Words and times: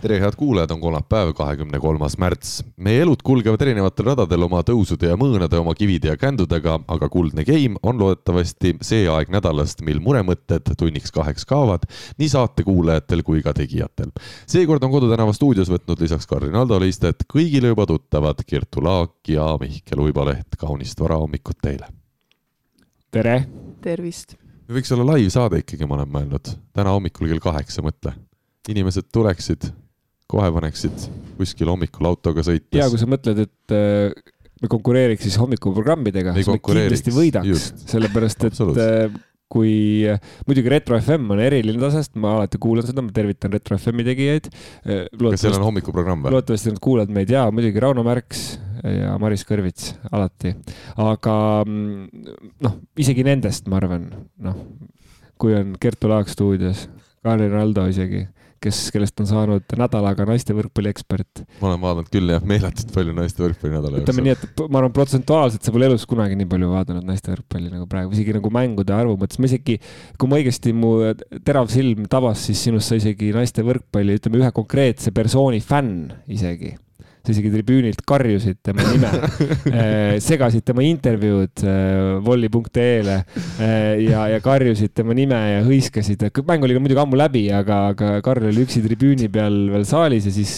tere, 0.00 0.20
head 0.20 0.36
kuulajad, 0.36 0.70
on 0.70 0.80
kolmapäev, 0.80 1.32
kahekümne 1.34 1.78
kolmas 1.80 2.18
märts. 2.18 2.64
meie 2.76 3.00
elud 3.02 3.22
kulgevad 3.24 3.62
erinevatel 3.62 4.06
radadel 4.06 4.44
oma 4.46 4.60
tõusude 4.62 5.10
ja 5.10 5.16
mõõnade, 5.18 5.58
oma 5.58 5.74
kivide 5.74 6.12
ja 6.12 6.16
kändudega, 6.16 6.76
aga 6.86 7.08
kuldne 7.10 7.44
game 7.44 7.80
on 7.82 7.98
loodetavasti 7.98 8.76
see 8.82 9.08
aeg 9.10 9.32
nädalast, 9.34 9.82
mil 9.82 9.98
muremõtted 10.04 10.70
tunniks 10.78 11.10
kaheks 11.14 11.46
kaovad 11.48 11.88
nii 12.18 12.28
saatekuulajatel 12.30 13.24
kui 13.26 13.42
ka 13.42 13.54
tegijatel. 13.58 14.12
seekord 14.46 14.84
on 14.86 14.94
Kodutänava 14.94 15.34
stuudios 15.34 15.70
võtnud 15.72 16.00
lisaks 16.00 16.30
Kardinaldo 16.30 16.78
Listet 16.80 17.26
kõigile 17.34 17.74
juba 17.74 17.86
tuttavad 17.86 18.44
Kertu 18.46 18.84
Laak 18.84 19.28
ja 19.28 19.56
Mihkel 19.60 20.04
Uibaleht. 20.06 20.54
kaunist 20.58 21.00
varahommikut 21.00 21.58
teile. 21.62 21.90
tere. 23.10 23.48
tervist. 23.80 24.36
võiks 24.70 24.94
olla 24.94 25.12
laivsaade 25.14 25.64
ikkagi, 25.64 25.86
ma 25.86 25.98
olen 25.98 26.08
mõelnud, 26.14 26.56
täna 26.72 26.94
hommikul 26.94 27.26
kell 27.26 27.42
kaheksa, 27.42 27.82
mõtle 27.82 28.14
inimesed 28.68 29.08
tuleksid, 29.12 29.70
kohe 30.28 30.50
paneksid 30.52 31.06
kuskil 31.38 31.70
hommikul 31.72 32.10
autoga 32.10 32.44
sõites. 32.46 32.76
ja 32.76 32.88
kui 32.90 33.00
sa 33.00 33.08
mõtled, 33.08 33.46
et 33.46 33.74
äh, 33.74 34.34
me 34.62 34.70
konkureeriks 34.70 35.24
siis 35.28 35.38
hommikuprogrammidega, 35.40 36.34
siis 36.36 36.50
me 36.50 36.60
kindlasti 36.60 37.14
võidaks, 37.14 37.72
sellepärast 37.88 38.46
et 38.48 38.60
äh, 38.66 39.16
kui 39.48 40.04
muidugi 40.48 40.72
Retro 40.72 40.98
FM 40.98 41.32
on 41.32 41.40
eriline 41.40 41.80
tase, 41.80 42.02
sest 42.04 42.18
ma 42.20 42.34
alati 42.36 42.60
kuulan 42.60 42.84
seda, 42.84 43.04
ma 43.04 43.14
tervitan 43.14 43.54
Retro 43.54 43.78
FM-i 43.78 44.04
tegijaid. 44.10 44.50
Äh, 44.84 45.06
kas 45.16 45.46
seal 45.46 45.56
on 45.56 45.68
hommikuprogramm 45.70 46.26
või? 46.26 46.34
loodetavasti 46.36 46.74
nad 46.74 46.82
kuulavad 46.84 47.14
meid 47.14 47.32
ja 47.32 47.46
muidugi 47.54 47.84
Rauno 47.84 48.04
Märks 48.06 48.48
ja 48.84 49.16
Maris 49.18 49.46
Kõrvits 49.48 49.94
alati, 50.12 50.52
aga 51.02 51.36
mm, 51.64 52.34
noh, 52.66 52.78
isegi 53.00 53.24
nendest 53.26 53.66
ma 53.70 53.80
arvan, 53.80 54.10
noh, 54.44 54.60
kui 55.40 55.56
on 55.56 55.72
Kertu 55.80 56.10
Laak 56.10 56.30
stuudios, 56.30 56.86
Karin 57.24 57.56
Aldo 57.58 57.88
isegi 57.90 58.26
kes, 58.62 58.80
kellest 58.94 59.22
on 59.22 59.28
saanud 59.30 59.76
nädalaga 59.78 60.26
naiste 60.28 60.56
võrkpalliekspert. 60.56 61.44
ma 61.60 61.70
olen 61.70 61.82
vaadanud 61.84 62.10
küll 62.12 62.32
jah, 62.34 62.44
meeletult 62.48 62.92
palju 62.94 63.14
naiste 63.16 63.44
võrkpalli 63.44 63.74
nädala 63.74 64.00
jooksul. 64.00 64.06
ütleme 64.06 64.26
nii, 64.26 64.36
et 64.36 64.64
ma 64.64 64.82
arvan, 64.82 64.96
protsentuaalselt 64.96 65.68
sa 65.68 65.74
pole 65.74 65.88
elus 65.90 66.06
kunagi 66.08 66.38
nii 66.38 66.50
palju 66.50 66.72
vaadanud 66.72 67.06
naiste 67.08 67.32
võrkpalli 67.34 67.72
nagu 67.74 67.86
praegu, 67.90 68.12
isegi 68.16 68.36
nagu 68.38 68.52
mängude 68.54 68.96
arvu 68.96 69.18
mõttes, 69.20 69.40
ma 69.42 69.50
isegi, 69.50 69.78
kui 70.18 70.32
ma 70.32 70.40
õigesti, 70.42 70.74
mu 70.76 70.92
terav 71.46 71.70
silm 71.72 72.08
tabas, 72.10 72.48
siis 72.48 72.66
sinust 72.68 72.90
sai 72.90 73.02
isegi 73.02 73.32
naiste 73.36 73.64
võrkpalli, 73.66 74.18
ütleme 74.20 74.42
ühe 74.42 74.52
konkreetse 74.56 75.14
persooni 75.16 75.62
fänn 75.64 76.12
isegi 76.30 76.74
sa 77.28 77.34
isegi 77.34 77.50
tribüünilt 77.52 78.00
karjusid 78.08 78.60
tema 78.64 78.84
nime 78.88 79.10
äh, 79.68 80.16
segasid 80.24 80.64
tema 80.66 80.84
intervjuud 80.86 81.62
volli.ee-le 82.24 83.16
äh, 83.18 83.42
äh, 83.64 83.90
ja, 84.06 84.24
ja 84.32 84.38
karjusid 84.44 84.94
tema 84.96 85.16
nime 85.16 85.36
ja 85.36 85.58
hõiskasid. 85.66 86.24
mäng 86.48 86.64
oli 86.64 86.76
ka 86.76 86.82
muidugi 86.82 87.02
ammu 87.02 87.18
läbi, 87.20 87.44
aga, 87.54 87.80
aga 87.92 88.12
Karl 88.24 88.48
oli 88.48 88.64
üksi 88.64 88.82
tribüüni 88.84 89.28
peal 89.32 89.58
veel 89.74 89.84
saalis 89.88 90.28
ja 90.30 90.32
siis 90.34 90.54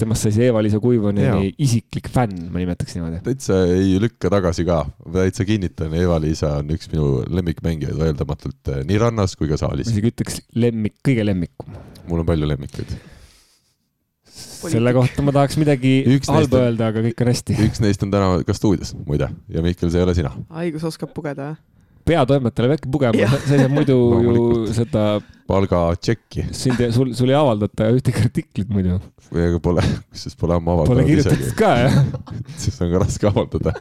temast 0.00 0.26
sai 0.26 0.34
see 0.34 0.50
Eva-Liisa 0.50 0.80
Kuivoneni 0.82 1.52
isiklik 1.62 2.10
fänn, 2.12 2.48
ma 2.50 2.62
nimetaks 2.62 2.98
niimoodi. 2.98 3.22
täitsa 3.28 3.62
ei 3.70 3.94
lükka 4.02 4.32
tagasi 4.32 4.66
ka, 4.68 4.82
täitsa 5.20 5.46
kinnitan, 5.48 5.94
Eva-Liisa 6.00 6.56
on 6.58 6.74
üks 6.74 6.90
minu 6.92 7.20
lemmikmängijaid 7.30 7.98
vaieldamatult 8.00 8.74
nii 8.88 9.00
rannas 9.00 9.38
kui 9.38 9.50
ka 9.50 9.60
saalis. 9.60 9.90
ma 9.90 9.96
isegi 9.96 10.14
ütleks 10.14 10.42
lemmik, 10.58 10.98
kõige 11.06 11.26
lemmikum. 11.30 11.80
mul 12.10 12.24
on 12.24 12.30
palju 12.32 12.50
lemmikuid 12.50 12.98
selle 14.60 14.92
kohta 14.96 15.24
ma 15.24 15.34
tahaks 15.36 15.58
midagi 15.60 15.94
üks 16.16 16.30
halba 16.32 16.64
öelda, 16.66 16.90
aga 16.92 17.02
kõik 17.08 17.24
on 17.24 17.32
hästi. 17.32 17.58
üks 17.66 17.82
neist 17.84 18.04
on 18.06 18.12
täna 18.12 18.40
ka 18.46 18.56
stuudios, 18.56 18.94
muide, 19.06 19.30
ja 19.48 19.64
Mihkel, 19.64 19.92
see 19.92 20.02
ei 20.02 20.06
ole 20.06 20.16
sina. 20.18 20.32
haigus 20.60 20.86
oskab 20.90 21.12
pugeda, 21.16 21.52
jah? 21.52 21.60
peatoimetaja 22.10 22.70
peabki 22.72 22.90
pugema, 22.92 23.28
sa 23.46 23.56
ei 23.56 23.64
saa 23.64 23.72
muidu 23.72 23.98
ju 24.26 24.44
seda. 24.74 25.04
palgatšekki. 25.50 26.46
sind, 26.56 26.80
sul, 26.94 27.12
sul 27.18 27.32
ei 27.32 27.38
avaldata 27.38 27.90
ühtegi 27.94 28.24
artiklit 28.26 28.72
muidu. 28.72 29.00
või 29.30 29.46
aga 29.48 29.60
pole, 29.62 29.84
kusjuures 30.10 30.40
pole 30.40 30.56
ammu 30.56 30.74
avaldanud. 30.76 30.94
Pole 30.94 31.08
kirjutatud 31.10 31.52
ka, 31.58 31.74
jah 31.84 32.00
siis 32.62 32.80
on 32.82 32.94
ka 32.94 33.04
raske 33.04 33.30
avaldada 33.30 33.76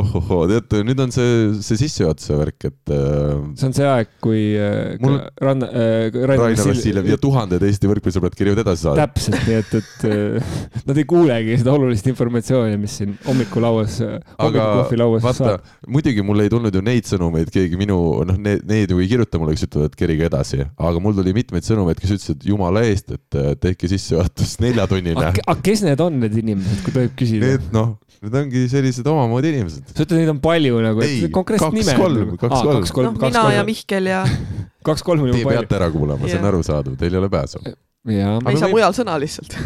ohohoo, 0.00 0.44
teate, 0.50 0.80
nüüd 0.86 1.00
on 1.04 1.12
see, 1.14 1.52
see 1.64 1.78
sissejuhatuse 1.84 2.36
värk, 2.38 2.66
et 2.68 2.92
äh,. 2.94 3.42
see 3.58 3.68
on 3.68 3.74
see 3.76 3.86
aeg, 3.88 4.10
kui 4.24 4.42
äh, 4.58 4.94
mul... 5.02 5.18
Ranna 5.44 5.68
äh,, 5.70 6.14
Rainer 6.14 6.58
Vassiljev 6.58 7.08
ja 7.08 7.18
tuhanded 7.20 7.64
Eesti 7.68 7.90
võrkpallisõbrad 7.90 8.36
kirjavad 8.38 8.64
edasi 8.64 8.86
saada. 8.86 9.06
täpselt, 9.06 9.40
nii 9.48 9.58
et, 9.60 9.74
et 9.80 10.06
äh, 10.10 10.54
nad 10.88 11.00
ei 11.00 11.06
kuulegi 11.08 11.58
seda 11.60 11.74
olulist 11.76 12.08
informatsiooni, 12.10 12.78
mis 12.80 12.98
siin 13.00 13.16
hommikulauas, 13.26 13.98
hommikukohvilauas 14.38 15.26
saab. 15.40 15.72
muidugi 15.88 16.24
mul 16.26 16.44
ei 16.44 16.52
tulnud 16.52 16.74
ju 16.74 16.84
neid 16.84 17.08
sõnumeid, 17.10 17.52
keegi 17.54 17.80
minu, 17.80 17.98
noh, 18.28 18.40
need, 18.48 18.64
need 18.70 18.94
ju 18.94 19.02
ei 19.02 19.10
kirjuta 19.10 19.42
mulle, 19.42 19.56
kes 19.56 19.68
ütlevad, 19.68 19.92
et 19.92 19.98
kerige 20.04 20.28
edasi, 20.30 20.62
aga 20.74 21.02
mul 21.02 21.16
tuli 21.18 21.36
mitmeid 21.36 21.66
sõnumeid, 21.66 22.00
kes 22.02 22.16
ütlesid 22.18 22.48
jumala 22.50 22.84
eest, 22.88 23.14
et 23.14 23.40
äh, 23.40 23.52
tehke 23.60 23.90
sissejuhatus 23.90 24.58
neljatunnine. 24.64 25.30
aga 25.34 25.60
kes 25.64 25.84
need 25.86 26.02
on, 26.04 26.18
need 26.24 26.40
inimesed, 26.44 26.82
kui 26.86 26.96
tohib 26.96 27.18
küsida? 27.18 27.54
Need, 27.54 27.70
noh 27.74 27.94
Need 28.24 28.36
ongi 28.38 28.60
sellised 28.72 29.08
omamoodi 29.10 29.50
inimesed. 29.52 29.83
Sa 29.90 30.04
ütled, 30.04 30.18
neid 30.20 30.32
on 30.32 30.40
palju 30.42 30.80
nagu, 30.84 31.04
et 31.04 31.26
konkreetset 31.34 31.76
nime. 31.76 31.94
kaks-kolm, 31.94 32.34
kaks-kolm. 32.40 32.80
kaks, 32.80 32.92
kolm, 32.94 33.10
noh, 33.12 33.22
mina 33.22 33.44
ja 33.54 33.64
Mihkel 33.66 34.10
ja. 34.10 34.22
kaks-kolm 34.88 35.24
on 35.26 35.32
juba 35.32 35.42
palju. 35.48 35.64
Te 35.64 35.68
peate 35.68 35.80
ära 35.80 35.88
kuulama, 35.94 36.28
see 36.28 36.40
on 36.40 36.48
arusaadav, 36.50 36.98
teil 37.00 37.16
ei 37.16 37.20
ole 37.22 37.30
pääsu. 37.32 37.62
me 38.04 38.20
ei 38.52 38.60
saa 38.60 38.70
mujal 38.72 38.96
sõna 38.96 39.16
lihtsalt 39.20 39.56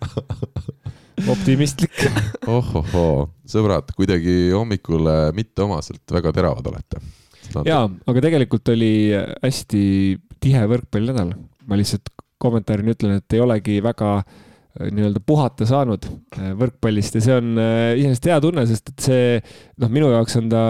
optimistlik 1.34 2.00
ohohoo, 2.48 3.28
sõbrad, 3.48 3.92
kuidagi 3.94 4.50
hommikule 4.54 5.16
mitteomaselt 5.36 6.16
väga 6.16 6.32
teravad 6.34 6.70
olete. 6.72 7.02
jaa, 7.68 7.84
aga 7.86 8.24
tegelikult 8.24 8.72
oli 8.72 8.92
hästi 9.14 9.82
tihe 10.40 10.62
võrkpallinädal. 10.72 11.34
ma 11.68 11.78
lihtsalt 11.78 12.08
kommentaarina 12.40 12.96
ütlen, 12.96 13.18
et 13.20 13.36
ei 13.36 13.42
olegi 13.44 13.82
väga 13.84 14.14
Äh, 14.24 14.49
nii-öelda 14.78 15.22
puhata 15.26 15.66
saanud 15.68 16.06
äh, 16.38 16.52
võrkpallist. 16.58 17.16
Ja 17.18 17.24
see 17.24 17.38
on 17.40 17.56
äh, 17.58 17.94
iseenesest 17.98 18.30
hea 18.30 18.38
tunne, 18.44 18.66
sest 18.70 18.92
et 18.92 19.08
see 19.08 19.24
noh, 19.82 19.90
minu 19.90 20.12
jaoks 20.14 20.38
on 20.40 20.52
ta 20.52 20.62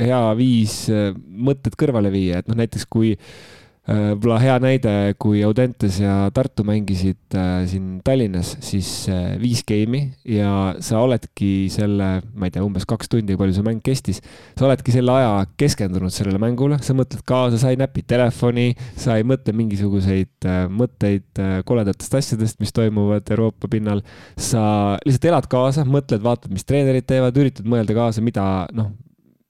hea 0.00 0.22
viis 0.38 0.78
mõtted 0.88 1.76
kõrvale 1.80 2.12
viia, 2.14 2.40
et 2.40 2.48
noh, 2.50 2.58
näiteks 2.60 2.88
kui 2.90 3.12
Äh, 3.14 3.63
võib-olla 3.84 4.38
hea 4.40 4.54
näide, 4.62 4.92
kui 5.20 5.42
Audentes 5.44 5.98
ja 6.00 6.30
Tartu 6.34 6.64
mängisid 6.64 7.36
äh, 7.36 7.66
siin 7.68 7.98
Tallinnas, 8.04 8.54
siis 8.64 8.88
äh, 9.12 9.34
viis 9.40 9.60
game'i 9.68 10.06
ja 10.36 10.72
sa 10.84 11.02
oledki 11.04 11.68
selle, 11.72 12.08
ma 12.32 12.48
ei 12.48 12.54
tea, 12.54 12.64
umbes 12.64 12.88
kaks 12.88 13.12
tundi, 13.12 13.36
palju 13.40 13.56
see 13.56 13.66
mäng 13.66 13.84
kestis. 13.84 14.22
sa 14.56 14.68
oledki 14.68 14.94
selle 14.94 15.12
aja 15.12 15.44
keskendunud 15.60 16.14
sellele 16.14 16.40
mängule, 16.40 16.80
sa 16.84 16.96
mõtled 16.96 17.24
kaasa, 17.28 17.60
sa 17.60 17.74
ei 17.74 17.80
näpi 17.80 18.06
telefoni, 18.08 18.70
sa 18.96 19.18
ei 19.20 19.28
mõtle 19.28 19.52
mingisuguseid 19.56 20.48
mõtteid 20.72 21.44
koledatest 21.68 22.20
asjadest, 22.20 22.60
mis 22.64 22.72
toimuvad 22.72 23.28
Euroopa 23.36 23.68
pinnal. 23.68 24.00
sa 24.36 24.96
lihtsalt 25.04 25.28
elad 25.28 25.50
kaasa, 25.50 25.84
mõtled, 25.84 26.24
vaatad, 26.24 26.52
mis 26.54 26.64
treenerid 26.64 27.04
teevad, 27.08 27.36
üritad 27.36 27.68
mõelda 27.68 27.96
kaasa, 27.96 28.24
mida 28.24 28.44
noh 28.72 28.94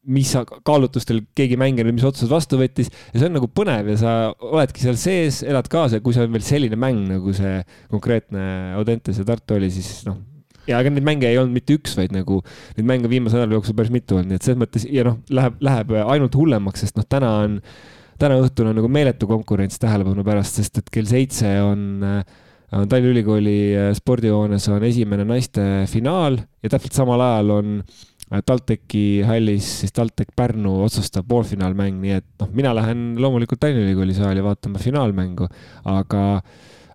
mis 0.04 0.32
kaalutlustel 0.66 1.22
keegi 1.36 1.56
mängija 1.60 1.88
mis 1.88 2.04
otsused 2.04 2.30
vastu 2.32 2.58
võttis 2.60 2.90
ja 2.90 3.18
see 3.20 3.28
on 3.28 3.36
nagu 3.38 3.48
põnev 3.48 3.88
ja 3.94 3.96
sa 4.00 4.12
oledki 4.34 4.84
seal 4.84 4.98
sees, 5.00 5.40
elad 5.46 5.68
kaasa, 5.72 6.02
kui 6.04 6.16
see 6.16 6.26
on 6.26 6.34
veel 6.34 6.44
selline 6.44 6.78
mäng 6.80 7.06
nagu 7.08 7.32
see 7.36 7.58
konkreetne 7.92 8.74
Audentes 8.78 9.20
ja 9.20 9.26
Tartu 9.28 9.56
oli, 9.56 9.70
siis 9.72 10.04
noh. 10.08 10.20
ja 10.68 10.82
ega 10.82 10.92
neid 10.92 11.06
mänge 11.06 11.30
ei 11.30 11.40
olnud 11.40 11.56
mitte 11.56 11.76
üks, 11.78 11.96
vaid 11.98 12.14
nagu 12.16 12.42
neid 12.76 12.88
mänge 12.88 13.10
viimase 13.12 13.38
nädala 13.38 13.58
jooksul 13.58 13.78
päris 13.78 13.92
mitu 13.94 14.18
olnud, 14.18 14.32
nii 14.32 14.40
et 14.40 14.46
selles 14.46 14.60
mõttes 14.60 14.86
ja 14.90 15.06
noh, 15.08 15.20
läheb, 15.32 15.60
läheb 15.64 15.98
ainult 16.04 16.36
hullemaks, 16.40 16.84
sest 16.84 17.00
noh, 17.00 17.08
täna 17.08 17.32
on, 17.46 17.58
täna 18.20 18.38
õhtul 18.42 18.70
on 18.70 18.80
nagu 18.80 18.90
meeletu 18.92 19.28
konkurents 19.30 19.80
tähelepanu 19.82 20.26
pärast, 20.26 20.60
sest 20.60 20.82
et 20.82 20.92
kell 20.92 21.08
seitse 21.08 21.56
on 21.64 22.02
on 22.74 22.88
Tallinna 22.90 23.12
Ülikooli 23.12 23.58
spordihoones 23.94 24.64
on 24.72 24.82
esimene 24.82 25.22
naiste 25.28 25.62
finaal 25.86 26.40
ja 26.64 26.70
täpselt 26.72 26.96
samal 26.96 27.22
ajal 27.22 27.52
on 27.54 27.76
äh, 27.76 27.84
Äh, 27.84 28.13
TalTechi 28.30 29.22
hallis 29.26 29.66
siis 29.82 29.92
TalTech 29.94 30.32
Pärnu 30.36 30.78
otsustav 30.84 31.26
poolfinaalmäng, 31.28 31.98
nii 32.02 32.14
et 32.18 32.26
noh, 32.40 32.50
mina 32.56 32.74
lähen 32.76 33.12
loomulikult 33.20 33.60
Tallinna 33.62 33.84
Ülikooli 33.84 34.16
saali 34.16 34.42
vaatama 34.44 34.80
finaalmängu, 34.82 35.48
aga, 35.90 36.22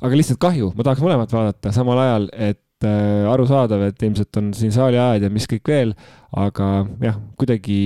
aga 0.02 0.20
lihtsalt 0.20 0.42
kahju, 0.42 0.72
ma 0.76 0.88
tahaks 0.88 1.06
mõlemat 1.06 1.36
vaadata 1.36 1.74
samal 1.76 2.02
ajal, 2.04 2.30
et 2.34 2.88
äh, 2.88 3.30
arusaadav, 3.32 3.86
et 3.90 4.08
ilmselt 4.10 4.42
on 4.42 4.54
siin 4.58 4.74
saali 4.76 5.00
ajad 5.00 5.28
ja 5.28 5.34
mis 5.34 5.48
kõik 5.50 5.70
veel, 5.70 5.94
aga 6.46 6.72
jah, 7.06 7.22
kuidagi 7.40 7.80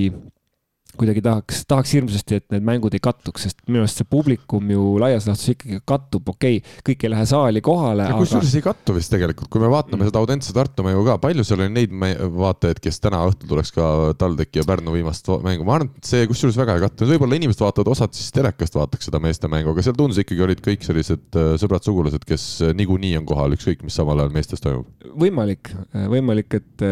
kuidagi 0.98 1.22
tahaks, 1.24 1.62
tahaks 1.70 1.94
hirmsasti, 1.96 2.40
et 2.40 2.46
need 2.54 2.64
mängud 2.66 2.94
ei 2.96 3.02
kattuks, 3.02 3.46
sest 3.46 3.60
minu 3.68 3.82
arust 3.84 4.00
see 4.00 4.08
publikum 4.08 4.70
ju 4.72 4.94
laias 5.02 5.26
laastus 5.28 5.54
ikkagi 5.54 5.80
kattub, 5.88 6.28
okei 6.34 6.58
okay,, 6.60 6.82
kõik 6.88 7.06
ei 7.06 7.12
lähe 7.12 7.26
saali 7.28 7.62
kohale. 7.64 8.08
kusjuures 8.18 8.50
aga... 8.50 8.60
ei 8.60 8.66
kattu 8.66 8.96
vist 8.96 9.12
tegelikult, 9.14 9.50
kui 9.52 9.62
me 9.62 9.70
vaatame 9.72 10.00
mm. 10.02 10.10
seda 10.10 10.22
Audentse 10.22 10.54
Tartu 10.56 10.86
mängu 10.86 11.04
ka, 11.06 11.16
palju 11.22 11.46
seal 11.46 11.64
oli 11.64 11.72
neid 11.74 11.94
vaatajaid, 11.94 12.82
kes 12.84 13.00
täna 13.04 13.22
õhtul 13.28 13.50
tuleks 13.54 13.74
ka 13.76 13.88
TalTechi 14.20 14.62
ja 14.62 14.66
Pärnu 14.68 14.94
viimast 14.96 15.30
mängu, 15.44 15.66
ma 15.68 15.78
arvan, 15.78 15.92
et 15.98 16.10
see 16.10 16.28
kusjuures 16.30 16.58
väga 16.60 16.78
ei 16.78 16.84
kattu, 16.86 17.08
võib-olla 17.10 17.40
inimesed 17.40 17.64
vaatavad, 17.64 17.92
osad 17.94 18.14
siis 18.16 18.34
telekast 18.34 18.78
vaataks 18.78 19.10
seda 19.10 19.22
meeste 19.22 19.50
mängu, 19.50 19.74
aga 19.74 19.86
seal 19.86 19.98
tundus 19.98 20.20
ikkagi 20.22 20.46
olid 20.46 20.62
kõik 20.64 20.86
sellised 20.86 21.40
äh, 21.40 21.54
sõbrad-sugulased, 21.62 22.26
kes 22.28 22.46
äh, 22.64 22.76
niikuinii 22.78 23.16
on 23.20 23.26
kohal, 23.28 23.56
ükskõik 23.56 23.82
mis 23.86 23.96
samal 23.96 24.22
ajal 24.22 24.34
meestes 24.34 24.62
toimub. 24.64 24.88
võimalik, 25.18 25.72
võimalik, 26.12 26.60
et, 26.60 26.86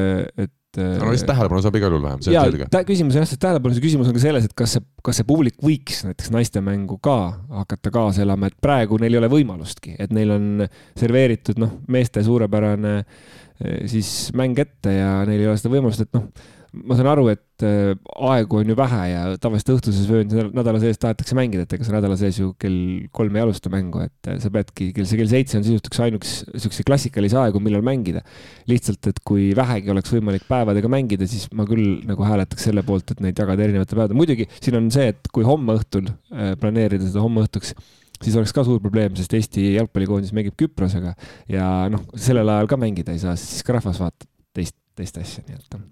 et 0.47 0.53
no 0.81 1.11
lihtsalt 1.13 1.31
tähelepanu 1.33 1.63
saab 1.65 1.77
igal 1.79 1.93
juhul 1.93 2.05
vähem, 2.07 2.23
see 2.25 2.33
on 2.37 2.49
selge. 2.49 2.69
küsimus 2.89 3.17
on 3.17 3.23
jah, 3.23 3.29
see 3.31 3.43
tähelepanu, 3.43 3.77
see 3.77 3.85
küsimus 3.85 4.09
on 4.11 4.17
ka 4.17 4.23
selles, 4.23 4.47
et 4.49 4.55
kas 4.57 4.77
see, 4.77 4.87
kas 5.05 5.21
see 5.21 5.29
publik 5.29 5.59
võiks 5.65 6.03
näiteks 6.07 6.33
naistemängu 6.35 6.99
ka 7.05 7.19
hakata 7.63 7.93
kaasa 7.95 8.25
elama, 8.25 8.49
et 8.49 8.57
praegu 8.63 9.01
neil 9.03 9.17
ei 9.17 9.21
ole 9.21 9.31
võimalustki, 9.33 9.97
et 10.01 10.15
neil 10.15 10.33
on 10.37 10.67
serveeritud 10.99 11.61
noh, 11.63 11.77
meeste 11.93 12.25
suurepärane 12.25 12.97
eh, 13.03 13.85
siis 13.93 14.33
mäng 14.39 14.59
ette 14.63 14.97
ja 14.97 15.15
neil 15.29 15.45
ei 15.45 15.53
ole 15.53 15.61
seda 15.61 15.75
võimalust, 15.77 16.07
et 16.07 16.17
noh 16.17 16.31
ma 16.73 16.97
saan 16.97 17.09
aru, 17.13 17.27
et 17.33 17.65
äh, 17.67 17.93
aegu 18.29 18.59
on 18.63 18.71
ju 18.73 18.77
vähe 18.79 19.01
ja 19.11 19.23
tavaliselt 19.41 19.75
õhtuses 19.75 20.09
vööndis 20.09 20.49
nädala 20.57 20.81
sees 20.81 21.01
tahetakse 21.01 21.37
mängida, 21.37 21.67
et 21.67 21.75
ega 21.77 21.85
sa 21.85 21.95
nädala 21.95 22.17
sees 22.21 22.39
ju 22.41 22.53
kell 22.61 23.07
kolm 23.15 23.37
ei 23.37 23.45
alusta 23.45 23.73
mängu, 23.73 24.01
et 24.07 24.31
äh, 24.31 24.39
sa 24.43 24.51
peadki, 24.55 24.89
kell 24.97 25.09
see 25.09 25.21
kell 25.21 25.31
seitse 25.31 25.59
on 25.59 25.67
sisuliselt 25.67 25.91
üks 25.91 26.03
ainuks 26.07 26.35
siukse 26.65 26.87
klassikalise 26.89 27.39
aegu, 27.43 27.61
millal 27.65 27.85
mängida. 27.87 28.25
lihtsalt, 28.71 29.05
et 29.11 29.21
kui 29.27 29.51
vähegi 29.57 29.93
oleks 29.93 30.13
võimalik 30.15 30.49
päevadega 30.49 30.91
mängida, 30.93 31.29
siis 31.29 31.49
ma 31.53 31.69
küll 31.69 32.03
nagu 32.09 32.25
hääletaks 32.25 32.69
selle 32.71 32.85
poolt, 32.87 33.13
et 33.13 33.23
neid 33.25 33.39
jagada 33.39 33.69
erinevate 33.69 33.97
päevadega. 33.97 34.19
muidugi 34.19 34.49
siin 34.59 34.81
on 34.81 34.91
see, 34.95 35.13
et 35.13 35.33
kui 35.33 35.45
homme 35.47 35.77
õhtul 35.77 36.09
äh, 36.09 36.55
planeerida 36.61 37.05
seda 37.05 37.25
homme 37.25 37.45
õhtuks 37.45 37.77
siis 38.23 38.37
oleks 38.39 38.55
ka 38.55 38.65
suur 38.65 38.81
probleem, 38.81 39.17
sest 39.19 39.35
Eesti 39.37 39.73
jalgpallikoondis 39.75 40.33
mängib 40.37 40.57
Küprosega 40.59 41.17
ja 41.53 41.67
noh, 41.93 42.07
sellel 42.17 42.49
ajal 42.55 42.71
ka 42.71 42.81
mängida 42.81 43.13
ei 43.13 43.21
saa, 43.23 43.35
siis 43.41 43.67
ka 43.67 43.77
rahvas 43.77 44.01
vaatab 44.01 44.31
teist, 44.57 44.79
teist 44.97 45.19
asja, 45.21 45.45
nii 45.49 45.59
et 45.59 45.83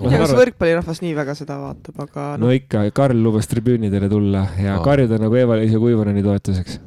ma 0.00 0.08
ei 0.08 0.14
tea, 0.16 0.22
kas 0.24 0.36
võrkpallirahvas 0.38 1.02
nii 1.04 1.16
väga 1.18 1.36
seda 1.38 1.58
vaatab, 1.60 2.04
aga 2.06 2.28
no. 2.36 2.48
no 2.48 2.54
ikka, 2.56 2.86
Karl 2.96 3.24
lubas 3.24 3.50
tribüünidele 3.50 4.08
tulla 4.12 4.46
ja 4.60 4.78
oh. 4.78 4.84
karjuda 4.86 5.20
nagu 5.20 5.36
Eva-Liisa 5.36 5.82
Kuivaneni 5.82 6.24
toetuseks 6.24 6.80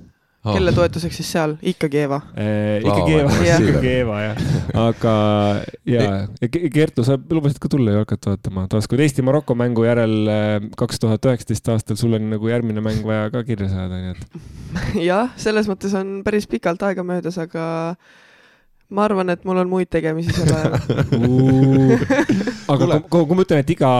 oh.. 0.44 0.54
kelle 0.54 0.74
toetuseks 0.76 1.20
siis 1.20 1.30
seal, 1.36 1.56
ikkagi 1.74 2.02
Eeva 2.04 2.20
eh,? 2.36 2.82
ikkagi 2.84 3.18
oh, 3.18 3.20
Eeva, 3.20 3.60
ikkagi 3.68 3.92
Eeva 3.92 4.20
jah. 4.24 4.42
aga 4.84 5.16
ja, 5.90 6.08
ja 6.42 6.50
Kertu, 6.52 7.06
sa 7.08 7.18
lubasid 7.18 7.62
ka 7.64 7.72
tulla 7.72 7.96
ju 7.96 8.04
hakata 8.04 8.34
vaatama 8.34 8.66
taaskord 8.72 9.04
Eesti-Maroko 9.06 9.58
mängu 9.60 9.86
järel 9.88 10.18
eh, 10.34 10.58
kaks 10.80 11.02
tuhat 11.04 11.30
üheksateist 11.30 11.72
aastal, 11.76 12.00
sul 12.00 12.18
on 12.18 12.28
nagu 12.34 12.52
järgmine 12.52 12.84
mäng 12.84 13.06
vaja 13.08 13.30
ka 13.34 13.46
kirja 13.48 13.70
saada, 13.72 14.02
nii 14.02 14.16
et. 14.16 14.44
jah, 15.12 15.32
selles 15.40 15.70
mõttes 15.72 15.96
on 15.98 16.20
päris 16.26 16.50
pikalt 16.52 16.84
aega 16.90 17.06
möödas, 17.08 17.40
aga 17.42 17.66
ma 18.94 19.08
arvan, 19.08 19.32
et 19.34 19.46
mul 19.48 19.60
on 19.64 19.70
muid 19.72 19.90
tegemisi 19.92 20.34
sel 20.36 20.52
ajal 20.54 20.74
aga 22.74 23.00
kui, 23.02 23.24
kui 23.30 23.38
ma 23.38 23.46
ütlen, 23.46 23.64
et 23.64 23.72
iga 23.74 23.94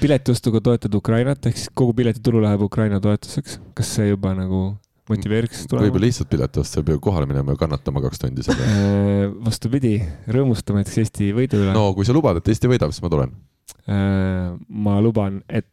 piletiostuga 0.00 0.62
toetad 0.64 0.94
Ukrainat, 0.98 1.48
ehk 1.50 1.58
siis 1.58 1.72
kogu 1.76 1.96
piletitulu 1.98 2.42
läheb 2.44 2.62
Ukraina 2.66 3.00
toetuseks, 3.02 3.58
kas 3.78 3.96
see 3.98 4.10
juba 4.12 4.34
nagu 4.38 4.62
motiveeriks 5.08 5.64
tulema? 5.66 5.88
võib-olla 5.88 6.08
lihtsalt 6.08 6.30
pileti 6.32 6.62
osta, 6.62 6.78
sa 6.78 6.86
pead 6.86 7.00
kohale 7.04 7.28
minema 7.30 7.54
ja 7.54 7.60
kannatama 7.60 8.02
kaks 8.04 8.22
tundi 8.22 8.44
seal 8.46 8.60
äh, 8.64 9.24
vastupidi, 9.46 9.96
rõõmustama 10.30 10.82
näiteks 10.82 11.02
Eesti 11.04 11.32
võidu 11.36 11.62
üle. 11.62 11.74
no 11.76 11.88
kui 11.96 12.08
sa 12.08 12.16
lubad, 12.16 12.40
et 12.40 12.52
Eesti 12.52 12.70
võidab, 12.70 12.94
siis 12.94 13.04
ma 13.04 13.12
tulen. 13.12 13.34
Äh, 13.88 14.54
ma 14.68 14.98
luban, 15.04 15.42
et 15.48 15.68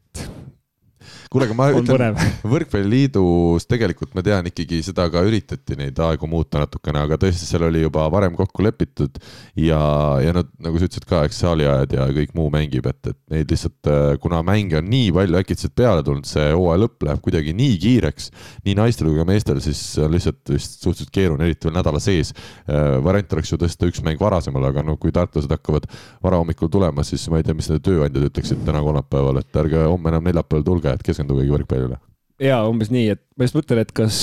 kuule, 1.36 1.48
aga 1.50 1.56
ma 1.58 1.68
ütlen, 1.76 2.16
Võrkpalliliidus 2.54 3.68
tegelikult 3.68 4.14
ma 4.16 4.24
tean 4.26 4.48
ikkagi 4.48 4.80
seda 4.86 5.08
ka 5.12 5.24
üritati 5.26 5.76
neid 5.80 6.00
aegu 6.00 6.30
muuta 6.32 6.62
natukene, 6.62 7.02
aga 7.04 7.18
tõesti, 7.20 7.48
seal 7.48 7.66
oli 7.68 7.84
juba 7.84 8.06
varem 8.14 8.38
kokku 8.38 8.64
lepitud 8.64 9.20
ja, 9.60 9.80
ja 10.24 10.36
nad, 10.38 10.52
nagu 10.64 10.80
sa 10.80 10.88
ütlesid 10.88 11.08
ka, 11.10 11.24
eks 11.28 11.42
saaliajad 11.44 11.96
ja 11.98 12.08
kõik 12.16 12.32
muu 12.38 12.48
mängib, 12.54 12.88
et, 12.88 13.12
et 13.12 13.20
neid 13.34 13.52
lihtsalt, 13.52 13.92
äh, 13.92 14.06
kuna 14.24 14.40
mänge 14.48 14.80
on 14.80 14.88
nii 14.92 15.12
palju 15.16 15.40
äkitselt 15.42 15.76
peale 15.76 16.06
tulnud, 16.06 16.28
see 16.30 16.48
hooaja 16.54 16.84
lõpp 16.86 17.08
läheb 17.10 17.24
kuidagi 17.26 17.56
nii 17.58 17.76
kiireks, 17.84 18.30
nii 18.68 18.78
naistel 18.80 19.12
kui 19.12 19.20
ka 19.20 19.28
meestel, 19.28 19.60
siis 19.64 19.82
on 20.04 20.16
lihtsalt 20.16 20.54
vist 20.54 20.80
suhteliselt 20.86 21.14
keeruline, 21.16 21.50
eriti 21.50 21.68
veel 21.68 21.78
nädala 21.80 22.02
sees. 22.04 22.32
Äh, 22.70 22.96
variant 23.04 23.36
oleks 23.36 23.52
ju 23.52 23.60
tõsta 23.60 23.90
üks 23.90 24.04
mäng 24.06 24.22
varasemale, 24.22 24.72
aga 24.72 24.86
no 24.88 24.96
kui 25.02 25.12
tartlased 25.16 25.52
hakkavad 25.52 25.90
varahommikul 26.24 26.72
tulema, 26.72 27.04
siis 27.08 27.28
ma 27.32 27.42
ei 27.42 27.48
tea, 27.48 27.58
mis 27.58 27.70
need 27.72 27.84
tööandjad 27.86 28.30
ütleksid 28.30 28.64
täna 28.68 28.84
kolmapäeval, 28.86 29.42
et 29.42 29.62
ärge 29.66 29.84
homme 29.84 30.14
enam 30.14 30.26
neljapäeval 30.30 30.66
tulge, 30.66 30.96
et 30.96 31.04
keskendugegi 31.25 31.54
võrkpallile. 31.54 32.00
ja 32.42 32.62
umbes 32.69 32.92
nii, 32.94 33.10
et 33.16 33.24
ma 33.38 33.48
just 33.48 33.57
mõtlen, 33.57 33.83
et 33.83 33.94
kas 33.95 34.18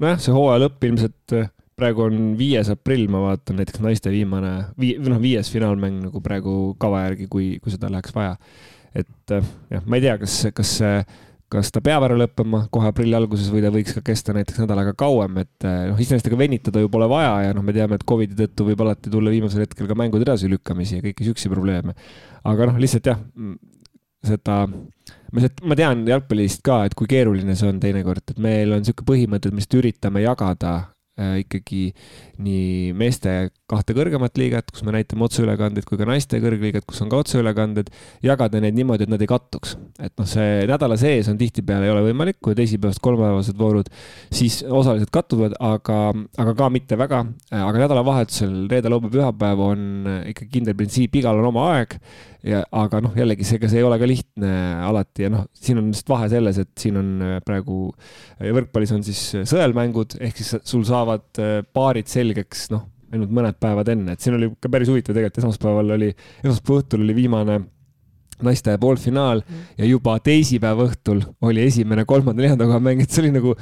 nojah, 0.00 0.18
see 0.20 0.34
hooaja 0.34 0.64
lõpp 0.66 0.88
ilmselt 0.88 1.36
äh, 1.36 1.50
praegu 1.76 2.06
on 2.06 2.32
viies 2.38 2.70
aprill, 2.72 3.06
ma 3.12 3.22
vaatan 3.24 3.60
näiteks 3.60 3.82
naiste 3.84 4.12
viimane, 4.12 4.72
vii-, 4.80 4.96
või 5.00 5.12
noh, 5.12 5.20
viies 5.22 5.52
finaalmäng 5.52 6.06
nagu 6.08 6.22
praegu 6.24 6.74
kava 6.80 7.06
järgi, 7.06 7.28
kui, 7.32 7.54
kui 7.62 7.74
seda 7.74 7.92
läheks 7.92 8.14
vaja. 8.16 8.36
et 8.96 9.36
äh, 9.36 9.54
jah, 9.70 9.86
ma 9.86 10.00
ei 10.00 10.06
tea, 10.06 10.18
kas, 10.22 10.42
kas 10.56 10.80
kas 11.46 11.68
ta 11.70 11.78
peab 11.78 12.02
ära 12.02 12.16
lõppema 12.18 12.64
kohe 12.74 12.88
aprilli 12.90 13.14
alguses 13.14 13.52
või 13.54 13.60
ta 13.62 13.70
võiks 13.70 13.94
ka 13.94 14.00
kesta 14.08 14.34
näiteks 14.34 14.64
nädal 14.64 14.80
aega 14.82 14.96
kauem, 14.98 15.36
et 15.44 15.66
äh, 15.66 15.84
noh, 15.92 16.00
iseenesest 16.02 16.26
ega 16.26 16.38
venitada 16.40 16.82
ju 16.82 16.90
pole 16.90 17.06
vaja 17.10 17.36
ja 17.44 17.54
noh, 17.54 17.62
me 17.62 17.74
teame, 17.76 18.00
et 18.00 18.06
Covidi 18.08 18.34
tõttu 18.40 18.66
võib 18.66 18.82
alati 18.82 19.12
tulla 19.12 19.30
viimasel 19.30 19.62
hetkel 19.62 19.86
ka 19.86 19.94
mängude 19.98 20.26
edasilükkamisi 20.26 20.98
ja 20.98 21.04
kõiki 21.06 21.28
siukseid 21.28 21.54
probleeme. 21.54 21.94
aga 22.50 22.66
noh, 22.72 22.80
lihtsalt 22.82 23.12
jah, 23.12 23.22
seda, 24.24 24.64
ma 24.66 25.40
lihtsalt, 25.40 25.62
ma 25.68 25.78
tean 25.78 26.04
jalgpallist 26.08 26.64
ka, 26.66 26.82
et 26.86 26.96
kui 26.98 27.08
keeruline 27.10 27.56
see 27.58 27.70
on 27.70 27.80
teinekord, 27.82 28.24
et 28.32 28.42
meil 28.42 28.74
on 28.74 28.84
niisugune 28.84 29.10
põhimõte, 29.12 29.48
et 29.48 29.56
me 29.56 29.62
lihtsalt 29.62 29.80
üritame 29.82 30.22
jagada 30.24 30.74
äh, 31.20 31.40
ikkagi 31.42 31.82
nii 32.42 32.92
meeste 32.96 33.34
kahte 33.70 33.96
kõrgemat 33.96 34.36
liigat, 34.38 34.68
kus 34.70 34.84
me 34.86 34.94
näitame 34.94 35.26
otseülekandeid, 35.26 35.86
kui 35.88 35.98
ka 35.98 36.06
naiste 36.08 36.40
kõrgliigat, 36.42 36.86
kus 36.88 37.00
on 37.02 37.10
ka 37.12 37.20
otseülekanded, 37.22 37.90
jagada 38.24 38.60
neid 38.62 38.76
niimoodi, 38.78 39.06
et 39.06 39.12
nad 39.12 39.22
ei 39.22 39.30
kattuks. 39.30 39.76
et 39.98 40.12
noh, 40.20 40.28
see 40.28 40.66
nädala 40.70 40.98
sees 41.00 41.30
on 41.32 41.40
tihtipeale 41.40 41.88
ei 41.88 41.94
ole 41.94 42.04
võimalik, 42.10 42.38
kui 42.44 42.56
teisipäevast 42.58 43.02
kolmapäevased 43.04 43.58
voorud, 43.58 43.90
siis 44.30 44.60
osaliselt 44.62 45.12
kattuvad, 45.14 45.56
aga, 45.58 46.00
aga 46.38 46.56
ka 46.58 46.70
mitte 46.72 46.98
väga. 47.00 47.24
aga 47.50 47.84
nädalavahetusel 47.86 48.64
reede, 48.70 48.92
laupäev, 48.92 49.16
pühapäev 49.16 49.66
on 49.72 49.84
ikkagi 50.32 50.58
kindel 50.58 50.78
printsiip, 50.78 51.20
igal 51.22 51.40
on 51.40 51.50
oma 51.52 51.70
aeg 51.74 51.98
ja 52.46 52.62
aga 52.78 53.00
noh, 53.04 53.14
jällegi 53.18 53.46
see, 53.46 53.58
ega 53.60 53.70
see 53.70 53.80
ei 53.82 53.86
ole 53.86 53.98
ka 54.00 54.08
lihtne 54.08 54.50
alati 54.86 55.26
ja 55.26 55.32
noh, 55.34 55.46
siin 55.58 55.80
on 55.82 55.90
lihtsalt 55.90 56.12
vahe 56.14 56.28
selles, 56.32 56.60
et 56.62 56.72
siin 56.78 56.98
on 57.00 57.14
praegu 57.46 57.90
võrkpallis 58.40 58.94
on 58.96 59.06
siis 59.06 59.22
sõelmängud 59.50 60.18
ehk 60.22 60.42
siis 60.42 60.54
sul 60.66 60.84
saavad 60.86 61.42
paarid 61.74 62.10
selgeks, 62.10 62.68
noh, 62.74 62.86
ainult 63.14 63.32
mõned 63.34 63.58
päevad 63.62 63.90
enne, 63.92 64.14
et 64.14 64.22
siin 64.22 64.36
oli 64.38 64.50
ka 64.60 64.70
päris 64.72 64.90
huvitav 64.90 65.16
tegelikult, 65.16 65.42
esmaspäeval 65.42 65.96
oli, 65.96 66.12
esmaspäeva 66.44 66.82
õhtul 66.82 67.06
oli 67.06 67.16
viimane 67.16 67.58
naiste 68.44 68.76
poolfinaal 68.80 69.40
mm. 69.40 69.66
ja 69.80 69.88
juba 69.88 70.18
teisipäeva 70.24 70.86
õhtul 70.90 71.22
oli 71.46 71.64
esimene 71.64 72.04
kolmanda-neljanda 72.08 72.68
koha 72.68 72.80
mäng, 72.84 73.02
et 73.04 73.12
see 73.12 73.24
oli 73.24 73.32
nagu, 73.36 73.54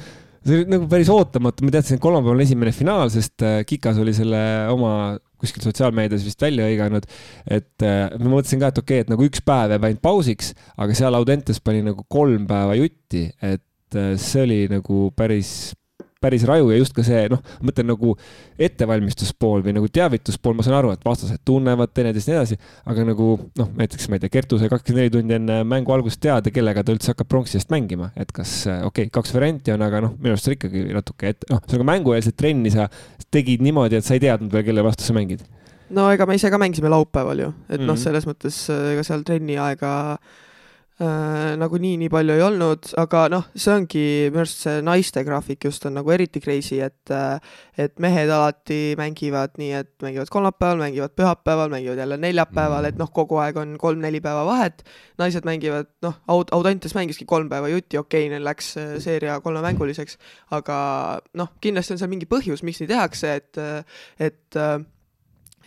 see 0.43 0.59
oli 0.59 0.65
nagu 0.73 0.89
päris 0.91 1.11
ootamatu, 1.13 1.65
ma 1.65 1.75
teadsin, 1.75 1.99
et 1.99 2.03
kolmapäeval 2.03 2.35
on 2.35 2.45
esimene 2.45 2.73
finaal, 2.75 3.11
sest 3.13 3.45
äh, 3.45 3.61
Kikas 3.67 4.01
oli 4.01 4.15
selle 4.17 4.41
oma 4.73 5.15
kuskil 5.45 5.65
sotsiaalmeedias 5.65 6.25
vist 6.25 6.41
välja 6.41 6.67
hõiganud, 6.67 7.07
et 7.47 7.85
äh, 7.85 8.09
ma 8.19 8.33
mõtlesin 8.33 8.61
ka, 8.61 8.73
et 8.73 8.81
okei 8.81 8.99
okay,, 8.99 9.05
et 9.05 9.13
nagu 9.13 9.29
üks 9.29 9.45
päev 9.45 9.75
jääb 9.75 9.87
ainult 9.87 10.03
pausiks, 10.05 10.51
aga 10.81 10.97
seal 10.97 11.17
Audentes 11.17 11.61
pani 11.63 11.85
nagu 11.85 12.05
kolm 12.11 12.49
päeva 12.49 12.75
jutti, 12.81 13.27
et 13.39 13.97
äh, 13.97 14.13
see 14.21 14.45
oli 14.45 14.61
nagu 14.71 15.09
päris 15.15 15.73
päris 16.21 16.45
raju 16.47 16.69
ja 16.71 16.77
just 16.79 16.95
ka 16.95 17.03
see, 17.05 17.25
noh, 17.31 17.41
ma 17.59 17.69
mõtlen 17.69 17.89
nagu 17.91 18.13
ettevalmistuspool 18.67 19.63
või 19.65 19.75
nagu 19.77 19.89
teavituspool, 19.91 20.55
ma 20.57 20.65
saan 20.65 20.77
aru, 20.79 20.93
et 20.95 21.03
vastased 21.05 21.41
tunnevad 21.47 21.91
teineteist 21.95 22.29
ja 22.29 22.35
nii 22.35 22.41
edasi, 22.41 22.59
aga 22.91 23.07
nagu 23.09 23.27
noh, 23.59 23.71
näiteks 23.81 24.07
ma 24.09 24.17
ei 24.17 24.23
tea, 24.23 24.33
Kertu 24.35 24.59
sai 24.61 24.71
kakskümmend 24.71 25.03
neli 25.03 25.13
tundi 25.13 25.37
enne 25.37 25.59
mängu 25.67 25.93
algust 25.95 26.21
teada, 26.23 26.53
kellega 26.55 26.85
ta 26.85 26.95
üldse 26.95 27.11
hakkab 27.13 27.29
pronksi 27.31 27.59
eest 27.59 27.73
mängima, 27.73 28.11
et 28.15 28.31
kas 28.35 28.53
okei 28.71 28.87
okay,, 28.87 29.11
kaks 29.19 29.35
varianti 29.35 29.75
on, 29.75 29.83
aga 29.85 30.05
noh, 30.07 30.15
minu 30.21 30.35
arust 30.35 30.47
see 30.47 30.57
ikkagi 30.57 30.87
natuke, 30.95 31.35
et 31.35 31.45
noh, 31.51 31.61
ühesõnaga 31.61 31.89
mängueelset 31.91 32.39
trenni 32.39 32.71
sa 32.73 32.87
tegid 33.33 33.63
niimoodi, 33.65 33.99
et 33.99 34.07
sa 34.07 34.15
ei 34.15 34.23
teadnud 34.23 34.53
veel, 34.55 34.65
kelle 34.69 34.87
vastu 34.87 35.07
sa 35.07 35.17
mängid 35.17 35.43
no 35.95 36.07
ega 36.09 36.25
me 36.25 36.39
ise 36.39 36.49
ka 36.49 36.57
mängisime 36.61 36.89
laupäeval 36.89 37.43
ju, 37.43 37.51
et 37.51 37.75
mm 37.75 37.83
-hmm. 37.83 37.87
noh, 37.91 37.93
mhm. 37.93 38.01
selles 38.01 38.25
mõttes 38.25 38.63
ega 38.71 39.03
seal 39.03 39.27
trenni 39.27 39.59
aega 39.61 39.91
äh, 40.15 40.44
äh, 41.03 41.55
nagu 41.59 41.79
nii, 41.81 42.07
palju 42.11 42.35
ei 42.37 42.43
olnud, 42.45 42.89
aga 43.01 43.25
noh, 43.31 43.47
see 43.51 43.73
ongi 43.73 44.03
minu 44.29 44.43
arust 44.43 44.63
see 44.65 44.83
naiste 44.85 45.23
graafik 45.27 45.67
just 45.67 45.85
on 45.89 45.97
nagu 45.99 46.13
eriti 46.15 46.41
crazy, 46.43 46.79
et 46.85 47.13
äh, 47.13 47.37
et 47.77 47.99
mehed 48.03 48.31
alati 48.31 48.95
mängivad 48.99 49.59
nii, 49.59 49.71
et 49.81 49.91
mängivad 50.05 50.31
kolmapäeval, 50.31 50.79
mängivad 50.85 51.15
pühapäeval, 51.19 51.73
mängivad 51.73 51.99
jälle 52.03 52.19
neljapäeval, 52.23 52.89
et 52.89 52.99
noh, 53.01 53.11
kogu 53.11 53.41
aeg 53.43 53.59
on 53.59 53.75
kolm-neli 53.81 54.23
päeva 54.23 54.45
vahet. 54.47 54.85
naised 55.19 55.45
mängivad, 55.47 55.91
noh, 56.03 56.17
Aud-, 56.31 56.51
Audantes 56.55 56.95
mängiski 56.95 57.27
kolm 57.27 57.49
päeva 57.51 57.69
jutti, 57.71 57.97
okei 57.97 58.25
okay,, 58.25 58.33
neil 58.33 58.47
läks 58.47 58.75
äh, 58.79 58.97
seeria 59.03 59.39
kolmemänguliseks, 59.43 60.19
aga 60.55 60.77
noh, 61.33 61.55
kindlasti 61.61 61.95
on 61.95 62.03
seal 62.03 62.11
mingi 62.11 62.27
põhjus, 62.29 62.63
miks 62.63 62.83
nii 62.83 62.91
tehakse, 62.91 63.35
et, 63.39 63.63
et 64.19 64.63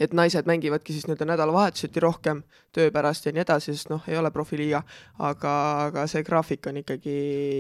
et 0.00 0.14
naised 0.16 0.46
mängivadki 0.48 0.94
siis 0.94 1.06
nii-öelda 1.08 1.26
nädalavahetuseti 1.32 2.02
rohkem 2.02 2.42
töö 2.74 2.90
pärast 2.94 3.26
ja 3.26 3.32
nii 3.34 3.42
edasi, 3.42 3.74
sest 3.74 3.90
noh, 3.92 4.02
ei 4.08 4.18
ole 4.18 4.30
profiliiga, 4.34 4.82
aga, 5.28 5.52
aga 5.88 6.06
see 6.10 6.24
graafik 6.26 6.68
on 6.70 6.80
ikkagi, 6.82 7.18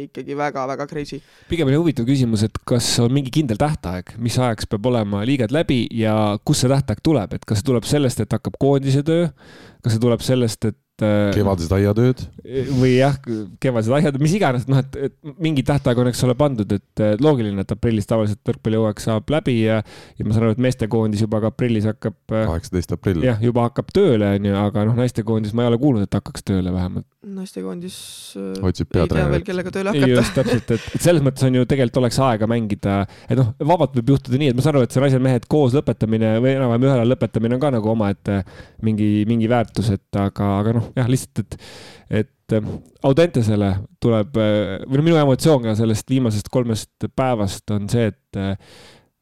ikkagi 0.08 0.36
väga-väga 0.38 0.86
crazy. 0.90 1.20
pigem 1.50 1.70
oli 1.70 1.80
huvitav 1.80 2.08
küsimus, 2.08 2.44
et 2.46 2.60
kas 2.68 2.90
on 3.04 3.14
mingi 3.14 3.32
kindel 3.34 3.60
tähtaeg, 3.60 4.14
mis 4.22 4.38
ajaks 4.38 4.68
peab 4.70 4.86
olema 4.90 5.24
liigad 5.28 5.54
läbi 5.54 5.84
ja 5.94 6.14
kust 6.44 6.64
see 6.64 6.72
tähtaeg 6.72 7.02
tuleb, 7.04 7.38
et 7.38 7.48
kas 7.48 7.62
see 7.62 7.70
tuleb 7.70 7.88
sellest, 7.88 8.22
et 8.24 8.36
hakkab 8.38 8.58
koondise 8.60 9.02
töö, 9.06 9.30
kas 9.82 9.96
see 9.96 10.04
tuleb 10.04 10.24
sellest, 10.24 10.70
et. 10.72 10.78
Kevadised 11.00 11.72
aiatööd. 11.76 12.22
või 12.78 12.94
jah, 12.96 13.18
kevadised 13.62 13.94
aiatööd, 13.98 14.22
mis 14.24 14.34
iganes, 14.38 14.66
noh, 14.70 14.80
et, 14.82 14.98
et 15.08 15.34
mingi 15.42 15.64
tähtaeg 15.66 16.00
on, 16.02 16.10
eks 16.10 16.24
ole, 16.26 16.34
pandud, 16.38 16.72
et 16.74 17.04
loogiline, 17.22 17.62
et 17.62 17.74
aprillis 17.74 18.08
tavaliselt 18.08 18.42
võrkpallihooaeg 18.48 19.02
saab 19.02 19.30
läbi 19.32 19.60
ja, 19.60 19.80
ja 20.18 20.26
ma 20.26 20.34
saan 20.34 20.48
aru, 20.48 20.56
et 20.56 20.64
meestekoondis 20.68 21.22
juba 21.26 21.42
ka 21.44 21.52
aprillis 21.52 21.86
hakkab. 21.88 22.18
kaheksateist 22.32 22.96
aprill. 22.96 23.22
jah, 23.26 23.38
juba 23.42 23.68
hakkab 23.68 23.92
tööle, 23.94 24.34
onju, 24.38 24.56
aga 24.62 24.88
noh, 24.88 24.98
naistekoondis 24.98 25.54
ma 25.54 25.66
ei 25.66 25.72
ole 25.72 25.80
kuulnud, 25.82 26.08
et 26.08 26.18
hakkaks 26.18 26.46
tööle 26.48 26.74
vähemalt. 26.74 27.06
Naistekoondis. 27.26 27.96
Äh, 28.38 28.64
otsib 28.68 28.90
peatreenerit. 28.94 29.44
kellega 29.46 29.72
tööle 29.74 29.90
hakata. 29.90 30.10
just, 30.12 30.34
täpselt, 30.36 30.72
et, 30.76 30.84
et 30.94 31.02
selles 31.02 31.24
mõttes 31.26 31.46
on 31.48 31.56
ju 31.58 31.66
tegelikult 31.66 32.00
oleks 32.02 32.18
aega 32.22 32.48
mängida, 32.50 32.98
et 33.26 33.38
noh, 33.38 33.50
vabalt 33.66 33.96
võib 33.98 34.12
juhtuda 34.14 34.38
nii, 34.38 34.52
et 34.52 34.58
ma 34.58 34.64
saan 34.64 34.76
aru, 34.76 34.86
et 34.86 34.94
see 34.94 35.02
naised-mehed 35.02 35.48
koos 35.50 35.74
lõpetamine 35.74 36.36
või 36.44 36.54
enam-vähem 36.54 36.86
ühel 36.86 36.94
ajal 37.00 37.12
lõpetamine 37.14 37.58
on 37.58 37.64
ka 37.64 37.72
nagu 37.74 37.90
omaette 37.94 38.40
mingi, 38.86 39.10
mingi 39.30 39.50
väärtus, 39.50 39.90
et 39.96 40.20
aga, 40.20 40.52
aga 40.60 40.76
noh, 40.78 40.92
jah, 40.98 41.10
lihtsalt, 41.10 41.42
et, 41.42 41.58
et 42.22 42.58
äh, 42.60 42.70
Audentesele 43.08 43.72
tuleb, 44.02 44.38
äh, 44.38 44.76
või 44.86 45.02
no 45.02 45.08
minu 45.10 45.18
emotsioon 45.24 45.66
ka 45.66 45.74
sellest 45.78 46.14
viimasest 46.14 46.52
kolmest 46.54 47.10
päevast 47.18 47.74
on 47.74 47.90
see, 47.90 48.12
et 48.14 48.38
äh, 48.38 48.54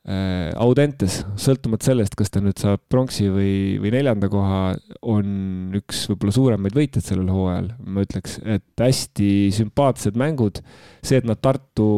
Audentes, 0.06 1.16
sõltumata 1.42 1.88
sellest, 1.88 2.14
kas 2.14 2.30
ta 2.30 2.38
nüüd 2.38 2.60
saab 2.62 2.78
pronksi 2.92 3.24
või, 3.26 3.54
või 3.82 3.90
neljanda 3.90 4.28
koha, 4.30 4.60
on 5.02 5.72
üks 5.74 6.04
võib-olla 6.12 6.34
suuremaid 6.36 6.76
võitjaid 6.78 7.08
sellel 7.08 7.32
hooajal, 7.34 7.72
ma 7.82 8.04
ütleks, 8.06 8.36
et 8.46 8.84
hästi 8.84 9.30
sümpaatsed 9.56 10.14
mängud. 10.20 10.60
see, 11.02 11.18
et 11.18 11.26
nad 11.26 11.40
Tartu 11.42 11.88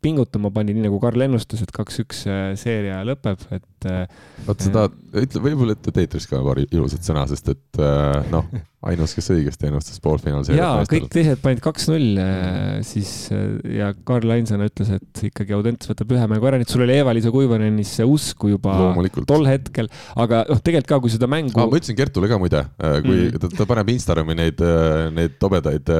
pingutama 0.00 0.48
pani, 0.52 0.72
nii 0.72 0.86
nagu 0.86 1.00
Karl 1.02 1.26
ennustas, 1.26 1.60
et 1.64 1.74
kaks-üks 1.76 2.24
seeria 2.60 3.02
lõpeb, 3.04 3.44
et. 3.52 3.90
vot 4.48 4.64
sa 4.64 4.72
tahad, 4.72 4.96
ütle, 5.12 5.44
võib-olla 5.44 5.76
ütle 5.76 5.92
Teetris 6.00 6.28
ka 6.30 6.40
paar 6.44 6.64
ilusat 6.64 7.04
sõna, 7.04 7.28
sest 7.28 7.52
et 7.52 7.84
noh 8.32 8.48
ainus, 8.86 9.10
kes 9.16 9.26
õigesti 9.34 9.66
ennustas 9.66 9.98
poolfinaalis. 10.02 10.52
jaa, 10.54 10.84
kõik 10.86 11.08
teised 11.10 11.40
panid 11.42 11.58
kaks-null, 11.62 12.12
äh, 12.22 12.76
siis 12.86 13.10
äh, 13.34 13.56
ja 13.74 13.88
Karl 14.06 14.30
Ainsana 14.36 14.68
ütles, 14.70 14.92
et 14.94 15.22
ikkagi 15.26 15.56
Audentes 15.56 15.90
võtab 15.90 16.12
ühe 16.14 16.28
mängu 16.30 16.46
ära, 16.46 16.60
nii 16.60 16.66
et 16.68 16.74
sul 16.74 16.84
oli 16.86 16.94
Eva-Liisa 16.94 17.32
Kuivanenisse 17.34 18.06
usku 18.06 18.52
juba 18.52 18.76
Loomulikult. 18.78 19.26
tol 19.26 19.48
hetkel, 19.50 19.90
aga 20.14 20.44
noh, 20.46 20.60
tegelikult 20.62 20.92
ka, 20.92 21.00
kui 21.02 21.14
seda 21.14 21.26
mängu 21.30 21.58
ah,. 21.58 21.66
ma 21.66 21.80
ütlesin 21.80 21.98
Kertule 21.98 22.30
ka 22.30 22.38
muide, 22.38 22.60
äh, 22.78 22.94
kui 23.02 23.16
mm. 23.24 23.40
ta, 23.42 23.50
ta 23.58 23.66
paneb 23.72 23.90
Instagrami 23.96 24.38
neid, 24.38 24.62
neid 25.16 25.34
tobedaid, 25.42 25.90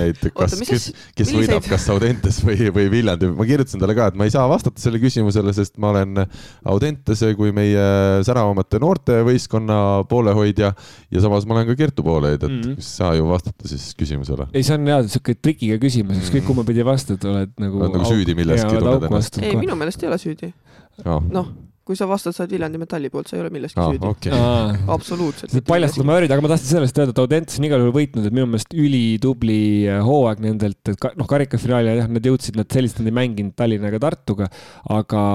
neid, 0.00 0.26
kas, 0.34 0.58
kes, 0.66 0.88
kes 1.14 1.32
võidab, 1.36 1.62
kas 1.70 1.86
Audentes 1.94 2.40
või, 2.42 2.66
või 2.74 2.88
Viljandi, 2.96 3.30
ma 3.30 3.46
kirjutasin 3.46 3.82
talle 3.82 3.94
ka, 3.94 4.10
et 4.10 4.18
ma 4.18 4.26
ei 4.26 4.34
saa 4.34 4.48
vastata 4.50 4.82
sellele 4.82 5.04
küsimusele, 5.06 5.54
sest 5.54 5.78
ma 5.78 5.94
olen 5.94 6.24
Audentese 6.74 7.30
kui 7.38 7.54
meie 7.54 7.86
säravamate 8.26 8.82
noortevõistkonna 8.82 9.78
poolehoidja 10.10 10.74
ja 11.14 11.22
samas 11.22 11.46
ma 11.46 11.60
olen 11.60 11.70
ka 11.70 11.78
Kertu 11.78 12.02
poole 12.02 12.23
poole, 12.24 12.38
et 12.38 12.48
mm 12.48 12.60
-hmm. 12.60 12.80
sa 12.80 13.12
ju 13.14 13.28
vastata 13.28 13.68
siis 13.68 13.92
küsimusele. 13.98 14.48
ei, 14.52 14.62
see 14.62 14.78
on 14.78 14.86
jah 14.86 15.04
siuke 15.16 15.34
trikiga 15.34 15.78
küsimus, 15.82 16.16
ükskõik 16.22 16.40
mm 16.40 16.40
-hmm. 16.40 16.46
kumma 16.46 16.64
pidi 16.64 16.84
vastad, 16.84 17.24
oled 17.24 17.52
nagu. 17.58 17.82
oled 17.82 17.98
nagu 17.98 18.10
süüdi 18.10 18.34
milleski. 18.34 19.44
ei, 19.44 19.56
minu 19.56 19.76
meelest 19.76 20.02
ei 20.02 20.08
ole 20.08 20.18
süüdi 20.18 20.52
oh.. 21.04 21.22
noh 21.30 21.54
kui 21.84 21.98
sa 21.98 22.06
vastad, 22.08 22.32
sa 22.32 22.44
oled 22.44 22.54
Viljandi 22.54 22.78
Metalli 22.80 23.10
poolt, 23.12 23.28
sa 23.28 23.36
ei 23.36 23.42
ole 23.42 23.50
milleski 23.52 23.76
ah, 23.76 23.90
süüdi 23.92 24.08
okay.. 24.08 24.76
absoluutselt. 24.94 25.56
paljastama 25.68 26.14
öörid, 26.16 26.32
aga 26.32 26.44
ma 26.44 26.48
tahtsin 26.54 26.78
sellest 26.78 26.96
öelda, 26.96 27.12
et 27.12 27.20
Audentes 27.20 27.60
on 27.60 27.66
igal 27.68 27.82
juhul 27.82 27.92
võitnud, 27.92 28.24
et 28.24 28.32
minu 28.32 28.48
meelest 28.48 28.72
ülitubli 28.72 29.58
äh, 29.84 30.00
hooaeg 30.06 30.40
nendelt, 30.46 30.80
et 30.88 30.96
ka, 31.00 31.12
noh, 31.20 31.28
karikafinaali 31.28 31.92
jah, 31.98 32.08
nad 32.16 32.30
jõudsid, 32.30 32.56
nad 32.56 32.72
sellist 32.72 33.02
nad 33.02 33.10
ei 33.10 33.16
mänginud 33.20 33.52
Tallinna 33.58 33.92
ega 33.92 34.00
Tartuga, 34.06 34.48
aga, 34.96 35.26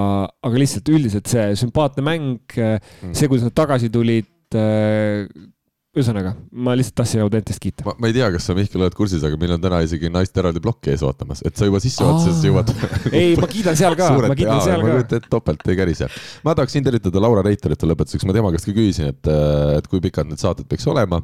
aga 0.50 0.64
lihtsalt 0.64 0.90
üldiselt 0.90 1.30
see 1.30 1.46
sümpaatne 1.62 2.06
mäng 2.10 2.58
mm., 2.58 3.14
see, 3.14 3.30
kuidas 3.30 3.46
nad 3.46 3.54
tagasi 3.62 3.92
tulid 3.94 4.58
äh, 4.58 5.30
ühesõnaga, 5.90 6.36
ma 6.54 6.76
lihtsalt 6.78 7.00
tahtsin 7.00 7.20
Audentest 7.24 7.58
kiita. 7.58 7.82
ma, 7.82 8.06
ei 8.06 8.14
tea, 8.14 8.28
kas 8.30 8.44
sa, 8.46 8.54
Mihkel, 8.54 8.78
oled 8.84 8.94
kursis, 8.94 9.24
aga 9.26 9.34
meil 9.40 9.56
on 9.56 9.62
täna 9.62 9.80
isegi 9.82 10.06
naiste 10.12 10.38
eraldi 10.38 10.60
plokk 10.62 10.86
ees 10.92 11.02
ootamas, 11.02 11.40
et 11.42 11.56
sa 11.58 11.66
juba 11.66 11.80
sissejuhatuses 11.82 12.44
jõuad 12.46 12.70
ei, 13.18 13.32
ma 13.40 13.48
kiidan 13.50 13.78
seal 13.78 13.96
ka, 13.98 14.12
ma 14.22 14.36
kiidan 14.38 14.62
seal 14.62 14.78
ka. 14.78 14.84
ma 14.86 14.92
kujutan 14.94 15.18
ette, 15.18 15.30
topelt 15.32 15.66
ei 15.66 15.78
kärise. 15.80 16.06
ma 16.46 16.54
tahaksin 16.54 16.86
tervitada 16.86 17.22
Laura 17.24 17.42
Reiterit 17.42 17.82
lõpetuseks, 17.90 18.26
ma 18.28 18.36
tema 18.36 18.52
käest 18.54 18.68
ka 18.70 18.76
küsisin, 18.76 19.10
et, 19.10 19.32
et 19.80 19.90
kui 19.90 20.02
pikad 20.04 20.30
need 20.30 20.38
saated 20.38 20.70
peaks 20.70 20.86
olema. 20.90 21.18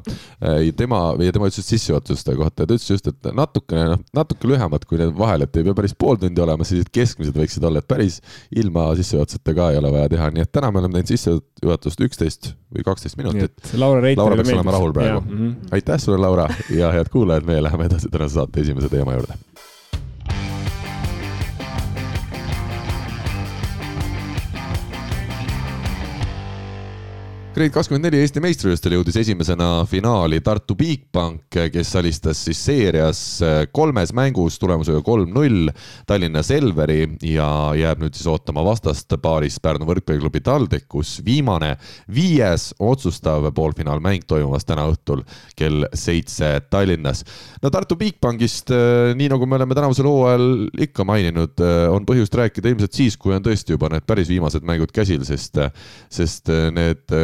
tema, 0.75 1.01
ja 1.23 1.37
tema 1.37 1.47
ütles 1.47 1.71
sissejuhatuste 1.71 2.35
kohta 2.35 2.67
ja 2.67 2.67
ta 2.67 2.75
ütles 2.75 2.91
just, 2.91 3.07
et 3.07 3.31
natukene, 3.39 3.87
noh, 3.93 4.03
natuke 4.19 4.51
lühemad 4.51 4.83
kui 4.89 4.99
need 4.99 5.15
vahel, 5.15 5.47
et 5.47 5.61
ei 5.61 5.69
pea 5.69 5.79
päris 5.79 5.95
pool 5.95 6.19
tundi 6.19 6.43
olema, 6.43 6.67
sellised 6.67 6.91
keskmised 6.91 7.39
võiksid 7.39 7.63
olla, 7.71 7.79
et 7.79 7.87
päris 7.87 8.19
ilma 8.51 8.89
sissejuhatuseta 8.99 9.55
ka 9.55 9.71
ei 9.71 9.79
ole 9.79 9.95
vaja 9.95 10.11
teha, 10.17 10.29
nii 10.35 10.43
et 10.43 10.51
täna 10.59 10.75
me 10.75 10.83
oleme 10.83 10.99
teinud 10.99 11.15
sissejuhatust 11.15 12.07
üksteist 12.09 12.51
või 12.73 12.83
kaksteist 12.83 13.15
minutit. 13.15 13.71
Laura 13.79 14.03
Reiter 14.03 14.56
olema 14.57 14.71
rahul 14.71 14.93
praegu. 14.93 15.19
-hmm. 15.19 15.55
aitäh 15.71 15.99
sulle, 15.99 16.17
Laura 16.17 16.47
ja 16.69 16.91
head 16.91 17.09
kuulajad, 17.11 17.45
meie 17.45 17.63
läheme 17.63 17.85
edasi 17.85 18.09
tänase 18.09 18.33
saate 18.33 18.61
esimese 18.61 18.89
teema 18.89 19.13
juurde 19.13 19.46
Grade 27.57 27.73
kakskümmend 27.73 28.05
neli 28.05 28.19
Eesti 28.21 28.37
meistrivõistlustel 28.37 28.93
jõudis 28.93 29.15
esimesena 29.17 29.79
finaali 29.89 30.37
Tartu 30.45 30.75
Bigbank, 30.77 31.55
kes 31.73 31.93
alistas 31.97 32.37
siis 32.45 32.59
seerias 32.67 33.21
äh, 33.41 33.63
kolmes 33.73 34.11
mängus 34.13 34.59
tulemusega 34.61 34.99
kolm-null 35.01 35.71
Tallinna 36.05 36.43
Selveri 36.45 36.99
ja 37.25 37.47
jääb 37.73 38.03
nüüd 38.03 38.13
siis 38.13 38.27
ootama 38.29 38.61
vastast 38.61 39.15
paaris 39.23 39.57
Pärnu 39.63 39.87
võrkpalliklubi 39.89 40.43
TalTech, 40.45 40.85
kus 40.85 41.15
viimane, 41.25 41.71
viies 42.13 42.67
otsustav 42.77 43.49
poolfinaalmäng 43.57 44.29
toimumas 44.29 44.69
täna 44.69 44.85
õhtul 44.91 45.25
kell 45.57 45.89
seitse 45.97 46.59
Tallinnas. 46.69 47.23
no 47.65 47.73
Tartu 47.73 47.97
Bigbankist, 47.97 48.69
äh, 48.69 49.15
nii 49.17 49.31
nagu 49.33 49.49
me 49.49 49.57
oleme 49.57 49.79
tänavusel 49.79 50.11
hooajal 50.11 50.47
ikka 50.77 51.07
maininud, 51.09 51.57
äh, 51.57 51.87
on 51.89 52.05
põhjust 52.05 52.37
rääkida 52.37 52.69
ilmselt 52.75 53.01
siis, 53.01 53.17
kui 53.17 53.33
on 53.33 53.49
tõesti 53.49 53.73
juba 53.73 53.89
need 53.95 54.05
päris 54.05 54.29
viimased 54.29 54.61
mängud 54.61 54.93
käsil, 54.93 55.25
sest, 55.25 55.57
sest 56.21 56.53
need 56.77 57.17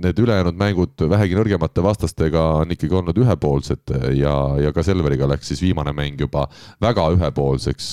need 0.00 0.18
ülejäänud 0.22 0.58
mängud 0.60 1.04
vähegi 1.10 1.38
nõrgemate 1.38 1.82
vastastega 1.84 2.44
on 2.62 2.74
ikkagi 2.74 2.96
olnud 2.96 3.18
ühepoolsed 3.22 3.94
ja, 4.18 4.34
ja 4.60 4.72
ka 4.76 4.84
Selveriga 4.86 5.28
läks 5.30 5.52
siis 5.52 5.62
viimane 5.64 5.94
mäng 5.96 6.20
juba 6.20 6.46
väga 6.82 7.08
ühepoolseks. 7.16 7.90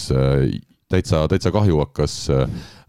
täitsa, 0.88 1.26
täitsa 1.28 1.52
kahju 1.52 1.82
hakkas 1.82 2.30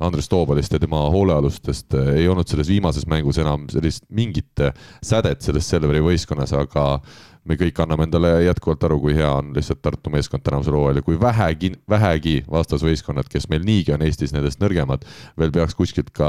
Andres 0.00 0.28
Toobalist 0.28 0.72
ja 0.72 0.78
tema 0.78 1.00
hoolealustest, 1.10 1.94
ei 2.14 2.28
olnud 2.28 2.46
selles 2.46 2.68
viimases 2.70 3.06
mängus 3.10 3.38
enam 3.42 3.66
sellist 3.72 4.04
mingit 4.14 4.62
sädet 5.02 5.42
selles 5.42 5.68
Selveri 5.68 6.00
võistkonnas, 6.04 6.52
aga 6.54 7.00
me 7.48 7.56
kõik 7.58 7.78
anname 7.82 8.04
endale 8.06 8.30
jätkuvalt 8.44 8.84
aru, 8.84 8.98
kui 9.02 9.14
hea 9.16 9.28
on 9.38 9.52
lihtsalt 9.56 9.80
Tartu 9.84 10.12
meeskond 10.12 10.44
tänavusel 10.44 10.76
hooajal 10.76 11.00
ja 11.00 11.04
kui 11.06 11.16
vähegi, 11.20 11.70
vähegi 11.88 12.34
vastasvõistkonnad, 12.50 13.30
kes 13.32 13.48
meil 13.52 13.64
niigi 13.66 13.94
on 13.94 14.04
Eestis 14.04 14.34
nendest 14.34 14.60
nõrgemad, 14.62 15.06
veel 15.40 15.52
peaks 15.54 15.76
kuskilt 15.78 16.12
ka 16.16 16.28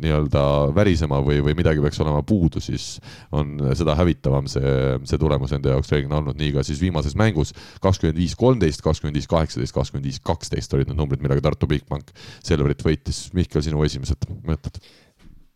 nii-öelda 0.00 0.44
värisema 0.76 1.20
või, 1.26 1.40
või 1.44 1.56
midagi 1.58 1.82
peaks 1.82 2.00
olema 2.04 2.22
puudu, 2.26 2.62
siis 2.62 3.00
on 3.34 3.58
seda 3.78 3.96
hävitavam 3.98 4.48
see, 4.50 4.96
see 5.10 5.20
tulemus 5.20 5.54
enda 5.56 5.74
jaoks 5.74 5.92
reeglina 5.94 6.20
olnud, 6.20 6.38
nii 6.38 6.54
ka 6.56 6.66
siis 6.66 6.82
viimases 6.82 7.18
mängus 7.18 7.54
kakskümmend 7.82 8.20
viis, 8.20 8.36
kolmteist, 8.38 8.84
kakskümmend 8.86 9.18
viis, 9.18 9.28
kaheksateist, 9.30 9.74
kakskümmend 9.74 10.06
viis, 10.06 10.22
kaksteist 10.24 10.74
olid 10.78 10.90
need 10.90 11.00
numbrid, 11.00 11.22
millega 11.24 11.44
Tartu 11.50 11.68
Bigbank 11.70 12.14
Selverit 12.46 12.82
võitis. 12.84 13.28
Mihkel, 13.36 13.62
sinu 13.64 13.82
esimesed 13.86 14.28
mõtted? 14.46 14.78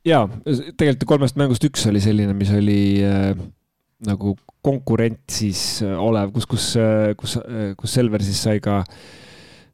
jaa, 0.04 0.26
tegelikult 0.44 1.06
kolmest 1.08 1.38
mängust 1.40 1.64
üks 1.64 1.86
oli 1.88 2.02
selline, 2.04 2.34
mis 2.36 2.50
oli 2.52 2.80
äh 3.08 3.30
nagu 4.06 4.34
konkurentsis 4.64 5.82
olev, 5.84 6.32
kus, 6.34 6.48
kus, 6.48 6.70
kus, 7.20 7.36
kus 7.78 7.94
Selver 7.98 8.24
siis 8.24 8.40
sai 8.46 8.62
ka, 8.64 8.80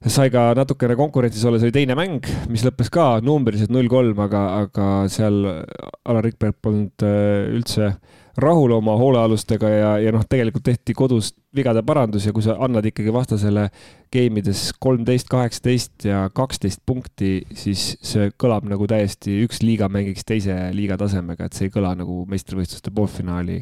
sai 0.07 0.31
ka 0.35 0.51
natukene 0.59 0.97
konkurentsis 0.99 1.45
olla, 1.47 1.61
see 1.61 1.71
oli 1.71 1.77
teine 1.77 1.97
mäng, 1.99 2.27
mis 2.51 2.65
lõppes 2.67 2.91
ka 2.93 3.13
numbriliselt 3.25 3.73
null 3.75 3.91
kolm, 3.93 4.19
aga, 4.27 4.47
aga 4.65 4.89
seal 5.13 5.45
Alar 5.47 6.27
Rikberg 6.27 6.59
polnud 6.63 7.07
äh, 7.07 7.51
üldse 7.55 7.93
rahul 8.41 8.73
oma 8.79 8.97
hoolealustega 8.99 9.71
ja, 9.71 9.93
ja 10.03 10.15
noh, 10.15 10.25
tegelikult 10.27 10.67
tehti 10.67 10.95
kodus 10.97 11.33
vigade 11.57 11.83
parandus 11.83 12.27
ja 12.29 12.33
kui 12.35 12.45
sa 12.45 12.55
annad 12.63 12.87
ikkagi 12.87 13.11
vastasele 13.15 13.67
game 14.15 14.39
ides 14.43 14.69
kolmteist, 14.83 15.27
kaheksateist 15.31 16.07
ja 16.07 16.23
kaksteist 16.35 16.83
punkti, 16.87 17.41
siis 17.59 17.97
see 18.07 18.31
kõlab 18.41 18.69
nagu 18.71 18.87
täiesti 18.91 19.41
üks 19.47 19.63
liiga 19.65 19.89
mängiks 19.91 20.27
teise 20.29 20.57
liiga 20.77 20.99
tasemega, 21.01 21.49
et 21.49 21.59
see 21.59 21.67
ei 21.67 21.75
kõla 21.75 21.97
nagu 21.99 22.23
meistrivõistluste 22.31 22.95
poolfinaali 22.95 23.61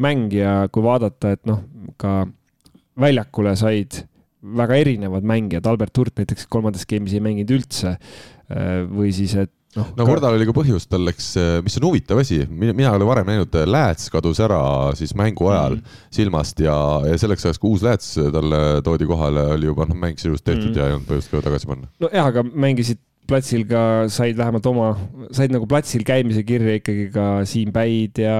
mäng 0.00 0.32
ja 0.32 0.62
kui 0.72 0.84
vaadata, 0.86 1.34
et 1.36 1.44
noh, 1.48 1.60
ka 2.00 2.22
väljakule 2.98 3.54
said 3.60 4.02
väga 4.58 4.78
erinevad 4.80 5.26
mängijad, 5.26 5.66
Albert 5.68 5.98
Hurt 5.98 6.20
näiteks 6.20 6.48
kolmandas 6.48 6.86
game'is 6.88 7.16
ei 7.18 7.24
mänginud 7.24 7.56
üldse. 7.58 7.96
või 8.88 9.10
siis, 9.12 9.34
et 9.36 9.52
no, 9.76 9.86
no 9.96 10.06
Kordal 10.08 10.36
oli 10.38 10.46
ka 10.48 10.54
põhjus, 10.56 10.86
tal 10.90 11.04
läks, 11.08 11.32
mis 11.64 11.76
on 11.80 11.88
huvitav 11.88 12.22
asi, 12.22 12.40
mina, 12.48 12.74
mina 12.76 12.92
ei 12.92 13.00
ole 13.00 13.08
varem 13.08 13.28
näinud, 13.28 13.58
lääts 13.68 14.08
kadus 14.14 14.40
ära 14.44 14.60
siis 14.98 15.14
mängu 15.18 15.50
ajal 15.52 15.76
mm 15.76 15.82
-hmm. 15.82 16.06
silmast 16.20 16.60
ja, 16.64 16.76
ja 17.08 17.18
selleks 17.18 17.44
ajaks, 17.46 17.58
kui 17.58 17.74
uus 17.76 17.84
lääts 17.84 18.14
talle 18.32 18.62
toodi 18.84 19.06
kohale, 19.06 19.46
oli 19.58 19.66
juba 19.66 19.88
noh, 19.88 19.96
mäng 19.96 20.16
sisuliselt 20.16 20.44
tehtud 20.44 20.70
mm 20.70 20.74
-hmm. 20.74 20.78
ja 20.78 20.86
ei 20.86 20.96
olnud 20.96 21.08
põhjust 21.10 21.30
ka 21.30 21.42
tagasi 21.42 21.66
panna. 21.66 21.88
nojah, 22.00 22.26
aga 22.26 22.42
mängisid 22.42 22.98
platsil 23.28 23.64
ka 23.68 23.82
said 24.12 24.38
vähemalt 24.38 24.66
oma, 24.70 24.88
said 25.36 25.52
nagu 25.52 25.68
platsil 25.68 26.04
käimise 26.06 26.42
kirja 26.46 26.78
ikkagi 26.78 27.08
ka 27.14 27.26
Siim 27.48 27.70
Päid 27.74 28.20
ja 28.22 28.38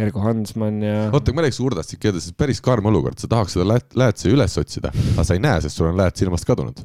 Ergo 0.00 0.22
Hansmann 0.24 0.84
ja. 0.84 1.08
oota, 1.08 1.34
ma 1.36 1.44
rääkisin 1.46 1.66
Urdast 1.66 1.96
ikka, 1.96 2.12
see 2.20 2.36
päris 2.38 2.60
karm 2.64 2.88
olukord, 2.90 3.18
sa 3.20 3.30
tahaks 3.32 3.56
seda 3.56 3.66
läät, 3.72 3.88
läätse 3.96 4.30
üles 4.32 4.56
otsida, 4.60 4.92
aga 5.14 5.26
sa 5.26 5.36
ei 5.36 5.42
näe, 5.42 5.60
sest 5.64 5.80
sul 5.80 5.88
on 5.90 5.98
lääts 5.98 6.22
silmast 6.22 6.48
kadunud. 6.48 6.80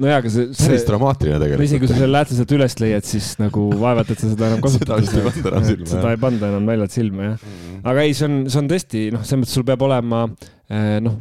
no 0.00 0.10
jaa, 0.10 0.20
aga 0.22 0.32
see, 0.32 0.50
see. 0.52 0.72
päris 0.72 0.86
dramaatiline 0.88 1.40
tegelikult. 1.44 1.68
isegi 1.68 1.84
kui 1.84 1.92
sa 1.92 1.98
selle 2.00 2.12
läätse 2.16 2.38
sealt 2.40 2.54
üles 2.58 2.78
leiad, 2.82 3.08
siis 3.08 3.32
nagu 3.42 3.68
vaevalt, 3.78 4.12
et 4.14 4.24
sa 4.24 4.32
seda 4.34 4.52
enam 4.52 4.64
kasutad. 4.64 5.08
seda 5.12 5.18
vist 5.18 5.18
ei 5.18 5.26
panda 5.28 5.54
enam 5.54 5.66
silma. 5.72 5.90
seda 5.94 6.14
ei 6.14 6.22
panda 6.26 6.54
enam 6.54 6.70
naljalt 6.72 6.96
silma, 6.96 7.32
jah. 7.32 7.42
-hmm. 7.42 7.82
aga 7.92 8.06
ei, 8.06 8.16
see 8.16 8.30
on, 8.30 8.38
see 8.48 8.62
on 8.64 8.72
tõesti, 8.72 9.08
noh, 9.14 9.26
selles 9.28 9.44
mõttes 9.44 9.58
sul 9.60 9.68
peab 9.68 9.84
olema 9.88 10.24
eh, 10.28 10.96
noh 11.04 11.20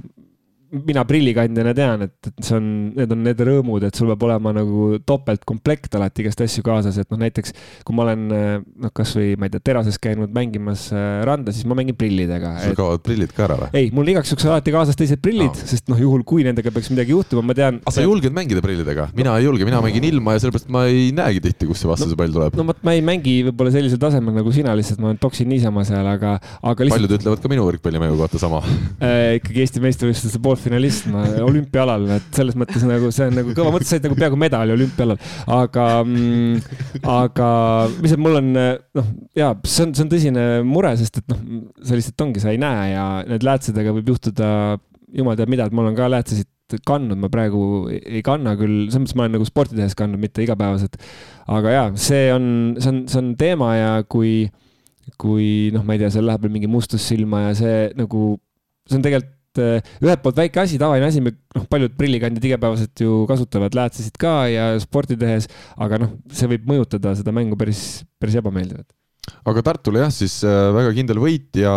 mina 0.71 1.03
prillikandjana 1.07 1.73
tean, 1.77 2.03
et, 2.07 2.29
et 2.29 2.43
see 2.43 2.57
on, 2.57 2.65
need 2.97 3.13
on 3.13 3.21
need 3.23 3.41
rõõmud, 3.47 3.85
et 3.87 3.95
sul 3.97 4.09
peab 4.11 4.25
olema 4.27 4.51
nagu 4.55 4.97
topeltkomplekt 5.07 5.95
alati 5.95 6.25
igast 6.25 6.41
asju 6.43 6.63
kaasas, 6.65 6.97
et 6.99 7.09
noh, 7.13 7.19
näiteks 7.21 7.53
kui 7.87 7.95
ma 7.95 8.03
olen 8.07 8.25
noh, 8.27 8.91
kasvõi 8.95 9.37
ma 9.39 9.47
ei 9.47 9.53
tea, 9.53 9.63
terases 9.71 9.99
käinud 10.01 10.33
mängimas 10.35 10.87
äh, 10.91 11.21
randa, 11.27 11.53
siis 11.55 11.67
ma 11.69 11.77
mängin 11.77 11.95
prillidega. 11.97 12.55
sul 12.63 12.73
et... 12.73 12.79
kaovad 12.79 13.03
prillid 13.05 13.33
ka 13.35 13.45
ära 13.47 13.59
või? 13.61 13.69
ei, 13.79 13.91
mul 13.95 14.11
igaks 14.11 14.33
juhuks 14.33 14.47
alati 14.49 14.73
kaasas 14.75 14.99
teised 14.99 15.21
prillid 15.23 15.53
no., 15.53 15.69
sest 15.71 15.87
noh, 15.91 16.01
juhul 16.01 16.25
kui 16.27 16.45
nendega 16.47 16.73
peaks 16.75 16.91
midagi 16.91 17.15
juhtuma, 17.15 17.45
ma 17.47 17.55
tean. 17.57 17.79
aga 17.85 17.95
sa 17.95 18.03
julged 18.03 18.35
mängida 18.35 18.63
prillidega? 18.65 19.07
mina 19.17 19.37
ei 19.39 19.47
julge, 19.47 19.67
mina 19.67 19.81
mängin 19.83 20.09
ilma 20.09 20.35
ja 20.35 20.43
sellepärast 20.43 20.71
ma 20.73 20.83
ei 20.91 21.09
näegi 21.15 21.43
tihti, 21.47 21.69
kust 21.71 21.85
see 21.85 21.91
vastase 21.91 22.11
no, 22.11 22.19
pall 22.19 22.35
tuleb. 22.35 22.59
no 22.59 22.67
vot, 22.71 22.83
ma 22.87 22.97
ei 22.97 23.05
mängi 23.05 23.37
võib-olla 23.47 23.73
sellisel 23.75 24.01
tasemel 24.01 24.35
nagu 24.41 24.53
sina, 24.55 24.75
lihtsalt 24.77 25.01
ma 25.03 25.15
toksin 25.21 25.49
niisama 25.51 25.85
seal, 25.87 26.07
aga, 26.11 26.37
aga 26.59 26.87
lihtsalt.... 26.87 27.07
paljud 27.07 27.17
ütlevad 27.21 27.43
ka 27.43 27.51
minu 27.51 27.67
võrkpallimängu 27.69 28.19
kohta 28.19 28.41
sama 28.41 28.63
äh, 28.67 29.37
ikkagi 29.39 29.63
Eesti 29.63 29.83
meistrivõistluste 29.83 30.41
poolfinalist 30.57 31.07
ma 31.13 31.23
olümpiaalal, 31.45 32.07
et 32.17 32.27
selles 32.35 32.57
mõttes 32.57 32.83
nagu 32.87 33.11
see 33.13 33.29
on 33.29 33.37
nagu 33.37 33.53
kõva 33.55 33.71
mõte, 33.75 33.87
said 33.89 34.05
nagu 34.05 34.17
peaaegu 34.17 34.39
medali 34.39 34.73
olümpiaalal, 34.73 35.19
aga 35.53 35.85
mm,, 36.03 36.81
aga 37.05 37.49
lihtsalt 38.01 38.23
mul 38.23 38.39
on 38.41 38.51
noh, 38.57 39.09
ja 39.37 39.53
see 39.63 39.85
on, 39.85 39.95
see 39.95 40.05
on 40.05 40.11
tõsine 40.11 40.45
mure, 40.67 40.93
sest 40.99 41.21
et 41.21 41.31
noh, 41.31 41.41
see 41.85 41.99
lihtsalt 41.99 42.25
ongi, 42.25 42.43
sa 42.43 42.53
ei 42.53 42.61
näe 42.61 42.91
ja 42.93 43.07
need 43.29 43.45
läätsedega 43.45 43.93
võib 43.95 44.13
juhtuda 44.15 44.49
jumal 45.17 45.37
teab 45.39 45.53
mida, 45.53 45.67
et 45.67 45.75
ma 45.75 45.85
olen 45.85 45.97
ka 45.97 46.09
läätsesid 46.11 46.81
kandnud, 46.87 47.19
ma 47.21 47.29
praegu 47.31 47.61
ei 47.95 48.23
kanna 48.25 48.57
küll, 48.59 48.87
selles 48.89 49.05
mõttes 49.05 49.15
ma 49.15 49.23
olen 49.27 49.37
nagu 49.37 49.47
sporti 49.47 49.77
tehes 49.77 49.95
kandnud, 49.97 50.19
mitte 50.19 50.43
igapäevaselt. 50.43 50.97
aga 51.47 51.75
ja 51.75 51.85
see 51.95 52.27
on, 52.33 52.49
see 52.81 52.91
on, 52.91 53.03
see 53.07 53.21
on 53.21 53.31
teema 53.39 53.71
ja 53.77 53.93
kui, 54.09 54.49
kui 55.21 55.69
noh, 55.75 55.85
ma 55.87 55.95
ei 55.95 56.03
tea, 56.03 56.11
seal 56.17 56.27
läheb 56.27 56.43
veel 56.43 56.57
mingi 56.57 56.71
mustus 56.71 57.07
silma 57.07 57.45
ja 57.45 57.55
see 57.55 57.79
nagu, 57.95 58.33
see 58.89 58.99
on 58.99 59.05
tegelikult 59.05 59.36
et 59.57 59.81
eh, 59.83 59.95
ühelt 60.05 60.23
poolt 60.23 60.37
väike 60.39 60.63
asi, 60.63 60.79
tavaline 60.81 61.09
asi, 61.09 61.23
me 61.23 61.33
noh, 61.55 61.65
paljud 61.71 61.97
prillikandjad 61.97 62.51
igapäevaselt 62.51 63.03
ju 63.05 63.23
kasutavad 63.29 63.75
läätsesid 63.77 64.19
ka 64.21 64.35
ja 64.51 64.69
sporti 64.83 65.17
tehes, 65.19 65.49
aga 65.77 66.01
noh, 66.03 66.15
see 66.33 66.49
võib 66.53 66.69
mõjutada 66.69 67.15
seda 67.17 67.35
mängu 67.35 67.59
päris, 67.59 68.05
päris 68.21 68.39
ebameeldivalt 68.41 68.89
aga 69.47 69.63
Tartule 69.65 70.01
jah, 70.03 70.11
siis 70.13 70.39
äh, 70.47 70.69
väga 70.75 70.91
kindel 70.95 71.19
võit 71.21 71.59
ja 71.59 71.73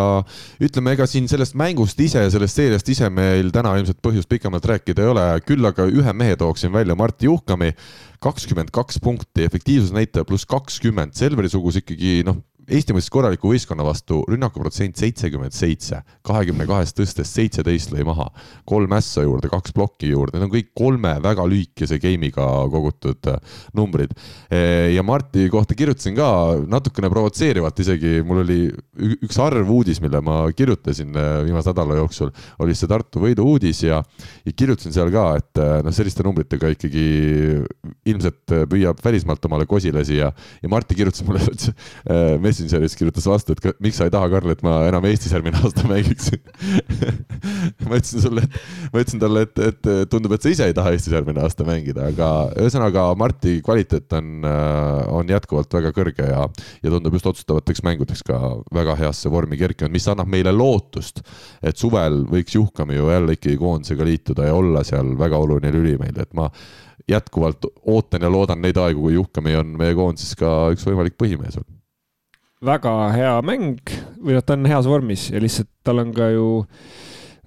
ütleme, 0.62 0.94
ega 0.94 1.06
siin 1.10 1.26
sellest 1.30 1.56
mängust 1.58 1.98
ise, 2.02 2.22
sellest 2.32 2.58
seeriast 2.58 2.90
ise 2.92 3.10
meil 3.12 3.50
täna 3.54 3.76
ilmselt 3.78 4.00
põhjust 4.04 4.30
pikemalt 4.30 4.66
rääkida 4.70 5.04
ei 5.04 5.10
ole, 5.12 5.26
küll 5.46 5.66
aga 5.66 5.86
ühe 5.90 6.14
mehe 6.16 6.38
tooksin 6.40 6.72
välja, 6.74 6.96
Martti 6.98 7.30
Juhkami, 7.30 7.72
kakskümmend 8.22 8.72
kaks 8.74 9.00
punkti, 9.02 9.46
efektiivsusnäitaja 9.46 10.26
pluss 10.28 10.48
kakskümmend, 10.50 11.16
Selveri 11.18 11.50
sugus 11.52 11.80
ikkagi 11.80 12.20
noh, 12.26 12.40
Eesti 12.70 12.94
mõistes 12.94 13.10
korraliku 13.10 13.50
võistkonna 13.50 13.82
vastu 13.82 14.20
rünnakuprotsent 14.30 14.98
seitsekümmend 15.00 15.54
seitse, 15.54 15.98
kahekümne 16.26 16.66
kahest 16.70 16.94
tõstes 16.98 17.32
seitseteist 17.34 17.90
lõi 17.90 18.04
maha, 18.06 18.28
kolm 18.68 18.92
ässa 18.94 19.24
juurde, 19.26 19.50
kaks 19.50 19.74
plokki 19.74 20.12
juurde, 20.12 20.36
need 20.36 20.46
on 20.46 20.52
kõik 20.52 20.68
kolme 20.78 21.16
väga 21.24 21.46
lühikese 21.50 21.98
game'iga 22.02 22.46
kogutud 22.70 23.30
äh, 23.32 23.40
numbrid. 23.74 24.14
Ja 24.50 25.02
Marti 25.06 25.48
kohta 25.50 25.74
kirjutasin 25.78 26.14
ka 26.16 26.28
natukene 26.70 27.10
provotseerivalt 27.10 27.82
isegi, 27.82 28.20
mul 28.26 28.42
oli 28.44 28.58
üks 29.18 29.38
arv 29.42 29.70
uudis, 29.74 30.00
mille 30.02 30.20
ma 30.24 30.42
kirjutasin 30.54 31.10
äh, 31.18 31.30
viimase 31.48 31.72
nädala 31.72 31.98
jooksul, 31.98 32.30
oli 32.62 32.76
see 32.78 32.90
Tartu 32.90 33.22
võidu 33.24 33.46
uudis 33.50 33.82
ja, 33.86 34.00
ja 34.46 34.54
kirjutasin 34.54 34.94
seal 34.94 35.10
ka, 35.14 35.26
et 35.40 35.62
äh, 35.62 35.76
noh, 35.86 35.94
selliste 35.94 36.26
numbritega 36.26 36.70
ikkagi 36.76 37.04
ilmselt 38.10 38.56
püüab 38.70 39.02
välismaalt 39.02 39.50
omale 39.50 39.66
kosilasi 39.70 40.20
ja, 40.20 40.30
ja 40.62 40.70
Marti 40.70 40.98
kirjutas 40.98 41.26
mulle 41.26 41.42
Messengeris 42.60 42.96
kirjutas 42.98 43.26
vastu, 43.28 43.54
et 43.54 43.62
ka, 43.64 43.72
miks 43.82 43.98
sa 44.00 44.06
ei 44.08 44.12
taha, 44.12 44.28
Karl, 44.32 44.52
et 44.52 44.62
ma 44.66 44.80
enam 44.88 45.06
Eestis 45.08 45.32
järgmine 45.34 45.60
aasta 45.64 45.86
mängiksin 45.88 46.40
ma 47.88 47.98
ütlesin 47.98 48.22
sulle, 48.24 48.44
et 48.44 48.92
ma 48.92 49.02
ütlesin 49.02 49.22
talle, 49.22 49.44
et, 49.46 49.62
et 49.70 49.88
tundub, 50.12 50.34
et 50.34 50.44
sa 50.44 50.52
ise 50.52 50.68
ei 50.68 50.76
taha 50.76 50.92
Eestis 50.94 51.14
järgmine 51.14 51.42
aasta 51.44 51.66
mängida, 51.66 52.10
aga 52.12 52.28
ühesõnaga 52.60 53.06
Marti 53.18 53.56
kvaliteet 53.64 54.16
on, 54.18 54.32
äh, 54.46 55.00
on 55.20 55.32
jätkuvalt 55.32 55.78
väga 55.78 55.94
kõrge 55.96 56.28
ja, 56.28 56.44
ja 56.84 56.92
tundub 56.94 57.16
just 57.16 57.30
otsustavateks 57.32 57.84
mängudeks 57.86 58.24
ka 58.26 58.38
väga 58.74 58.98
heasse 59.00 59.32
vormi 59.32 59.58
kerkinud, 59.60 59.94
mis 59.94 60.08
annab 60.10 60.30
meile 60.30 60.54
lootust, 60.54 61.24
et 61.62 61.80
suvel 61.80 62.22
võiks 62.30 62.54
Juhkami 62.58 62.98
ju 62.98 63.10
jälle 63.10 63.36
ikkagi 63.38 63.58
koondisega 63.60 64.06
liituda 64.06 64.48
ja 64.50 64.54
olla 64.58 64.84
seal 64.86 65.16
väga 65.18 65.40
oluline 65.40 65.74
lüli 65.74 65.96
meil, 66.00 66.16
et 66.20 66.32
ma 66.36 66.50
jätkuvalt 67.10 67.66
ootan 67.90 68.22
ja 68.22 68.30
loodan 68.30 68.62
neid 68.62 68.78
aegu, 68.78 69.08
kui 69.08 69.16
Juhkami 69.16 69.56
on 69.58 69.76
meie 69.80 69.96
koondises 69.98 70.36
ka 70.38 70.70
üks 70.74 70.86
võimalik 70.86 71.18
põhimees 71.18 71.58
olnud 71.58 71.79
väga 72.64 72.94
hea 73.14 73.36
mäng 73.46 73.80
või 74.20 74.36
noh, 74.36 74.44
ta 74.44 74.56
on 74.56 74.68
heas 74.68 74.88
vormis 74.88 75.30
ja 75.32 75.40
lihtsalt 75.40 75.70
tal 75.86 76.02
on 76.02 76.12
ka 76.16 76.28
ju, 76.34 76.48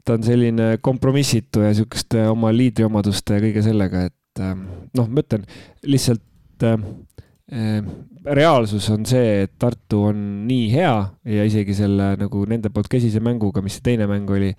ta 0.06 0.17
on 0.17 0.26
selline 0.26 0.78
kompromissitu 0.82 1.62
ja 1.65 1.73
sihukeste 1.78 2.26
oma 2.32 2.54
liidriomaduste 2.56 3.38
ja 3.38 3.43
kõige 3.43 3.65
sellega, 3.65 4.08
et 4.10 4.41
ähm, 4.41 4.65
noh, 4.97 5.10
ma 5.10 5.21
ütlen 5.21 5.45
lihtsalt 5.86 6.65
äh, 6.65 6.82
reaalsus 8.23 8.88
on 8.93 9.06
see, 9.06 9.43
et 9.45 9.54
Tartu 9.60 10.08
on 10.10 10.19
nii 10.47 10.67
hea 10.73 10.93
ja 11.36 11.45
isegi 11.45 11.76
selle 11.78 12.13
nagu 12.17 12.45
nende 12.49 12.71
poolt 12.73 12.89
käsise 12.91 13.21
mänguga, 13.23 13.62
mis 13.62 13.78
see 13.78 13.86
teine 13.91 14.08
mäng 14.10 14.30
oli, 14.34 14.54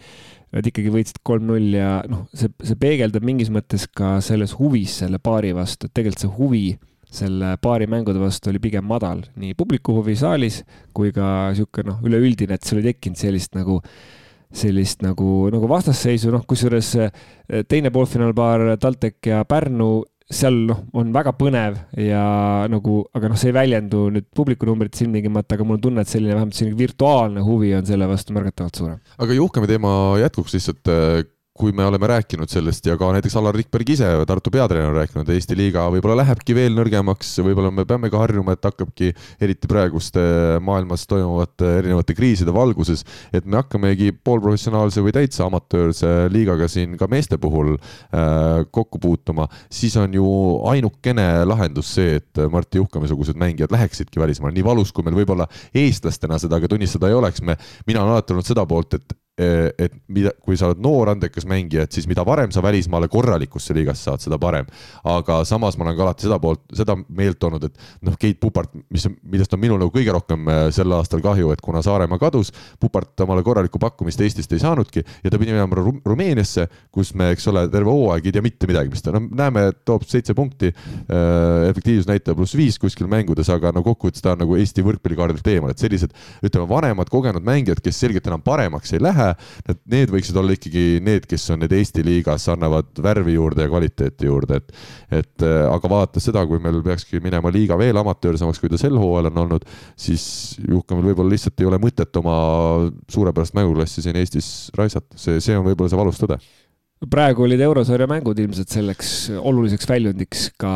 nad 0.55 0.67
ikkagi 0.69 0.93
võitsid 0.95 1.23
kolm-null 1.27 1.75
ja 1.75 1.97
noh, 2.11 2.27
see, 2.37 2.53
see 2.63 2.79
peegeldab 2.79 3.25
mingis 3.27 3.51
mõttes 3.51 3.89
ka 3.91 4.19
selles 4.25 4.55
huvis 4.61 5.01
selle 5.03 5.19
paari 5.19 5.55
vastu, 5.57 5.89
et 5.89 5.97
tegelikult 5.97 6.27
see 6.27 6.37
huvi 6.39 6.67
selle 7.15 7.55
paari 7.63 7.89
mängude 7.91 8.21
vastu 8.23 8.51
oli 8.51 8.61
pigem 8.63 8.87
madal, 8.89 9.23
nii 9.41 9.55
publiku 9.59 9.99
huvi 10.01 10.17
saalis 10.19 10.63
kui 10.97 11.13
ka 11.15 11.51
niisugune 11.53 11.93
noh, 11.93 12.01
üleüldine, 12.07 12.59
et 12.59 12.67
sul 12.67 12.83
ei 12.83 12.91
tekkinud 12.93 13.21
sellist 13.21 13.55
nagu, 13.59 13.81
sellist 14.55 15.05
nagu, 15.05 15.29
nagu 15.55 15.71
vastasseisu, 15.71 16.33
noh, 16.35 16.45
kusjuures 16.49 16.91
eh, 17.03 17.23
teine 17.71 17.93
poolfinaalpaar 17.95 18.75
TalTech 18.83 19.31
ja 19.31 19.45
Pärnu, 19.49 19.93
seal 20.35 20.57
noh, 20.71 20.81
on 20.97 21.13
väga 21.15 21.35
põnev 21.37 21.77
ja 22.01 22.25
nagu, 22.73 23.03
aga 23.15 23.31
noh, 23.31 23.39
see 23.39 23.51
ei 23.53 23.57
väljendu 23.59 24.07
nüüd 24.15 24.31
publiku 24.35 24.67
numbrites 24.69 25.05
ilmtingimata, 25.05 25.59
aga 25.59 25.67
mul 25.69 25.79
on 25.79 25.85
tunne, 25.85 26.05
et 26.05 26.11
selline 26.11 26.35
vähemalt 26.35 26.57
selline 26.57 26.79
virtuaalne 26.81 27.45
huvi 27.45 27.75
on 27.77 27.87
selle 27.87 28.09
vastu 28.11 28.35
märgatavalt 28.37 28.81
suurem. 28.81 29.03
aga 29.21 29.37
Juhkami 29.37 29.71
teema 29.71 29.95
jätkuks 30.23 30.57
lihtsalt 30.57 30.93
eh, 30.95 31.23
kui 31.55 31.71
me 31.71 31.85
oleme 31.87 32.09
rääkinud 32.11 32.51
sellest 32.51 32.87
ja 32.89 32.97
ka 32.99 33.13
näiteks 33.15 33.37
Alar 33.39 33.55
Rikberg 33.55 33.91
ise, 33.95 34.09
Tartu 34.27 34.51
peatreener 34.51 34.91
on 34.91 34.97
rääkinud, 34.99 35.29
Eesti 35.31 35.55
liiga 35.55 35.85
võib-olla 35.95 36.17
lähebki 36.25 36.57
veel 36.57 36.75
nõrgemaks, 36.75 37.31
võib-olla 37.47 37.71
me 37.71 37.85
peame 37.87 38.11
ka 38.11 38.19
harjuma, 38.19 38.57
et 38.57 38.67
hakkabki 38.67 39.13
eriti 39.39 39.71
praeguste 39.71 40.25
maailmas 40.67 41.07
toimuvate 41.07 41.71
erinevate 41.79 42.19
kriiside 42.19 42.51
valguses, 42.55 43.07
et 43.31 43.47
me 43.47 43.61
hakkamegi 43.61 44.11
poolprofessionaalse 44.27 45.07
või 45.07 45.15
täitsa 45.15 45.47
amatöörse 45.47 46.13
liigaga 46.35 46.67
siin 46.67 46.99
ka 46.99 47.07
meeste 47.13 47.39
puhul 47.39 47.77
äh, 47.79 48.67
kokku 48.75 48.99
puutuma, 48.99 49.47
siis 49.71 49.95
on 50.03 50.19
ju 50.19 50.27
ainukene 50.75 51.45
lahendus 51.47 51.95
see, 52.01 52.19
et 52.19 52.47
Martti 52.51 52.83
Juhkami-sugused 52.83 53.39
mängijad 53.39 53.71
läheksidki 53.71 54.19
välismaale, 54.19 54.59
nii 54.59 54.67
valus, 54.67 54.91
kui 54.91 55.07
meil 55.07 55.23
võib-olla 55.23 55.47
eestlastena 55.71 56.43
seda 56.43 56.59
ka 56.59 56.75
tunnistada 56.75 57.15
ei 57.15 57.23
oleks, 57.23 57.47
me, 57.47 57.55
mina 57.87 58.03
olen 58.03 58.19
alati 58.19 58.35
olnud 58.35 58.51
seda 58.51 58.67
poolt, 58.67 58.99
et 58.99 59.23
et 59.37 59.95
mida, 60.15 60.31
kui 60.45 60.55
sa 60.55 60.69
oled 60.69 60.79
noor 60.83 61.11
andekas 61.11 61.47
mängija, 61.51 61.85
et 61.85 61.97
siis 61.97 62.07
mida 62.07 62.23
varem 62.27 62.53
sa 62.55 62.63
välismaale 62.63 63.09
korralikusse 63.11 63.75
liigasse 63.75 64.07
saad, 64.07 64.23
seda 64.23 64.39
parem. 64.39 64.67
aga 65.11 65.41
samas 65.49 65.75
ma 65.79 65.89
olen 65.89 65.97
ka 65.97 66.05
alati 66.07 66.27
seda 66.29 66.39
poolt, 66.39 66.63
seda 66.75 66.95
meelt 67.09 67.43
olnud, 67.43 67.65
et 67.67 68.07
noh, 68.07 68.15
Keit 68.21 68.39
Pupart, 68.41 68.71
mis, 68.95 69.07
millest 69.23 69.57
on 69.57 69.61
minul 69.63 69.81
nagu 69.83 69.91
kõige 69.95 70.15
rohkem 70.15 70.47
eh, 70.49 70.61
sel 70.75 70.93
aastal 70.95 71.23
kahju, 71.25 71.51
et 71.55 71.63
kuna 71.65 71.83
Saaremaa 71.83 72.21
kadus, 72.23 72.53
Pupart 72.81 73.25
omale 73.27 73.43
korralikku 73.47 73.81
pakkumist 73.83 74.23
Eestist 74.23 74.55
ei 74.55 74.63
saanudki 74.63 75.03
ja 75.03 75.33
ta 75.33 75.41
pidi 75.41 75.55
minema 75.55 75.81
Ru 75.81 75.97
Rumeeniasse, 76.05 76.69
kus 76.95 77.11
me, 77.19 77.33
eks 77.35 77.49
ole, 77.51 77.67
terve 77.73 77.91
hooaeg 77.91 78.29
ei 78.29 78.37
tea 78.37 78.45
mitte 78.45 78.71
midagi, 78.71 78.93
mis 78.93 79.03
ta, 79.03 79.15
no 79.15 79.25
näeme, 79.25 79.67
toob 79.87 80.07
seitse 80.09 80.37
punkti 80.39 80.71
äh,, 80.71 81.69
efektiivsusnäitaja 81.73 82.39
pluss 82.39 82.55
viis 82.59 82.79
kuskil 82.79 83.11
mängudes, 83.11 83.51
aga 83.51 83.75
no 83.75 83.83
kokkuvõttes 83.87 84.23
ta 84.23 84.37
on 84.37 84.45
nagu 84.45 84.59
Eesti 84.61 84.85
võrkpallikaardilt 84.87 85.51
eemal, 85.55 85.75
et 85.75 85.83
sellised 85.83 86.15
ütleme, 86.45 86.69
vanemad 86.71 87.11
kogenud 87.13 87.45
mängijad, 87.45 87.83
kes 87.85 87.99
selgelt 88.05 88.31
enam 88.31 88.43
paremaks 88.45 88.95
ei 88.95 89.03
lähe, 89.03 89.24
vähe, 89.25 89.35
et 89.69 89.81
need 89.91 90.13
võiksid 90.15 90.39
olla 90.41 90.57
ikkagi 90.57 91.01
need, 91.05 91.29
kes 91.31 91.47
on 91.55 91.63
need 91.65 91.75
Eesti 91.75 92.05
liigas, 92.07 92.47
annavad 92.53 92.91
värvi 93.05 93.37
juurde 93.37 93.67
ja 93.67 93.73
kvaliteeti 93.73 94.31
juurde, 94.31 94.61
et 94.61 94.73
et 95.15 95.45
aga 95.45 95.91
vaadates 95.91 96.25
seda, 96.27 96.43
kui 96.49 96.61
meil 96.63 96.81
peakski 96.85 97.21
minema 97.23 97.53
liiga 97.55 97.77
veel 97.79 97.99
amatöörsemaks, 98.01 98.61
kui 98.61 98.73
ta 98.73 98.81
sel 98.81 98.97
hooajal 98.99 99.31
on 99.31 99.43
olnud, 99.45 99.69
siis 99.97 100.25
Juhkamil 100.65 101.11
võib-olla 101.11 101.35
lihtsalt 101.35 101.61
ei 101.61 101.69
ole 101.69 101.79
mõtet 101.83 102.21
oma 102.21 102.37
suurepärast 103.13 103.55
mänguklassi 103.57 104.05
siin 104.05 104.19
Eestis 104.19 104.51
raisata, 104.79 105.19
see, 105.21 105.41
see 105.45 105.59
on 105.59 105.67
võib-olla 105.69 105.93
see 105.93 106.01
valus 106.01 106.21
tõde 106.21 106.41
praegu 107.11 107.45
olid 107.47 107.63
eurosarja 107.65 108.07
mängud 108.11 108.39
ilmselt 108.43 108.73
selleks 108.73 109.11
oluliseks 109.37 109.89
väljundiks 109.89 110.47
ka 110.61 110.73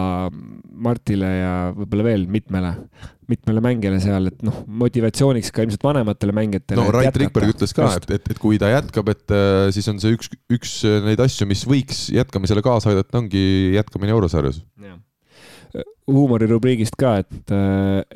Martile 0.79 1.31
ja 1.31 1.55
võib-olla 1.75 2.07
veel 2.07 2.27
mitmele, 2.31 2.73
mitmele 3.31 3.63
mängijale 3.65 3.99
seal, 4.03 4.31
et 4.31 4.45
noh, 4.47 4.63
motivatsiooniks 4.85 5.51
ka 5.55 5.67
ilmselt 5.67 5.85
vanematele 5.89 6.35
mängijatele. 6.37 6.81
no 6.81 6.95
Rait 6.95 7.19
Rikberg 7.23 7.55
ütles 7.55 7.75
ka, 7.77 7.91
et, 7.99 8.09
et, 8.19 8.31
et 8.35 8.43
kui 8.43 8.61
ta 8.61 8.71
jätkab, 8.73 9.11
et 9.15 9.35
äh, 9.35 9.69
siis 9.75 9.91
on 9.91 10.01
see 10.03 10.15
üks, 10.17 10.33
üks 10.55 10.79
neid 11.07 11.21
asju, 11.25 11.49
mis 11.51 11.67
võiks 11.69 12.07
jätkamisele 12.15 12.65
kaasa 12.65 12.93
aidata, 12.95 13.23
ongi 13.23 13.45
jätkamine 13.77 14.17
eurosarjas 14.17 14.63
huumorirubriigist 16.09 16.97
ka, 16.99 17.19
et, 17.23 17.53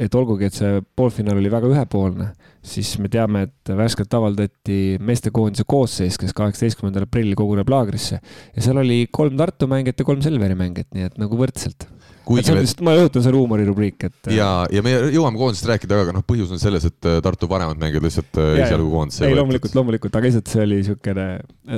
et 0.00 0.14
olgugi, 0.16 0.48
et 0.48 0.56
see 0.56 0.80
poolfinaal 0.96 1.40
oli 1.40 1.50
väga 1.52 1.68
ühepoolne, 1.70 2.30
siis 2.64 2.94
me 3.02 3.10
teame, 3.12 3.46
et 3.48 3.72
värskelt 3.76 4.14
avaldati 4.16 4.78
meestekoondise 5.02 5.66
koosseis, 5.68 6.18
kes 6.20 6.34
kaheksateistkümnendal 6.38 7.08
aprillil 7.08 7.36
koguneb 7.38 7.68
laagrisse. 7.72 8.20
Ja 8.56 8.64
seal 8.64 8.80
oli 8.82 9.04
kolm 9.12 9.36
Tartu 9.40 9.68
mängijat 9.70 10.00
ja 10.00 10.08
kolm 10.08 10.24
Selveri 10.24 10.56
mängijat, 10.58 10.92
nii 10.96 11.10
et 11.10 11.20
nagu 11.20 11.38
võrdselt 11.40 11.88
kuigi 12.26 12.54
me... 12.54 12.62
ma 12.86 12.94
rõhutan, 12.96 13.24
see 13.24 13.32
on 13.32 13.38
huumorirubriik, 13.40 14.06
et. 14.08 14.30
ja, 14.34 14.48
ja 14.72 14.82
me 14.84 14.94
jõuame 15.14 15.40
koondisest 15.40 15.68
rääkida, 15.70 15.98
aga 16.04 16.14
noh, 16.16 16.24
põhjus 16.26 16.52
on 16.54 16.60
selles, 16.62 16.86
et 16.88 17.08
äh, 17.08 17.18
Tartu 17.24 17.48
vanemad 17.50 17.80
mängijad 17.80 18.06
lihtsalt 18.06 18.40
äh, 18.40 18.52
esialgu 18.64 18.88
koondisse 18.92 19.26
ei, 19.28 19.36
loomulikult, 19.38 19.76
loomulikult, 19.78 20.16
aga 20.18 20.28
lihtsalt 20.28 20.52
see 20.52 20.62
oli 20.64 20.80
niisugune, 20.80 21.26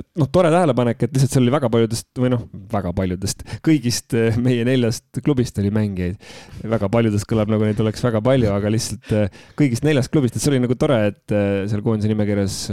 et 0.00 0.08
noh, 0.20 0.30
tore 0.34 0.52
tähelepanek, 0.54 1.06
et 1.06 1.16
lihtsalt 1.16 1.36
seal 1.36 1.46
oli 1.46 1.56
väga 1.56 1.72
paljudest 1.74 2.22
või 2.22 2.32
noh, 2.34 2.46
väga 2.74 2.94
paljudest, 3.00 3.44
kõigist 3.64 4.18
äh, 4.18 4.38
meie 4.44 4.68
neljast 4.68 5.22
klubist 5.24 5.60
oli 5.62 5.72
mängijaid. 5.74 6.30
väga 6.76 6.90
paljudest 6.92 7.28
kõlab 7.30 7.52
nagu 7.52 7.66
neid 7.66 7.80
oleks 7.84 8.04
väga 8.04 8.22
palju, 8.24 8.52
aga 8.54 8.72
lihtsalt 8.72 9.36
kõigist 9.58 9.86
neljast 9.86 10.12
klubist, 10.12 10.36
et 10.36 10.44
see 10.44 10.54
oli 10.54 10.64
nagu 10.64 10.78
tore, 10.78 11.00
et 11.12 11.38
seal 11.70 11.84
koondise 11.84 12.10
nimekirjas 12.12 12.64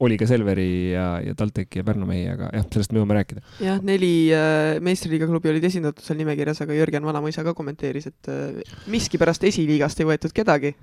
oli 0.00 0.16
ka 0.20 0.26
Selveri 0.28 0.92
ja, 0.94 1.06
ja 1.24 1.34
TalTechi 1.36 1.80
ja 1.80 1.86
Pärnu 1.86 2.08
mehi, 2.08 2.24
aga 2.32 2.48
jah, 2.54 2.64
sellest 2.72 2.94
me 2.94 3.00
jõuame 3.00 3.16
rääkida. 3.18 3.42
jah, 3.64 3.80
neli 3.84 4.12
äh, 4.34 4.78
meistriliiga 4.84 5.28
klubi 5.28 5.52
olid 5.52 5.66
esindatud 5.68 6.04
seal 6.04 6.18
nimekirjas, 6.20 6.62
aga 6.64 6.76
Jürgen 6.76 7.06
Vanamõisa 7.06 7.44
ka 7.46 7.54
kommenteeris, 7.56 8.08
et 8.10 8.30
äh, 8.32 8.74
miskipärast 8.92 9.44
esiliigast 9.50 10.00
ei 10.00 10.08
võetud 10.08 10.34
kedagi. 10.36 10.74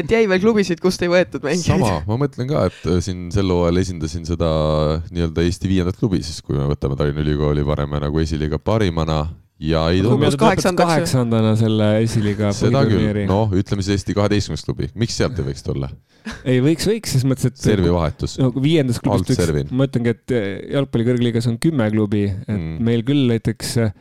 et 0.00 0.16
jäi 0.16 0.24
veel 0.30 0.42
klubisid, 0.44 0.82
kust 0.82 1.02
ei 1.06 1.12
võetud 1.12 1.44
mängijaid. 1.46 1.80
sama, 1.80 2.00
ma 2.08 2.20
mõtlen 2.24 2.50
ka, 2.50 2.66
et 2.70 2.88
äh, 2.90 3.00
siin 3.04 3.28
sel 3.34 3.52
hooajal 3.54 3.82
esindasin 3.84 4.28
seda 4.28 4.50
nii-öelda 5.08 5.46
Eesti 5.46 5.70
viiendat 5.70 6.00
klubi, 6.00 6.20
siis 6.26 6.44
kui 6.44 6.58
me 6.58 6.68
võtame 6.70 6.98
Tallinna 7.00 7.24
Ülikooli 7.24 7.64
varem 7.66 7.96
nagu 8.00 8.20
esiliiga 8.22 8.60
parimana 8.62 9.24
ja 9.60 9.82
ei 9.92 10.02
tulnud. 10.04 10.36
kaheksandana 10.40 11.54
selle 11.58 11.90
esiliiga 12.04 12.52
seda 12.56 12.84
küll, 12.88 13.24
noh, 13.28 13.52
ütleme 13.56 13.84
siis 13.84 13.98
Eesti 13.98 14.16
kaheteistkümnes 14.16 14.64
klubi, 14.66 14.88
miks 15.00 15.18
sealt 15.20 15.38
ei 15.40 15.48
võiks 15.50 15.66
tulla? 15.66 15.90
ei 16.48 16.60
võiks, 16.64 16.86
võiks, 16.88 17.14
selles 17.14 17.28
mõttes, 17.28 17.50
et. 17.50 17.60
servi 17.60 17.92
vahetus. 17.92 18.38
no 18.40 18.52
viiendas 18.56 19.00
klubis, 19.02 19.40
ma 19.72 19.88
ütlengi, 19.88 20.14
et 20.16 20.36
jalgpalli 20.76 21.10
kõrgliigas 21.10 21.50
on 21.50 21.60
kümme 21.62 21.90
klubi, 21.92 22.26
et 22.30 22.56
mm. 22.56 22.80
meil 22.86 23.04
küll 23.08 23.28
näiteks 23.30 23.76
äh, 23.84 23.92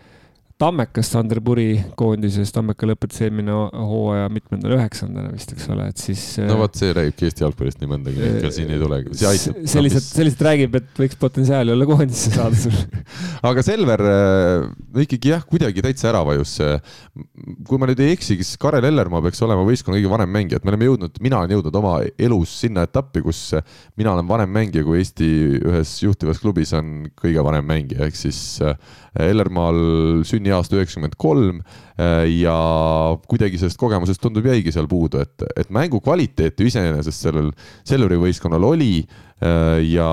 Tammekast 0.59 1.13
Sander 1.15 1.39
Puri 1.39 1.77
koondises, 1.95 2.49
Tammeka 2.51 2.87
lõpetas 2.89 3.21
eelmine 3.23 3.53
hooaja 3.55 4.25
mitmendana, 4.35 4.75
üheksandana 4.75 5.29
vist, 5.31 5.53
eks 5.55 5.69
ole, 5.71 5.85
et 5.87 6.01
siis. 6.03 6.23
no 6.43 6.57
vot, 6.59 6.75
see 6.75 6.91
räägibki 6.97 7.29
Eesti 7.29 7.45
jalgpallist 7.45 7.79
nii 7.79 7.91
mõndagi, 7.93 8.25
ega 8.27 8.51
siin 8.51 8.73
ei 8.75 8.81
tulegi, 8.81 9.15
see 9.15 9.29
aitab. 9.29 9.61
sellised, 9.71 10.03
sellised 10.03 10.43
räägib, 10.49 10.75
et 10.81 10.99
võiks 10.99 11.15
potentsiaali 11.21 11.71
olla 11.71 11.87
koondisse 11.87 12.33
saada 12.35 12.59
sul 12.59 12.75
aga 13.45 13.63
Selver 13.63 14.03
äh, 14.03 15.03
ikkagi 15.05 15.33
jah, 15.35 15.45
kuidagi 15.47 15.83
täitsa 15.85 16.09
ära 16.11 16.23
vajus 16.27 16.57
kui 17.67 17.79
ma 17.79 17.87
nüüd 17.89 17.99
ei 18.03 18.13
eksi, 18.15 18.37
siis 18.39 18.57
Karel 18.61 18.85
Ellermaa 18.87 19.21
peaks 19.23 19.41
olema 19.45 19.63
võistkonna 19.67 19.97
kõige 19.97 20.11
vanem 20.11 20.31
mängija, 20.33 20.59
et 20.59 20.65
me 20.65 20.73
oleme 20.73 20.87
jõudnud, 20.89 21.19
mina 21.23 21.39
olen 21.39 21.53
jõudnud 21.55 21.77
oma 21.79 21.93
elus 22.19 22.53
sinna 22.63 22.83
etappi, 22.87 23.23
kus 23.25 23.41
mina 23.99 24.13
olen 24.13 24.27
vanem 24.29 24.51
mängija, 24.53 24.85
kui 24.87 24.99
Eesti 24.99 25.29
ühes 25.59 25.93
juhtivas 26.03 26.41
klubis 26.43 26.73
on 26.77 27.09
kõige 27.19 27.43
vanem 27.45 27.67
mängija, 27.69 28.07
ehk 28.07 28.17
siis 28.19 28.41
äh, 28.65 28.75
Ellermaal 29.29 30.23
sünniaasta 30.27 30.77
üheksakümmend 30.79 31.17
kolm 31.19 31.61
äh, 31.61 32.25
ja 32.33 32.57
kuidagi 33.29 33.61
sellest 33.61 33.79
kogemusest 33.81 34.21
tundub 34.23 34.49
jäigi 34.49 34.73
seal 34.75 34.89
puudu, 34.91 35.23
et, 35.23 35.47
et 35.59 35.73
mängu 35.73 36.01
kvaliteet 36.03 36.59
ju 36.59 36.69
iseenesest 36.69 37.29
sellel 37.29 37.51
Selveri 37.87 38.19
võistkonnal 38.19 38.67
oli 38.67 38.93
äh, 39.01 39.79
ja 39.89 40.11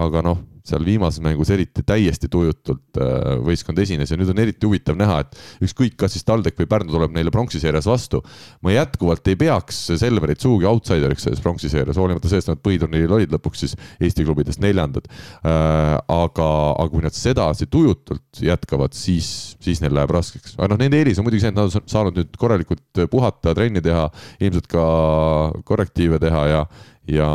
aga 0.00 0.22
noh 0.24 0.49
seal 0.66 0.84
viimases 0.84 1.22
mängus 1.24 1.50
eriti 1.54 1.84
täiesti 1.86 2.28
tujutult 2.32 3.00
äh, 3.00 3.36
võistkond 3.44 3.78
esines 3.82 4.10
ja 4.10 4.18
nüüd 4.20 4.32
on 4.32 4.42
eriti 4.42 4.68
huvitav 4.68 4.98
näha, 4.98 5.20
et 5.24 5.66
ükskõik, 5.66 5.96
kas 6.00 6.14
siis 6.16 6.26
TalTech 6.28 6.58
või 6.60 6.68
Pärnu 6.70 6.94
tuleb 6.94 7.14
neile 7.14 7.32
pronksi 7.34 7.60
seerias 7.62 7.88
vastu. 7.88 8.22
ma 8.64 8.74
jätkuvalt 8.74 9.26
ei 9.30 9.38
peaks 9.40 9.78
Selverit 10.00 10.40
sugugi 10.40 10.68
outsideriks 10.68 11.26
selles 11.26 11.42
pronksi 11.44 11.70
seerias, 11.72 11.98
hoolimata 12.00 12.28
sellest, 12.28 12.50
et 12.50 12.56
nad 12.56 12.64
põhiturniiril 12.64 13.16
olid 13.18 13.34
lõpuks 13.34 13.64
siis 13.64 13.76
Eesti 14.00 14.24
klubidest 14.26 14.60
neljandad. 14.62 15.08
Äh, 15.44 15.96
aga, 16.00 16.50
aga 16.74 16.88
kui 16.92 17.04
nad 17.04 17.16
sedasi 17.16 17.68
tujutult 17.70 18.42
jätkavad, 18.44 18.94
siis, 18.96 19.56
siis 19.62 19.82
neil 19.84 19.94
läheb 19.96 20.12
raskeks. 20.14 20.56
aga 20.58 20.72
noh, 20.74 20.80
nende 20.80 21.00
eelis 21.00 21.20
on 21.20 21.28
muidugi 21.28 21.44
see, 21.44 21.54
et 21.54 21.58
nad 21.58 21.68
on 21.68 21.90
saanud 21.90 22.20
nüüd 22.20 22.38
korralikult 22.40 23.04
puhata, 23.10 23.54
trenni 23.56 23.82
teha, 23.84 24.08
ilmselt 24.40 24.70
ka 24.70 24.84
korrektiive 25.68 26.20
teha 26.22 26.46
ja 26.50 26.64
ja, 27.08 27.30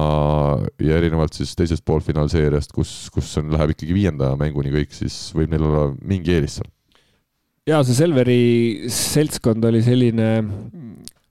ja 0.80 0.98
erinevalt 1.00 1.38
siis 1.38 1.56
teisest 1.58 1.86
poolfinaalseeriast, 1.88 2.74
kus, 2.76 2.94
kus 3.14 3.32
on, 3.42 3.52
läheb 3.56 3.76
ikkagi 3.76 3.96
viienda 3.98 4.34
mänguni 4.40 4.74
kõik, 4.74 4.94
siis 4.96 5.18
võib 5.36 5.54
neil 5.54 5.66
olla 5.66 5.88
mingi 6.02 6.36
eelis 6.36 6.60
seal. 6.60 6.70
ja 7.70 7.82
see 7.86 7.98
Selveri 7.98 8.42
seltskond 8.94 9.66
oli 9.66 9.82
selline 9.86 10.30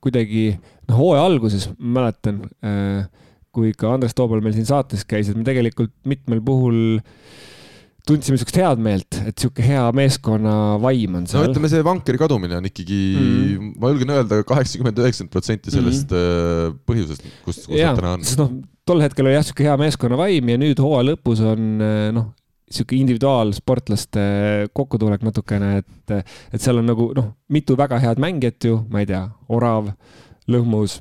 kuidagi, 0.04 0.50
noh, 0.90 0.98
hooaja 0.98 1.28
alguses 1.30 1.68
ma 1.78 2.00
mäletan, 2.00 2.42
äh, 2.64 3.06
kui 3.54 3.70
ka 3.78 3.94
Andres 3.94 4.16
Toobal 4.18 4.42
meil 4.44 4.56
siin 4.56 4.68
saates 4.68 5.06
käis, 5.08 5.30
et 5.30 5.38
me 5.38 5.46
tegelikult 5.46 5.94
mitmel 6.10 6.42
puhul 6.44 6.98
äh, 6.98 7.44
tundsime 8.04 8.36
niisugust 8.36 8.58
head 8.60 8.82
meelt, 8.84 9.16
et 9.22 9.32
niisugune 9.32 9.66
hea 9.66 9.84
meeskonna 9.96 10.54
vaim 10.82 11.18
on 11.20 11.26
seal. 11.30 11.46
no 11.46 11.52
ütleme, 11.52 11.70
see 11.72 11.84
vankeri 11.86 12.20
kadumine 12.20 12.58
on 12.58 12.68
ikkagi 12.68 13.00
mm., 13.16 13.72
ma 13.80 13.92
julgen 13.92 14.12
öelda, 14.12 14.40
kaheksakümmend, 14.48 15.00
üheksakümmend 15.00 15.32
protsenti 15.32 15.72
sellest 15.72 16.12
mm. 16.12 16.78
põhjusest, 16.88 17.28
kust, 17.46 17.64
kus 17.68 17.78
nad 17.78 18.00
täna 18.00 18.14
on. 18.18 18.26
sest 18.28 18.42
noh, 18.42 18.52
tol 18.84 19.00
hetkel 19.04 19.28
oli 19.28 19.36
jah, 19.36 19.44
niisugune 19.46 19.70
hea 19.70 19.76
meeskonna 19.86 20.20
vaim 20.20 20.52
ja 20.52 20.58
nüüd 20.60 20.82
hooaja 20.84 21.08
lõpus 21.12 21.40
on 21.48 21.70
äh, 21.84 22.10
noh, 22.16 22.28
niisugune 22.68 23.06
individuaalsportlaste 23.06 24.26
kokkutulek 24.76 25.24
natukene, 25.24 25.78
et, 25.80 26.36
et 26.52 26.60
seal 26.60 26.82
on 26.82 26.92
nagu 26.92 27.08
noh, 27.16 27.32
mitu 27.52 27.78
väga 27.80 28.02
head 28.04 28.20
mängijat 28.20 28.68
ju, 28.68 28.82
ma 28.92 29.00
ei 29.04 29.08
tea, 29.08 29.24
Orav, 29.48 29.94
Lõhmus 30.50 31.00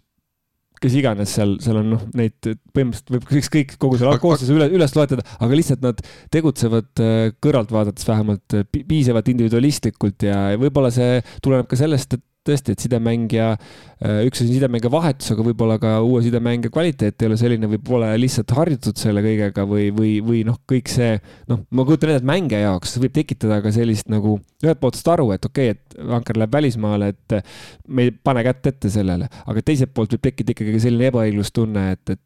kes 0.84 0.98
iganes 1.00 1.32
seal, 1.38 1.56
seal 1.64 1.80
on 1.80 1.94
noh, 1.96 2.04
neid 2.18 2.36
põhimõtteliselt 2.76 3.14
võib 3.16 3.32
ükskõik 3.40 3.78
kogu 3.82 4.00
selle 4.00 4.18
koosseisu 4.22 4.58
üle, 4.58 4.68
üles 4.76 4.96
loetleda, 4.98 5.26
aga 5.44 5.60
lihtsalt 5.60 5.86
nad 5.86 6.04
tegutsevad 6.34 7.04
äh, 7.04 7.32
kõrvalt 7.44 7.74
vaadates 7.74 8.08
vähemalt 8.10 8.58
äh, 8.60 8.68
piisavalt 8.74 9.32
individualistlikult 9.34 10.28
ja 10.28 10.44
võib-olla 10.60 10.92
see 10.94 11.22
tuleneb 11.44 11.70
ka 11.72 11.80
sellest, 11.80 12.18
et 12.18 12.26
tõesti, 12.48 12.76
et 12.76 12.84
sidemängija, 12.84 13.50
äh, 13.54 14.20
üks 14.28 14.42
asi 14.42 14.50
on 14.50 14.58
sidemängija 14.58 14.92
vahetus, 14.94 15.32
aga 15.34 15.46
võib-olla 15.48 15.78
ka 15.82 15.94
uue 16.06 16.22
sidemängija 16.26 16.74
kvaliteet 16.74 17.22
ei 17.22 17.30
ole 17.30 17.38
selline 17.40 17.70
või 17.72 17.80
pole 17.84 18.10
lihtsalt 18.20 18.52
harjutud 18.58 19.00
selle 19.00 19.24
kõigega 19.26 19.66
või, 19.70 19.88
või, 19.96 20.18
või 20.26 20.44
noh, 20.48 20.60
kõik 20.70 20.92
see, 20.92 21.16
noh, 21.52 21.64
ma 21.72 21.88
kujutan 21.88 22.14
ette, 22.14 22.24
et 22.24 22.30
mängija 22.34 22.66
jaoks 22.66 22.98
võib 23.04 23.16
tekitada 23.16 23.62
ka 23.64 23.72
sellist 23.76 24.12
nagu 24.14 24.38
ühelt 24.64 24.82
poolt 24.82 25.00
saad 25.00 25.16
aru, 25.18 25.32
et 25.36 25.48
okei 25.50 25.72
okay,, 25.74 25.80
et 25.80 26.12
vanker 26.14 26.42
läheb 26.42 26.60
välismaale, 26.60 27.14
et 27.14 27.40
me 27.88 28.08
ei 28.08 28.14
pane 28.14 28.44
kätt 28.46 28.74
ette 28.74 28.92
sellele, 28.94 29.32
aga 29.48 29.66
teiselt 29.66 29.96
poolt 29.96 30.16
võib 30.16 30.28
tekkida 30.30 30.56
ikkagi 30.56 30.84
selline 30.84 31.12
ebaõiglustunne, 31.14 31.90
et, 31.96 32.16
et 32.18 32.24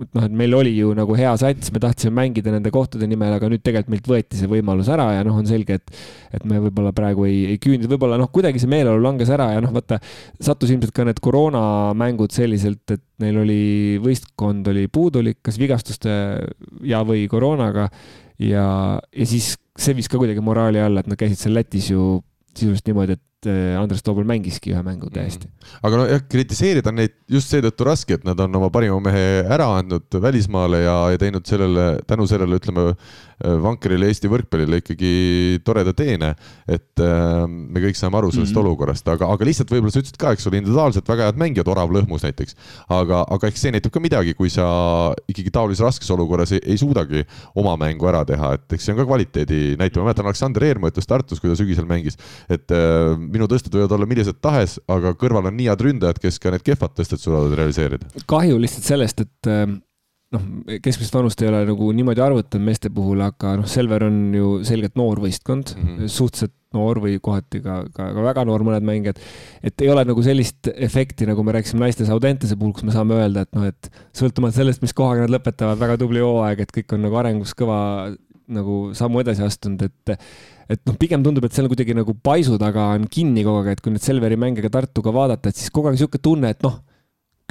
et 0.00 0.14
noh, 0.16 0.24
et 0.24 0.32
meil 0.32 0.54
oli 0.56 0.70
ju 0.72 0.94
nagu 0.96 1.12
hea 1.18 1.30
sats, 1.36 1.68
me 1.74 1.80
tahtsime 1.82 2.14
mängida 2.16 2.52
nende 2.54 2.70
kohtade 2.72 3.04
nimel, 3.08 3.34
aga 3.36 3.50
nüüd 3.52 3.60
tegelikult 3.60 3.92
meilt 3.92 4.08
võeti 4.08 4.38
see 4.40 4.48
võimalus 4.48 4.88
ära 4.92 5.10
ja 5.18 5.24
noh, 5.26 5.36
on 5.36 5.48
selge, 5.48 5.76
et 5.76 5.96
et 6.32 6.46
me 6.48 6.62
võib-olla 6.62 6.94
praegu 6.96 7.26
ei, 7.28 7.42
ei 7.52 7.58
küündi, 7.60 7.90
võib-olla 7.90 8.16
noh, 8.20 8.30
kuidagi 8.32 8.62
see 8.62 8.70
meeleolu 8.72 9.04
langes 9.04 9.28
ära 9.34 9.50
ja 9.52 9.60
noh, 9.60 9.74
vaata, 9.74 9.98
sattus 10.40 10.72
ilmselt 10.72 10.94
ka 10.96 11.04
need 11.04 11.20
koroonamängud 11.20 12.32
selliselt, 12.32 12.86
et 12.94 13.04
neil 13.20 13.42
oli, 13.42 13.64
võistkond 14.02 14.72
oli 14.72 14.86
puudulik, 14.92 15.42
kas 15.44 15.60
vigastuste 15.60 16.14
ja, 16.88 17.02
või 17.04 17.26
koroonaga 17.28 17.90
ja, 18.40 18.64
ja 18.96 19.28
siis 19.28 19.58
see 19.76 19.98
viis 19.98 20.08
ka 20.08 20.16
kuidagi 20.20 20.40
moraali 20.44 20.80
alla, 20.80 21.04
et 21.04 21.12
nad 21.12 21.20
käisid 21.20 21.44
seal 21.44 21.58
Lätis 21.58 21.92
ju 21.92 22.22
sisuliselt 22.56 22.88
niimoodi, 22.88 23.20
et 23.20 23.26
Andres 23.50 24.04
Toobal 24.06 24.26
mängiski 24.28 24.72
ühe 24.72 24.82
mängu 24.86 25.10
täiesti. 25.12 25.48
Mm.. 25.48 25.80
aga 25.88 26.00
nojah, 26.02 26.24
kritiseerida 26.30 26.92
neid 26.94 27.16
just 27.30 27.52
seetõttu 27.52 27.86
raske, 27.88 28.18
et 28.18 28.26
nad 28.28 28.38
on 28.40 28.60
oma 28.60 28.70
parima 28.74 29.00
mehe 29.02 29.42
ära 29.42 29.68
andnud 29.80 30.20
välismaale 30.22 30.84
ja, 30.84 30.96
ja 31.14 31.20
teinud 31.20 31.48
sellele, 31.48 31.86
tänu 32.06 32.28
sellele 32.30 32.60
ütleme 32.60 32.92
vankerile 33.42 34.08
Eesti 34.10 34.30
võrkpallile 34.30 34.80
ikkagi 34.82 35.12
toreda 35.66 35.92
teene. 35.96 36.34
et 36.68 37.00
äh, 37.02 37.46
me 37.48 37.82
kõik 37.82 37.98
saame 37.98 38.18
aru 38.18 38.30
sellest 38.30 38.52
mm 38.52 38.58
-hmm. 38.58 38.68
olukorrast, 38.68 39.08
aga, 39.08 39.26
aga 39.32 39.44
lihtsalt 39.44 39.70
võib-olla 39.70 39.92
sa 39.92 40.02
ütlesid 40.02 40.18
ka, 40.18 40.32
eks 40.32 40.46
ole, 40.46 40.60
individuaalselt 40.60 41.08
väga 41.08 41.28
head 41.28 41.38
mängijad, 41.38 41.68
Orav 41.68 41.90
Lõhmus 41.90 42.22
näiteks. 42.22 42.56
aga, 42.88 43.24
aga 43.28 43.48
eks 43.48 43.60
see 43.60 43.72
näitab 43.72 43.92
ka 43.92 44.00
midagi, 44.00 44.34
kui 44.34 44.50
sa 44.50 45.14
ikkagi 45.28 45.50
taolises 45.50 45.84
raskes 45.84 46.10
olukorras 46.10 46.52
ei, 46.52 46.60
ei 46.64 46.78
suudagi 46.78 47.24
oma 47.54 47.76
mängu 47.76 48.06
ära 48.08 48.24
teha, 48.24 48.54
et 48.54 48.72
eks 48.72 48.84
see 48.84 48.94
on 48.94 48.98
ka 48.98 49.06
kvaliteedi 49.06 49.76
näite, 49.78 49.98
ma 49.98 50.10
mäletan, 50.10 50.26
Aleksander 50.26 50.64
Eermaa 50.64 50.90
ütles 50.90 51.06
Tartus, 51.06 51.40
kui 51.40 51.50
ta 51.50 51.56
sügisel 51.56 51.86
mängis, 51.86 52.18
et 52.48 52.70
äh, 52.70 53.16
minu 53.18 53.48
tõsted 53.50 53.74
võivad 53.74 53.92
olla 53.92 54.06
millised 54.06 54.40
tahes, 54.40 54.78
aga 54.88 55.14
kõrval 55.18 55.50
on 55.50 55.56
nii 55.56 55.70
head 55.70 55.80
ründajad, 55.80 56.18
kes 56.22 56.38
ka 56.38 56.50
need 56.54 56.62
kehvad 56.62 56.94
tõsted 56.98 57.18
suudavad 57.18 57.56
realiseerida. 57.58 58.06
kahju 58.26 58.60
lihtsalt 58.62 58.86
sellest, 58.86 59.20
et 59.26 59.50
äh, 59.50 59.66
noh, 60.32 60.48
keskmist 60.82 61.14
vanust 61.14 61.42
ei 61.42 61.50
ole 61.50 61.62
nagu 61.68 61.90
niimoodi 61.96 62.22
arvutanud 62.24 62.66
meeste 62.66 62.90
puhul, 62.94 63.20
aga 63.24 63.56
noh, 63.60 63.68
Selver 63.68 64.06
on 64.08 64.18
ju 64.36 64.50
selgelt 64.66 64.96
noor 64.98 65.20
võistkond 65.22 65.74
mm, 65.76 65.86
-hmm. 65.86 66.12
suhteliselt 66.12 66.54
noor 66.72 67.02
või 67.04 67.18
kohati 67.20 67.60
ka, 67.64 67.82
ka, 67.92 68.08
ka 68.16 68.24
väga 68.24 68.44
noor 68.48 68.64
mõned 68.64 68.86
mängijad. 68.88 69.20
et 69.62 69.84
ei 69.84 69.90
ole 69.92 70.04
nagu 70.08 70.22
sellist 70.24 70.70
efekti, 70.72 71.28
nagu 71.28 71.44
me 71.44 71.52
rääkisime 71.58 71.84
naiste 71.84 72.06
Saudentese 72.08 72.56
puhul, 72.56 72.72
kus 72.72 72.86
me 72.88 72.94
saame 72.94 73.18
öelda, 73.20 73.44
et 73.44 73.52
noh, 73.56 73.68
et 73.68 73.90
sõltumata 74.16 74.56
sellest, 74.60 74.82
mis 74.82 74.96
kohaga 74.96 75.26
nad 75.26 75.34
lõpetavad, 75.34 75.80
väga 75.80 75.98
tubli 76.00 76.24
hooaeg, 76.24 76.64
et 76.64 76.72
kõik 76.72 76.96
on 76.96 77.04
nagu 77.06 77.20
arengus 77.20 77.52
kõva 77.58 77.78
nagu 78.52 78.78
sammu 78.96 79.20
edasi 79.22 79.44
astunud, 79.44 79.84
et 79.84 80.16
et 80.72 80.80
noh, 80.88 80.96
pigem 80.96 81.20
tundub, 81.24 81.44
et 81.44 81.52
seal 81.52 81.68
kuidagi 81.68 81.92
nagu 81.92 82.14
paisu 82.24 82.56
taga 82.60 82.94
on 82.96 83.04
kinni 83.12 83.44
kogu 83.44 83.60
aeg, 83.60 83.74
et 83.74 83.84
kui 83.84 83.92
nüüd 83.92 84.04
Selveri 84.04 84.38
mänge 84.40 84.64
ka 84.64 84.70
Tartuga 84.72 85.12
vaadata, 85.12 85.50
et 85.50 85.58
siis 85.58 85.72
kogu 85.74 85.90
aeg 85.90 85.98
niisugune 85.98 86.24
tunne, 86.24 86.52
et 86.54 86.64
noh 86.64 86.78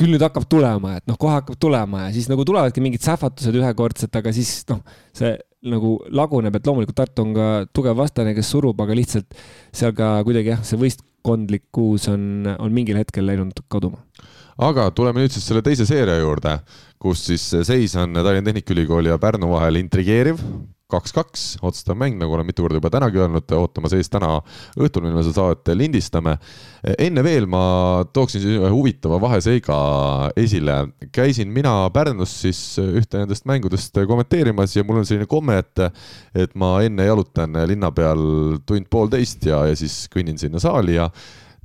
küll 0.02 0.16
nüüd 0.16 0.26
hakkab 0.26 0.48
tulema, 0.50 0.98
et 1.00 1.08
noh, 1.10 1.18
kohe 1.22 1.38
hakkab 1.38 1.60
tulema 1.62 2.08
ja 2.08 2.12
siis 2.16 2.28
nagu 2.32 2.46
tulevadki 2.48 2.84
mingid 2.84 3.04
sähvatused 3.06 3.56
ühekordsed, 3.60 4.12
aga 4.18 4.34
siis 4.36 4.62
noh, 4.72 4.82
see 5.18 5.36
nagu 5.72 5.94
laguneb, 6.10 6.56
et 6.58 6.68
loomulikult 6.68 6.98
Tartu 6.98 7.26
on 7.26 7.34
ka 7.38 7.48
tugev 7.76 8.00
vastane, 8.00 8.34
kes 8.38 8.50
surub, 8.50 8.80
aga 8.82 8.98
lihtsalt 8.98 9.38
seal 9.78 9.94
ka 9.98 10.16
kuidagi 10.26 10.56
jah, 10.56 10.64
see 10.66 10.80
võistkondlikkus 10.82 12.10
on, 12.10 12.24
on 12.58 12.74
mingil 12.74 12.98
hetkel 12.98 13.28
läinud 13.30 13.62
kaduma. 13.72 14.02
aga 14.62 14.90
tuleme 14.98 15.22
nüüd 15.22 15.34
siis 15.34 15.46
selle 15.48 15.62
teise 15.66 15.86
seeria 15.90 16.18
juurde, 16.22 16.58
kus 17.02 17.28
siis 17.30 17.46
seis 17.68 17.96
on 18.00 18.18
Tallinna 18.18 18.50
Tehnikaülikooli 18.50 19.14
ja 19.14 19.22
Pärnu 19.22 19.54
vahel 19.54 19.78
intrigeeriv 19.82 20.42
kaks-kaks, 20.92 21.46
otsustav 21.64 21.98
mäng, 22.00 22.18
nagu 22.20 22.36
olen 22.36 22.48
mitu 22.48 22.66
korda 22.66 22.80
juba 22.80 22.92
tänagi 22.94 23.22
öelnud, 23.22 23.48
ootama 23.58 23.92
sees 23.92 24.12
täna 24.12 24.34
õhtul, 24.78 25.06
mil 25.06 25.16
me 25.16 25.24
seda 25.26 25.40
saadet 25.40 25.74
lindistame. 25.78 26.38
enne 26.98 27.24
veel 27.24 27.46
ma 27.50 27.64
tooksin 28.14 28.42
siis 28.44 28.58
ühe 28.60 28.72
huvitava 28.74 29.20
vaheseiga 29.22 29.78
esile. 30.36 30.78
käisin 31.12 31.52
mina 31.54 31.90
Pärnus 31.94 32.34
siis 32.42 32.62
ühte 32.82 33.22
nendest 33.22 33.46
mängudest 33.46 33.98
kommenteerimas 34.08 34.76
ja 34.76 34.84
mul 34.84 35.02
on 35.02 35.06
selline 35.06 35.30
komme, 35.30 35.58
et, 35.62 35.86
et 36.36 36.56
ma 36.56 36.80
enne 36.84 37.06
jalutan 37.06 37.56
linna 37.68 37.92
peal 37.92 38.58
tund-poolteist 38.66 39.46
ja, 39.46 39.66
ja 39.70 39.76
siis 39.78 40.08
kõnnin 40.12 40.40
sinna 40.42 40.60
saali 40.60 40.98
ja 40.98 41.10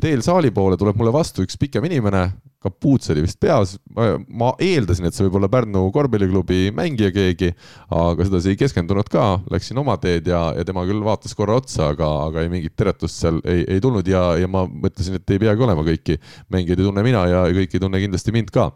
teel 0.00 0.22
saali 0.24 0.50
poole 0.50 0.76
tuleb 0.76 0.98
mulle 0.98 1.12
vastu 1.14 1.44
üks 1.46 1.56
pikem 1.60 1.84
inimene, 1.88 2.28
kapuuts 2.62 3.10
oli 3.12 3.22
vist 3.24 3.38
peas, 3.42 3.76
ma 3.94 4.52
eeldasin, 4.62 5.06
et 5.08 5.16
see 5.16 5.26
võib 5.26 5.38
olla 5.40 5.50
Pärnu 5.52 5.84
korvpalliklubi 5.94 6.72
mängija 6.74 7.12
keegi, 7.14 7.52
aga 7.94 8.26
sedasi 8.26 8.52
ei 8.52 8.58
keskendunud 8.60 9.10
ka, 9.12 9.26
läksin 9.52 9.78
oma 9.80 9.96
teed 10.02 10.30
ja, 10.30 10.48
ja 10.56 10.64
tema 10.66 10.86
küll 10.88 11.04
vaatas 11.04 11.36
korra 11.36 11.58
otsa, 11.60 11.92
aga, 11.94 12.08
aga 12.26 12.42
ei 12.44 12.50
mingit 12.52 12.76
teretust 12.78 13.20
seal 13.22 13.38
ei, 13.44 13.64
ei 13.76 13.82
tulnud 13.82 14.08
ja, 14.10 14.24
ja 14.40 14.50
ma 14.50 14.64
mõtlesin, 14.66 15.18
et 15.20 15.34
ei 15.34 15.42
peagi 15.42 15.66
olema 15.66 15.84
kõiki 15.86 16.18
mängijaid 16.54 16.82
ei 16.82 16.88
tunne 16.88 17.06
mina 17.06 17.24
ja 17.30 17.44
kõik 17.56 17.76
ei 17.76 17.82
tunne 17.82 18.02
kindlasti 18.02 18.34
mind 18.34 18.52
ka. 18.54 18.68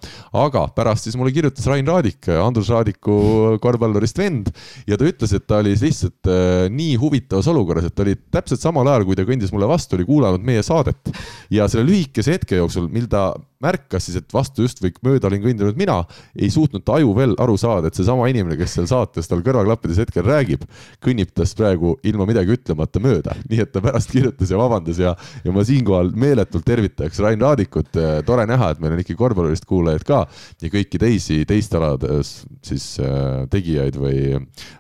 aga 0.45 0.67
pärast 0.77 1.09
siis 1.09 1.19
mulle 1.19 1.35
kirjutas 1.35 1.67
Rain 1.71 1.89
Raadik, 1.89 2.31
Andrus 2.41 2.71
Raadiku 2.73 3.59
korvpallurist 3.63 4.21
vend 4.21 4.53
ja 4.89 4.99
ta 5.01 5.09
ütles, 5.09 5.35
et 5.37 5.47
ta 5.49 5.61
oli 5.65 5.75
lihtsalt 5.75 6.31
äh, 6.31 6.67
nii 6.73 6.97
huvitavas 7.01 7.49
olukorras, 7.51 7.89
et 7.89 7.97
ta 7.97 8.05
oli 8.07 8.17
täpselt 8.31 8.63
samal 8.63 8.89
ajal, 8.89 9.09
kui 9.09 9.19
ta 9.19 9.27
kõndis 9.29 9.55
mulle 9.55 9.69
vastu, 9.71 9.99
oli 9.99 10.09
kuulanud 10.09 10.45
meie 10.45 10.63
saadet 10.67 11.15
ja 11.53 11.69
selle 11.71 11.89
lühikese 11.89 12.37
hetke 12.37 12.61
jooksul, 12.61 12.91
mil 12.93 13.09
ta 13.11 13.31
märkas 13.61 14.07
siis, 14.09 14.19
et 14.21 14.33
vastu 14.35 14.65
just 14.65 14.81
või 14.83 14.93
mööda 15.05 15.29
olin 15.29 15.43
kõndinud 15.45 15.79
mina, 15.79 15.99
ei 16.39 16.51
suutnud 16.53 16.85
ta 16.87 16.97
aju 16.97 17.13
veel 17.17 17.35
aru 17.43 17.57
saada, 17.61 17.91
et 17.91 17.99
seesama 17.99 18.29
inimene, 18.33 18.57
kes 18.61 18.79
seal 18.79 18.89
saates 18.91 19.29
tal 19.29 19.43
kõrvaklappides 19.45 20.01
hetkel 20.01 20.25
räägib, 20.27 20.65
kõnnib 21.05 21.33
tast 21.37 21.59
praegu 21.59 21.97
ilma 22.09 22.27
midagi 22.29 22.57
ütlemata 22.57 23.03
mööda. 23.03 23.37
nii 23.51 23.65
et 23.65 23.73
ta 23.75 23.83
pärast 23.85 24.13
kirjutas 24.15 24.53
ja 24.53 24.61
vabandas 24.61 25.01
ja, 25.03 25.15
ja 25.45 25.55
ma 25.55 25.65
siinkohal 25.67 26.13
meeletult 26.17 26.65
tervitaks 26.67 27.21
Rain 27.21 27.41
Raadikut. 27.41 27.93
tore 28.27 28.47
näha, 28.49 28.73
et 28.73 28.81
meil 28.81 28.97
on 28.97 29.03
ikkagi 29.03 29.19
korvpallurist 29.19 29.67
kuulajaid 29.69 30.05
ka 30.09 30.23
ja 30.63 30.73
kõiki 30.73 31.01
teisi 31.01 31.43
teist 31.49 31.75
alade 31.77 32.21
siis 32.23 32.87
äh, 33.03 33.45
tegijaid 33.53 33.97
või, 34.01 34.21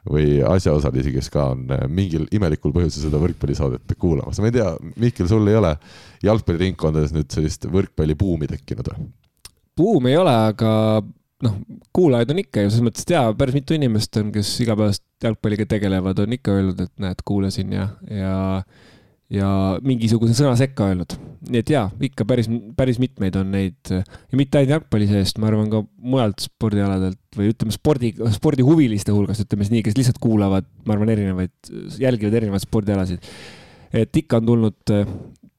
või 0.08 0.40
asjaosalisi, 0.46 1.12
kes 1.16 1.30
ka 1.32 1.50
on 1.54 1.66
äh, 1.74 1.84
mingil 1.88 2.26
imelikul 2.34 2.74
põhjusel 2.74 3.08
seda 3.08 3.20
võrkpallisaadet 3.22 3.96
kuulamas. 4.00 4.40
ma 4.40 4.50
ei 4.50 4.56
tea, 4.56 4.70
Mihkel, 5.00 5.28
sul 5.30 5.48
ei 5.50 5.58
ole 5.58 5.74
jalgpalliringkondades 6.24 7.14
nüüd 7.16 7.30
sellist 7.33 7.64
võrkpallibuumi 7.70 8.50
tekkinud 8.50 8.92
või? 8.92 9.09
buumi 9.80 10.12
ei 10.12 10.20
ole, 10.20 10.35
aga 10.50 10.70
noh, 11.44 11.56
kuulajaid 11.96 12.35
on 12.35 12.42
ikka 12.42 12.64
ju, 12.64 12.72
selles 12.72 12.87
mõttes, 12.90 13.06
jaa, 13.09 13.30
päris 13.38 13.56
mitu 13.56 13.76
inimest 13.76 14.18
on, 14.20 14.28
kes 14.35 14.52
igapäevaselt 14.64 15.24
jalgpalliga 15.24 15.66
tegelevad, 15.70 16.20
on 16.20 16.37
ikka 16.37 16.56
öelnud, 16.56 16.80
et 16.85 16.92
näed, 17.00 17.22
kuulasin 17.28 17.72
ja, 17.76 17.87
ja 18.12 18.35
ja 19.30 19.48
mingisuguse 19.87 20.35
sõna 20.35 20.56
sekka 20.59 20.88
öelnud. 20.90 21.14
nii 21.50 21.62
et 21.62 21.70
jaa, 21.70 21.85
ikka 22.02 22.26
päris, 22.26 22.48
päris 22.76 22.98
mitmeid 22.98 23.37
on 23.38 23.52
neid 23.54 23.92
ja 23.92 24.38
mitte 24.38 24.59
ainult 24.59 24.74
jalgpalli 24.74 25.06
seest, 25.06 25.38
ma 25.38 25.46
arvan 25.48 25.70
ka 25.70 25.85
mujalt 26.02 26.42
spordialadelt 26.42 27.38
või 27.38 27.52
ütleme, 27.52 27.74
spordi, 27.74 28.11
spordihuviliste 28.35 29.14
hulgast, 29.14 29.44
ütleme 29.46 29.66
siis 29.66 29.76
nii, 29.76 29.85
kes 29.87 29.98
lihtsalt 30.00 30.18
kuulavad, 30.22 30.66
ma 30.83 30.96
arvan, 30.96 31.14
erinevaid, 31.14 31.54
jälgivad 32.02 32.40
erinevaid 32.40 32.66
spordialasid. 32.66 33.30
et 34.02 34.20
ikka 34.22 34.42
on 34.42 34.50
tulnud 34.50 34.94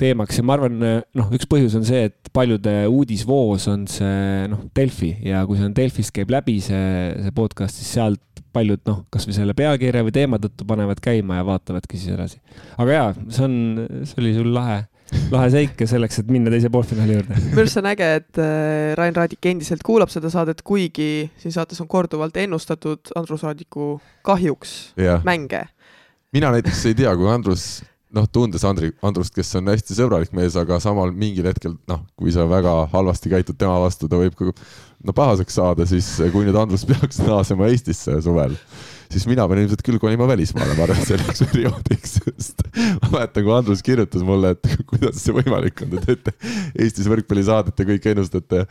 teemaks 0.01 0.39
ja 0.39 0.45
ma 0.47 0.57
arvan, 0.57 0.81
noh, 1.01 1.31
üks 1.35 1.47
põhjus 1.49 1.77
on 1.77 1.85
see, 1.87 2.07
et 2.09 2.31
paljude 2.33 2.73
uudisvoos 2.89 3.67
on 3.71 3.85
see 3.91 4.47
noh, 4.51 4.65
Delfi 4.75 5.13
ja 5.27 5.45
kui 5.47 5.59
see 5.59 5.69
on 5.69 5.77
Delfist 5.77 6.13
käib 6.15 6.33
läbi 6.33 6.57
see, 6.63 6.85
see 7.21 7.35
podcast, 7.35 7.79
siis 7.79 7.95
sealt 7.99 8.43
paljud 8.51 8.81
noh, 8.89 9.03
kasvõi 9.13 9.35
selle 9.35 9.55
pealkirja 9.57 10.03
või 10.05 10.13
teema 10.15 10.39
tõttu 10.41 10.67
panevad 10.67 10.99
käima 11.03 11.39
ja 11.39 11.47
vaatavadki 11.47 11.99
siis 11.99 12.15
edasi. 12.15 12.41
aga 12.77 12.97
jaa, 12.97 13.11
see 13.31 13.45
on, 13.47 13.59
see 14.03 14.23
oli 14.23 14.33
sul 14.35 14.51
lahe 14.55 14.81
lahe 15.31 15.49
seik 15.51 15.81
ja 15.83 15.87
selleks, 15.91 16.21
et 16.21 16.31
minna 16.31 16.51
teise 16.53 16.71
poolfinaali 16.71 17.17
juurde. 17.17 17.37
minu 17.49 17.63
arust 17.63 17.75
see 17.75 17.83
on 17.83 17.89
äge, 17.91 18.09
et 18.21 18.41
äh, 18.41 18.93
Rain 18.99 19.15
Raadik 19.17 19.49
endiselt 19.51 19.83
kuulab 19.87 20.11
seda 20.13 20.31
saadet, 20.33 20.63
kuigi 20.67 21.29
siin 21.41 21.55
saates 21.55 21.81
on 21.83 21.89
korduvalt 21.91 22.37
ennustatud 22.41 23.13
Andrus 23.19 23.43
Raadiku 23.47 23.93
kahjuks 24.27 24.75
yeah. 24.99 25.23
mänge. 25.27 25.65
mina 26.31 26.51
näiteks 26.55 26.85
ei 26.87 26.95
tea, 26.95 27.15
kui 27.19 27.27
Andrus 27.31 27.81
noh, 28.15 28.28
tundes 28.28 28.63
Andri, 28.67 28.91
Andrust, 29.06 29.34
kes 29.36 29.54
on 29.60 29.71
hästi 29.71 29.95
sõbralik 29.97 30.34
mees, 30.36 30.58
aga 30.60 30.80
samal 30.84 31.13
mingil 31.15 31.47
hetkel 31.50 31.76
noh, 31.89 32.04
kui 32.19 32.34
sa 32.34 32.45
väga 32.50 32.74
halvasti 32.93 33.32
käitud 33.32 33.60
tema 33.60 33.80
vastu, 33.84 34.10
ta 34.12 34.19
võib 34.19 34.36
ka 34.38 34.52
no 34.52 35.15
pahaseks 35.15 35.58
saada, 35.60 35.88
siis 35.89 36.10
kui 36.34 36.45
nüüd 36.47 36.60
Andrus 36.60 36.86
peaks 36.89 37.21
naasema 37.24 37.71
Eestisse 37.71 38.19
suvel 38.26 38.58
siis 39.12 39.26
mina 39.30 39.45
pean 39.50 39.62
ilmselt 39.63 39.84
küll 39.86 40.00
kolima 40.02 40.28
välismaale, 40.30 40.76
ma 40.78 40.86
arvan, 40.86 41.02
selleks 41.08 41.43
perioodiks, 41.52 42.13
sest 42.24 42.63
ma 43.02 43.10
mäletan, 43.17 43.45
kui 43.45 43.54
Andrus 43.56 43.84
kirjutas 43.86 44.24
mulle, 44.26 44.54
et 44.56 44.69
kuidas 44.89 45.19
see 45.24 45.36
võimalik 45.36 45.84
on, 45.86 45.91
te 45.95 46.04
teete 46.06 46.34
Eestis 46.80 47.10
võrkpallisaadet 47.12 47.84
ja 47.84 47.88
kõik 47.91 48.08
ennustate 48.13 48.63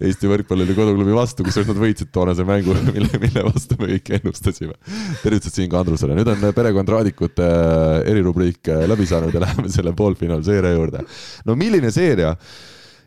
Eesti 0.00 0.30
võrkpallile 0.30 0.76
koduklubi 0.76 1.16
vastu, 1.16 1.46
kusjuures 1.46 1.70
nad 1.72 1.80
võitsid 1.80 2.12
toonase 2.14 2.46
mängu, 2.48 2.76
mille, 2.92 3.22
mille 3.22 3.46
vastu 3.48 3.78
me 3.80 3.90
kõik 3.94 4.12
ennustasime. 4.20 4.76
tervitused 5.22 5.56
siin 5.56 5.72
ka 5.72 5.82
Andrusele, 5.82 6.16
nüüd 6.18 6.30
on 6.32 6.46
perekond 6.56 6.94
Raadikute 6.96 7.46
äh, 7.46 7.98
erirubriik 8.12 8.72
äh, 8.72 8.84
läbi 8.90 9.08
saanud 9.08 9.34
ja 9.34 9.44
läheme 9.46 9.72
selle 9.72 9.96
poolfinaalseeria 9.96 10.76
juurde. 10.76 11.04
no 11.46 11.58
milline 11.58 11.92
seeria? 11.94 12.36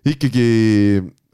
ikkagi 0.09 0.45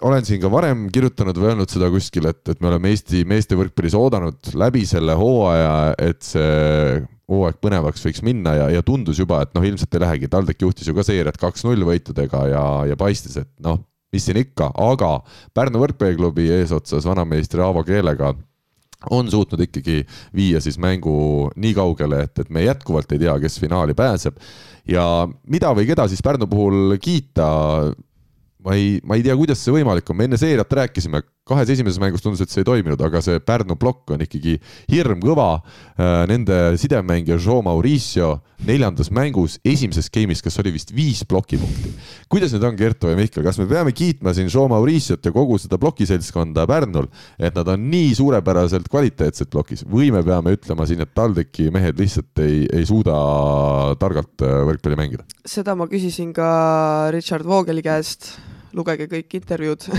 olen 0.02 0.26
siin 0.28 0.42
ka 0.44 0.52
varem 0.52 0.88
kirjutanud 0.94 1.38
või 1.40 1.52
öelnud 1.54 1.72
seda 1.72 1.90
kuskil, 1.94 2.28
et, 2.30 2.42
et 2.52 2.62
me 2.62 2.72
oleme 2.72 2.92
Eesti 2.92 3.24
meeste 3.28 3.58
võrkpallis 3.58 3.96
oodanud 3.98 4.54
läbi 4.60 4.84
selle 4.90 5.16
hooaja, 5.20 5.76
et 6.04 6.26
see 6.26 7.04
hooaeg 7.32 7.58
põnevaks 7.64 8.04
võiks 8.06 8.22
minna 8.26 8.54
ja, 8.60 8.70
ja 8.76 8.84
tundus 8.86 9.20
juba, 9.22 9.42
et 9.46 9.54
noh, 9.56 9.66
ilmselt 9.66 9.96
ei 9.96 10.04
lähegi, 10.04 10.30
TalTech 10.32 10.66
juhtis 10.68 10.90
ju 10.90 10.96
ka 10.98 11.06
seeriat 11.06 11.40
kaks-null 11.42 11.88
võitudega 11.88 12.44
ja, 12.52 12.66
ja 12.92 12.98
paistis, 13.00 13.40
et 13.42 13.52
noh, 13.66 13.80
mis 14.14 14.28
siin 14.28 14.40
ikka, 14.40 14.70
aga 14.80 15.18
Pärnu 15.56 15.82
võrkpalliklubi 15.82 16.52
eesotsas 16.60 17.08
vanameistri 17.08 17.64
Aavo 17.64 17.84
Keelega 17.88 18.36
on 19.14 19.30
suutnud 19.30 19.62
ikkagi 19.66 20.04
viia 20.36 20.62
siis 20.64 20.78
mängu 20.82 21.50
nii 21.62 21.74
kaugele, 21.78 22.24
et, 22.28 22.40
et 22.42 22.52
me 22.54 22.64
jätkuvalt 22.66 23.12
ei 23.14 23.22
tea, 23.22 23.36
kes 23.42 23.60
finaali 23.62 23.94
pääseb. 23.98 24.38
Ja 24.90 25.26
mida 25.52 25.74
või 25.78 25.88
keda 25.90 26.08
siis 26.10 26.24
Pärnu 26.26 26.48
puhul 26.50 26.96
kiita 27.02 27.48
ma 28.66 28.74
ei, 28.74 29.00
ma 29.06 29.16
ei 29.16 29.22
tea, 29.22 29.36
kuidas 29.38 29.62
see 29.62 29.74
võimalik 29.76 30.10
on, 30.10 30.18
me 30.18 30.26
enne 30.26 30.40
seeriat 30.42 30.72
rääkisime, 30.80 31.22
kahes 31.46 31.70
esimeses 31.70 32.00
mängus 32.02 32.24
tundus, 32.26 32.42
et 32.42 32.50
see 32.50 32.64
ei 32.64 32.68
toiminud, 32.68 33.02
aga 33.06 33.22
see 33.22 33.38
Pärnu 33.46 33.78
plokk 33.78 34.16
on 34.16 34.24
ikkagi 34.26 34.56
hirmkõva. 34.90 35.50
Äh, 35.94 36.24
nende 36.32 36.58
sidemängija 36.82 37.38
Joe 37.38 37.62
Mauricio 37.66 38.40
neljandas 38.66 39.12
mängus 39.14 39.60
esimeses 39.68 40.10
game'is, 40.10 40.42
kas 40.42 40.58
oli 40.64 40.74
vist 40.74 40.96
viis 40.96 41.22
plokipunkti. 41.30 41.92
kuidas 42.32 42.56
nüüd 42.56 42.66
on, 42.66 42.80
Kertu 42.80 43.12
ja 43.12 43.20
Mihkel, 43.20 43.46
kas 43.46 43.60
me 43.62 43.68
peame 43.70 43.94
kiitma 43.94 44.34
siin 44.34 44.50
Joe 44.50 44.72
Mauriciot 44.72 45.26
ja 45.26 45.34
kogu 45.36 45.60
seda 45.62 45.78
plokiseltskonda 45.82 46.66
Pärnul, 46.70 47.12
et 47.38 47.54
nad 47.54 47.70
on 47.70 47.86
nii 47.92 48.16
suurepäraselt 48.18 48.90
kvaliteetsed 48.90 49.52
plokis 49.54 49.86
või 49.86 50.10
me 50.16 50.24
peame 50.26 50.56
ütlema 50.58 50.90
siin, 50.90 51.06
et 51.06 51.14
TalTechi 51.14 51.70
mehed 51.76 52.02
lihtsalt 52.02 52.42
ei, 52.42 52.66
ei 52.74 52.90
suuda 52.90 53.14
targalt 54.02 54.42
äh, 54.42 54.58
võrkpalli 54.72 54.98
mängida? 54.98 55.30
seda 55.46 55.78
ma 55.78 55.86
küsisin 55.92 56.34
ka 56.34 56.50
Richard 57.14 57.46
Voogeli 57.46 57.86
käest 57.86 58.34
lugege 58.76 59.08
kõik 59.12 59.40
intervjuud. 59.42 59.90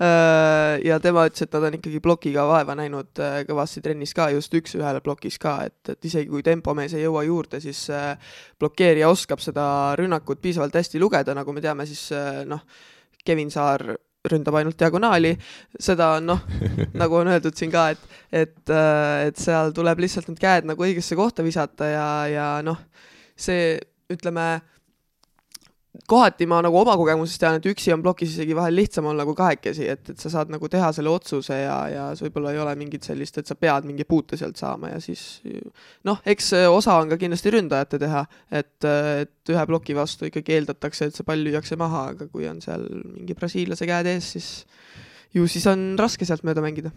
Äh, 0.00 0.78
ja 0.86 0.96
tema 1.02 1.26
ütles, 1.28 1.42
et 1.44 1.52
nad 1.52 1.64
on 1.66 1.74
ikkagi 1.76 1.98
plokiga 2.00 2.46
vaeva 2.48 2.72
näinud 2.78 3.20
äh, 3.20 3.40
kõvasti 3.44 3.82
trennis 3.84 4.14
ka, 4.16 4.30
just 4.32 4.54
üks-ühele 4.56 5.02
plokis 5.04 5.36
ka, 5.42 5.58
et, 5.68 5.90
et 5.92 6.08
isegi 6.08 6.30
kui 6.30 6.40
tempomees 6.46 6.94
ei 6.96 7.02
jõua 7.02 7.26
juurde, 7.26 7.60
siis 7.60 7.82
äh, 7.92 8.14
blokeerija 8.62 9.10
oskab 9.12 9.42
seda 9.44 9.66
rünnakut 10.00 10.40
piisavalt 10.40 10.78
hästi 10.80 11.02
lugeda, 11.02 11.34
nagu 11.36 11.52
me 11.52 11.60
teame, 11.60 11.84
siis 11.90 12.06
noh, 12.48 12.64
Kevin 13.26 13.52
Saar 13.52 13.84
ründab 14.32 14.56
ainult 14.62 14.80
diagonaali, 14.80 15.34
seda 15.76 16.14
on 16.16 16.32
noh, 16.32 16.42
nagu 17.02 17.20
on 17.20 17.34
öeldud 17.34 17.60
siin 17.60 17.74
ka, 17.74 17.90
et, 17.92 18.18
et, 18.32 18.74
et 19.26 19.44
seal 19.44 19.74
tuleb 19.76 20.00
lihtsalt 20.00 20.32
need 20.32 20.40
käed 20.40 20.70
nagu 20.70 20.88
õigesse 20.88 21.18
kohta 21.18 21.44
visata 21.44 21.92
ja, 21.92 22.10
ja 22.30 22.50
noh, 22.64 22.80
see 23.36 23.74
ütleme 24.10 24.54
kohati 26.08 26.46
ma 26.50 26.60
nagu 26.64 26.78
oma 26.80 26.94
kogemusest 26.98 27.40
tean, 27.42 27.58
et 27.58 27.66
üksi 27.70 27.92
on 27.94 28.02
plokis 28.04 28.34
isegi 28.34 28.56
vahel 28.56 28.76
lihtsam 28.78 29.08
olla 29.10 29.24
kui 29.28 29.36
kahekesi, 29.38 29.86
et, 29.92 30.12
et 30.12 30.22
sa 30.22 30.32
saad 30.32 30.52
nagu 30.52 30.68
teha 30.70 30.90
selle 30.96 31.12
otsuse 31.12 31.56
ja, 31.62 31.76
ja 31.92 32.06
võib-olla 32.20 32.54
ei 32.54 32.60
ole 32.62 32.74
mingit 32.80 33.06
sellist, 33.06 33.40
et 33.40 33.50
sa 33.50 33.56
pead 33.58 33.88
mingi 33.88 34.06
puute 34.08 34.38
sealt 34.40 34.60
saama 34.60 34.92
ja 34.94 35.00
siis 35.02 35.24
noh, 36.08 36.20
eks 36.24 36.52
osa 36.70 36.98
on 37.02 37.12
ka 37.12 37.20
kindlasti 37.20 37.54
ründajate 37.54 38.00
teha, 38.02 38.24
et, 38.50 38.76
et 38.86 39.54
ühe 39.54 39.66
ploki 39.72 39.96
vastu 39.98 40.30
ikkagi 40.30 40.58
eeldatakse, 40.58 41.10
et 41.10 41.18
see 41.18 41.26
pall 41.26 41.42
lüüakse 41.46 41.78
maha, 41.80 42.06
aga 42.14 42.30
kui 42.30 42.48
on 42.50 42.62
seal 42.64 42.86
mingi 43.14 43.36
brasiillase 43.38 43.88
käed 43.90 44.10
ees, 44.14 44.34
siis 44.36 44.52
ju 45.36 45.46
siis 45.50 45.66
on 45.70 45.92
raske 46.00 46.26
sealt 46.26 46.46
mööda 46.46 46.64
mängida 46.64 46.94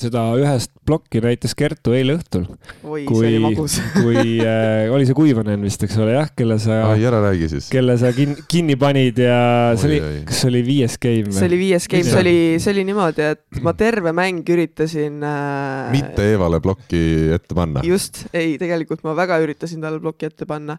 seda 0.00 0.22
ühest 0.40 0.72
plokki 0.84 1.20
näitas 1.24 1.54
Kertu 1.56 1.94
eile 1.96 2.16
õhtul. 2.18 2.46
oi, 2.82 3.04
see 3.06 3.28
oli 3.30 3.40
magus 3.42 3.76
kui 4.02 4.38
äh, 4.42 4.90
oli 4.92 5.06
see 5.08 5.16
Kuivanen 5.16 5.64
vist, 5.64 5.84
eks 5.86 5.98
ole, 6.02 6.16
jah, 6.16 6.30
kelle 6.36 6.58
sa. 6.62 6.80
ai, 6.90 7.04
ära 7.08 7.20
räägi 7.24 7.50
siis. 7.54 7.68
kelle 7.72 7.96
sa 8.00 8.10
kin, 8.16 8.36
kinni 8.50 8.76
panid 8.80 9.20
ja 9.22 9.38
oi, 9.72 9.78
see 9.80 9.90
oli, 9.90 10.00
kas 10.28 10.42
see 10.42 10.50
oli 10.52 10.64
viies 10.66 10.98
game? 11.02 11.34
see 11.34 11.50
oli 11.50 11.60
viies 11.60 11.88
game, 11.90 12.08
see 12.08 12.24
oli, 12.24 12.36
see 12.62 12.74
oli 12.74 12.86
niimoodi, 12.90 13.28
et 13.34 13.62
ma 13.64 13.74
terve 13.78 14.14
mäng 14.16 14.54
üritasin 14.56 15.22
äh.... 15.24 15.92
mitte 15.94 16.30
Eevale 16.34 16.60
plokki 16.64 17.04
ette 17.36 17.56
panna. 17.56 17.84
just, 17.86 18.24
ei, 18.32 18.56
tegelikult 18.60 19.04
ma 19.06 19.16
väga 19.18 19.40
üritasin 19.44 19.84
talle 19.84 20.02
plokki 20.02 20.30
ette 20.32 20.48
panna 20.48 20.78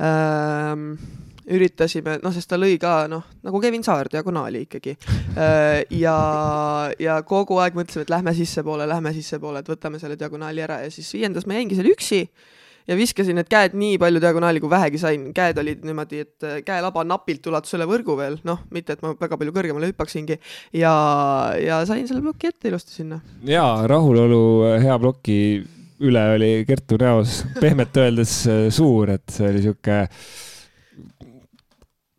ähm, 0.00 0.94
üritasime, 1.52 2.18
noh, 2.24 2.32
sest 2.34 2.48
ta 2.50 2.58
lõi 2.60 2.78
ka 2.80 3.04
noh, 3.10 3.26
nagu 3.44 3.60
Kevin 3.60 3.84
Saar 3.84 4.08
diagonaali 4.12 4.64
ikkagi. 4.64 4.96
Äh, 5.34 5.84
ja, 5.98 6.16
ja 7.00 7.20
kogu 7.26 7.58
aeg 7.62 7.76
mõtlesime, 7.76 8.06
et 8.06 8.12
lähme 8.12 8.34
sissepoole, 8.36 8.88
lähme 8.88 9.12
sissepoole, 9.16 9.64
et 9.64 9.70
võtame 9.70 10.00
selle 10.00 10.18
diagonaali 10.20 10.64
ära 10.64 10.82
ja 10.84 10.92
siis 10.94 11.10
viiendas 11.16 11.48
ma 11.48 11.58
jäingi 11.58 11.78
seal 11.78 11.90
üksi 11.92 12.20
ja 12.88 12.96
viskasin 12.96 13.38
need 13.38 13.48
käed 13.50 13.76
nii 13.78 13.96
palju 14.00 14.20
diagonaali, 14.22 14.60
kui 14.60 14.70
vähegi 14.72 15.00
sain. 15.00 15.26
käed 15.36 15.58
olid 15.60 15.84
niimoodi, 15.88 16.22
et 16.24 16.46
äh, 16.46 16.58
käelaba 16.66 17.04
napilt 17.08 17.46
ulatus 17.50 17.76
üle 17.76 17.88
võrgu 17.88 18.16
veel, 18.18 18.38
noh, 18.48 18.64
mitte 18.74 18.96
et 18.96 19.04
ma 19.04 19.14
väga 19.20 19.38
palju 19.40 19.54
kõrgemale 19.56 19.90
hüppaksingi 19.92 20.38
ja, 20.80 20.94
ja 21.60 21.80
sain 21.88 22.06
selle 22.08 22.24
ploki 22.24 22.52
ette 22.52 22.70
ilusti 22.70 22.96
sinna. 23.00 23.20
ja 23.48 23.64
rahulolu 23.90 24.78
hea 24.84 24.98
ploki 25.00 25.38
üle 26.04 26.24
oli 26.34 26.50
Kertu 26.68 26.98
näos 27.00 27.42
pehmelt 27.60 27.96
öeldes 28.00 28.40
äh, 28.50 28.66
suur, 28.74 29.14
et 29.16 29.28
see 29.32 29.48
oli 29.48 29.64
sihuke 29.64 30.04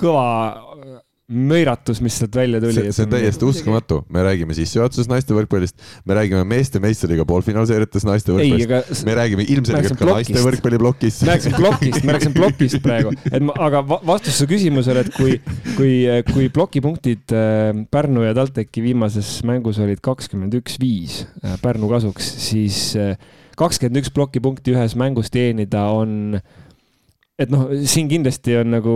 kõva 0.02 1.04
möiratus, 1.26 2.00
mis 2.06 2.14
sealt 2.20 2.36
välja 2.38 2.60
tuli. 2.62 2.84
see 2.94 3.04
on 3.06 3.10
täiesti 3.10 3.46
uskumatu, 3.48 4.04
me 4.14 4.22
räägime 4.28 4.54
sissejuhatuses 4.54 5.08
naiste 5.10 5.34
võrkpallist, 5.34 5.80
me 6.06 6.18
räägime 6.20 6.44
meeste 6.46 6.78
meistriga 6.82 7.26
poolfinaalseeriates 7.26 8.06
naiste 8.06 8.34
võrkpallist, 8.36 9.02
me 9.08 9.16
räägime 9.18 9.46
ilmselgelt 9.56 9.98
ka 9.98 10.10
naiste 10.12 10.44
võrkpalliplokist. 10.46 11.24
me 11.26 11.32
rääkisime 11.32 11.62
plokist, 11.64 12.06
me 12.06 12.16
rääkisime 12.16 12.38
plokist 12.38 12.82
praegu, 12.86 13.14
et 13.34 13.46
ma, 13.46 13.56
aga 13.66 13.82
vastus 14.06 14.38
su 14.38 14.46
küsimusele, 14.52 15.02
et 15.08 15.18
kui, 15.18 15.40
kui, 15.80 15.96
kui 16.30 16.52
plokipunktid 16.54 17.34
äh, 17.34 17.72
Pärnu 17.90 18.28
ja 18.28 18.36
TalTechi 18.38 18.86
viimases 18.86 19.40
mängus 19.50 19.82
olid 19.82 20.04
kakskümmend 20.06 20.54
üks, 20.62 20.78
viis 20.82 21.24
äh, 21.42 21.58
Pärnu 21.64 21.90
kasuks, 21.90 22.30
siis 22.52 22.92
äh, 23.02 23.18
kakskümmend 23.58 24.04
üks 24.04 24.14
plokipunkti 24.14 24.78
ühes 24.78 24.94
mängus 25.00 25.34
teenida 25.34 25.88
on 25.90 26.38
et 27.40 27.52
noh, 27.52 27.68
siin 27.88 28.10
kindlasti 28.12 28.58
on 28.62 28.72
nagu, 28.78 28.96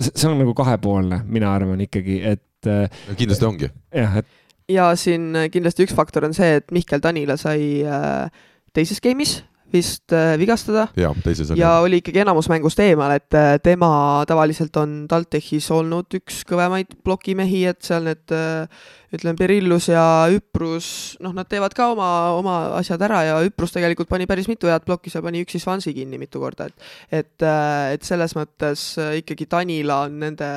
see 0.00 0.28
on 0.30 0.40
nagu 0.40 0.54
kahepoolne, 0.56 1.22
mina 1.28 1.52
arvan 1.54 1.84
ikkagi, 1.84 2.20
et. 2.34 2.44
Äh, 2.70 2.88
kindlasti 3.18 3.48
ongi. 3.48 3.70
jah, 3.92 4.20
et. 4.22 4.28
ja 4.72 4.90
siin 4.96 5.32
kindlasti 5.52 5.88
üks 5.88 5.96
faktor 5.96 6.24
on 6.28 6.36
see, 6.36 6.60
et 6.60 6.70
Mihkel 6.72 7.02
Tanila 7.04 7.36
sai 7.40 7.82
äh, 7.84 8.44
teises 8.74 9.02
game'is 9.04 9.42
vist 9.74 10.12
äh, 10.14 10.34
vigastada. 10.38 10.88
ja, 10.96 11.12
ja 11.58 11.70
oli 11.84 12.00
ikkagi 12.00 12.22
enamus 12.22 12.48
mängust 12.52 12.80
eemal, 12.82 13.16
et 13.18 13.34
äh, 13.36 13.56
tema 13.62 14.24
tavaliselt 14.28 14.76
on 14.80 15.04
TalTechis 15.10 15.70
olnud 15.74 16.14
üks 16.20 16.42
kõvemaid 16.48 16.94
plokimehi, 17.04 17.64
et 17.72 17.82
seal 17.86 18.06
need 18.08 18.34
äh, 18.34 18.84
ütleme, 19.14 19.38
Perillus 19.38 19.88
ja 19.90 20.04
Üprus, 20.34 20.88
noh, 21.22 21.34
nad 21.36 21.48
teevad 21.50 21.74
ka 21.76 21.90
oma, 21.94 22.10
oma 22.38 22.58
asjad 22.80 23.02
ära 23.06 23.22
ja 23.28 23.38
Üprus 23.46 23.74
tegelikult 23.74 24.10
pani 24.10 24.28
päris 24.30 24.50
mitu 24.50 24.70
head 24.70 24.86
plokki, 24.86 25.12
seal 25.12 25.24
pani 25.26 25.42
üksi 25.44 25.62
Svansi 25.62 25.94
kinni 25.96 26.20
mitu 26.22 26.42
korda, 26.42 26.70
et 26.70 27.24
et, 27.24 27.46
et 27.94 28.06
selles 28.06 28.34
mõttes 28.36 28.94
ikkagi 29.20 29.46
Tanila 29.50 30.04
on 30.06 30.18
nende 30.22 30.48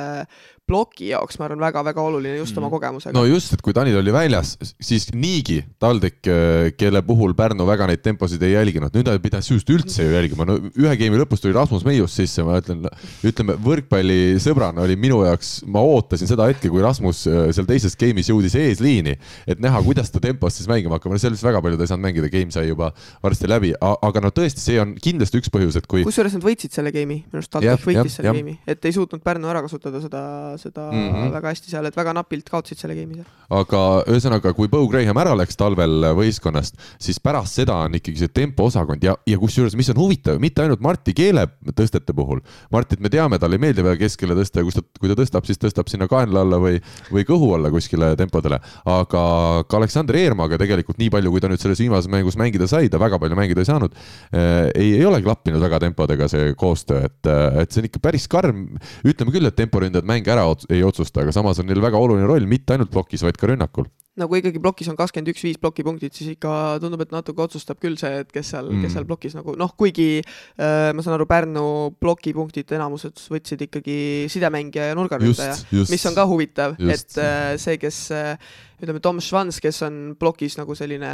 ploki 0.68 1.10
jaoks, 1.12 1.38
ma 1.40 1.48
arvan, 1.48 1.62
väga-väga 1.62 2.04
oluline 2.04 2.36
just 2.38 2.56
oma 2.58 2.68
mhm. 2.68 2.74
kogemusega. 2.76 3.14
no 3.16 3.24
just, 3.28 3.52
et 3.54 3.62
kui 3.64 3.74
Tanil 3.76 3.98
oli 4.00 4.12
väljas, 4.14 4.54
siis 4.84 5.08
niigi 5.14 5.60
TalTech, 5.80 6.20
äh, 6.28 6.70
kelle 6.78 7.02
puhul 7.06 7.34
Pärnu 7.38 7.66
väga 7.68 7.88
neid 7.88 8.02
temposid 8.04 8.42
ei 8.44 8.54
jälginud, 8.54 8.92
nüüd 8.94 9.08
nad 9.08 9.22
pidas 9.24 9.48
just 9.50 9.68
üldse 9.72 10.04
ju 10.04 10.14
jälgima, 10.14 10.46
no 10.48 10.58
ühe 10.68 10.94
geimi 11.00 11.20
lõpus 11.20 11.42
tuli 11.42 11.56
Rasmus 11.56 11.86
Meius 11.88 12.16
sisse, 12.18 12.44
ma 12.46 12.58
ütlen, 12.60 12.84
ütleme 13.26 13.56
võrkpallisõbrana 13.64 14.84
oli 14.84 14.98
minu 15.00 15.22
jaoks, 15.26 15.58
ma 15.70 15.82
ootasin 15.84 16.30
seda 16.30 16.48
hetke, 16.50 16.70
kui 16.72 16.84
Rasmus 16.84 17.24
äh, 17.30 17.48
seal 17.56 17.68
teises 17.68 17.96
geimis 17.98 18.30
jõudis 18.32 18.56
eesliini, 18.58 19.16
et 19.48 19.62
näha, 19.62 19.80
kuidas 19.86 20.12
ta 20.12 20.22
tempos 20.22 20.58
siis 20.58 20.68
mängima 20.70 20.98
hakkab, 20.98 21.14
no 21.14 21.22
sellest 21.22 21.46
väga 21.46 21.62
palju 21.64 21.80
ta 21.80 21.86
ei 21.86 21.92
saanud 21.92 22.06
mängida, 22.08 22.32
game 22.32 22.52
sai 22.54 22.68
juba 22.68 22.92
varsti 23.24 23.50
läbi, 23.50 23.72
aga 23.80 24.24
no 24.24 24.32
tõesti, 24.34 24.62
see 24.62 24.80
on 24.82 24.94
kindlasti 25.00 25.40
üks 25.40 25.52
põhjus, 25.54 25.80
et 25.80 25.88
kui. 25.88 26.04
kusjuures 26.06 26.36
nad 26.36 26.44
võitsid 26.44 26.76
selle 26.76 26.92
geimi, 26.94 27.22
minu 27.24 27.40
arust 27.40 27.54
TalTech 27.54 27.88
võitis 27.88 28.18
selle 28.18 28.36
geimi, 28.36 28.58
et 28.68 28.84
ei 28.84 28.94
suutnud 28.94 29.24
Pärnu 29.24 29.50
ära 29.50 29.62
kasutada 29.64 30.00
seda 30.02 30.20
seda 30.58 30.88
mm 30.90 31.08
-hmm. 31.08 31.32
väga 31.32 31.52
hästi 31.54 31.70
seal, 31.72 31.86
et 31.88 31.96
väga 31.96 32.14
napilt 32.16 32.48
kaotasid 32.50 32.78
selle 32.78 32.96
game'i 32.98 33.20
seal. 33.20 33.28
aga 33.60 33.82
ühesõnaga, 34.06 34.52
kui 34.54 34.68
Bo 34.68 34.86
Graham 34.88 35.16
ära 35.16 35.34
läks 35.36 35.56
talvel 35.56 36.04
võistkonnast, 36.16 36.76
siis 36.98 37.20
pärast 37.20 37.54
seda 37.54 37.76
on 37.86 37.94
ikkagi 37.94 38.18
see 38.18 38.28
tempoosakond 38.28 39.04
ja, 39.04 39.16
ja 39.26 39.38
kusjuures, 39.38 39.76
mis 39.76 39.88
on 39.90 39.96
huvitav, 39.96 40.40
mitte 40.40 40.62
ainult 40.62 40.80
Marti 40.80 41.14
Keele 41.14 41.46
tõstete 41.72 42.14
puhul. 42.14 42.40
Martit 42.70 43.00
me 43.00 43.08
teame, 43.08 43.38
talle 43.38 43.56
ei 43.56 43.62
meeldi 43.62 43.82
väga 43.82 43.96
keskele 44.04 44.34
tõsta 44.34 44.60
ja 44.60 44.68
kus 44.68 44.78
ta, 44.78 44.82
kui 45.00 45.08
ta 45.08 45.16
tõstab, 45.18 45.46
siis 45.48 45.58
tõstab 45.58 45.88
sinna 45.88 46.08
kaenla 46.08 46.44
alla 46.44 46.58
või, 46.62 46.82
või 47.10 47.24
kõhu 47.28 47.54
alla 47.56 47.70
kuskile 47.70 48.14
tempodele. 48.16 48.60
aga 48.84 49.22
ka 49.68 49.76
Aleksander 49.76 50.16
Eermaga 50.16 50.58
tegelikult 50.58 50.98
nii 50.98 51.10
palju, 51.10 51.30
kui 51.30 51.40
ta 51.40 51.48
nüüd 51.48 51.62
selles 51.62 51.80
viimases 51.80 52.10
mängus 52.10 52.36
mängida 52.36 52.68
sai, 52.70 52.88
ta 52.88 53.00
väga 53.00 53.18
palju 53.18 53.36
mängida 53.38 53.62
ei 53.62 53.68
saanud 53.68 53.94
äh,, 53.94 54.68
ei, 54.74 54.94
ei 54.98 55.04
ole 55.06 55.20
klappinud 55.22 55.62
väga 55.62 55.80
tempodega 55.86 56.28
see 56.30 56.52
koostöö, 56.58 57.06
et, 57.08 57.30
et 57.62 57.72
see 57.72 57.82
on 57.82 57.88
ikka 57.88 58.02
päris 58.02 58.28
karm. 58.30 58.66
ütleme 59.06 59.34
küll, 59.34 59.48
et 59.48 59.56
temporündajad 59.58 60.08
mänge 60.08 60.32
ära 60.32 60.46
ei 60.72 60.82
otsusta, 60.86 61.22
aga 61.24 61.34
samas 61.34 61.60
on 61.62 61.68
neil 61.70 61.80
väga 61.82 62.00
oluline 62.00 62.28
roll 62.28 62.46
mitte 62.48 62.74
ainult 62.74 62.92
plokis, 62.94 63.24
vaid 63.26 63.38
ka 63.40 63.50
rünnakul. 63.50 63.88
No 64.18 64.26
kui 64.26 64.40
ikkagi 64.40 64.58
plokis 64.58 64.88
on 64.90 64.96
kakskümmend 64.98 65.30
üks, 65.30 65.44
viis 65.46 65.58
plokipunktit, 65.62 66.16
siis 66.16 66.32
ikka 66.34 66.50
tundub, 66.82 67.04
et 67.04 67.12
natuke 67.14 67.44
otsustab 67.44 67.78
küll 67.82 67.94
see, 68.00 68.24
et 68.24 68.32
kes 68.34 68.50
seal 68.50 68.66
mm., 68.66 68.82
kes 68.82 68.96
seal 68.96 69.06
plokis 69.06 69.36
nagu 69.38 69.54
noh, 69.58 69.70
kuigi 69.78 70.08
äh, 70.18 70.90
ma 70.90 71.04
saan 71.04 71.14
aru, 71.14 71.28
Pärnu 71.30 71.66
plokipunktid 72.02 72.74
enamused 72.74 73.22
võtsid 73.30 73.62
ikkagi 73.68 73.98
sidemängija 74.32 74.90
ja 74.90 74.98
nurgaründaja, 74.98 75.54
mis 75.92 76.08
on 76.10 76.18
ka 76.18 76.26
huvitav, 76.30 76.74
et 76.82 77.20
äh, 77.22 77.52
see, 77.62 77.78
kes 77.78 78.00
äh, 78.16 78.50
ütleme, 78.82 79.00
Tom 79.02 79.22
Schwanz, 79.22 79.60
kes 79.62 79.82
on 79.86 80.00
plokis 80.18 80.58
nagu 80.58 80.74
selline 80.78 81.12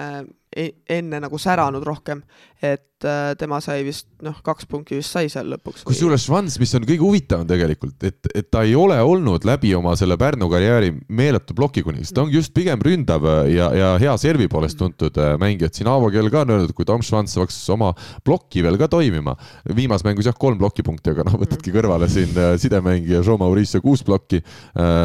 e-, 0.54 0.72
enne 0.90 1.20
nagu 1.22 1.38
säranud 1.40 1.84
rohkem, 1.86 2.22
et 2.64 3.04
äh, 3.04 3.34
tema 3.38 3.58
sai 3.64 3.82
vist 3.84 4.06
noh, 4.24 4.36
kaks 4.44 4.68
punkti 4.70 4.96
vist 4.98 5.12
sai 5.12 5.28
seal 5.32 5.50
lõpuks. 5.52 5.84
kusjuures 5.88 6.24
Schwanz, 6.24 6.56
mis 6.60 6.72
on 6.76 6.86
kõige 6.86 7.04
huvitavam 7.04 7.46
tegelikult, 7.48 7.96
et, 8.06 8.18
et 8.32 8.48
ta 8.52 8.64
ei 8.64 8.74
ole 8.78 8.96
olnud 9.02 9.44
läbi 9.48 9.74
oma 9.76 9.94
selle 9.98 10.16
Pärnu 10.20 10.48
karjääri 10.52 10.92
meeletu 11.08 11.56
plokikuning, 11.56 12.04
sest 12.06 12.16
ta 12.16 12.24
ongi 12.24 12.38
just 12.38 12.54
pigem 12.56 12.80
ründav 12.84 13.26
ja, 13.50 13.70
ja 13.76 13.90
hea 14.00 14.14
servi 14.20 14.48
poolest 14.52 14.78
tuntud 14.80 15.18
äh, 15.20 15.34
mängija, 15.40 15.70
et 15.70 15.80
siin 15.80 15.90
Aavo 15.90 16.10
Kell 16.14 16.32
ka 16.32 16.44
on 16.44 16.54
öelnud, 16.56 16.74
kui 16.76 16.88
Tom 16.88 17.04
Schwanz 17.04 17.36
saaks 17.36 17.58
oma 17.74 17.92
plokki 18.24 18.64
veel 18.64 18.78
ka 18.80 18.88
toimima. 18.92 19.36
viimases 19.74 20.06
mängus 20.06 20.28
jah, 20.30 20.38
kolm 20.38 20.60
plokipunkti, 20.60 21.14
aga 21.14 21.26
noh, 21.28 21.38
võtadki 21.42 21.74
kõrvale 21.74 22.08
siin 22.12 22.36
äh, 22.38 22.54
sidemängija 22.60 23.24
Jean 23.24 23.40
Maurice 23.40 23.80
kuus 23.84 24.04
plokki, 24.04 24.40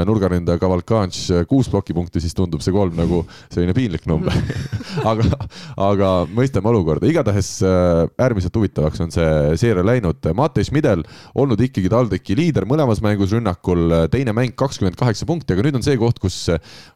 nurgaründaja 0.06 0.60
Cavalcange 0.60 1.44
kuus 1.50 1.70
plokipunkti, 1.72 2.22
siis 2.22 2.36
tundub, 2.38 2.49
tundub 2.50 2.66
see 2.66 2.74
kolm 2.74 2.98
nagu 2.98 3.22
selline 3.54 3.76
piinlik 3.78 4.08
number. 4.10 4.34
Aga, 5.10 5.24
aga 5.78 6.08
mõistame 6.34 6.72
olukorda, 6.72 7.08
igatahes 7.08 7.60
äh, 7.64 8.02
äärmiselt 8.20 8.56
huvitavaks 8.58 9.00
on 9.04 9.12
see 9.14 9.58
seeria 9.62 9.84
läinud. 9.86 10.26
Mattias 10.36 10.72
Midel 10.74 11.04
olnud 11.38 11.62
ikkagi 11.62 11.92
TalTechi 11.92 12.36
liider 12.38 12.66
mõlemas 12.68 13.00
mängus 13.06 13.32
rünnakul, 13.36 14.10
teine 14.12 14.34
mäng 14.36 14.56
kakskümmend 14.60 14.98
kaheksa 15.00 15.28
punkti, 15.30 15.54
aga 15.54 15.66
nüüd 15.66 15.78
on 15.80 15.86
see 15.86 15.98
koht, 16.02 16.20
kus 16.22 16.40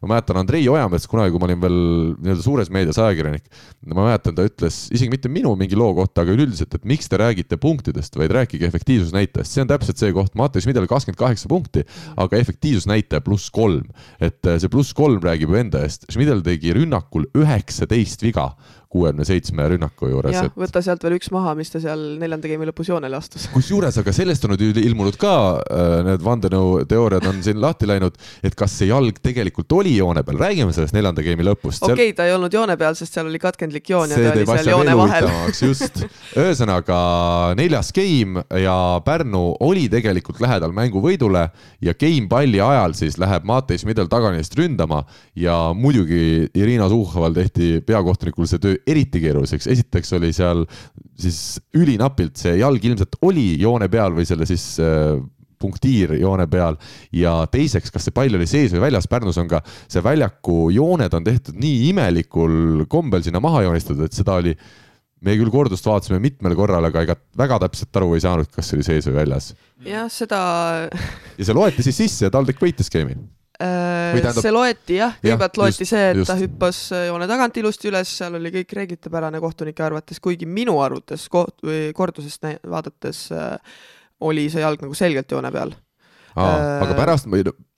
ma 0.02 0.14
mäletan 0.14 0.40
Andrei 0.42 0.66
Ojamets, 0.70 1.06
kunagi 1.10 1.32
kui 1.32 1.42
ma 1.42 1.48
olin 1.48 1.62
veel 1.62 1.78
nii-öelda 2.18 2.44
suures 2.44 2.72
meedias 2.74 2.98
ajakirjanik, 3.00 3.46
ma 3.92 4.08
mäletan, 4.08 4.36
ta 4.36 4.46
ütles 4.48 4.84
isegi 4.94 5.12
mitte 5.12 5.30
minu 5.32 5.54
mingi 5.60 5.78
loo 5.78 5.92
kohta, 5.96 6.24
aga 6.24 6.34
üleüldiselt, 6.34 6.74
et 6.76 6.86
miks 6.88 7.08
te 7.10 7.20
räägite 7.20 7.58
punktidest, 7.62 8.18
vaid 8.20 8.34
rääkige 8.34 8.68
efektiivsusnäitajast, 8.68 9.54
see 9.54 9.64
on 9.64 9.70
täpselt 9.70 10.02
see 10.02 10.12
koht, 10.16 10.34
Mattias 10.38 10.68
Midel 10.68 10.90
kakskümmend 10.90 11.20
kaheksa 11.20 11.50
punkti, 11.50 11.86
aga 12.20 12.42
efektiivsusnäitaja 12.42 13.24
pluss 13.24 13.52
kolm. 13.54 13.86
et 14.20 14.42
see 14.42 14.70
pluss 14.72 14.94
kolm 14.96 15.22
räägib 15.22 15.43
ju 15.44 15.58
enda 15.60 15.84
eest, 15.84 16.06
Schmidl 16.12 16.42
tegi 16.44 16.72
rünnakul 16.76 17.28
üheksateist 17.36 18.22
viga 18.24 18.50
kuuekümne 18.94 19.26
seitsme 19.26 19.66
rünnaku 19.72 20.08
juures. 20.12 20.34
jah 20.36 20.46
et..., 20.48 20.56
võta 20.58 20.82
sealt 20.84 21.02
veel 21.04 21.16
üks 21.18 21.30
maha, 21.34 21.54
mis 21.58 21.72
ta 21.72 21.80
seal 21.82 22.02
neljanda 22.20 22.50
game'i 22.50 22.68
lõpus 22.70 22.90
joonele 22.92 23.18
astus. 23.18 23.48
kusjuures, 23.54 23.98
aga 24.00 24.14
sellest 24.14 24.46
on 24.46 24.54
nüüd 24.54 24.78
ilmunud 24.84 25.18
ka 25.20 25.34
äh, 25.58 25.94
need 26.10 26.22
vandenõuteooriad 26.24 27.26
on 27.30 27.40
siin 27.44 27.58
lahti 27.62 27.88
läinud, 27.90 28.18
et 28.46 28.54
kas 28.58 28.76
see 28.78 28.90
jalg 28.92 29.18
tegelikult 29.24 29.72
oli 29.74 29.96
joone 29.96 30.22
peal, 30.26 30.38
räägime 30.44 30.74
sellest 30.76 30.94
neljanda 30.94 31.24
game'i 31.26 31.48
lõpust. 31.48 31.82
okei 31.82 31.94
okay, 31.94 32.12
seal..., 32.12 32.18
ta 32.20 32.28
ei 32.28 32.36
olnud 32.36 32.54
joone 32.54 32.76
peal, 32.78 32.98
sest 32.98 33.18
seal 33.18 33.30
oli 33.30 33.40
katkendlik 33.42 33.90
joon 33.90 34.14
ja 34.14 34.20
ta 34.20 34.34
oli 34.36 34.46
seal 34.52 34.70
joone 34.76 34.96
vahel. 35.00 35.28
just, 35.58 36.04
ühesõnaga 36.44 37.00
neljas 37.58 37.90
game 37.96 38.46
ja 38.62 38.76
Pärnu 39.04 39.42
oli 39.64 39.88
tegelikult 39.90 40.38
lähedal 40.44 40.74
mänguvõidule 40.76 41.48
ja 41.82 41.96
game 41.98 42.30
palli 42.30 42.62
ajal 42.62 42.94
siis 42.94 43.18
läheb 43.18 43.46
Matei 43.48 43.80
Schmidl 43.80 44.06
taganist 44.12 44.54
ründama 44.58 45.02
ja 45.34 45.58
muidugi 45.74 46.46
Irina 46.54 46.86
Suhhoval 46.92 47.34
tehti 47.34 47.80
peakohtunikul 47.86 48.46
see 48.48 48.62
töö 48.62 48.78
eriti 48.86 49.22
keeruliseks, 49.22 49.68
esiteks 49.72 50.12
oli 50.18 50.32
seal 50.36 50.64
siis 51.20 51.60
ülinapilt 51.78 52.40
see 52.40 52.58
jalg 52.60 52.84
ilmselt 52.84 53.18
oli 53.24 53.54
joone 53.60 53.88
peal 53.92 54.14
või 54.16 54.26
selle 54.28 54.46
siis 54.48 54.74
äh, 54.82 55.16
punktiir 55.64 56.16
joone 56.18 56.46
peal 56.50 56.76
ja 57.14 57.36
teiseks, 57.50 57.92
kas 57.94 58.08
see 58.08 58.14
pall 58.16 58.38
oli 58.38 58.48
sees 58.50 58.74
või 58.74 58.84
väljas, 58.88 59.08
Pärnus 59.10 59.38
on 59.40 59.50
ka 59.50 59.62
see 59.66 60.02
väljaku 60.04 60.68
jooned 60.74 61.16
on 61.16 61.26
tehtud 61.26 61.60
nii 61.60 61.90
imelikul 61.92 62.86
kombel 62.90 63.24
sinna 63.24 63.42
maha 63.44 63.64
joonistatud, 63.68 64.04
et 64.04 64.16
seda 64.16 64.38
oli, 64.42 64.52
me 65.24 65.36
küll 65.40 65.52
kordust 65.54 65.86
vaatasime 65.88 66.20
mitmel 66.22 66.56
korral, 66.58 66.90
aga 66.90 67.06
ega 67.06 67.16
väga 67.38 67.62
täpselt 67.64 68.00
aru 68.00 68.12
ei 68.16 68.24
saanud, 68.24 68.50
kas 68.52 68.68
see 68.68 68.80
oli 68.80 68.88
sees 68.90 69.08
või 69.08 69.20
väljas. 69.22 69.54
jah, 69.86 70.10
seda. 70.12 70.42
ja 71.38 71.48
see 71.48 71.56
loeti 71.56 71.86
siis 71.86 72.02
sisse 72.04 72.28
ja 72.28 72.34
TalTech 72.34 72.60
võitis 72.60 72.92
Äh, 72.92 73.43
tähendab... 73.58 74.42
see 74.42 74.52
loeti 74.54 74.98
jah, 74.98 75.14
kõigepealt 75.22 75.60
loeti 75.60 75.84
just, 75.84 75.92
see, 75.94 76.06
et 76.10 76.20
just. 76.20 76.30
ta 76.30 76.36
hüppas 76.40 76.80
äh, 76.94 77.06
joone 77.10 77.28
tagant 77.30 77.60
ilusti 77.60 77.90
üles, 77.90 78.14
seal 78.18 78.38
oli 78.38 78.52
kõik 78.54 78.74
reeglitepärane 78.80 79.40
kohtunike 79.42 79.84
arvates, 79.86 80.20
kuigi 80.24 80.48
minu 80.50 80.80
arvates 80.82 81.28
koht- 81.32 81.62
või 81.66 81.92
kordusest 81.96 82.48
vaadates 82.70 83.26
äh, 83.34 83.54
oli 84.24 84.48
see 84.52 84.64
jalg 84.64 84.82
nagu 84.82 84.96
selgelt 84.98 85.30
joone 85.30 85.52
peal. 85.54 85.74
Äh, 86.34 86.82
aga 86.82 86.98
pärast, 86.98 87.30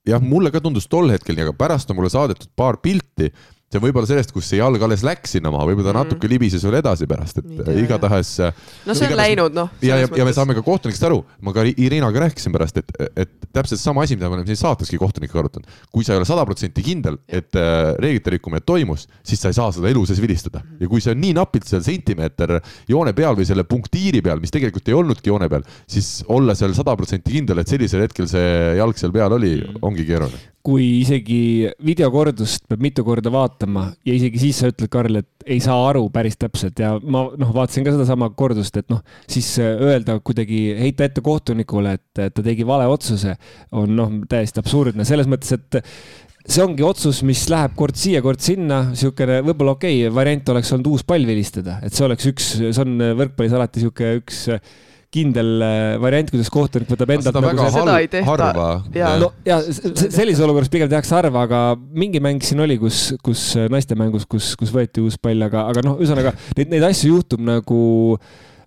jah, 0.07 0.23
mulle 0.23 0.51
ka 0.53 0.63
tundus 0.63 0.89
tol 0.89 1.11
hetkel 1.13 1.37
nii, 1.37 1.49
aga 1.49 1.57
pärast 1.57 1.93
on 1.93 1.99
mulle 1.99 2.09
saadetud 2.13 2.49
paar 2.57 2.79
pilti 2.81 3.29
see 3.67 3.81
on 3.81 3.83
võib-olla 3.83 4.07
sellest, 4.07 4.31
kus 4.31 4.47
see 4.47 4.61
jalg 4.61 4.83
alles 4.85 5.01
läks 5.03 5.33
sinna 5.35 5.51
maha, 5.51 5.65
võib-olla 5.67 5.91
ta 5.91 5.93
mm. 5.97 6.07
natuke 6.07 6.29
libises 6.31 6.63
veel 6.63 6.77
edasi 6.79 7.07
pärast, 7.09 7.41
et 7.41 7.47
Nii, 7.49 7.81
igatahes. 7.83 8.29
no 8.39 8.95
see 8.95 9.03
on 9.03 9.11
igatahes, 9.11 9.19
läinud, 9.19 9.57
noh. 9.57 9.73
ja, 9.83 9.97
ja, 9.99 10.07
ja 10.21 10.27
me 10.27 10.33
saame 10.35 10.55
ka 10.55 10.63
kohtunikest 10.63 11.03
aru, 11.09 11.19
ma 11.43 11.51
ka 11.55 11.65
Irinaga 11.67 12.23
rääkisin 12.23 12.55
pärast, 12.55 12.79
et, 12.79 12.95
et 13.11 13.33
täpselt 13.51 13.81
sama 13.81 14.05
asi, 14.07 14.15
mida 14.15 14.31
me 14.31 14.39
oleme 14.39 14.47
siin 14.47 14.61
saateski 14.61 14.99
kohtunikega 15.01 15.43
arutanud. 15.43 15.77
kui 15.91 16.07
sa 16.07 16.15
ei 16.15 16.21
ole 16.21 16.29
sada 16.29 16.47
protsenti 16.47 16.85
kindel, 16.85 17.19
et 17.27 17.59
äh, 17.59 17.91
reeglite 17.99 18.37
rikkumine 18.37 18.63
toimus, 18.63 19.09
siis 19.27 19.43
sa 19.43 19.51
ei 19.51 19.59
saa 19.59 19.73
seda 19.75 19.91
elu 19.91 20.05
sees 20.07 20.23
vilistada 20.23 20.63
mm. 20.63 20.79
ja 20.85 20.91
kui 20.95 21.03
see 21.03 21.17
on 21.17 21.23
nii 21.25 21.35
napilt 21.35 21.67
seal 21.67 21.83
sentimeeter 21.83 22.61
joone 22.87 23.11
peal 23.17 23.35
või 23.35 23.49
selle 23.51 23.67
punktiiri 23.67 24.23
peal, 24.23 24.39
mis 24.39 24.55
tegelikult 24.55 24.87
ei 24.87 24.95
olnudki 24.95 25.33
joone 25.33 25.51
peal, 25.51 25.67
siis 25.91 26.21
olla 26.31 26.55
seal 26.55 26.71
sada 26.77 26.95
protsenti 26.95 27.35
kindel, 27.35 27.59
et 27.59 27.75
sellisel 27.75 28.07
hetkel 28.07 28.31
see 28.31 28.77
jalg 28.79 28.95
seal 28.95 29.11
peal 29.11 29.35
oli, 29.35 29.57
mm. 29.59 29.83
ongi 29.83 30.07
keeruline 30.07 30.55
kui 30.67 30.87
isegi 30.99 31.69
videokordust 31.87 32.65
peab 32.67 32.81
mitu 32.83 33.05
korda 33.07 33.31
vaatama 33.31 33.85
ja 34.07 34.15
isegi 34.17 34.41
siis 34.41 34.59
sa 34.59 34.71
ütled, 34.71 34.89
Karl, 34.91 35.21
et 35.21 35.47
ei 35.47 35.61
saa 35.63 35.77
aru 35.87 36.03
päris 36.11 36.35
täpselt 36.39 36.81
ja 36.83 36.95
ma 36.99 37.23
noh, 37.39 37.53
vaatasin 37.55 37.85
ka 37.87 37.93
sedasama 37.95 38.27
kordust, 38.35 38.75
et 38.81 38.89
noh, 38.91 38.99
siis 39.31 39.47
öelda 39.63 40.17
kuidagi, 40.19 40.59
heita 40.75 41.07
ette 41.07 41.23
kohtunikule, 41.23 41.95
et 41.95 42.23
ta 42.35 42.43
tegi 42.43 42.67
vale 42.67 42.87
otsuse, 42.91 43.37
on 43.79 43.95
noh, 43.95 44.17
täiesti 44.27 44.59
absurdne. 44.59 45.07
Selles 45.07 45.29
mõttes, 45.31 45.55
et 45.55 45.79
see 46.43 46.65
ongi 46.65 46.83
otsus, 46.83 47.21
mis 47.27 47.45
läheb 47.51 47.77
kord 47.79 47.95
siia, 47.99 48.19
kord 48.25 48.43
sinna, 48.43 48.81
niisugune 48.91 49.39
võib-olla 49.47 49.77
okei 49.77 50.01
okay, 50.03 50.15
variant 50.19 50.51
oleks 50.51 50.73
olnud 50.75 50.91
uus 50.91 51.07
pall 51.07 51.27
vilistada, 51.27 51.79
et 51.85 51.95
see 51.95 52.07
oleks 52.09 52.27
üks, 52.33 52.51
see 52.59 52.83
on 52.83 52.99
võrkpallis 53.21 53.55
alati 53.55 53.83
niisugune 53.83 54.19
üks 54.19 54.43
kindel 55.13 55.51
äh, 55.63 55.95
variant, 56.03 56.31
kuidas 56.33 56.49
kohtunik 56.51 56.89
võtab 56.91 57.13
endalt 57.15 57.39
nagu 57.39 57.61
see, 57.61 57.75
seda 57.77 57.95
ei 58.01 58.09
tehta. 58.11 58.27
harva. 58.33 58.67
no 59.21 59.31
ja 59.47 59.61
sellises 59.63 60.43
olukorras 60.43 60.71
pigem 60.73 60.91
tehakse 60.91 61.15
harva, 61.15 61.45
aga 61.47 61.61
mingi 61.77 62.21
mäng 62.23 62.43
siin 62.43 62.59
oli, 62.63 62.79
kus, 62.81 63.13
kus 63.23 63.49
äh, 63.59 63.69
naistemängus, 63.71 64.27
kus, 64.29 64.51
kus 64.59 64.73
võeti 64.75 65.03
uus 65.03 65.15
pall, 65.21 65.47
aga, 65.47 65.69
aga 65.71 65.85
noh, 65.87 65.97
ühesõnaga 66.01 66.35
neid, 66.57 66.75
neid 66.75 66.85
asju 66.89 67.15
juhtub 67.15 67.43
nagu 67.47 67.81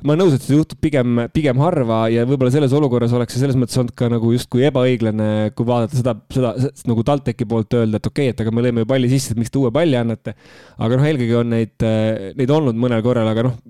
ma 0.01 0.15
olen 0.15 0.23
nõus, 0.25 0.37
et 0.37 0.45
see 0.45 0.57
juhtub 0.57 0.81
pigem, 0.81 1.25
pigem 1.35 1.61
harva 1.61 2.07
ja 2.13 2.25
võib-olla 2.29 2.53
selles 2.55 2.73
olukorras 2.77 3.13
oleks 3.17 3.37
see 3.37 3.43
selles 3.43 3.59
mõttes 3.61 3.77
olnud 3.81 3.93
ka 3.97 4.09
nagu 4.13 4.33
justkui 4.33 4.65
ebaõiglane, 4.71 5.51
kui 5.57 5.69
vaadata 5.69 5.99
seda, 5.99 6.15
seda, 6.33 6.55
seda 6.63 6.93
nagu 6.93 7.05
TalTechi 7.05 7.49
poolt 7.51 7.77
öelda, 7.77 8.01
et 8.01 8.09
okei 8.09 8.31
okay,, 8.31 8.35
et 8.35 8.41
aga 8.41 8.55
me 8.55 8.65
lõime 8.65 8.85
ju 8.85 8.91
palli 8.91 9.13
sisse, 9.13 9.35
et 9.35 9.43
miks 9.43 9.53
te 9.53 9.61
uue 9.61 9.73
palli 9.75 9.99
annate. 10.01 10.35
aga 10.79 10.97
noh, 10.97 11.07
eelkõige 11.11 11.37
on 11.43 11.53
neid, 11.53 11.77
äh, 11.85 12.33
neid 12.39 12.57
olnud 12.57 12.81
mõnel 12.81 13.05
korral, 13.05 13.29
aga 13.29 13.51
noh, 13.51 13.61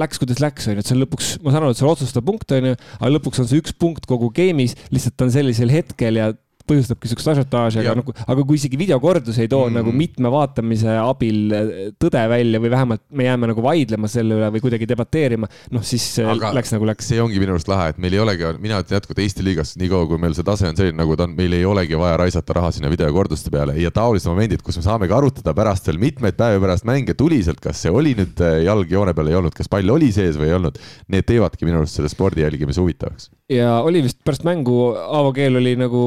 läks, 0.00 0.20
kuidas 0.20 0.40
läks, 0.44 0.66
onju, 0.68 0.82
et 0.82 0.88
see 0.88 0.96
on 0.96 1.02
lõpuks, 1.04 1.28
ma 1.44 1.52
saan 1.52 1.64
aru, 1.64 1.72
et 1.72 1.80
see 1.80 1.86
on 1.86 1.92
otsustav 1.94 2.24
punkt, 2.26 2.52
onju, 2.52 2.74
aga 2.98 3.12
lõpuks 3.14 3.40
on 3.42 3.48
see 3.48 3.62
üks 3.62 3.72
punkt 3.80 4.08
kogu 4.08 4.28
game'is, 4.36 4.76
lihtsalt 4.92 5.24
on 5.24 5.32
sellisel 5.32 5.72
hetkel 5.72 6.20
ja 6.20 6.32
põhjustabki 6.66 7.10
siukest 7.10 7.30
ažiotaaži, 7.32 7.80
aga 7.82 7.94
nagu, 8.00 8.14
aga 8.26 8.44
kui 8.46 8.58
isegi 8.58 8.78
videokordus 8.80 9.38
ei 9.42 9.50
too 9.50 9.68
mm. 9.68 9.78
nagu 9.78 9.94
mitme 9.94 10.30
vaatamise 10.32 10.96
abil 11.00 11.54
äh, 11.54 11.72
tõde 12.02 12.22
välja 12.30 12.60
või 12.62 12.72
vähemalt 12.72 13.04
me 13.10 13.28
jääme 13.28 13.50
nagu 13.52 13.64
vaidlema 13.64 14.10
selle 14.10 14.38
üle 14.40 14.50
või 14.54 14.64
kuidagi 14.64 14.88
debateerima, 14.90 15.48
noh 15.74 15.86
siis 15.86 16.08
äh, 16.22 16.30
aga 16.32 16.52
läks 16.56 16.74
nagu 16.74 16.88
läks. 16.88 17.10
see 17.12 17.22
ongi 17.22 17.40
minu 17.42 17.56
arust 17.56 17.70
lahe, 17.70 17.92
et 17.94 18.00
meil 18.02 18.16
ei 18.16 18.22
olegi, 18.22 18.48
mina 18.62 18.80
ütlen 18.82 18.98
jätkuvalt 18.98 19.22
Eesti 19.24 19.46
liigas, 19.46 19.74
niikaua 19.80 20.08
kui 20.10 20.20
meil 20.22 20.36
see 20.36 20.46
tase 20.46 20.68
on 20.70 20.78
selline, 20.78 20.98
nagu 20.98 21.16
ta 21.18 21.26
on, 21.28 21.36
meil 21.38 21.56
ei 21.56 21.64
olegi 21.68 21.98
vaja 21.98 22.18
raisata 22.22 22.58
raha 22.58 22.72
sinna 22.74 22.90
videokorduste 22.92 23.52
peale 23.54 23.76
ja 23.80 23.92
taolised 23.94 24.30
momendid, 24.30 24.64
kus 24.66 24.80
me 24.80 24.86
saamegi 24.86 25.16
arutada 25.16 25.54
pärast 25.56 25.90
veel 25.90 26.00
mitmeid 26.02 26.38
päevi 26.38 26.62
pärast 26.62 26.86
mänge 26.88 27.16
tuliselt, 27.18 27.60
kas 27.62 27.84
see 27.84 27.92
oli 27.94 28.16
nüüd 28.18 28.42
äh, 28.44 28.60
jalg 28.66 28.90
joone 28.92 29.14
peal 29.16 29.30
ei 29.30 29.38
olnud, 29.38 29.54
kas 29.56 29.70
pall 29.72 29.96
oli 29.96 30.12
sees 30.14 30.38
või 30.40 30.50
ei 30.50 30.56
olnud. 30.58 30.80
Need 31.12 31.28
teevadki 31.28 31.68
minu 31.68 31.82
arust 31.82 31.98
selle 31.98 32.10
spordi 32.12 32.44
jälgimise 32.44 32.82
huvitavaks. 32.82 33.30
ja 33.52 33.80
oli 33.86 34.02
vist 34.06 34.22
pärast 34.24 34.46
mängu, 34.46 34.78
Aavo 34.96 35.32
Keel 35.36 35.60
oli 35.60 35.76
nagu 35.78 36.06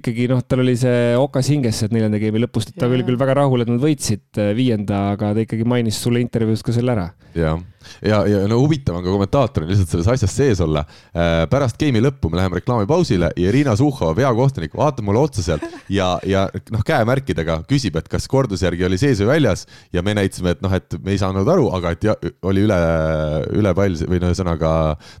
ikkagi 0.00 0.28
noh, 0.30 0.42
tal 0.46 0.64
oli 0.64 0.76
see 0.78 1.14
okas 1.20 1.50
hinges, 1.52 1.84
et 1.86 1.94
neljanda 1.94 2.20
game'i 2.22 2.44
lõpust, 2.44 2.72
et 2.72 2.80
ta 2.80 2.90
oli 2.90 3.06
küll 3.06 3.20
väga 3.20 3.38
rahul, 3.40 3.64
et 3.64 3.70
nad 3.70 3.80
võitsid 3.82 4.42
äh, 4.42 4.52
viienda, 4.56 5.10
aga 5.14 5.32
ta 5.36 5.46
ikkagi 5.46 5.66
mainis 5.68 6.00
sulle 6.02 6.22
intervjuus 6.24 6.64
ka 6.66 6.76
selle 6.76 6.96
ära. 6.96 7.08
jah 7.36 7.58
ja, 8.02 8.22
ja 8.28 8.42
no 8.50 8.60
huvitav 8.62 8.98
on 8.98 9.04
ka 9.04 9.12
kommentaatoril 9.12 9.70
lihtsalt 9.72 9.92
selles 9.94 10.10
asjas 10.16 10.36
sees 10.36 10.62
olla. 10.64 10.84
Äh, 11.16 11.44
pärast 11.50 11.78
game'i 11.80 12.02
lõppu 12.04 12.30
me 12.32 12.40
läheme 12.40 12.60
reklaamipausile 12.60 13.32
ja 13.36 13.50
Irina 13.50 13.76
Suhhova, 13.78 14.16
veakohtunik, 14.18 14.74
vaatab 14.76 15.06
mulle 15.06 15.22
otsa 15.26 15.44
sealt 15.44 15.64
ja, 15.92 16.14
ja 16.26 16.46
noh, 16.74 16.84
käemärkidega 16.86 17.60
küsib, 17.70 17.98
et 18.00 18.08
kas 18.10 18.28
korduse 18.30 18.66
järgi 18.66 18.86
oli 18.88 18.98
sees 19.00 19.20
või 19.22 19.34
väljas 19.34 19.66
ja 19.94 20.02
me 20.06 20.16
näitasime, 20.16 20.56
et 20.56 20.64
noh, 20.64 20.72
et 20.76 20.98
me 21.02 21.14
ei 21.14 21.20
saanud 21.20 21.48
aru, 21.48 21.68
aga 21.76 21.94
et 21.96 22.06
ja, 22.08 22.16
oli 22.46 22.64
üle, 22.66 22.78
üle 23.56 23.74
pall 23.76 23.98
või 24.06 24.20
no 24.22 24.30
ühesõnaga 24.32 24.72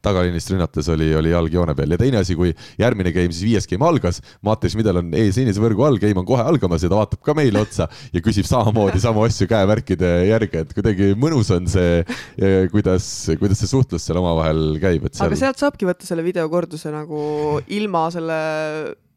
tagaliinist 0.04 0.52
rünnates 0.52 0.90
oli, 0.92 1.10
oli 1.16 1.32
jalg 1.34 1.54
joone 1.54 1.76
peal 1.78 1.94
ja 1.94 2.00
teine 2.00 2.20
asi, 2.22 2.36
kui 2.38 2.52
järgmine 2.80 3.12
game, 3.14 3.34
siis 3.34 3.46
viies 3.48 3.70
game 3.70 3.86
algas, 3.86 4.20
Mattias 4.46 4.76
Midel 4.78 5.00
on 5.02 5.12
eesliinis 5.16 5.60
võrgu 5.62 5.86
all, 5.86 6.00
game 6.02 6.20
on 6.20 6.28
kohe 6.28 6.44
algamas 6.44 6.84
ja 6.84 6.90
ta 6.92 7.00
vaatab 7.00 7.22
ka 7.26 7.36
meile 7.36 7.62
otsa 7.62 7.88
ja 8.12 8.22
küsib 8.24 8.48
samamoodi 8.48 9.00
samu 9.02 9.24
asju 9.26 9.48
käemärkide 9.50 10.12
järgi, 10.30 10.64
et 10.64 10.74
kuidagi 10.76 11.12
mõnus 11.18 11.50
on 11.54 11.68
see 11.70 12.02
kuidas, 12.72 13.08
kuidas 13.40 13.62
see 13.62 13.70
suhtlus 13.70 14.06
seal 14.06 14.20
omavahel 14.20 14.78
käib, 14.82 15.08
et 15.08 15.16
seal. 15.16 15.30
aga 15.30 15.40
sealt 15.40 15.62
saabki 15.62 15.88
võtta 15.88 16.08
selle 16.08 16.24
videokorduse 16.26 16.92
nagu 16.94 17.20
ilma 17.78 18.06
selle 18.14 18.40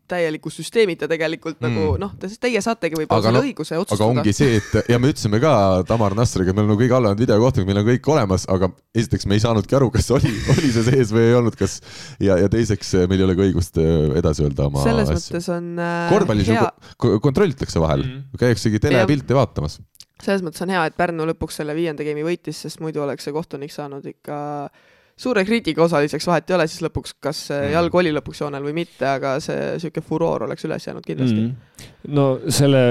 täieliku 0.10 0.52
süsteemita 0.54 1.08
tegelikult 1.10 1.60
mm. 1.60 1.68
nagu 1.68 1.98
noh, 2.02 2.14
teie 2.42 2.62
saategi 2.64 2.98
võib-olla 2.98 3.26
selle 3.28 3.42
no, 3.42 3.46
õiguse 3.46 3.78
otsustada. 3.78 4.08
aga 4.08 4.24
ongi 4.24 4.34
see, 4.36 4.60
et 4.60 4.92
ja 4.92 5.00
me 5.02 5.12
ütlesime 5.14 5.42
ka 5.44 5.52
Tamar 5.90 6.16
Nastriga, 6.18 6.56
meil 6.56 6.66
on 6.66 6.74
nagu 6.74 6.82
kõige 6.82 6.98
halvemad 6.98 7.22
videokohtunik, 7.24 7.70
meil 7.70 7.82
on 7.84 7.88
kõik 7.92 8.10
olemas, 8.16 8.48
aga 8.52 8.72
esiteks 8.98 9.30
me 9.30 9.38
ei 9.38 9.44
saanudki 9.44 9.78
aru, 9.80 9.92
kas 9.94 10.10
oli, 10.16 10.32
oli 10.56 10.72
see 10.76 10.88
sees 10.90 11.14
või 11.16 11.28
ei 11.28 11.38
olnud, 11.40 11.60
kas 11.60 11.80
ja, 12.24 12.40
ja 12.42 12.50
teiseks 12.52 12.96
meil 13.12 13.22
ei 13.22 13.28
ole 13.28 13.38
ka 13.38 13.46
õigust 13.46 13.82
äh, 13.82 14.18
edasi 14.22 14.46
öelda 14.48 14.70
oma 14.70 14.86
selles 14.86 15.14
asju. 15.14 15.36
mõttes 15.36 15.52
on 15.56 15.70
äh, 15.86 16.02
korvpallis 16.16 16.52
hea... 16.56 16.66
ju 16.66 17.22
kontrollitakse 17.24 17.84
vahel 17.84 18.06
mm., 18.08 18.42
käiaksegi 18.42 18.82
telepilte 18.90 19.38
vaatamas 19.38 19.80
selles 20.24 20.44
mõttes 20.46 20.64
on 20.66 20.74
hea, 20.74 20.86
et 20.90 20.98
Pärnu 21.00 21.28
lõpuks 21.32 21.62
selle 21.62 21.76
viienda 21.78 22.06
game'i 22.08 22.26
võitis, 22.26 22.64
sest 22.66 22.82
muidu 22.84 23.04
oleks 23.06 23.28
see 23.28 23.36
kohtunik 23.36 23.74
saanud 23.74 24.06
ikka 24.10 24.40
suure 25.20 25.44
kriitika 25.48 25.84
osaliseks, 25.84 26.28
vahet 26.28 26.50
ei 26.50 26.56
ole 26.56 26.68
siis 26.70 26.84
lõpuks, 26.86 27.16
kas 27.24 27.42
mm. 27.52 27.74
jalg 27.76 27.96
oli 28.02 28.14
lõpuks 28.16 28.44
joonel 28.44 28.64
või 28.70 28.76
mitte, 28.82 29.08
aga 29.10 29.38
see 29.44 29.74
niisugune 29.76 30.06
furoor 30.08 30.48
oleks 30.48 30.68
üles 30.68 30.88
jäänud 30.88 31.08
kindlasti. 31.08 31.42
Mm.. 31.48 31.90
no 32.16 32.30
selle 32.48 32.84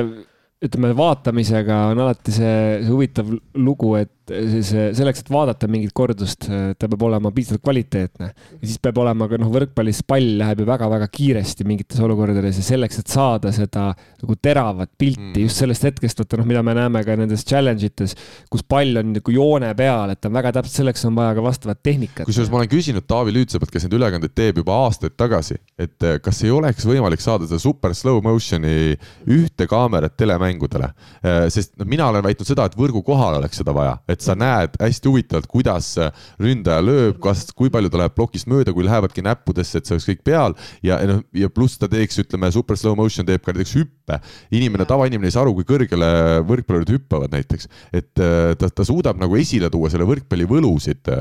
ütleme, 0.65 0.93
vaatamisega 0.99 1.83
on 1.93 2.03
alati 2.05 2.35
see, 2.35 2.55
see 2.83 2.91
huvitav 2.93 3.31
lugu, 3.63 3.95
et 4.01 4.13
see, 4.29 4.89
selleks, 4.97 5.23
et 5.25 5.31
vaadata 5.33 5.69
mingit 5.71 5.93
kordust, 5.97 6.47
ta 6.49 6.89
peab 6.89 7.05
olema 7.09 7.33
piisavalt 7.35 7.63
kvaliteetne. 7.65 8.31
ja 8.33 8.65
siis 8.65 8.79
peab 8.83 9.01
olema 9.03 9.29
ka 9.31 9.39
noh, 9.41 9.51
võrkpallis 9.53 10.03
pall 10.09 10.37
läheb 10.41 10.63
ju 10.63 10.69
väga-väga 10.69 11.09
kiiresti 11.13 11.67
mingites 11.69 12.01
olukordades 12.05 12.59
ja 12.61 12.67
selleks, 12.67 13.01
et 13.03 13.13
saada 13.13 13.53
seda 13.55 13.91
nagu 13.95 14.37
teravat 14.43 14.91
pilti 14.99 15.23
mm. 15.41 15.45
just 15.47 15.63
sellest 15.63 15.87
hetkest, 15.89 16.23
vaata 16.23 16.41
noh, 16.41 16.49
mida 16.49 16.63
me 16.67 16.75
näeme 16.79 17.03
ka 17.07 17.17
nendes 17.19 17.45
challenge 17.49 17.87
ites, 17.87 18.15
kus 18.51 18.65
pall 18.67 19.01
on 19.01 19.15
nagu 19.17 19.35
joone 19.35 19.71
peal, 19.79 20.15
et 20.15 20.29
on 20.29 20.35
väga 20.35 20.53
täpselt, 20.59 20.77
selleks 20.83 21.07
on 21.09 21.17
vaja 21.19 21.37
ka 21.39 21.45
vastavat 21.45 21.83
tehnikat. 21.85 22.27
kusjuures 22.29 22.53
ma 22.53 22.61
olen 22.63 22.73
küsinud 22.73 23.07
Taavi 23.09 23.35
Lüütsepalt, 23.37 23.73
kes 23.73 23.87
neid 23.87 23.97
ülekandeid 23.99 24.35
teeb 24.37 24.61
juba 24.63 24.77
aastaid 24.85 25.17
tagasi, 25.19 25.59
et 25.79 26.07
eh, 26.07 26.19
kas 26.23 26.43
ei 26.45 26.53
oleks 26.55 26.87
võimalik 26.89 27.23
saada 27.25 27.49
seda 27.49 27.61
super 27.63 27.95
slow 27.97 28.21
motion'i 28.25 28.97
ühte 29.31 29.69
kaamerat 29.71 30.17
telemängudele, 30.19 30.91
eh, 31.23 31.47
sest 31.55 31.77
no 31.79 31.89
mina 31.89 32.09
olen 32.13 32.25
väitnud 32.27 32.49
seda, 32.49 32.69
et 32.69 32.77
võrgu 32.79 33.03
kohal 33.07 33.39
oleks 33.41 33.63
seda 33.63 33.75
vaja, 33.77 33.97
et 34.09 34.18
et 34.19 34.27
sa 34.27 34.35
näed 34.39 34.75
hästi 34.83 35.11
huvitavalt, 35.11 35.49
kuidas 35.51 35.93
ründaja 36.43 36.83
lööb, 36.83 37.19
kas, 37.23 37.47
kui 37.57 37.71
palju 37.73 37.91
ta 37.93 38.03
läheb 38.03 38.17
plokist 38.17 38.49
mööda, 38.51 38.75
kui 38.75 38.87
lähevadki 38.87 39.23
näppudesse, 39.25 39.79
et 39.79 39.89
see 39.89 39.97
oleks 39.97 40.09
kõik 40.11 40.25
peal 40.27 40.57
ja 40.85 40.99
noh, 41.09 41.23
ja 41.37 41.51
pluss 41.53 41.79
ta 41.79 41.89
teeks, 41.91 42.19
ütleme, 42.25 42.51
super 42.55 42.79
slow 42.79 42.97
motion 42.99 43.27
teeb 43.29 43.45
ka 43.45 43.55
näiteks 43.55 43.77
hüppe. 43.79 44.19
inimene, 44.55 44.87
tavainimene 44.89 45.29
ei 45.29 45.35
saa 45.35 45.45
aru, 45.45 45.55
kui 45.59 45.67
kõrgele 45.69 46.09
võrkpallurid 46.49 46.91
hüppavad 46.97 47.35
näiteks, 47.35 47.69
et 47.93 48.23
äh, 48.25 48.55
ta, 48.59 48.71
ta 48.73 48.87
suudab 48.87 49.21
nagu 49.21 49.37
esile 49.39 49.71
tuua 49.71 49.91
selle 49.93 50.09
võrkpalli 50.09 50.49
võlusid. 50.49 51.13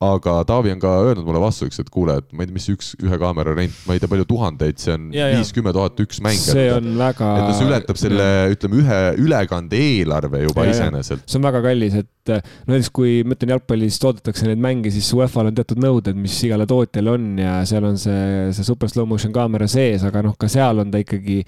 aga 0.00 0.36
Taavi 0.48 0.72
on 0.72 0.80
ka 0.82 0.94
öelnud 1.04 1.26
mulle 1.26 1.42
vastuseks, 1.42 1.82
et 1.82 1.90
kuule, 1.92 2.16
et 2.20 2.32
ma 2.32 2.44
ei 2.44 2.50
tea, 2.50 2.56
mis 2.56 2.68
üks, 2.72 2.94
ühe 3.04 3.18
kaamera 3.20 3.54
rent, 3.56 3.76
ma 3.86 3.94
ei 3.94 4.02
tea, 4.02 4.10
palju 4.10 4.26
tuhandeid, 4.28 4.80
see 4.80 4.96
on 4.96 5.10
viis-kümme 5.12 5.74
tuhat 5.76 6.00
üks 6.02 6.22
mäng. 6.24 6.40
see 6.40 6.70
on 6.74 6.94
väga. 6.98 7.30
et 7.38 7.54
see 7.58 7.68
ületab 7.68 8.00
selle, 8.00 8.28
ütleme, 8.54 8.80
ühe 8.82 9.00
ülekande 9.20 9.80
eelarve 9.80 10.44
juba 10.46 10.66
ja, 10.66 10.74
iseenesest. 10.74 11.28
see 11.28 11.40
on 11.40 11.46
väga 11.50 11.62
kallis, 11.64 11.98
et 12.00 12.10
no 12.30 12.74
näiteks 12.74 12.90
kui 12.94 13.20
ma 13.24 13.36
ütlen 13.36 13.54
jalgpallis 13.54 14.00
toodetakse 14.02 14.48
neid 14.48 14.60
mänge, 14.62 14.92
siis 14.94 15.08
UEFA-l 15.16 15.50
on 15.50 15.56
teatud 15.56 15.80
nõuded, 15.82 16.18
mis 16.20 16.36
igale 16.46 16.66
tootjale 16.70 17.14
on 17.16 17.30
ja 17.40 17.60
seal 17.68 17.86
on 17.88 18.00
see, 18.00 18.50
see 18.56 18.66
super 18.66 18.92
slow 18.92 19.08
motion 19.08 19.32
kaamera 19.34 19.68
sees, 19.70 20.04
aga 20.06 20.24
noh, 20.26 20.36
ka 20.40 20.50
seal 20.50 20.84
on 20.84 20.92
ta 20.92 21.00
ikkagi 21.02 21.40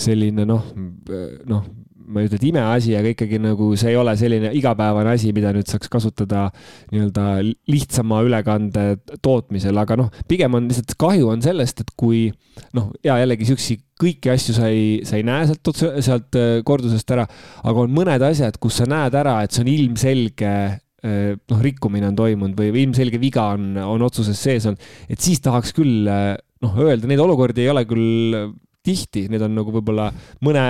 selline 0.00 0.46
noh, 0.48 0.70
noh 1.50 1.64
ma 2.04 2.20
ei 2.20 2.28
ütle, 2.28 2.38
et 2.38 2.46
imeasi, 2.50 2.92
aga 2.98 3.12
ikkagi 3.14 3.38
nagu 3.42 3.70
see 3.80 3.92
ei 3.92 3.98
ole 3.98 4.12
selline 4.20 4.50
igapäevane 4.58 5.14
asi, 5.14 5.32
mida 5.36 5.52
nüüd 5.56 5.68
saaks 5.70 5.90
kasutada 5.92 6.46
nii-öelda 6.92 7.26
lihtsama 7.70 8.20
ülekande 8.26 8.84
tootmisel, 9.24 9.78
aga 9.80 9.98
noh, 10.02 10.10
pigem 10.28 10.58
on 10.58 10.68
lihtsalt 10.68 10.96
kahju 11.00 11.30
on 11.32 11.44
sellest, 11.44 11.84
et 11.84 11.94
kui 11.98 12.26
noh, 12.76 12.90
ja 13.06 13.16
jällegi 13.22 13.48
siukseid 13.48 13.84
kõiki 14.00 14.32
asju 14.32 14.56
sa 14.56 14.70
ei, 14.72 15.02
sa 15.06 15.18
ei 15.18 15.26
näe 15.26 15.48
sealt, 15.48 15.70
sealt 16.04 16.38
äh, 16.38 16.56
kordusest 16.66 17.12
ära, 17.14 17.26
aga 17.62 17.84
on 17.84 17.92
mõned 17.94 18.24
asjad, 18.26 18.58
kus 18.62 18.80
sa 18.80 18.88
näed 18.90 19.14
ära, 19.18 19.38
et 19.44 19.54
see 19.54 19.64
on 19.64 19.70
ilmselge 19.70 20.50
äh, 20.50 21.34
noh, 21.38 21.62
rikkumine 21.62 22.10
on 22.10 22.18
toimunud 22.18 22.58
või, 22.58 22.72
või 22.74 22.88
ilmselge 22.88 23.20
viga 23.22 23.50
on, 23.54 23.74
on 23.78 24.06
otsuses 24.06 24.40
sees 24.40 24.66
olnud, 24.70 24.90
et 25.08 25.22
siis 25.22 25.42
tahaks 25.44 25.74
küll 25.76 26.08
äh, 26.10 26.32
noh, 26.64 26.80
öelda, 26.86 27.10
neid 27.10 27.22
olukordi 27.22 27.64
ei 27.64 27.70
ole 27.72 27.84
küll 27.88 28.40
tihti, 28.84 29.28
need 29.32 29.44
on 29.44 29.54
nagu 29.56 29.72
võib-olla 29.72 30.10
mõne 30.44 30.64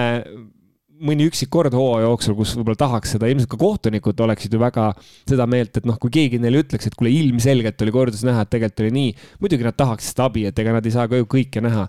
mõni 1.03 1.27
üksik 1.29 1.51
kord 1.53 1.75
hooaja 1.75 2.07
jooksul, 2.07 2.37
kus 2.39 2.53
võib-olla 2.55 2.79
tahaks 2.79 3.15
seda, 3.15 3.27
ilmselt 3.31 3.51
ka 3.51 3.59
kohtunikud 3.59 4.21
oleksid 4.27 4.53
ju 4.55 4.61
väga 4.63 4.87
seda 5.27 5.47
meelt, 5.51 5.75
et 5.79 5.87
noh, 5.89 5.97
kui 6.01 6.13
keegi 6.15 6.39
neile 6.43 6.63
ütleks, 6.63 6.87
et 6.87 6.95
kuule, 6.99 7.11
ilmselgelt 7.11 7.83
oli 7.83 7.95
korduses 7.95 8.23
näha, 8.27 8.45
et 8.45 8.53
tegelikult 8.53 8.83
oli 8.85 8.93
nii. 8.95 9.11
muidugi 9.43 9.67
nad 9.67 9.77
tahaks 9.79 10.13
seda 10.13 10.29
abi, 10.31 10.45
et 10.49 10.59
ega 10.63 10.75
nad 10.77 10.87
ei 10.87 10.95
saa 10.95 11.09
ka 11.11 11.19
ju 11.19 11.27
kõike 11.31 11.63
näha. 11.65 11.87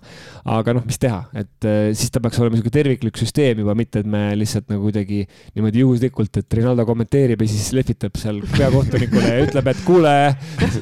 aga 0.56 0.74
noh, 0.76 0.84
mis 0.86 0.98
teha, 1.02 1.20
et 1.38 1.68
äh, 1.68 1.92
siis 1.94 2.10
ta 2.10 2.20
peaks 2.22 2.40
olema 2.40 2.56
niisugune 2.56 2.74
terviklik 2.74 3.18
süsteem 3.20 3.62
juba, 3.62 3.76
mitte 3.78 4.02
et 4.02 4.10
me 4.10 4.22
lihtsalt 4.38 4.68
nagu 4.72 4.88
kuidagi 4.88 5.22
niimoodi 5.54 5.82
juhuslikult, 5.84 6.42
et 6.42 6.58
Rinaldo 6.58 6.86
kommenteerib 6.88 7.42
ja 7.42 7.50
siis 7.50 7.70
lehvitab 7.76 8.18
seal 8.18 8.42
peakohtunikule 8.56 9.32
ja 9.32 9.46
ütleb, 9.46 9.70
et 9.70 9.82
kuule, 9.86 10.14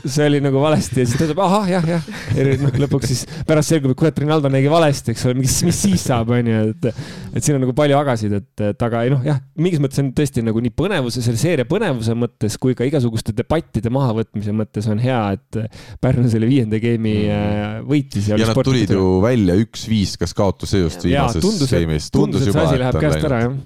see 0.05 0.29
oli 0.31 0.41
nagu 0.45 0.61
valesti 0.65 1.05
ja 1.05 1.09
siis 1.09 1.21
ta 1.21 1.29
ütleb 1.29 1.45
ahah, 1.45 1.69
jah, 1.77 1.89
jah. 1.97 2.11
ja 2.37 2.49
noh, 2.65 2.81
lõpuks 2.85 3.13
siis 3.13 3.25
pärast 3.49 3.73
selgub, 3.75 3.95
et 3.97 4.13
et 4.15 4.23
Rinaldo 4.23 4.51
nägi 4.53 4.71
valesti, 4.71 5.15
eks 5.15 5.25
ole, 5.29 5.39
mis, 5.41 5.57
mis 5.67 5.81
siis 5.87 6.05
saab, 6.09 6.31
onju, 6.35 6.61
et, 6.75 6.91
et 7.35 7.45
siin 7.45 7.57
on 7.57 7.65
nagu 7.65 7.75
palju 7.77 7.97
aga 7.99 8.14
tagasid, 8.15 8.35
et, 8.39 8.63
et 8.71 8.87
aga 8.87 9.03
ei 9.05 9.13
noh, 9.13 9.23
jah, 9.27 9.41
mingis 9.59 9.83
mõttes 9.83 10.01
on 10.03 10.11
tõesti 10.17 10.45
nagu 10.47 10.63
nii 10.63 10.73
põnevuse, 10.77 11.23
selle 11.25 11.41
seeria 11.41 11.67
põnevuse 11.69 12.15
mõttes 12.19 12.57
kui 12.61 12.77
ka 12.79 12.87
igasuguste 12.89 13.35
debattide 13.37 13.93
mahavõtmise 13.95 14.55
mõttes 14.57 14.89
on 14.93 15.03
hea, 15.03 15.21
et 15.37 15.61
Pärnu 16.03 16.31
selle 16.31 16.49
viienda 16.51 16.81
game'i 16.83 17.29
mm. 17.29 17.85
võitis. 17.91 18.31
ja, 18.31 18.39
nad 18.41 18.65
tulid 18.65 18.95
ju 18.95 19.19
välja 19.25 19.59
üks-viis, 19.61 20.17
kas 20.21 20.35
kaotusseisust 20.37 21.07
viimases 21.09 21.71
game'is. 21.71 22.11
tundus, 22.15 22.47
et 22.47 22.55
see 22.55 22.67
asi 22.69 22.83
läheb 22.83 23.01
käest 23.03 23.31
ära, 23.31 23.47
jah 23.49 23.63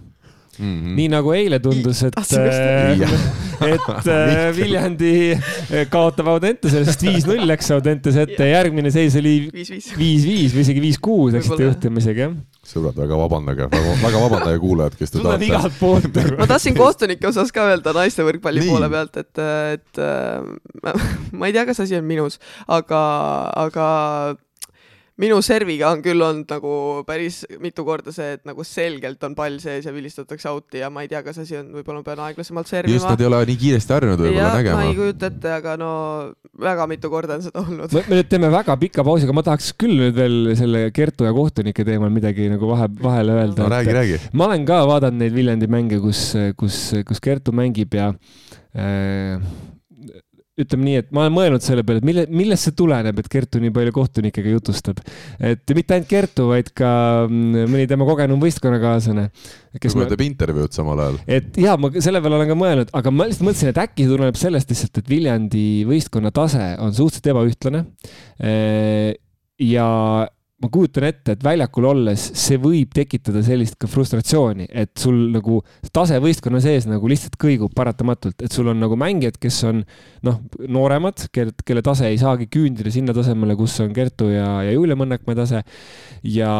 Mm 0.58 0.74
-hmm. 0.74 0.94
nii 0.98 1.08
nagu 1.08 1.30
eile 1.30 1.60
tundus, 1.62 2.00
et, 2.02 2.16
äh, 2.18 3.00
et 3.62 3.80
äh, 4.10 4.56
Viljandi 4.56 5.38
äh, 5.38 5.84
kaotab 5.86 6.26
Audentesele, 6.32 6.82
sest 6.84 7.04
viis-null 7.06 7.46
läks 7.46 7.70
Audentese 7.70 8.24
ette 8.26 8.48
järgmine 8.48 8.90
seis 8.90 9.14
oli 9.20 9.36
viis-viis 9.54 10.56
või 10.56 10.64
isegi 10.66 10.82
viis-kuus 10.82 11.36
läksite 11.36 11.62
juhtimisega, 11.62 12.26
jah 12.26 12.57
sõbrad, 12.68 12.96
väga 12.98 13.18
vabandage, 13.20 13.68
väga, 13.72 13.94
väga 14.02 14.22
vabandage 14.24 14.62
kuulajad, 14.62 14.98
kes 14.98 15.14
te 15.14 15.22
tahate. 15.22 15.48
igalt 15.48 15.78
poolt 15.80 16.20
ma 16.38 16.48
tahtsin 16.50 16.76
kohtunike 16.78 17.30
osas 17.30 17.52
ka 17.54 17.68
öelda 17.70 17.94
naiste 17.96 18.26
võrkpalli 18.26 18.64
Nii. 18.64 18.72
poole 18.72 18.90
pealt, 18.92 19.16
et, 19.22 19.42
et 19.78 20.02
ma 21.38 21.48
ei 21.48 21.56
tea, 21.56 21.64
kas 21.68 21.84
asi 21.86 21.98
on 21.98 22.06
minus, 22.08 22.38
aga, 22.80 23.00
aga 23.66 23.88
minu 25.18 25.38
serviga 25.42 25.90
on 25.90 26.02
küll 26.04 26.22
olnud 26.22 26.50
nagu 26.52 26.72
päris 27.06 27.40
mitu 27.62 27.82
korda 27.86 28.12
see, 28.14 28.36
et 28.36 28.44
nagu 28.46 28.64
selgelt 28.66 29.22
on 29.26 29.34
pall 29.38 29.58
sees 29.62 29.88
ja 29.88 29.94
vilistatakse 29.94 30.50
out'i 30.50 30.82
ja 30.82 30.90
ma 30.94 31.02
ei 31.04 31.10
tea, 31.10 31.22
kas 31.26 31.40
asi 31.42 31.58
on, 31.58 31.72
võib-olla 31.74 32.02
ma 32.02 32.06
pean 32.06 32.22
aeglasemalt 32.28 32.70
servima. 32.70 32.94
just, 32.94 33.08
nad 33.08 33.22
ei 33.22 33.28
ole 33.28 33.40
nii 33.50 33.58
kiiresti 33.64 33.96
harjunud 33.96 34.22
võib-olla 34.22 34.52
nägema. 34.54 34.78
ma 34.78 34.86
ei 34.92 34.98
kujuta 34.98 35.30
ette, 35.32 35.54
aga 35.58 35.74
no 35.80 35.92
väga 36.62 36.88
mitu 36.90 37.10
korda 37.12 37.38
on 37.38 37.46
seda 37.48 37.64
olnud. 37.64 37.96
me 37.98 38.20
nüüd 38.20 38.30
teeme 38.30 38.52
väga 38.54 38.78
pika 38.80 39.06
pausi, 39.06 39.26
aga 39.26 39.38
ma 39.40 39.46
tahaks 39.50 39.72
küll 39.80 39.96
nüüd 40.04 40.18
veel 40.18 40.52
selle 40.58 40.84
Kertu 40.94 41.26
ja 41.26 41.34
kohtunike 41.34 41.86
teemal 41.86 42.12
midagi 42.14 42.46
nagu 42.52 42.70
vahe, 42.70 42.86
vahele 43.02 43.40
öelda. 43.40 43.64
no 43.64 43.72
räägi, 43.74 43.96
räägi. 43.98 44.20
ma 44.38 44.46
olen 44.52 44.68
ka 44.68 44.84
vaadanud 44.88 45.24
neid 45.24 45.34
Viljandi 45.34 45.70
mänge, 45.70 45.98
kus, 46.04 46.28
kus, 46.58 46.78
kus 47.08 47.24
Kertu 47.24 47.54
mängib 47.56 47.98
ja 47.98 48.12
äh, 48.78 49.42
ütleme 50.58 50.86
nii, 50.88 51.02
et 51.02 51.10
ma 51.14 51.24
olen 51.24 51.34
mõelnud 51.34 51.64
selle 51.64 51.84
peale, 51.86 52.02
et 52.02 52.08
mille, 52.08 52.24
millest 52.30 52.68
see 52.68 52.76
tuleneb, 52.78 53.18
et 53.20 53.30
Kertu 53.32 53.60
nii 53.62 53.72
palju 53.74 53.94
kohtunikega 53.96 54.54
jutustab. 54.56 55.02
et 55.38 55.74
mitte 55.76 55.96
ainult 55.96 56.10
Kertu, 56.10 56.48
vaid 56.52 56.72
ka 56.76 56.90
mm, 57.26 57.68
mõni 57.72 57.88
tema 57.90 58.08
kogenum 58.08 58.42
võistkonnakaaslane. 58.42 59.28
kes 59.78 59.98
ma... 59.98 60.08
teeb 60.10 60.24
intervjuud 60.26 60.74
samal 60.74 61.04
ajal. 61.04 61.20
et 61.38 61.60
ja 61.60 61.76
ma 61.80 61.92
selle 61.96 62.22
peale 62.24 62.40
olen 62.40 62.50
ka 62.50 62.58
mõelnud, 62.58 62.94
aga 63.00 63.14
ma 63.14 63.28
lihtsalt 63.28 63.48
mõtlesin, 63.50 63.72
et 63.74 63.82
äkki 63.84 64.06
see 64.06 64.14
tuleneb 64.14 64.40
sellest 64.40 64.74
lihtsalt, 64.74 65.02
et 65.02 65.12
Viljandi 65.12 65.68
võistkonna 65.88 66.34
tase 66.34 66.72
on 66.82 66.94
suhteliselt 66.96 67.32
ebaühtlane. 67.34 67.84
ja 69.68 69.88
ma 70.58 70.70
kujutan 70.74 71.06
ette, 71.06 71.36
et 71.36 71.44
väljakul 71.44 71.86
olles 71.86 72.22
see 72.40 72.58
võib 72.58 72.90
tekitada 72.94 73.44
sellist 73.46 73.76
ka 73.78 73.86
frustratsiooni, 73.90 74.66
et 74.68 74.90
sul 74.98 75.28
nagu 75.34 75.60
tase 75.94 76.18
võistkonna 76.22 76.60
sees 76.62 76.88
nagu 76.90 77.10
lihtsalt 77.10 77.38
kõigub 77.38 77.74
paratamatult, 77.78 78.42
et 78.42 78.54
sul 78.54 78.70
on 78.72 78.80
nagu 78.82 78.98
mängijad, 78.98 79.38
kes 79.38 79.60
on 79.70 79.84
noh, 80.26 80.40
nooremad, 80.66 81.28
kelle, 81.34 81.84
tase 81.86 82.10
ei 82.10 82.18
saagi 82.18 82.48
küündida 82.50 82.90
sinna 82.94 83.14
tasemele, 83.14 83.54
kus 83.58 83.78
on 83.84 83.94
Kertu 83.94 84.32
ja, 84.32 84.48
ja 84.66 84.74
Julia 84.74 84.98
Mõnnakmäe 84.98 85.38
tase 85.38 85.62
ja, 86.26 86.52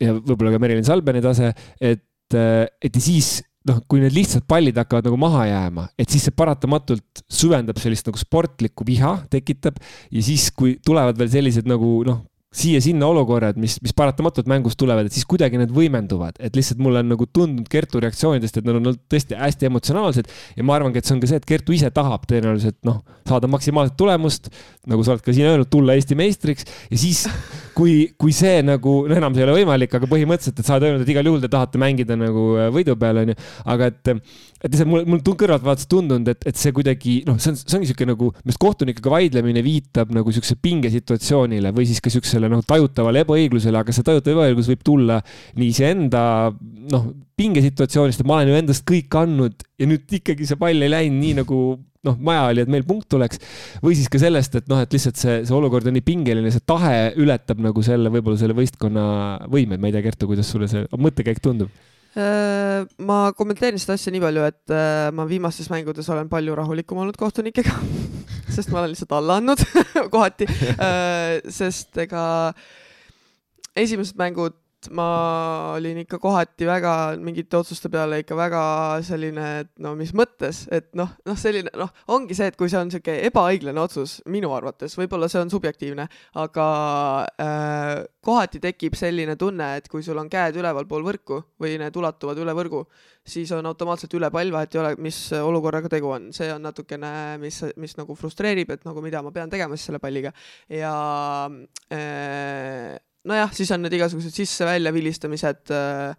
ja 0.00 0.16
võib-olla 0.18 0.52
ka 0.52 0.60
Merilin 0.60 0.88
Salbeni 0.88 1.24
tase, 1.24 1.54
et, 1.80 2.04
et 2.36 2.92
ja 2.92 3.00
siis 3.00 3.38
noh, 3.68 3.80
kui 3.88 4.00
need 4.02 4.14
lihtsad 4.16 4.44
pallid 4.48 4.76
hakkavad 4.80 5.08
nagu 5.08 5.16
maha 5.20 5.46
jääma, 5.48 5.86
et 6.00 6.12
siis 6.12 6.28
see 6.28 6.36
paratamatult 6.36 7.24
süvendab 7.32 7.80
sellist 7.80 8.08
nagu 8.08 8.20
sportlikku 8.20 8.84
viha, 8.88 9.16
tekitab 9.32 9.80
ja 10.12 10.24
siis, 10.24 10.48
kui 10.56 10.76
tulevad 10.84 11.18
veel 11.20 11.32
sellised 11.32 11.68
nagu 11.68 12.00
noh, 12.08 12.22
siia-sinna 12.50 13.06
olukorrad, 13.06 13.58
mis, 13.62 13.76
mis 13.78 13.92
paratamatult 13.94 14.48
mängust 14.50 14.78
tulevad, 14.80 15.06
et 15.06 15.14
siis 15.14 15.26
kuidagi 15.30 15.58
need 15.60 15.70
võimenduvad, 15.70 16.34
et 16.42 16.56
lihtsalt 16.58 16.80
mulle 16.82 17.04
on 17.04 17.12
nagu 17.12 17.28
tundunud 17.30 17.68
Kertu 17.70 18.00
reaktsioonidest, 18.02 18.58
et 18.58 18.66
nad 18.66 18.74
on 18.74 18.88
olnud 18.90 18.98
tõesti 19.12 19.38
hästi 19.38 19.68
emotsionaalsed. 19.68 20.32
Ja 20.58 20.66
ma 20.66 20.74
arvangi, 20.74 20.98
et 20.98 21.06
see 21.06 21.14
on 21.14 21.22
ka 21.22 21.30
see, 21.30 21.38
et 21.38 21.46
Kertu 21.46 21.76
ise 21.76 21.92
tahab 21.94 22.26
tõenäoliselt 22.30 22.80
noh, 22.88 23.04
saada 23.30 23.46
maksimaalset 23.50 23.94
tulemust, 24.00 24.50
nagu 24.90 25.06
sa 25.06 25.14
oled 25.14 25.22
ka 25.22 25.34
siin 25.36 25.46
öelnud, 25.46 25.70
tulla 25.70 25.94
Eesti 25.94 26.18
meistriks. 26.18 26.66
Ja 26.90 26.98
siis 26.98 27.22
kui, 27.76 28.10
kui 28.18 28.34
see 28.34 28.64
nagu, 28.66 28.96
no 29.06 29.20
enam 29.20 29.36
see 29.36 29.44
ei 29.44 29.46
ole 29.46 29.60
võimalik, 29.60 29.94
aga 29.94 30.10
põhimõtteliselt, 30.10 30.58
et 30.58 30.66
sa 30.66 30.80
oled 30.80 30.88
öelnud, 30.88 31.06
et 31.06 31.14
igal 31.14 31.30
juhul 31.30 31.46
te 31.46 31.52
tahate 31.54 31.78
mängida 31.78 32.18
nagu 32.18 32.48
võidu 32.74 32.98
peal, 32.98 33.22
onju, 33.22 33.38
aga 33.70 33.92
et 33.94 34.16
et 34.60 34.68
lihtsalt 34.68 34.90
mul, 34.90 35.06
mul 35.08 35.22
kõrvalt 35.24 35.64
vaadates 35.64 35.88
tundunud, 35.90 36.28
et, 36.32 36.44
et 36.50 36.60
see 36.60 36.74
kuidagi 36.76 37.16
noh, 37.28 37.38
see 37.40 37.54
on, 37.54 37.58
see 37.60 37.78
ongi 37.78 37.90
sihuke 37.90 38.08
nagu, 38.08 38.30
minu 38.36 38.52
arust 38.52 38.62
kohtunikega 38.62 39.12
vaidlemine 39.12 39.64
viitab 39.64 40.12
nagu 40.14 40.34
siukse 40.36 40.58
pingesituatsioonile 40.60 41.72
või 41.76 41.88
siis 41.88 42.02
ka 42.04 42.12
siuksele 42.12 42.50
noh, 42.52 42.64
tajutavale 42.66 43.24
ebaõiglusele, 43.24 43.80
aga 43.80 43.94
see 43.96 44.06
tajutav 44.06 44.36
ebaõiglus 44.36 44.70
võib 44.72 44.86
tulla 44.86 45.20
nii 45.56 45.70
iseenda 45.72 46.22
noh, 46.92 47.12
pingesituatsioonist, 47.40 48.20
et 48.20 48.28
ma 48.28 48.40
olen 48.40 48.52
ju 48.52 48.58
endast 48.60 48.84
kõik 48.88 49.16
andnud 49.20 49.64
ja 49.80 49.88
nüüd 49.88 50.18
ikkagi 50.20 50.48
see 50.48 50.60
pall 50.60 50.84
ei 50.84 50.92
läinud 50.92 51.24
nii 51.24 51.38
nagu 51.40 51.60
noh, 52.06 52.16
maja 52.20 52.46
oli, 52.48 52.64
et 52.64 52.72
meil 52.72 52.84
punkt 52.88 53.08
tuleks. 53.12 53.40
või 53.84 53.96
siis 53.96 54.08
ka 54.12 54.20
sellest, 54.20 54.56
et 54.60 54.68
noh, 54.72 54.80
et 54.80 54.92
lihtsalt 54.92 55.20
see, 55.20 55.40
see 55.44 55.56
olukord 55.56 55.88
on 55.88 55.96
nii 55.96 56.04
pingeline, 56.04 56.52
see 56.52 56.64
tahe 56.68 57.12
ületab 57.20 57.60
nagu 57.64 57.84
selle, 57.84 58.12
võib-olla 58.12 58.40
selle 58.40 58.56
võistkonna 58.56 59.04
võimed, 59.52 59.80
ma 59.80 59.90
ei 59.90 59.96
tea, 59.96 60.04
Kertu, 60.08 60.30
kuidas 60.30 60.52
sulle 60.52 60.68
see 60.70 60.86
mõttekäik 60.96 61.42
tundub? 61.44 61.72
Äh, 62.18 62.88
ma 63.06 63.30
kommenteerin 63.38 63.78
seda 63.78 63.94
asja 63.94 64.10
nii 64.10 64.22
palju, 64.24 64.42
et 64.48 64.72
äh, 64.74 65.10
ma 65.14 65.28
viimastes 65.30 65.68
mängudes 65.70 66.08
olen 66.10 66.26
palju 66.32 66.56
rahulikum 66.58 66.98
olnud 66.98 67.14
kohtunikega 67.14 67.70
sest 68.54 68.72
ma 68.72 68.80
olen 68.80 68.90
lihtsalt 68.90 69.14
alla 69.14 69.36
andnud 69.38 69.62
kohati, 70.14 70.48
äh, 70.74 71.38
sest 71.54 72.00
ega 72.02 72.24
esimesed 73.78 74.18
mängud 74.18 74.58
ma 74.96 75.74
olin 75.76 76.00
ikka 76.02 76.18
kohati 76.22 76.66
väga 76.68 76.92
mingite 77.20 77.58
otsuste 77.58 77.90
peale 77.92 78.22
ikka 78.22 78.36
väga 78.38 78.62
selline, 79.04 79.46
et 79.64 79.70
no 79.84 79.92
mis 79.98 80.12
mõttes, 80.16 80.62
et 80.72 80.88
noh, 80.96 81.10
noh, 81.28 81.36
selline 81.38 81.72
noh, 81.76 81.90
ongi 82.14 82.36
see, 82.38 82.48
et 82.50 82.56
kui 82.56 82.70
see 82.72 82.80
on 82.80 82.88
niisugune 82.88 83.26
ebaõiglane 83.28 83.82
otsus 83.82 84.18
minu 84.32 84.54
arvates, 84.56 84.96
võib-olla 84.96 85.28
see 85.28 85.42
on 85.42 85.52
subjektiivne, 85.52 86.06
aga 86.40 86.68
äh, 87.42 87.92
kohati 88.24 88.62
tekib 88.64 88.96
selline 88.98 89.36
tunne, 89.40 89.74
et 89.80 89.90
kui 89.92 90.04
sul 90.06 90.18
on 90.22 90.30
käed 90.32 90.56
ülevalpool 90.60 91.04
võrku 91.04 91.42
või 91.60 91.76
need 91.82 92.00
ulatuvad 92.00 92.40
üle 92.40 92.56
võrgu, 92.56 92.86
siis 93.26 93.52
on 93.56 93.68
automaatselt 93.68 94.16
üle 94.16 94.32
pall, 94.32 94.54
vahet 94.54 94.74
ei 94.74 94.82
ole, 94.82 94.94
mis 95.04 95.20
olukorraga 95.36 95.92
tegu 95.92 96.14
on, 96.16 96.30
see 96.36 96.48
on 96.54 96.64
natukene, 96.64 97.12
mis, 97.42 97.60
mis 97.76 97.98
nagu 98.00 98.16
frustreerib, 98.16 98.72
et 98.72 98.88
nagu 98.88 99.04
mida 99.04 99.20
ma 99.22 99.34
pean 99.34 99.52
tegema 99.52 99.76
siis 99.76 99.90
selle 99.90 100.00
palliga. 100.02 100.32
Ja 100.72 100.94
äh, 101.92 102.96
nojah, 103.28 103.50
siis 103.54 103.70
on 103.74 103.82
need 103.84 103.94
igasugused 103.96 104.34
sisse-välja 104.34 104.92
vilistamised. 104.94 105.72
Äh, 105.74 106.14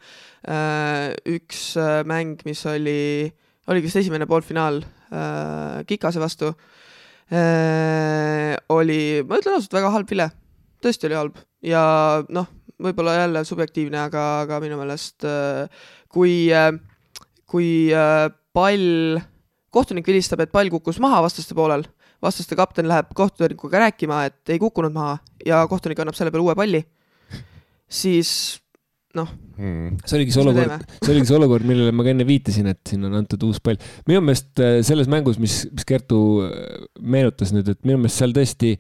äh, 0.45 1.07
üks 1.37 1.71
äh, 1.79 2.01
mäng, 2.07 2.41
mis 2.45 2.63
oli, 2.69 3.31
oli 3.71 3.83
vist 3.85 4.01
esimene 4.01 4.29
poolfinaal 4.29 4.83
Kikase 5.87 6.21
vastu, 6.23 6.47
oli, 8.71 8.99
ma 9.27 9.39
ütlen 9.41 9.57
ausalt, 9.57 9.73
väga 9.75 9.89
halb 9.91 10.07
vile. 10.07 10.29
tõesti 10.79 11.09
oli 11.09 11.17
halb 11.17 11.41
ja 11.67 11.81
noh, 12.31 12.47
võib-olla 12.79 13.17
jälle 13.17 13.41
subjektiivne, 13.43 13.99
aga, 14.05 14.23
aga 14.45 14.61
minu 14.63 14.77
meelest 14.79 15.27
kui, 16.15 16.47
kui 17.43 17.67
pall, 18.55 19.19
kohtunik 19.75 20.07
vilistab, 20.07 20.45
et 20.45 20.55
pall 20.55 20.71
kukkus 20.71 21.01
maha 21.03 21.19
vastaste 21.27 21.59
poolel 21.59 21.83
vastaste 22.21 22.57
kapten 22.59 22.89
läheb 22.89 23.11
kohtunikuga 23.17 23.85
rääkima, 23.87 24.25
et 24.29 24.53
ei 24.53 24.59
kukkunud 24.61 24.93
maha 24.95 25.17
ja 25.45 25.61
kohtunik 25.69 25.99
annab 26.01 26.17
selle 26.17 26.33
peale 26.33 26.45
uue 26.45 26.57
palli, 26.57 26.83
siis 27.91 28.61
noh. 29.17 29.29
Hmm.. 29.57 29.97
see 30.05 30.17
oligi 30.17 30.33
see 30.33 30.43
olukord, 30.43 30.85
see 31.01 31.13
oligi 31.13 31.29
see 31.29 31.37
olukord, 31.37 31.65
millele 31.67 31.93
ma 31.95 32.05
ka 32.05 32.13
enne 32.13 32.25
viitasin, 32.27 32.69
et 32.71 32.81
siin 32.87 33.07
on 33.07 33.17
antud 33.19 33.43
uus 33.47 33.59
pall. 33.63 33.79
minu 34.09 34.23
meelest 34.25 34.61
äh, 34.63 34.79
selles 34.87 35.09
mängus, 35.11 35.39
mis, 35.41 35.63
mis 35.73 35.87
Kertu 35.87 36.21
äh, 36.47 36.85
meenutas 37.01 37.53
nüüd, 37.55 37.69
et 37.73 37.81
minu 37.87 37.99
meelest 38.01 38.21
seal 38.21 38.35
tõesti 38.37 38.75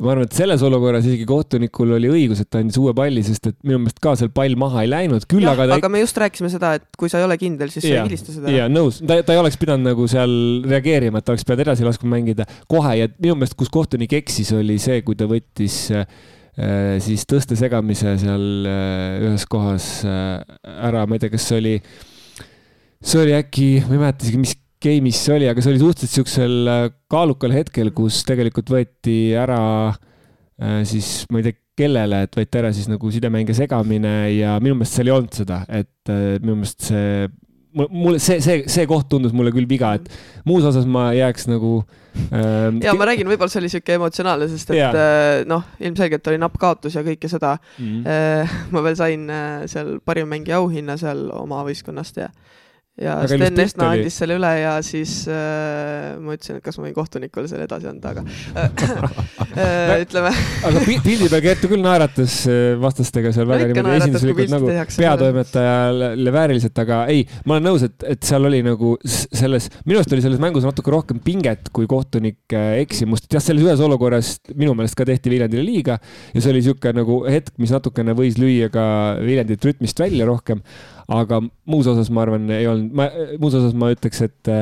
ma 0.00 0.14
arvan, 0.14 0.28
et 0.28 0.36
selles 0.38 0.62
olukorras 0.66 1.06
isegi 1.08 1.26
kohtunikul 1.28 1.96
oli 1.98 2.12
õigus, 2.12 2.44
et 2.44 2.50
ta 2.52 2.62
andis 2.62 2.78
uue 2.80 2.94
palli, 2.96 3.24
sest 3.26 3.50
et 3.50 3.58
minu 3.66 3.82
meelest 3.82 4.00
ka 4.04 4.14
seal 4.20 4.32
pall 4.34 4.56
maha 4.60 4.86
ei 4.86 4.92
läinud, 4.92 5.26
küll 5.30 5.46
ja, 5.46 5.56
aga 5.56 5.68
ta 5.72 5.80
aga 5.82 5.92
me 5.92 6.04
just 6.04 6.22
rääkisime 6.22 6.52
seda, 6.52 6.74
et 6.78 6.88
kui 6.98 7.12
sa 7.12 7.20
ei 7.22 7.28
ole 7.28 7.38
kindel, 7.40 7.72
siis 7.74 7.84
ja, 7.84 7.90
sa 7.90 8.00
ei 8.00 8.08
vilista 8.12 8.36
seda. 8.36 8.54
jaa, 8.54 8.70
nõus, 8.72 9.02
ta, 9.02 9.20
ta 9.26 9.36
ei 9.36 9.42
oleks 9.42 9.60
pidanud 9.60 9.90
nagu 9.90 10.08
seal 10.10 10.32
reageerima, 10.68 11.20
et 11.20 11.28
ta 11.28 11.34
oleks 11.34 11.46
pidanud 11.48 11.66
edasi 11.66 11.86
laskma 11.86 12.14
mängida. 12.14 12.48
Kohe 12.70 12.96
ja 13.00 13.12
minu 13.18 13.38
meelest, 13.38 13.58
kus 13.58 13.70
kohtunik 13.74 14.14
eksis, 14.20 14.54
oli 14.56 14.78
see, 14.82 15.02
kui 15.06 15.18
ta 15.18 15.26
võttis 15.30 15.88
Äh, 16.58 16.96
siis 16.98 17.22
tõste 17.30 17.54
segamise 17.54 18.16
seal 18.18 18.66
äh, 18.66 19.20
ühes 19.22 19.44
kohas 19.46 20.00
äh, 20.02 20.40
ära, 20.88 21.04
ma 21.06 21.14
ei 21.14 21.22
tea, 21.22 21.30
kas 21.30 21.44
see 21.46 21.60
oli, 21.60 21.74
see 22.98 23.20
oli 23.22 23.36
äkki, 23.36 23.66
ma 23.84 23.94
ei 23.94 24.00
mäleta 24.02 24.26
isegi, 24.26 24.40
mis 24.42 24.56
game'is 24.84 25.22
see 25.24 25.36
oli, 25.36 25.48
aga 25.50 25.64
see 25.64 25.72
oli 25.74 25.82
suhteliselt 25.82 26.16
siuksel 26.20 26.72
kaalukal 27.10 27.54
hetkel, 27.56 27.92
kus 27.96 28.22
tegelikult 28.28 28.70
võeti 28.74 29.18
ära 29.38 29.62
siis 30.88 31.22
ma 31.30 31.40
ei 31.40 31.48
tea, 31.48 31.58
kellele, 31.78 32.24
et 32.26 32.34
võeti 32.34 32.58
ära 32.58 32.72
siis 32.74 32.88
nagu 32.90 33.10
sidemängija 33.14 33.54
segamine 33.60 34.14
ja 34.34 34.56
minu 34.62 34.74
meelest 34.78 34.96
seal 34.98 35.10
ei 35.10 35.14
olnud 35.14 35.36
seda, 35.38 35.60
et 35.70 36.10
minu 36.42 36.56
meelest 36.58 36.88
see 36.90 37.28
mulle 37.86 38.18
see, 38.22 38.40
see, 38.42 38.62
see 38.70 38.86
koht 38.88 39.08
tundus 39.12 39.34
mulle 39.36 39.52
küll 39.54 39.68
viga, 39.68 39.92
et 39.98 40.08
muus 40.48 40.66
osas 40.66 40.86
ma 40.88 41.08
jääks 41.16 41.48
nagu 41.50 41.72
ähm,. 42.32 42.80
ja 42.82 42.94
ma 42.96 43.08
räägin, 43.08 43.28
võib-olla 43.28 43.52
see 43.52 43.60
oli 43.62 43.70
siuke 43.72 43.98
emotsionaalne, 43.98 44.48
sest 44.50 44.72
et 44.72 44.78
yeah. 44.78 44.96
Äh, 44.96 45.42
noh, 45.48 45.66
ilmselgelt 45.82 46.32
oli 46.32 46.40
napp 46.40 46.56
kaotus 46.60 46.96
ja 46.96 47.04
kõike 47.06 47.30
seda 47.30 47.56
mm. 47.58 47.98
-hmm. 48.04 48.56
ma 48.74 48.84
veel 48.86 48.96
sain 48.98 49.28
äh, 49.30 49.66
seal 49.70 49.98
parima 50.04 50.32
mängija 50.34 50.62
auhinna 50.62 50.96
seal 51.00 51.28
oma 51.36 51.60
võistkonnast 51.68 52.22
ja 52.24 52.30
ja 52.98 53.14
aga 53.22 53.30
Sten 53.30 53.62
Esna 53.62 53.90
andis 53.94 54.16
selle 54.18 54.36
üle 54.38 54.50
ja 54.58 54.72
siis 54.84 55.12
äh, 55.30 56.16
ma 56.22 56.34
ütlesin, 56.34 56.58
et 56.58 56.64
kas 56.64 56.78
ma 56.78 56.86
võin 56.88 56.96
kohtunikule 56.96 57.50
selle 57.50 57.68
edasi 57.68 57.86
anda, 57.90 58.10
aga 58.10 58.24
äh, 59.54 59.94
ütleme 60.04 60.32
aga 60.68 60.82
pildi 60.86 61.28
peal 61.28 61.44
Kertu 61.44 61.70
küll 61.70 61.84
naeratas 61.84 62.40
äh, 62.50 62.72
vastastega 62.82 63.32
seal 63.34 63.46
väga 63.50 63.70
niimoodi 63.70 64.00
esinduslikult 64.02 64.52
nagu 64.54 64.72
peatoimetajale 64.96 66.34
vääriliselt, 66.34 66.82
aga 66.82 67.04
ei, 67.12 67.22
ma 67.46 67.56
olen 67.56 67.68
nõus, 67.70 67.86
et, 67.86 68.08
et 68.16 68.26
seal 68.26 68.50
oli 68.50 68.64
nagu 68.66 68.96
selles, 69.04 69.70
minu 69.84 70.02
arust 70.02 70.16
oli 70.16 70.26
selles 70.26 70.42
mängus 70.42 70.66
natuke 70.66 70.92
rohkem 70.94 71.22
pinget 71.24 71.70
kui 71.74 71.86
kohtunike 71.90 72.58
äh, 72.58 72.82
eksimust, 72.82 73.30
jah, 73.30 73.44
selles 73.44 73.66
ühes 73.66 73.84
olukorras 73.84 74.36
minu 74.58 74.74
meelest 74.78 74.98
ka 74.98 75.06
tehti 75.08 75.30
Viljandile 75.30 75.62
liiga 75.62 76.00
ja 76.00 76.42
see 76.42 76.50
oli 76.50 76.64
niisugune 76.64 76.98
nagu 76.98 77.22
hetk, 77.30 77.54
mis 77.62 77.72
natukene 77.74 78.16
võis 78.18 78.40
lüüa 78.40 78.72
ka 78.74 78.84
Viljandit 79.22 79.70
rütmist 79.70 80.02
välja 80.02 80.26
rohkem 80.26 80.64
aga 81.08 81.40
muus 81.68 81.88
osas 81.90 82.10
ma 82.12 82.24
arvan, 82.26 82.48
ei 82.52 82.68
olnud, 82.68 82.94
ma, 82.96 83.08
muus 83.40 83.56
osas 83.58 83.74
ma 83.78 83.90
ütleks, 83.94 84.22
et 84.28 84.52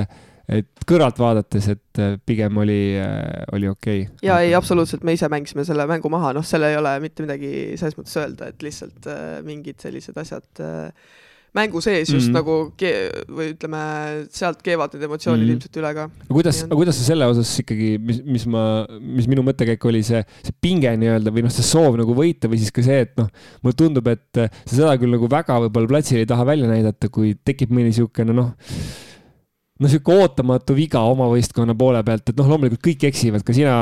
et 0.46 0.84
kõrvalt 0.86 1.18
vaadates, 1.18 1.66
et 1.72 2.00
pigem 2.22 2.60
oli, 2.62 2.94
oli 3.56 3.66
okei. 3.66 4.04
Okay.. 4.06 4.26
ja 4.28 4.38
ei, 4.44 4.52
absoluutselt, 4.54 5.02
me 5.02 5.16
ise 5.16 5.26
mängisime 5.32 5.64
selle 5.66 5.88
mängu 5.90 6.10
maha, 6.12 6.30
noh, 6.36 6.46
seal 6.46 6.68
ei 6.68 6.78
ole 6.78 6.92
mitte 7.02 7.26
midagi 7.26 7.50
selles 7.74 7.98
mõttes 7.98 8.14
öelda, 8.22 8.52
et 8.52 8.62
lihtsalt 8.62 9.08
äh, 9.10 9.24
mingid 9.46 9.82
sellised 9.82 10.18
asjad 10.22 10.62
äh, 10.62 11.16
mängu 11.54 11.80
sees 11.80 12.10
just 12.10 12.28
mm 12.28 12.34
-hmm. 12.34 12.36
nagu 12.36 12.54
ke-, 12.76 13.24
või 13.28 13.52
ütleme, 13.54 13.80
sealt 14.34 14.62
keevad 14.64 14.94
need 14.94 15.06
emotsioonid 15.08 15.42
mm 15.42 15.48
-hmm. 15.48 15.54
ilmselt 15.54 15.78
üle 15.80 15.92
ka. 15.94 16.04
aga 16.10 16.34
kuidas, 16.34 16.62
aga 16.64 16.78
kuidas 16.80 16.98
sa 16.98 17.04
selle 17.04 17.30
osas 17.32 17.52
ikkagi, 17.62 17.90
mis, 17.98 18.20
mis 18.24 18.46
ma, 18.46 18.64
mis 19.00 19.28
minu 19.30 19.44
mõttekäik 19.46 19.88
oli, 19.88 20.02
see, 20.02 20.22
see 20.42 20.54
pinge 20.60 20.92
nii-öelda 20.96 21.32
või 21.32 21.46
noh, 21.46 21.54
see 21.54 21.66
soov 21.66 21.96
nagu 22.00 22.14
võita 22.16 22.50
või 22.50 22.60
siis 22.60 22.72
ka 22.74 22.82
see, 22.82 23.00
et 23.06 23.16
noh, 23.16 23.28
mulle 23.62 23.78
tundub, 23.78 24.06
et 24.08 24.28
sa 24.34 24.72
seda 24.74 24.96
küll 25.00 25.16
nagu 25.16 25.30
väga 25.30 25.60
võib-olla 25.66 25.94
platsil 25.94 26.22
ei 26.22 26.28
taha 26.28 26.44
välja 26.44 26.68
näidata, 26.68 27.08
kui 27.08 27.36
tekib 27.44 27.70
mõni 27.70 27.90
niisugune 27.90 28.36
noh, 28.36 28.52
noh, 29.80 29.90
sihuke 29.90 30.12
ootamatu 30.12 30.76
viga 30.76 31.02
oma 31.08 31.28
võistkonna 31.32 31.76
poole 31.78 32.02
pealt, 32.06 32.28
et 32.30 32.36
noh, 32.36 32.48
loomulikult 32.52 32.84
kõik 32.84 33.08
eksivad, 33.10 33.44
ka 33.46 33.56
sina 33.56 33.76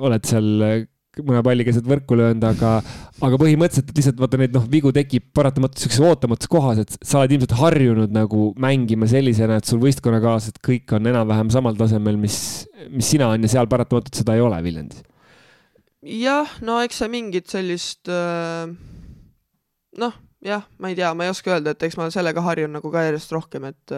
oled 0.00 0.26
seal 0.26 0.86
mõne 1.26 1.42
palli 1.46 1.66
keset 1.66 1.86
võrku 1.88 2.18
löönud, 2.18 2.44
aga, 2.48 2.76
aga 3.20 3.40
põhimõtteliselt 3.40 3.92
lihtsalt 3.96 4.22
vaata 4.22 4.40
neid 4.40 4.54
noh, 4.56 4.66
vigu 4.70 4.92
tekib 4.94 5.28
paratamatult 5.36 5.82
siukses 5.82 6.04
ootamatus 6.06 6.50
kohas, 6.50 6.82
et 6.82 6.96
sa 7.00 7.20
oled 7.20 7.36
ilmselt 7.36 7.56
harjunud 7.60 8.14
nagu 8.14 8.50
mängima 8.60 9.08
sellisena, 9.10 9.60
et 9.60 9.68
sul 9.68 9.82
võistkonnakaaslased 9.84 10.60
kõik 10.66 10.96
on 10.96 11.10
enam-vähem 11.12 11.52
samal 11.54 11.78
tasemel, 11.78 12.18
mis, 12.20 12.40
mis 12.92 13.12
sina 13.16 13.30
on 13.34 13.46
ja 13.46 13.54
seal 13.56 13.70
paratamatult 13.70 14.22
seda 14.22 14.38
ei 14.38 14.44
ole 14.44 14.62
Viljandis. 14.64 15.04
jah, 16.00 16.58
no 16.64 16.80
eks 16.84 17.02
see 17.02 17.12
mingit 17.12 17.50
sellist 17.52 18.10
äh, 18.12 18.70
noh, 20.00 20.18
jah, 20.44 20.64
ma 20.80 20.90
ei 20.90 20.96
tea, 20.98 21.12
ma 21.14 21.26
ei 21.26 21.32
oska 21.32 21.54
öelda, 21.54 21.74
et 21.74 21.88
eks 21.88 21.98
ma 22.00 22.08
sellega 22.12 22.42
harjun 22.44 22.72
nagu 22.72 22.92
ka 22.92 23.04
järjest 23.06 23.32
rohkem, 23.36 23.68
et 23.70 23.94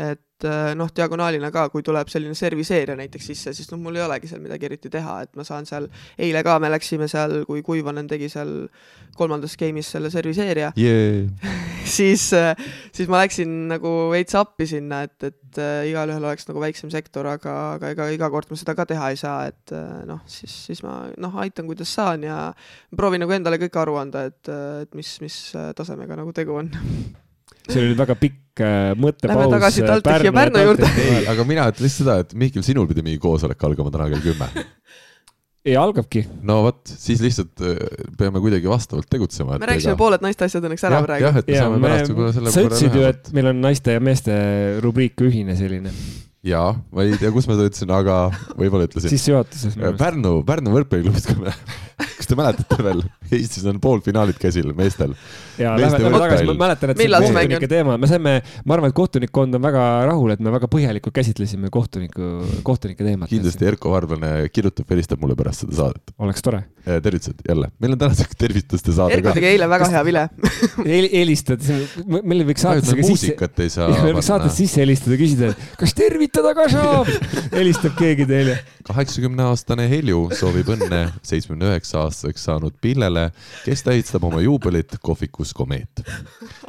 et 0.00 0.46
äh, 0.48 0.72
noh, 0.78 0.88
diagonaalina 0.96 1.50
ka, 1.52 1.66
kui 1.72 1.84
tuleb 1.84 2.08
selline 2.08 2.36
serviseerija 2.38 2.96
näiteks 2.98 3.26
sisse, 3.32 3.52
siis 3.56 3.68
noh, 3.72 3.80
mul 3.82 3.98
ei 3.98 4.04
olegi 4.06 4.30
seal 4.30 4.40
midagi 4.42 4.68
eriti 4.70 4.90
teha, 4.92 5.18
et 5.26 5.36
ma 5.36 5.44
saan 5.46 5.68
seal, 5.68 5.90
eile 6.20 6.42
ka 6.46 6.56
me 6.62 6.70
läksime 6.72 7.08
seal, 7.10 7.42
kui 7.48 7.60
Kuivanen 7.66 8.08
tegi 8.10 8.30
seal 8.32 8.54
kolmandas 9.18 9.58
game'is 9.60 9.90
selle 9.92 10.12
serviseerija 10.12 10.72
yeah. 10.80 11.52
siis, 11.98 12.30
äh, 12.36 12.54
siis 12.96 13.10
ma 13.12 13.20
läksin 13.24 13.54
nagu 13.74 13.94
veits 14.14 14.38
appi 14.38 14.68
sinna, 14.70 15.02
et, 15.08 15.16
et 15.28 15.60
äh, 15.60 15.84
igalühel 15.90 16.24
oleks 16.24 16.48
nagu 16.48 16.64
väiksem 16.64 16.92
sektor, 16.94 17.28
aga, 17.28 17.56
aga 17.76 17.94
ega 17.96 18.10
iga 18.14 18.32
kord 18.32 18.48
ma 18.52 18.60
seda 18.60 18.76
ka 18.78 18.88
teha 18.88 19.12
ei 19.12 19.20
saa, 19.20 19.50
et 19.50 19.74
noh, 20.08 20.22
siis, 20.30 20.54
siis 20.70 20.84
ma 20.86 21.02
noh, 21.20 21.40
aitan, 21.44 21.68
kuidas 21.68 21.92
saan 21.92 22.24
ja 22.24 22.46
proovin 22.96 23.26
nagu 23.26 23.36
endale 23.36 23.60
kõik 23.60 23.82
aru 23.82 24.00
anda, 24.00 24.28
et, 24.30 24.54
et 24.86 24.94
mis, 24.96 25.18
mis 25.24 25.42
tasemega 25.76 26.16
nagu 26.22 26.32
tegu 26.36 26.56
on 26.62 26.72
see 27.68 27.82
oli 27.82 27.96
väga 27.98 28.16
pikk 28.18 28.62
äh, 28.64 28.90
mõttepaus. 28.96 29.36
Lähme 29.36 29.54
tagasi 29.56 29.84
äh, 29.84 29.88
TalTechi 29.90 30.30
ja 30.30 30.34
Pärnu 30.36 30.64
juurde. 30.66 30.90
aga 31.32 31.46
mina 31.48 31.66
ütlen 31.72 31.86
lihtsalt 31.86 32.04
seda, 32.04 32.18
et 32.24 32.36
Mihkel, 32.38 32.64
sinul 32.66 32.88
pidi 32.90 33.04
mingi 33.06 33.20
koosolek 33.22 33.68
algama 33.68 33.92
täna 33.94 34.08
kell 34.14 34.24
kümme. 34.24 34.48
ei, 35.68 35.76
algabki. 35.76 36.24
no 36.46 36.60
vot, 36.68 36.80
siis 36.88 37.20
lihtsalt 37.24 37.64
äh, 37.66 37.76
peame 38.18 38.42
kuidagi 38.42 38.70
vastavalt 38.70 39.10
tegutsema. 39.12 39.58
me 39.60 39.70
rääkisime 39.70 39.94
ega... 39.94 40.00
pooled 40.00 40.24
naiste 40.24 40.48
asjad 40.48 40.66
õnneks 40.70 40.88
ära 40.88 41.04
praegu. 41.06 41.28
jah, 41.28 41.38
et 41.42 41.52
me 41.52 41.58
ja, 41.58 41.66
saame 41.66 41.78
me... 41.78 41.86
pärast 41.88 42.12
võib-olla 42.12 42.34
selle 42.38 42.56
sa 42.56 42.66
ütlesid 42.66 42.98
ju, 43.00 43.06
et 43.12 43.30
meil 43.36 43.52
on 43.52 43.62
naiste 43.68 43.96
ja 43.98 44.02
meeste 44.02 44.40
rubriik 44.84 45.20
ühine 45.28 45.58
selline 45.58 45.94
jaa, 46.46 46.72
ma 46.94 47.04
ei 47.04 47.18
tea, 47.20 47.32
kus 47.34 47.48
ma 47.48 47.56
seda 47.56 47.68
ütlesin, 47.68 47.92
aga 47.92 48.16
võib-olla 48.56 48.88
ütlesin. 48.88 49.12
sissejuhatuses. 49.12 49.76
Pärnu, 50.00 50.40
Pärnu 50.48 50.72
võrkpalliklubist, 50.78 51.32
kui 51.32 51.44
me 51.44 51.54
kas 52.20 52.28
te 52.28 52.36
mäletate 52.38 52.84
veel, 52.84 53.02
Eestis 53.30 53.64
on 53.70 53.78
poolfinaalid 53.82 54.38
käsil 54.40 54.72
meestel. 54.76 55.12
ja 55.60 55.74
lähme, 55.78 56.00
lähme 56.02 56.20
tagasi, 56.22 56.46
ma 56.48 56.54
mäletan, 56.64 56.92
et 56.92 57.00
see 57.00 57.10
kohtunike 57.12 57.68
teema, 57.70 57.96
me 58.00 58.10
saime, 58.10 58.34
ma 58.64 58.76
arvan, 58.76 58.92
et 58.92 58.96
kohtunikkond 58.96 59.58
on 59.58 59.64
väga 59.64 59.84
rahul, 60.08 60.32
et 60.34 60.42
me 60.44 60.52
väga 60.54 60.68
põhjalikult 60.72 61.14
käsitlesime 61.16 61.70
kohtuniku, 61.72 62.30
kohtunike 62.66 63.06
teemat. 63.06 63.30
kindlasti 63.32 63.68
Erko 63.70 63.92
Varblane 63.94 64.32
kirjutab, 64.54 64.88
helistab 64.92 65.22
mulle 65.22 65.36
pärast 65.38 65.64
seda 65.64 65.78
saadet. 65.82 66.14
oleks 66.18 66.44
tore. 66.46 66.64
tervitused 66.84 67.44
jälle, 67.48 67.70
meil 67.80 67.94
on 67.94 68.00
tänaseks 68.00 68.38
tervituste 68.40 68.94
saade 68.96 69.18
Erko 69.18 69.34
tegi 69.36 69.50
eile 69.52 69.68
väga 69.68 69.90
hea 69.92 70.04
vile 70.06 70.26
helistad, 71.20 71.64
meil 72.06 72.46
võiks 72.48 72.64
saatesse 72.64 72.96
sisse. 72.96 73.08
muusikat 73.08 73.64
ei 73.64 73.72
saa. 73.72 73.90
meil 74.04 74.16
võiks 74.16 74.32
saatesse 74.32 74.64
sisse 74.64 74.82
helistada, 74.82 75.20
küsida, 75.20 75.52
kas 75.80 75.94
tervitada 76.30 76.52
ka 76.54 76.66
saab 76.70 77.08
helistab 77.58 77.96
keegi 77.98 78.26
teile. 78.28 78.56
kaheksakümne 78.86 79.44
aastane 79.50 79.86
Helju 79.90 80.28
soovib 80.38 80.70
õnne 80.74 81.00
seitsmekümne 81.26 81.70
üheksa 81.72 82.04
aastaseks 82.04 82.44
saanud 82.46 82.76
Pillele, 82.82 83.30
kes 83.64 83.82
tähistab 83.86 84.24
oma 84.28 84.42
juubelit 84.44 84.96
kohvikus 85.02 85.52
Komeet. 85.56 86.02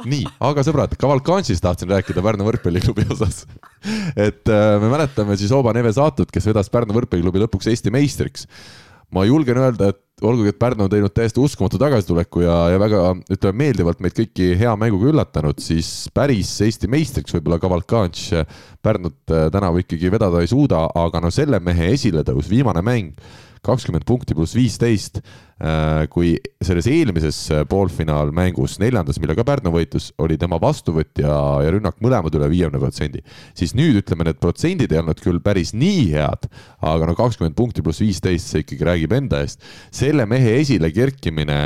nii, 0.04 0.26
aga 0.42 0.64
sõbrad, 0.66 0.96
Cavalcance'ist 0.98 1.62
tahtsin 1.62 1.90
rääkida 1.92 2.24
Pärnu 2.24 2.46
võrkpalliklubi 2.48 3.06
osas. 3.14 3.44
et 4.16 4.50
äh, 4.50 4.76
me 4.82 4.90
mäletame 4.92 5.38
siis 5.38 5.54
Oba 5.54 5.74
Neve 5.76 5.94
Saatut, 5.94 6.30
kes 6.34 6.50
vedas 6.50 6.70
Pärnu 6.72 6.96
võrkpalliklubi 6.98 7.46
lõpuks 7.46 7.70
Eesti 7.70 7.94
meistriks 7.94 8.48
ma 9.12 9.26
julgen 9.28 9.60
öelda, 9.60 9.92
et 9.92 10.24
olgugi, 10.24 10.52
et 10.52 10.58
Pärnu 10.60 10.86
on 10.86 10.90
teinud 10.92 11.12
täiesti 11.14 11.40
uskumatu 11.42 11.78
tagasituleku 11.80 12.44
ja, 12.44 12.56
ja 12.72 12.80
väga, 12.80 13.02
ütleme 13.34 13.64
meeldivalt 13.64 14.02
meid 14.04 14.14
kõiki 14.16 14.52
hea 14.60 14.72
mänguga 14.78 15.10
üllatanud, 15.10 15.60
siis 15.62 15.88
päris 16.14 16.52
Eesti 16.64 16.90
meistriks 16.90 17.34
võib-olla 17.36 17.60
Cavalcanche 17.62 18.44
Pärnut 18.82 19.34
äh, 19.34 19.48
tänavu 19.52 19.82
ikkagi 19.82 20.12
vedada 20.12 20.42
ei 20.42 20.50
suuda, 20.50 20.86
aga 20.98 21.22
no 21.24 21.32
selle 21.34 21.60
mehe 21.64 21.90
esiletõus, 21.96 22.50
viimane 22.50 22.84
mäng 22.86 23.16
kakskümmend 23.62 24.02
punkti 24.06 24.34
pluss 24.34 24.56
viisteist, 24.58 25.20
äh, 25.62 26.02
kui 26.10 26.32
selles 26.64 26.88
eelmises 26.90 27.36
äh, 27.54 27.62
poolfinaalmängus, 27.70 28.80
neljandas, 28.82 29.20
mille 29.22 29.36
ka 29.38 29.44
Pärnu 29.46 29.70
võitus, 29.74 30.08
oli 30.22 30.34
tema 30.40 30.58
vastuvõtt 30.62 31.22
ja, 31.22 31.36
ja 31.62 31.70
rünnak 31.70 32.00
mõlemad 32.02 32.34
üle 32.34 32.48
viiekümne 32.50 32.80
protsendi, 32.82 33.22
siis 33.58 33.76
nüüd 33.78 34.00
ütleme, 34.02 34.26
need 34.26 34.40
protsendid 34.42 34.90
ei 34.90 34.98
olnud 35.02 35.22
küll 35.22 35.38
päris 35.44 35.70
nii 35.78 36.08
head, 36.10 36.48
aga 36.82 37.06
no 37.06 37.14
kakskümmend 37.18 37.54
punkti 37.58 37.86
pluss 37.86 38.02
viisteist, 38.02 38.50
see 38.50 38.64
ikkagi 38.66 38.88
räägib 38.88 39.14
enda 39.20 39.44
eest. 39.46 39.62
selle 39.94 40.26
mehe 40.26 40.56
esile 40.58 40.90
kerkimine 40.90 41.58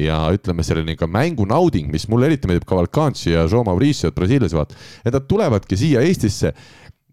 ja 0.00 0.22
ütleme, 0.32 0.64
selline 0.64 0.96
ka 0.96 1.10
mängu 1.10 1.44
nauding, 1.48 1.92
mis 1.92 2.08
mulle 2.08 2.30
eriti 2.30 2.48
meeldib 2.48 2.68
Cavalcanci 2.68 3.34
ja 3.34 3.44
Joe 3.44 3.66
Mauriciot 3.68 4.16
Brasiilias 4.16 4.56
vaata, 4.56 4.78
et 5.04 5.12
nad 5.12 5.28
tulevadki 5.28 5.76
siia 5.76 6.00
Eestisse 6.00 6.56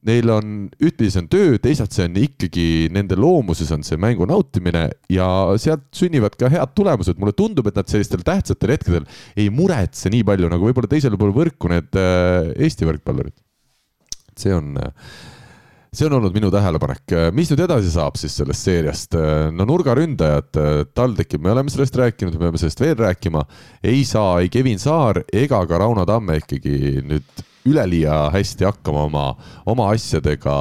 neil 0.08 0.32
on, 0.32 0.52
ühtpidi 0.80 1.12
see 1.12 1.24
on 1.24 1.30
töö, 1.32 1.56
teisalt 1.62 1.96
see 1.96 2.06
on 2.08 2.20
ikkagi 2.22 2.68
nende 2.96 3.18
loomuses 3.20 3.72
on 3.76 3.84
see 3.86 4.00
mängu 4.00 4.28
nautimine 4.30 4.86
ja 5.12 5.28
sealt 5.60 5.90
sünnivad 5.96 6.38
ka 6.40 6.52
head 6.52 6.76
tulemused. 6.78 7.20
mulle 7.20 7.36
tundub, 7.36 7.68
et 7.68 7.80
nad 7.80 7.90
sellistel 7.92 8.24
tähtsatel 8.26 8.76
hetkedel 8.76 9.10
ei 9.36 9.50
muretse 9.52 10.12
nii 10.14 10.24
palju 10.28 10.52
nagu 10.52 10.70
võib-olla 10.70 10.92
teisel 10.92 11.18
pool 11.20 11.36
võrku 11.36 11.72
need 11.72 12.00
äh, 12.00 12.54
Eesti 12.64 12.88
võrkpallurid. 12.88 13.36
see 14.40 14.56
on, 14.56 14.72
see 15.92 16.08
on 16.08 16.16
olnud 16.22 16.38
minu 16.38 16.54
tähelepanek. 16.54 17.18
mis 17.36 17.52
nüüd 17.52 17.66
edasi 17.68 17.92
saab 17.92 18.16
siis 18.22 18.40
sellest 18.40 18.70
seeriast? 18.70 19.20
no 19.52 19.68
nurgaründajad, 19.68 20.64
TalTechi, 20.96 21.42
me 21.44 21.52
oleme 21.52 21.76
sellest 21.76 22.00
rääkinud, 22.00 22.40
me 22.40 22.48
peame 22.48 22.64
sellest 22.64 22.86
veel 22.86 22.96
rääkima. 23.04 23.44
ei 23.84 24.08
saa 24.08 24.40
ei 24.40 24.54
Kevin 24.54 24.80
Saar 24.80 25.26
ega 25.28 25.60
ka 25.68 25.84
Rauno 25.84 26.08
Tamme 26.08 26.40
ikkagi 26.40 27.04
nüüd 27.04 27.48
üleliia 27.68 28.30
hästi 28.34 28.68
hakkama 28.68 29.04
oma, 29.08 29.24
oma 29.70 29.90
asjadega. 29.94 30.56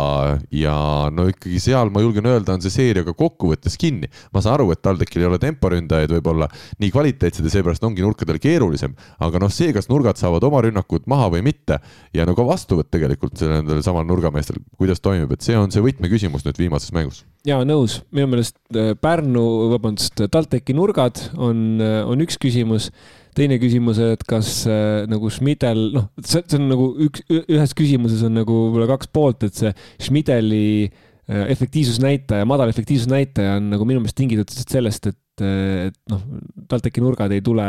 Ja 0.54 0.74
no 1.14 1.28
ikkagi 1.30 1.60
seal 1.62 1.92
ma 1.94 2.02
julgen 2.02 2.26
öelda, 2.28 2.56
on 2.56 2.64
see 2.64 2.74
seeria 2.74 3.04
ka 3.06 3.14
kokkuvõttes 3.16 3.78
kinni. 3.80 4.10
ma 4.34 4.42
saan 4.42 4.58
aru, 4.58 4.70
et 4.72 4.82
TalTechil 4.82 5.22
ei 5.22 5.28
ole 5.28 5.38
temporündajaid 5.42 6.12
võib-olla 6.16 6.48
nii 6.82 6.90
kvaliteetsed 6.94 7.46
ja 7.46 7.52
seepärast 7.52 7.84
ongi 7.86 8.04
nurkadel 8.04 8.40
keerulisem, 8.42 8.94
aga 9.24 9.42
noh, 9.42 9.52
see, 9.52 9.72
kas 9.76 9.90
nurgad 9.90 10.18
saavad 10.20 10.44
oma 10.48 10.62
rünnakud 10.64 11.06
maha 11.10 11.30
või 11.36 11.44
mitte 11.46 11.78
ja 12.16 12.26
no 12.28 12.34
ka 12.38 12.46
vastuvõtt 12.46 12.90
tegelikult 12.94 13.40
nendel 13.44 13.82
samal 13.86 14.06
nurgameestel, 14.08 14.60
kuidas 14.78 15.02
toimib, 15.04 15.32
et 15.34 15.44
see 15.44 15.56
on 15.58 15.72
see 15.74 15.84
võtmeküsimus 15.84 16.46
nüüd 16.46 16.60
viimases 16.60 16.94
mängus. 16.96 17.24
Jaa, 17.46 17.62
nõus, 17.68 18.00
minu 18.12 18.32
meelest 18.32 18.58
äh, 18.74 18.92
Pärnu, 18.98 19.44
vabandust, 19.72 20.18
TalTechi 20.32 20.74
nurgad 20.76 21.20
on, 21.38 21.78
äh, 21.82 22.02
on 22.08 22.24
üks 22.24 22.38
küsimus 22.40 22.90
teine 23.36 23.58
küsimus, 23.60 24.00
et 24.02 24.24
kas 24.28 24.62
äh, 24.70 25.04
nagu 25.10 25.30
Schmidel, 25.32 25.84
noh, 25.94 26.08
see, 26.24 26.42
on 26.58 26.66
nagu 26.70 26.88
üks, 27.08 27.24
ühes 27.28 27.76
küsimuses 27.78 28.24
on 28.26 28.36
nagu 28.40 28.64
võib-olla 28.66 28.88
kaks 28.94 29.12
poolt, 29.14 29.46
et 29.48 29.58
see 29.58 29.72
Schmideli 30.00 30.88
äh, 30.88 31.46
efektiivsusnäitaja, 31.54 32.48
madal 32.48 32.72
efektiivsusnäitaja 32.72 33.58
on 33.60 33.72
nagu 33.74 33.88
minu 33.88 34.02
meelest 34.02 34.18
tingitud 34.18 34.52
sellest, 34.64 35.12
et 35.12 35.18
et 35.44 35.96
noh, 36.10 36.22
TalTechi 36.70 37.02
nurgad 37.02 37.32
ei 37.34 37.42
tule 37.44 37.66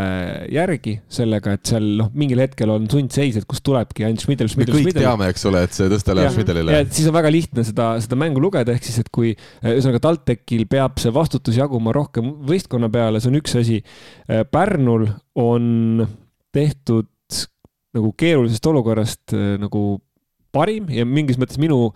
järgi 0.54 0.96
sellega, 1.12 1.56
et 1.58 1.72
seal 1.72 1.86
noh, 2.00 2.10
mingil 2.18 2.42
hetkel 2.44 2.72
on 2.74 2.88
sundseis, 2.92 3.38
et 3.40 3.48
kust 3.50 3.64
tulebki 3.68 4.08
ainult 4.08 4.24
Schmidel, 4.26 4.50
Schmidel, 4.52 4.76
Schmidel. 4.76 4.90
me 4.90 4.96
kõik 4.96 5.08
teame, 5.08 5.30
eks 5.34 5.46
ole, 5.50 5.64
et 5.68 5.78
see 5.78 5.92
tõste 5.92 6.16
läheb 6.18 6.34
Schmidelile. 6.36 6.76
ja 6.76 6.88
siis 6.88 7.10
on 7.12 7.18
väga 7.18 7.34
lihtne 7.34 7.66
seda, 7.68 7.92
seda 8.04 8.20
mängu 8.20 8.44
lugeda, 8.44 8.76
ehk 8.76 8.88
siis, 8.88 9.00
et 9.04 9.12
kui 9.14 9.36
ühesõnaga 9.36 10.04
TalTechil 10.08 10.66
peab 10.72 11.00
see 11.02 11.14
vastutus 11.16 11.60
jaguma 11.60 11.94
rohkem 11.96 12.34
võistkonna 12.50 12.92
peale, 12.94 13.22
see 13.22 13.32
on 13.32 13.40
üks 13.40 13.56
asi. 13.60 13.80
Pärnul 14.52 15.08
on 15.40 16.06
tehtud 16.56 17.10
nagu 17.96 18.12
keerulisest 18.18 18.66
olukorrast 18.70 19.34
nagu 19.62 19.84
parim 20.54 20.90
ja 20.94 21.06
mingis 21.06 21.40
mõttes 21.42 21.60
minu 21.62 21.90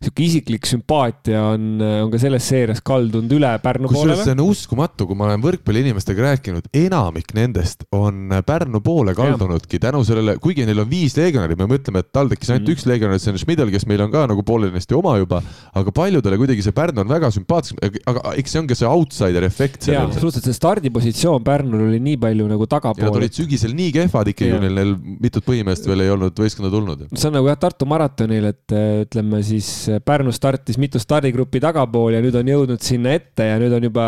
sihuke 0.00 0.22
isiklik 0.24 0.64
sümpaatia 0.64 1.42
on, 1.52 1.74
on 1.76 2.08
ka 2.08 2.18
selles 2.22 2.46
seerias 2.48 2.78
kaldunud 2.80 3.32
üle 3.36 3.50
Pärnu 3.60 3.90
poolele. 3.90 4.14
kusjuures 4.14 4.22
see 4.24 4.32
on 4.32 4.42
uskumatu, 4.46 5.04
kui 5.04 5.18
ma 5.18 5.26
olen 5.26 5.42
võrkpalliinimestega 5.44 6.22
rääkinud, 6.24 6.70
enamik 6.80 7.34
nendest 7.36 7.84
on 7.92 8.32
Pärnu 8.46 8.80
poole 8.80 9.12
kaldunudki 9.18 9.76
tänu 9.82 10.00
sellele, 10.08 10.38
kuigi 10.40 10.64
neil 10.64 10.80
on 10.80 10.88
viis 10.88 11.18
legionäri, 11.18 11.58
me 11.60 11.66
mõtleme, 11.68 12.00
et 12.00 12.08
TalTechis 12.16 12.48
ainult 12.54 12.70
mm. 12.70 12.78
üks 12.78 12.86
legionär, 12.88 13.20
see 13.20 13.34
on 13.34 13.40
Schmidl, 13.42 13.68
kes 13.74 13.84
meil 13.90 14.00
on 14.06 14.14
ka 14.14 14.22
nagu 14.30 14.44
poolenisti 14.48 14.96
oma 14.96 15.18
juba, 15.20 15.42
aga 15.76 15.94
paljudele 16.00 16.40
kuidagi 16.40 16.64
see 16.64 16.76
Pärnu 16.80 17.04
on 17.04 17.12
väga 17.12 17.28
sümpaatsem, 17.36 17.84
aga 18.08 18.32
eks 18.40 18.56
see 18.56 18.62
ongi 18.62 18.80
see 18.80 18.88
outsider 18.88 19.48
efekt. 19.50 19.90
jaa, 19.92 20.06
absoluutselt, 20.08 20.48
see 20.48 20.56
stardipositsioon 20.56 21.44
Pärnul 21.44 21.84
oli 21.90 22.00
nii 22.08 22.16
palju 22.24 22.48
nagu 22.54 22.70
tagapool. 22.72 23.04
ja 23.04 23.12
nad 23.12 23.20
olid 23.20 23.36
sügisel 23.36 23.76
nii 23.76 23.92
kehvad 23.98 24.32
ikkagi, 24.32 24.64
neil, 24.64 24.80
neil 24.80 24.96
mitut 25.20 25.44
põhimeest 25.44 25.92
veel 25.92 26.06
ei 26.06 26.16
olnud 26.16 26.40
võistkonda 26.40 26.72
tulnud. 26.72 27.06
see 27.12 27.28
on 27.28 27.36
nagu 27.36 27.52
jah, 27.52 27.60
Tartu 27.60 27.84
maratonil, 27.84 28.48
et 28.54 28.78
ütleme 29.04 29.44
siis 29.44 29.89
Pärnu 30.04 30.32
startis 30.34 30.78
mitu 30.80 31.00
stardigrupi 31.02 31.60
tagapool 31.62 32.14
ja 32.14 32.20
nüüd 32.22 32.36
on 32.38 32.50
jõudnud 32.52 32.84
sinna 32.84 33.14
ette 33.18 33.48
ja 33.48 33.58
nüüd 33.60 33.74
on 33.76 33.88
juba 33.88 34.06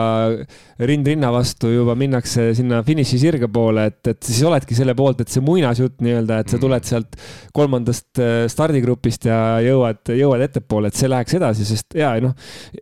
rind 0.79 1.11
rinna 1.11 1.33
vastu 1.35 1.73
juba 1.73 1.97
minnakse 1.99 2.51
sinna 2.59 2.83
finišisirge 2.87 3.51
poole, 3.53 3.89
et, 3.91 4.01
et 4.15 4.23
siis 4.29 4.43
oledki 4.47 4.79
selle 4.79 4.95
poolt, 4.99 5.25
et 5.25 5.33
see 5.33 5.45
muinasjutt 5.45 5.99
nii-öelda, 6.05 6.39
et 6.43 6.53
sa 6.53 6.59
mm. 6.59 6.63
tuled 6.67 6.89
sealt 6.89 7.19
kolmandast 7.57 8.23
äh, 8.23 8.37
stardigrupist 8.53 9.27
ja 9.31 9.41
jõuad, 9.65 10.15
jõuad 10.23 10.47
ettepoole, 10.47 10.93
et 10.93 10.99
see 10.99 11.11
läheks 11.11 11.39
edasi, 11.41 11.67
sest 11.69 11.99
ja 11.99 12.15
noh, 12.23 12.37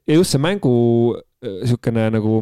ja 0.05 0.20
just 0.20 0.36
see 0.36 0.42
mängu 0.42 0.76
niisugune 1.40 2.07
äh, 2.07 2.12
nagu, 2.12 2.40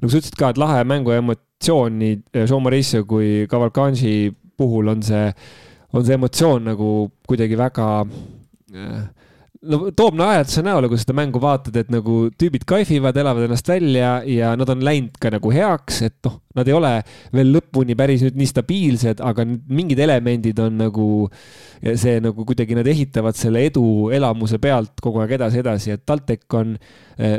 nagu 0.00 0.10
sa 0.10 0.20
ütlesid 0.20 0.38
ka, 0.38 0.52
et 0.52 0.60
lahe 0.60 0.82
mängu 0.86 1.14
emotsioon 1.16 1.98
nii 1.98 2.18
äh, 2.36 2.44
Jean 2.44 2.62
Mauricio 2.62 3.04
kui 3.08 3.46
Cavalcanci 3.50 4.30
puhul 4.56 4.88
on 4.92 5.02
see, 5.02 5.30
on 5.92 6.06
see 6.06 6.16
emotsioon 6.16 6.70
nagu 6.70 6.90
kuidagi 7.26 7.58
väga 7.58 7.88
äh, 8.06 9.02
no 9.70 9.90
toob 9.96 10.16
naeratuse 10.18 10.62
näole, 10.64 10.88
kui 10.90 10.98
seda 11.00 11.14
mängu 11.16 11.40
vaatad, 11.42 11.76
et 11.80 11.90
nagu 11.92 12.26
tüübid 12.38 12.66
kaifivad, 12.68 13.16
elavad 13.20 13.46
ennast 13.46 13.68
välja 13.70 14.10
ja 14.28 14.52
nad 14.58 14.70
on 14.72 14.82
läinud 14.84 15.16
ka 15.22 15.30
nagu 15.32 15.52
heaks, 15.54 16.00
et 16.06 16.16
noh, 16.26 16.38
nad 16.56 16.68
ei 16.68 16.76
ole 16.76 16.90
veel 17.36 17.52
lõpuni 17.54 17.96
päris 17.98 18.24
nüüd 18.24 18.38
nii 18.40 18.50
stabiilsed, 18.50 19.22
aga 19.24 19.46
mingid 19.46 20.00
elemendid 20.02 20.60
on 20.62 20.78
nagu 20.80 21.08
see 21.86 22.18
nagu 22.24 22.46
kuidagi 22.48 22.76
nad 22.78 22.88
ehitavad 22.90 23.38
selle 23.38 23.64
edu 23.68 23.86
elamuse 24.16 24.60
pealt 24.62 25.00
kogu 25.04 25.22
aeg 25.22 25.36
edasi-edasi, 25.38 25.96
et 25.96 26.04
TalTech 26.08 26.58
on, 26.58 26.76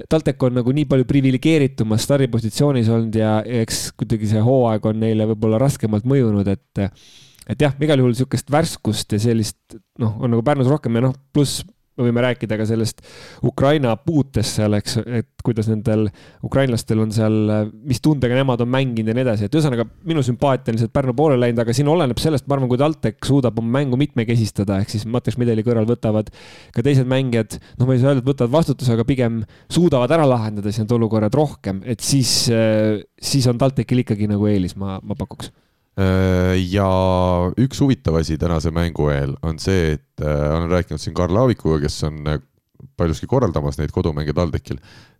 TalTech 0.09 0.49
on 0.49 0.59
nagu 0.61 0.75
nii 0.75 0.89
palju 0.89 1.07
priviligeeritumas 1.09 2.05
stardipositsioonis 2.07 2.91
olnud 2.93 3.17
ja 3.17 3.37
eks 3.63 3.87
kuidagi 3.97 4.29
see 4.33 4.43
hooaeg 4.43 4.85
on 4.89 5.01
neile 5.05 5.29
võib-olla 5.33 5.61
raskemalt 5.67 6.07
mõjunud, 6.07 6.53
et 6.53 6.87
et 7.47 7.61
jah, 7.63 7.71
igal 7.79 8.01
juhul 8.01 8.11
niisugust 8.11 8.49
värskust 8.51 9.13
ja 9.15 9.21
sellist 9.23 9.77
noh, 10.01 10.17
on 10.19 10.33
nagu 10.33 10.43
Pärnus 10.43 10.67
rohkem 10.67 10.97
ja 10.99 11.05
noh, 11.07 11.13
pluss 11.31 11.61
me 11.97 12.07
võime 12.07 12.23
rääkida 12.23 12.57
ka 12.59 12.67
sellest 12.69 13.01
Ukraina 13.45 13.95
puutest 13.99 14.59
seal, 14.59 14.77
eks, 14.77 14.99
et 15.05 15.45
kuidas 15.45 15.69
nendel 15.71 16.07
ukrainlastel 16.45 17.01
on 17.01 17.11
seal, 17.15 17.35
mis 17.87 18.01
tundega 18.03 18.37
nemad 18.37 18.61
on 18.63 18.71
mänginud 18.73 19.11
ja 19.11 19.17
nii 19.17 19.25
edasi, 19.25 19.47
et 19.47 19.57
ühesõnaga 19.57 19.87
minu 20.07 20.23
sümpaatia 20.25 20.73
on 20.73 20.77
lihtsalt 20.77 20.95
Pärnu 20.97 21.15
poole 21.17 21.37
läinud, 21.39 21.61
aga 21.63 21.75
siin 21.75 21.89
oleneb 21.91 22.21
sellest, 22.21 22.47
ma 22.47 22.57
arvan, 22.57 22.69
kui 22.71 22.79
TalTech 22.81 23.29
suudab 23.29 23.59
oma 23.61 23.79
mängu 23.79 23.99
mitmekesistada, 23.99 24.79
ehk 24.83 24.93
siis 24.93 25.05
Mattias 25.09 25.39
Mideli 25.41 25.65
kõrval 25.65 25.87
võtavad 25.89 26.31
ka 26.75 26.85
teised 26.85 27.09
mängijad, 27.09 27.59
noh, 27.77 27.87
ma 27.87 27.95
ei 27.95 28.01
saa 28.03 28.13
öelda, 28.13 28.23
et 28.25 28.31
võtavad 28.31 28.53
vastutuse, 28.57 28.93
aga 28.95 29.07
pigem 29.07 29.43
suudavad 29.73 30.13
ära 30.17 30.27
lahendada 30.29 30.71
siis 30.71 30.83
need 30.83 30.97
olukorrad 30.97 31.37
rohkem, 31.37 31.81
et 31.87 32.03
siis, 32.03 32.33
siis 33.31 33.47
on 33.49 33.61
TalTechil 33.61 34.05
ikkagi 34.05 34.29
nagu 34.31 34.49
eelis, 34.49 34.77
ma, 34.79 34.99
ma 35.03 35.17
pakuks 35.17 35.53
ja 35.97 36.87
üks 37.57 37.81
huvitav 37.81 38.19
asi 38.19 38.37
tänase 38.37 38.71
mängu 38.71 39.09
eel 39.09 39.33
on 39.41 39.57
see, 39.59 39.95
et 39.97 40.21
äh, 40.21 40.43
olen 40.53 40.69
rääkinud 40.69 41.01
siin 41.01 41.15
Karl 41.17 41.37
Aavikuga, 41.41 41.79
kes 41.87 42.03
on 42.05 42.19
äh, 42.29 42.41
paljuski 42.97 43.29
korraldamas 43.29 43.79
neid 43.79 43.93
kodumänge 43.95 44.35
TalTechil. 44.37 44.77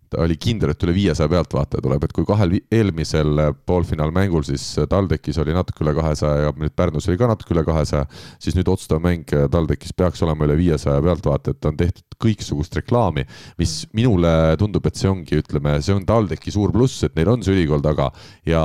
ta 0.08 0.22
oli 0.24 0.38
kindel, 0.40 0.70
et 0.72 0.84
üle 0.86 0.94
viiesaja 0.96 1.28
pealtvaataja 1.28 1.82
tuleb, 1.84 2.04
et 2.06 2.12
kui 2.16 2.24
kahel 2.24 2.54
eelmisel 2.72 3.42
poolfinaalmängul 3.68 4.46
siis 4.46 4.62
TalTechis 4.88 5.36
oli 5.42 5.52
natuke 5.52 5.84
üle 5.84 5.92
kahesaja 5.98 6.46
ja 6.46 6.52
nüüd 6.56 6.72
Pärnus 6.72 7.10
oli 7.10 7.18
ka 7.20 7.28
natuke 7.28 7.52
üle 7.52 7.64
kahesaja, 7.66 8.06
siis 8.40 8.56
nüüd 8.56 8.70
otsustav 8.72 9.02
mäng 9.04 9.28
TalTechis 9.28 9.92
peaks 9.92 10.24
olema 10.24 10.48
üle 10.48 10.56
viiesaja 10.56 11.02
pealtvaataja, 11.04 11.58
et 11.58 11.68
on 11.68 11.76
tehtud 11.76 12.07
kõiksugust 12.22 12.74
reklaami, 12.80 13.24
mis 13.60 13.84
minule 13.96 14.30
tundub, 14.58 14.86
et 14.88 14.98
see 14.98 15.10
ongi, 15.10 15.38
ütleme, 15.42 15.76
see 15.84 15.94
on 15.94 16.06
TalTechi 16.08 16.52
suur 16.54 16.72
pluss, 16.74 17.04
et 17.06 17.14
neil 17.18 17.30
on 17.30 17.44
see 17.44 17.54
ülikool 17.54 17.82
taga 17.84 18.08
ja 18.48 18.62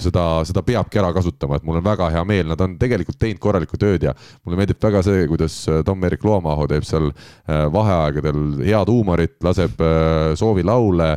seda, 0.00 0.24
seda 0.48 0.62
peabki 0.64 1.00
ära 1.02 1.10
kasutama, 1.16 1.58
et 1.58 1.66
mul 1.66 1.80
on 1.80 1.84
väga 1.84 2.08
hea 2.14 2.22
meel, 2.28 2.48
nad 2.50 2.60
on 2.64 2.76
tegelikult 2.80 3.18
teinud 3.20 3.42
korralikku 3.42 3.80
tööd 3.80 4.06
ja 4.08 4.14
mulle 4.44 4.60
meeldib 4.60 4.80
väga 4.82 5.02
see, 5.06 5.26
kuidas 5.30 5.56
Tom-Erik 5.86 6.24
Loomaho 6.24 6.66
teeb 6.70 6.86
seal 6.88 7.10
äh, 7.10 7.66
vaheaegadel 7.74 8.62
head 8.64 8.92
huumorit, 8.92 9.36
laseb 9.44 9.80
äh, 9.84 10.32
soovi 10.40 10.64
laule, 10.66 11.12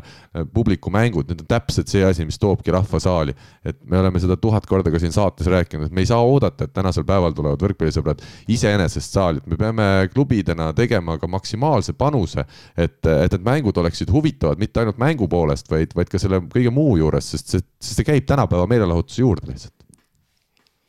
publiku 0.54 0.90
mängud, 0.90 1.28
need 1.30 1.44
on 1.44 1.50
täpselt 1.50 1.92
see 1.92 2.02
asi, 2.06 2.26
mis 2.26 2.40
toobki 2.42 2.74
rahva 2.74 3.00
saali. 3.00 3.36
et 3.64 3.78
me 3.88 4.00
oleme 4.00 4.20
seda 4.20 4.36
tuhat 4.38 4.66
korda 4.68 4.92
ka 4.92 5.00
siin 5.00 5.14
saates 5.14 5.48
rääkinud, 5.48 5.88
et 5.88 5.94
me 5.94 6.02
ei 6.02 6.10
saa 6.10 6.20
oodata, 6.26 6.66
et 6.66 6.74
tänasel 6.74 7.06
päeval 7.08 7.36
tulevad 7.38 7.62
võrkpallisõbrad 7.62 8.24
iseenesest 8.52 9.14
saali, 9.14 9.40
et 9.40 9.48
me 9.54 9.60
peame 9.60 9.88
klubidena 10.14 10.72
tegema 10.76 11.20
ka 11.22 11.30
maksimaalse 11.60 11.94
panuse, 11.98 12.46
et, 12.78 13.00
et 13.06 13.32
need 13.36 13.46
mängud 13.46 13.78
oleksid 13.78 14.12
huvitavad 14.12 14.60
mitte 14.62 14.82
ainult 14.82 15.00
mängu 15.02 15.28
poolest, 15.30 15.70
vaid, 15.72 15.96
vaid 15.96 16.12
ka 16.12 16.22
selle 16.22 16.42
kõige 16.52 16.74
muu 16.74 16.98
juures, 16.98 17.32
sest 17.36 17.54
see, 17.54 17.66
see 17.84 18.08
käib 18.08 18.28
tänapäeva 18.30 18.68
meelelahutuse 18.70 19.22
juurde 19.22 19.50
lihtsalt 19.52 19.76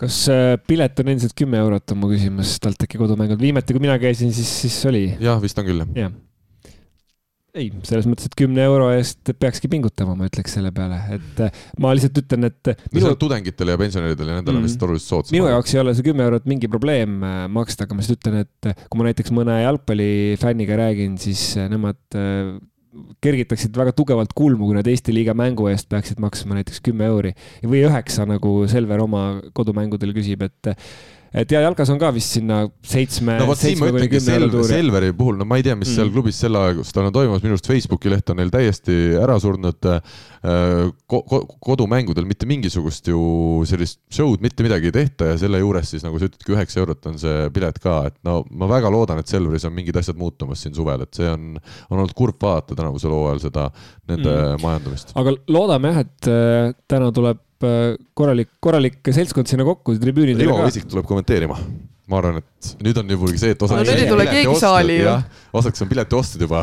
kas 0.04 0.24
äh, 0.28 0.56
pilet 0.66 0.98
on 1.00 1.08
endiselt 1.12 1.36
kümme 1.38 1.60
eurot, 1.62 1.92
on 1.94 2.00
mu 2.02 2.08
küsimus, 2.10 2.56
TalTechi 2.60 2.98
kodumängul. 2.98 3.38
viimati, 3.38 3.72
kui 3.72 3.80
mina 3.80 3.94
käisin, 4.02 4.32
siis, 4.34 4.50
siis 4.64 4.80
oli. 4.90 5.06
jah, 5.22 5.38
vist 5.42 5.58
on 5.58 5.68
küll, 5.68 5.84
jah 5.94 6.12
ei, 7.54 7.68
selles 7.86 8.06
mõttes, 8.10 8.26
et 8.28 8.34
kümne 8.38 8.64
euro 8.66 8.88
eest 8.94 9.30
peakski 9.38 9.70
pingutama, 9.70 10.16
ma 10.18 10.26
ütleks 10.28 10.56
selle 10.56 10.72
peale, 10.74 10.98
et 11.14 11.42
äh, 11.46 11.62
ma 11.82 11.92
lihtsalt 11.94 12.18
ütlen, 12.24 12.48
et. 12.50 12.72
minu... 12.94 13.14
tudengitele 13.20 13.76
ja 13.76 13.80
pensionäridele 13.80 14.34
ja 14.34 14.40
nendele 14.40 14.58
on 14.58 14.64
mm. 14.64 14.70
vist 14.70 14.84
oluliselt 14.86 15.10
soodsam. 15.12 15.36
minu 15.36 15.48
jaoks 15.52 15.74
ei 15.76 15.82
ole 15.84 15.94
see 15.94 16.06
kümme 16.08 16.26
eurot 16.26 16.48
mingi 16.50 16.70
probleem 16.70 17.16
äh, 17.22 17.40
maksta, 17.54 17.86
aga 17.86 17.96
ma 17.96 18.02
lihtsalt 18.02 18.20
ütlen, 18.20 18.42
et 18.42 18.70
äh, 18.70 18.86
kui 18.88 19.00
ma 19.00 19.08
näiteks 19.08 19.34
mõne 19.36 19.58
jalgpallifänniga 19.62 20.80
räägin, 20.82 21.18
siis 21.22 21.52
nemad 21.70 22.00
kergitaksid 23.22 23.74
väga 23.74 23.94
tugevalt 23.96 24.34
kulmu, 24.38 24.68
kui 24.68 24.76
nad 24.76 24.86
Eesti 24.90 25.14
liiga 25.14 25.34
mängu 25.38 25.66
eest 25.70 25.88
peaksid 25.90 26.20
maksma 26.22 26.58
näiteks 26.58 26.82
kümme 26.84 27.06
euri 27.10 27.34
või 27.62 27.82
üheksa, 27.86 28.26
nagu 28.28 28.60
Selver 28.70 29.02
oma 29.02 29.24
kodumängudel 29.54 30.14
küsib, 30.14 30.42
et 30.46 30.74
et 31.34 31.50
ja 31.50 31.60
jalkas 31.64 31.90
on 31.90 31.98
ka 31.98 32.10
vist 32.14 32.36
sinna 32.36 32.60
seitsme. 32.86 33.34
no 33.40 33.48
vot 33.48 33.58
siin 33.58 33.80
ma 33.80 33.88
ütlengi 33.90 34.20
Selver, 34.22 34.66
Selveri 34.68 35.10
puhul, 35.16 35.38
no 35.40 35.46
ma 35.48 35.58
ei 35.58 35.64
tea, 35.66 35.74
mis 35.78 35.90
mm. 35.90 35.98
seal 35.98 36.12
klubis 36.14 36.38
selle 36.40 36.60
aja, 36.60 36.76
kus 36.78 36.94
tal 36.94 37.08
on 37.08 37.14
toimumas, 37.14 37.42
minu 37.42 37.56
arust 37.56 37.70
Facebooki 37.70 38.12
leht 38.12 38.30
on 38.30 38.38
neil 38.38 38.52
täiesti 38.54 38.98
ära 39.18 39.36
surnud 39.42 39.90
äh, 39.90 40.00
ko. 41.10 41.22
Ko 41.24 41.40
kodumängudel 41.64 42.26
mitte 42.28 42.46
mingisugust 42.46 43.08
ju 43.08 43.18
sellist 43.68 43.98
show'd, 44.12 44.42
mitte 44.44 44.64
midagi 44.66 44.90
ei 44.90 44.94
tehta 44.94 45.30
ja 45.30 45.38
selle 45.40 45.58
juures 45.62 45.88
siis 45.94 46.04
nagu 46.04 46.18
sa 46.20 46.28
ütledki, 46.28 46.52
üheksa 46.52 46.82
eurot 46.82 47.08
on 47.10 47.16
see 47.20 47.48
pilet 47.54 47.78
ka, 47.82 47.96
et 48.10 48.18
no 48.26 48.42
ma 48.52 48.68
väga 48.70 48.92
loodan, 48.92 49.22
et 49.22 49.30
Selveris 49.30 49.64
on 49.66 49.74
mingid 49.74 49.96
asjad 49.98 50.18
muutumas 50.20 50.62
siin 50.62 50.76
suvel, 50.76 51.06
et 51.06 51.16
see 51.16 51.30
on, 51.30 51.54
on 51.88 51.96
olnud 51.96 52.14
kurb 52.18 52.38
vaadata 52.44 52.76
tänavusel 52.76 53.14
hooajal 53.14 53.42
seda, 53.46 53.70
nende 54.10 54.30
mm. 54.30 54.62
majandamist. 54.62 55.14
aga 55.18 55.34
loodame 55.56 55.94
jah, 55.94 56.04
et 56.04 56.30
äh, 56.30 56.76
täna 56.90 57.10
tuleb 57.16 57.40
Äh, 57.62 57.96
korralik, 58.18 58.54
korralik 58.62 59.00
seltskond 59.14 59.48
sinna 59.50 59.66
kokku 59.66 59.94
tribüünidele 60.00 60.48
ka. 60.48 60.54
Rivo 60.56 60.64
Vesik 60.66 60.88
tuleb 60.90 61.06
kommenteerima. 61.08 61.58
ma 62.04 62.18
arvan, 62.18 62.36
et 62.36 62.82
nüüd 62.84 62.98
on 63.00 63.12
juba 63.14 63.30
see, 63.40 63.54
et 63.54 63.62
osaks 63.64 63.78
no, 63.78 63.84
nüüd 63.88 64.02
ei 64.02 64.08
tule 64.10 64.24
keegi 64.28 64.56
saali 64.60 64.96
ju. 64.98 65.12
osaks 65.56 65.80
on 65.80 65.88
pileti 65.88 66.16
ostnud 66.18 66.42
juba 66.44 66.60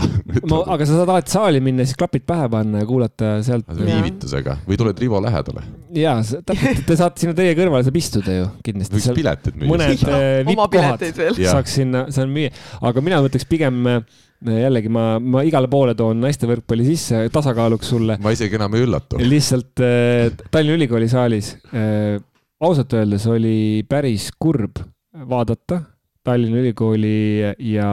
no 0.51 0.59
aga 0.75 0.85
sa 0.85 0.99
saad 0.99 1.09
alati 1.15 1.33
saali 1.33 1.61
minna, 1.65 1.81
siis 1.81 1.97
klapid 1.97 2.27
pähe 2.29 2.45
panna 2.53 2.83
ja 2.83 2.85
kuulata 2.85 3.31
sealt. 3.41 3.65
viivitusega 3.73 4.59
või 4.67 4.77
tuled 4.77 5.01
Rivo 5.01 5.17
lähedale. 5.25 5.63
ja, 5.97 6.13
täpselt, 6.21 6.83
te 6.85 6.99
saate 6.99 7.25
sinna 7.25 7.33
teie 7.39 7.55
kõrvale 7.57 7.87
saab 7.87 7.97
istuda 7.97 8.37
ju 8.37 8.47
kindlasti. 8.67 8.99
võiks 8.99 9.17
piletid 9.17 9.57
müüa. 9.57 9.71
mõned 9.73 10.05
äh, 10.13 10.27
vippkohad 10.51 11.07
saaks 11.39 11.79
sinna, 11.79 12.05
seal 12.13 12.29
müüa, 12.29 12.53
aga 12.91 13.07
mina 13.09 13.23
võtaks 13.25 13.49
pigem 13.49 13.81
äh, 13.89 14.21
jällegi 14.41 14.89
ma, 14.89 15.19
ma 15.19 15.43
igale 15.45 15.69
poole 15.71 15.93
toon 15.97 16.21
naiste 16.23 16.49
võrkpalli 16.49 16.85
sisse 16.87 17.23
tasakaaluks 17.33 17.91
sulle. 17.93 18.17
ma 18.21 18.33
isegi 18.33 18.57
enam 18.57 18.75
ei 18.77 18.85
üllatu. 18.87 19.21
lihtsalt 19.21 19.83
äh, 19.85 20.31
Tallinna 20.51 20.79
Ülikooli 20.79 21.09
saalis 21.11 21.53
äh, 21.75 22.17
ausalt 22.61 22.93
öeldes 22.97 23.27
oli 23.29 23.83
päris 23.89 24.31
kurb 24.39 24.81
vaadata 25.29 25.81
Tallinna 26.25 26.61
Ülikooli 26.61 27.41
ja 27.71 27.91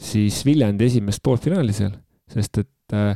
siis 0.00 0.44
Viljandi 0.46 0.88
esimest 0.88 1.22
poolfinaali 1.24 1.74
seal, 1.76 1.92
sest 2.30 2.62
et 2.64 2.96
äh, 2.96 3.14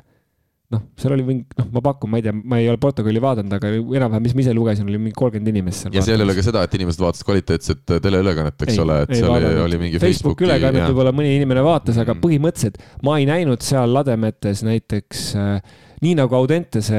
noh, 0.75 0.83
seal 0.99 1.15
oli 1.17 1.25
mingi, 1.27 1.47
noh, 1.59 1.69
ma 1.75 1.83
pakun, 1.85 2.11
ma 2.13 2.21
ei 2.21 2.25
tea, 2.27 2.35
ma 2.35 2.59
ei 2.61 2.69
ole 2.71 2.81
protokolli 2.83 3.23
vaadanud, 3.23 3.55
aga 3.57 3.71
enam-vähem, 3.75 4.25
mis 4.27 4.35
ma 4.37 4.45
ise 4.45 4.55
lugesin, 4.57 4.89
oli 4.91 5.01
mingi 5.01 5.17
kolmkümmend 5.19 5.53
inimest 5.53 5.85
seal. 5.85 5.95
ja 5.97 6.05
seal 6.05 6.21
ei 6.21 6.27
ole 6.27 6.37
ka 6.37 6.45
seda, 6.47 6.65
et 6.67 6.75
inimesed 6.79 7.05
vaatasid 7.05 7.29
kvaliteetset 7.29 7.95
teleülekannet, 8.05 8.59
eks 8.67 8.75
ei, 8.75 8.83
ole, 8.85 8.99
et 9.07 9.15
seal 9.15 9.31
vaadanud. 9.33 9.63
oli 9.69 9.81
mingi 9.85 10.01
Facebooki, 10.03 10.17
Facebooki 10.17 10.49
ülekannet 10.49 10.89
võib-olla 10.91 11.15
mõni 11.17 11.37
inimene 11.39 11.65
vaatas 11.67 11.97
mm., 11.97 12.05
aga 12.05 12.19
põhimõtteliselt 12.25 12.83
ma 13.07 13.17
ei 13.21 13.29
näinud 13.31 13.65
seal 13.65 13.95
lademetes 13.95 14.65
näiteks 14.67 15.25
äh, 15.41 15.79
nii 16.05 16.19
nagu 16.19 16.37
Audentese 16.37 16.99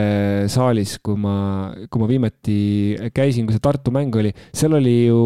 saalis, 0.51 0.97
kui 1.03 1.19
ma, 1.19 1.35
kui 1.91 2.01
ma 2.01 2.09
viimati 2.09 2.57
käisin, 3.13 3.45
kui 3.45 3.55
see 3.55 3.63
Tartu 3.63 3.93
mäng 3.95 4.15
oli, 4.17 4.33
seal 4.55 4.77
oli 4.79 4.97
ju 5.05 5.21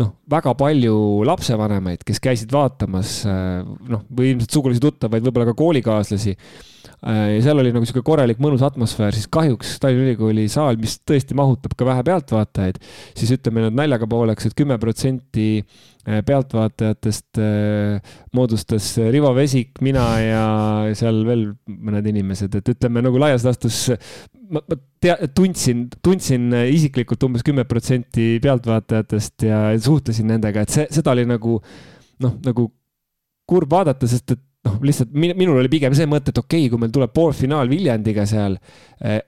noh, 0.00 0.14
väga 0.32 0.54
palju 0.56 0.96
lapsevanemaid, 1.28 2.06
kes 2.08 2.22
käisid 2.24 2.52
vaatamas, 2.54 3.20
äh, 3.28 3.60
noh, 3.64 4.04
või 4.08 4.34
ilmselt 4.34 4.54
sugulasi 4.56 4.82
tuttavaid, 4.82 5.26
võib-olla 5.26 5.50
ka 5.50 5.58
koolikaaslasi 5.58 6.36
Äh, 6.38 6.79
ja 7.00 7.38
seal 7.44 7.60
oli 7.62 7.72
nagu 7.74 7.86
sihuke 7.88 8.02
korralik 8.06 8.40
mõnus 8.42 8.64
atmosfäär, 8.64 9.14
siis 9.16 9.28
kahjuks 9.32 9.76
Tallinna 9.82 10.10
Ülikooli 10.10 10.46
saal, 10.52 10.78
mis 10.80 10.98
tõesti 11.06 11.36
mahutab 11.38 11.74
ka 11.78 11.86
vähe 11.88 12.04
pealtvaatajaid, 12.06 12.80
siis 13.16 13.32
ütleme 13.36 13.64
nüüd 13.66 13.78
naljaga 13.78 14.08
pooleks 14.10 14.46
et, 14.46 14.54
et 14.54 14.58
kümme 14.60 14.76
protsenti 14.82 15.46
äh, 15.60 16.20
pealtvaatajatest 16.26 17.40
äh, 17.40 18.16
moodustas 18.36 18.92
Rivo 19.12 19.32
Vesik, 19.36 19.80
mina 19.84 20.06
ja 20.22 20.44
seal 20.98 21.22
veel 21.28 21.46
mõned 21.68 22.10
inimesed, 22.12 22.60
et 22.60 22.74
ütleme 22.74 23.04
nagu 23.04 23.20
laias 23.22 23.46
laastus 23.46 23.86
ma, 24.50 24.60
ma 24.60 24.80
tea, 25.00 25.16
tundsin, 25.36 25.86
tundsin 26.04 26.50
isiklikult 26.72 27.28
umbes 27.28 27.46
kümme 27.46 27.64
protsenti 27.68 28.34
pealtvaatajatest 28.44 29.48
ja 29.48 29.62
suhtlesin 29.80 30.28
nendega, 30.34 30.66
et 30.66 30.76
see, 30.76 30.90
seda 31.00 31.16
oli 31.16 31.24
nagu 31.28 31.58
noh, 32.20 32.36
nagu 32.44 32.68
kurb 33.50 33.72
vaadata, 33.72 34.06
sest 34.10 34.36
et 34.36 34.46
noh, 34.66 34.76
lihtsalt 34.84 35.14
minul 35.14 35.60
oli 35.60 35.70
pigem 35.72 35.94
see 35.96 36.08
mõte, 36.10 36.34
et 36.34 36.40
okei 36.40 36.64
okay,, 36.64 36.72
kui 36.72 36.82
meil 36.82 36.92
tuleb 36.94 37.14
poolfinaal 37.16 37.70
Viljandiga 37.70 38.26
seal, 38.28 38.58
eh, 39.00 39.20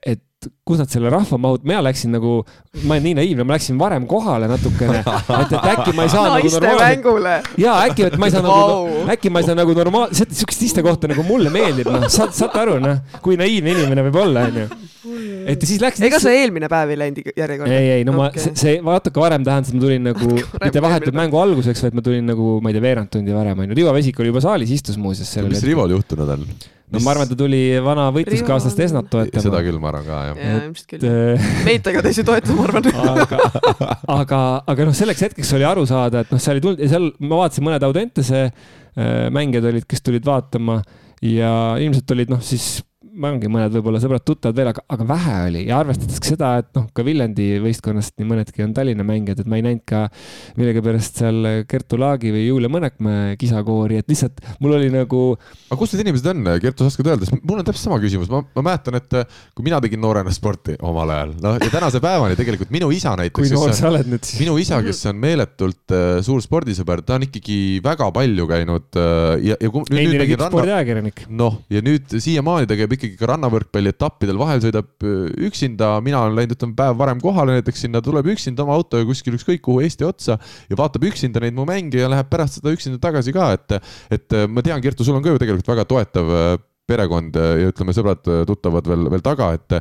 et 0.43 0.53
kus 0.67 0.79
nad 0.81 0.91
selle 0.91 1.11
rahva 1.13 1.37
mahut-, 1.41 1.65
mina 1.67 1.81
läksin 1.85 2.13
nagu, 2.15 2.35
ma 2.83 2.95
olen 2.95 3.05
nii 3.07 3.15
naiivne, 3.19 3.45
ma 3.47 3.55
läksin 3.55 3.79
varem 3.79 4.05
kohale 4.09 4.47
natukene, 4.51 5.01
et, 5.03 5.53
et 5.57 5.67
äkki 5.73 5.93
ma 5.95 6.05
ei 6.07 6.13
saa 6.13 6.25
nagu 6.29 6.51
normaalselt. 6.53 7.51
jaa, 7.61 7.75
äkki, 7.87 8.07
et 8.09 8.17
ma 8.21 8.29
ei 8.29 8.35
saa 8.35 8.45
nagu 8.45 8.57
wow., 8.57 9.11
äkki 9.13 9.31
ma 9.33 9.43
ei 9.43 9.49
saa 9.49 9.57
nagu 9.59 9.75
normaalselt, 9.77 10.33
sihukest 10.35 10.65
istekohta 10.69 11.11
nagu 11.11 11.25
mulle 11.27 11.53
meeldib, 11.53 11.91
noh, 11.93 12.07
saad, 12.11 12.33
saate 12.35 12.61
aru, 12.63 12.79
noh, 12.83 12.99
kui 13.25 13.39
naiivne 13.39 13.75
inimene 13.77 14.05
võib 14.09 14.19
olla, 14.23 14.47
onju. 14.51 14.67
et 15.51 15.63
ja 15.63 15.69
siis 15.69 15.81
läksin. 15.83 16.07
ega 16.07 16.19
sa 16.23 16.33
eelmine 16.33 16.69
päev 16.71 16.93
ei 16.93 17.01
läinud 17.01 17.31
järjekorda? 17.31 17.79
ei, 17.79 17.89
ei, 17.99 18.05
no 18.07 18.15
okay. 18.17 18.37
ma, 18.37 18.45
see, 18.45 18.55
see 18.59 18.77
natuke 18.85 19.23
varem 19.23 19.47
tähendas, 19.47 19.73
et 19.73 19.79
ma 19.79 19.85
tulin 19.87 20.07
nagu 20.11 20.37
mitte 20.65 20.85
vahetult 20.87 21.19
mängu 21.19 21.41
alguseks, 21.43 21.87
vaid 21.87 21.99
ma 21.99 22.05
tulin 22.05 22.31
nagu, 22.33 22.57
ma 22.63 22.71
ei 22.71 22.77
tea, 22.77 22.85
veerand 22.87 23.11
tundi 23.13 23.35
varem, 23.35 23.65
onju. 23.65 23.79
Rivo 23.81 23.95
Vesik 23.95 24.23
oli 24.23 24.31
juba 24.31 24.43
saalis, 24.43 24.71
istus 24.75 24.99
muuseas. 25.01 25.35
mis 25.49 25.65
Rivol 25.67 25.97
juhtunud 25.97 26.37
on? 26.37 26.47
No 26.93 27.01
ma 27.03 27.13
arvan, 27.13 27.27
et 27.27 27.33
ta 27.33 27.37
tuli 27.39 27.61
vana 27.83 28.07
võitluskaaslast 28.15 28.81
Esnat 28.85 29.09
toetama. 29.11 29.43
seda 29.45 29.61
küll, 29.65 29.79
ma 29.81 29.91
arvan 29.91 30.05
ka, 30.07 30.21
jah. 30.29 30.39
jaa, 30.39 30.61
ilmselt 30.67 30.89
küll. 30.93 31.07
Äh, 31.09 31.49
meid 31.67 31.83
ta 31.85 31.93
igatahes 31.95 32.21
ei 32.21 32.27
toeta, 32.27 32.55
ma 32.57 32.67
arvan. 32.67 32.89
aga, 33.13 33.41
aga, 34.17 34.41
aga 34.73 34.87
noh, 34.89 34.97
selleks 34.97 35.25
hetkeks 35.27 35.53
oli 35.57 35.67
aru 35.67 35.85
saada, 35.89 36.23
et 36.23 36.33
noh, 36.33 36.41
seal 36.43 36.59
ei 36.59 36.65
tulnud 36.65 36.83
ja 36.83 36.91
seal 36.93 37.09
ma 37.23 37.43
vaatasin 37.43 37.67
mõned 37.67 37.87
Audentese 37.89 38.43
äh, 38.47 39.27
mängijad 39.33 39.69
olid, 39.71 39.87
kes 39.89 40.05
tulid 40.05 40.25
vaatama 40.27 40.81
ja 41.23 41.53
ilmselt 41.81 42.15
olid 42.15 42.33
noh, 42.33 42.43
siis 42.43 42.77
ongi 43.13 43.49
mõned 43.51 43.73
võib-olla 43.77 43.99
sõbrad-tuttavad 44.01 44.57
veel, 44.57 44.69
aga, 44.71 44.83
aga 44.95 45.07
vähe 45.07 45.35
oli 45.49 45.63
ja 45.67 45.79
arvestades 45.83 46.21
ka 46.21 46.31
seda, 46.31 46.49
et 46.63 46.69
noh, 46.77 46.87
ka 46.95 47.05
Viljandi 47.05 47.47
võistkonnast 47.63 48.15
nii 48.17 48.29
mõnedki 48.29 48.65
on 48.65 48.73
Tallinna 48.75 49.05
mängijad, 49.07 49.43
et 49.43 49.49
ma 49.49 49.59
ei 49.59 49.65
näinud 49.65 49.83
ka 49.89 50.05
millegipärast 50.57 51.21
seal 51.21 51.49
Kertu 51.69 51.99
Laagi 52.01 52.33
või 52.33 52.45
Julia 52.47 52.71
Mõnekmäe 52.73 53.35
kisakoori, 53.41 53.99
et 54.01 54.09
lihtsalt 54.09 54.41
mul 54.63 54.77
oli 54.79 54.89
nagu. 54.93 55.21
aga 55.69 55.79
kus 55.79 55.93
need 55.93 56.07
inimesed 56.07 56.29
on, 56.33 56.43
Kertu, 56.63 56.85
sa 56.85 56.93
oskad 56.93 57.11
öelda, 57.11 57.29
sest 57.29 57.45
mul 57.45 57.61
on 57.61 57.67
täpselt 57.67 57.85
sama 57.89 57.99
küsimus, 58.03 58.31
ma, 58.33 58.41
ma 58.55 58.65
mäletan, 58.69 58.97
et 58.97 59.17
kui 59.53 59.67
mina 59.67 59.81
tegin 59.83 60.01
noorena 60.01 60.33
sporti 60.33 60.77
omal 60.81 61.13
ajal, 61.13 61.35
noh 61.43 61.59
ja 61.61 61.69
tänase 61.73 62.01
päevani 62.03 62.37
tegelikult 62.39 62.73
minu 62.73 62.89
isa 62.95 63.13
näiteks. 63.19 63.37
kui 63.37 63.53
noor 63.53 63.75
sa 63.77 63.89
oled 63.91 64.09
nüüd 64.09 64.25
siis? 64.25 64.41
minu 64.41 64.57
isa, 64.61 64.81
kes 64.85 65.03
on 65.11 65.21
meeletult 65.21 65.93
uh, 65.93 66.17
suur 66.25 66.41
spordisõber, 66.43 67.03
ta 67.05 67.19
on 67.19 67.27
ikkagi 67.27 67.59
väga 67.83 68.09
palju 68.15 68.49
käinud 68.49 68.89
uh, 68.97 69.35
ja, 69.43 69.59
ja 69.59 69.71
kui 69.73 69.85
nüüd, 69.91 70.13
nüüd 70.15 70.25
tegin 70.25 70.41
ranna. 70.41 71.13
noh, 71.43 71.61
ja 71.73 71.83
nüüd 71.85 72.17
siiamaani 72.17 72.69
ta 72.69 72.77
käib 72.79 72.97
ikkagi 73.03 73.19
ka 73.19 73.29
rannavõrkpalli 73.33 73.91
etappidel, 73.93 74.39
vahel 74.39 74.61
sõidab 74.63 75.05
äh, 75.05 75.29
üksinda, 75.49 75.95
mina 76.05 76.21
olen 76.23 76.37
läinud, 76.39 76.55
ütleme 76.57 76.77
päev 76.77 76.97
varem 76.99 77.21
kohale 77.23 77.57
näiteks 77.59 77.85
sinna, 77.85 78.01
tuleb 78.03 78.29
üksinda 78.33 78.65
oma 78.65 78.77
autoga 78.79 79.05
kuskil 79.09 79.37
ükskõik 79.37 79.63
kuhu 79.65 79.83
Eesti 79.85 80.07
otsa 80.07 80.37
ja 80.39 80.79
vaatab 80.79 81.07
üksinda 81.09 81.43
neid 81.43 81.57
mu 81.57 81.67
mänge 81.69 82.01
ja 82.01 82.11
läheb 82.11 82.29
pärast 82.31 82.59
seda 82.59 82.73
üksinda 82.75 83.01
tagasi 83.03 83.35
ka, 83.35 83.51
et, 83.57 83.77
et 84.13 84.37
äh, 84.37 84.47
ma 84.47 84.65
tean, 84.65 84.81
Kertu, 84.83 85.05
sul 85.07 85.19
on 85.19 85.25
ka 85.25 85.33
ju 85.33 85.41
tegelikult 85.43 85.73
väga 85.75 85.87
toetav 85.89 86.33
äh, 86.37 86.53
perekond 86.89 87.37
ja 87.39 87.69
ütleme, 87.71 87.93
sõbrad-tuttavad 87.95 88.87
veel, 88.91 89.07
veel 89.13 89.21
taga, 89.23 89.53
et 89.55 89.77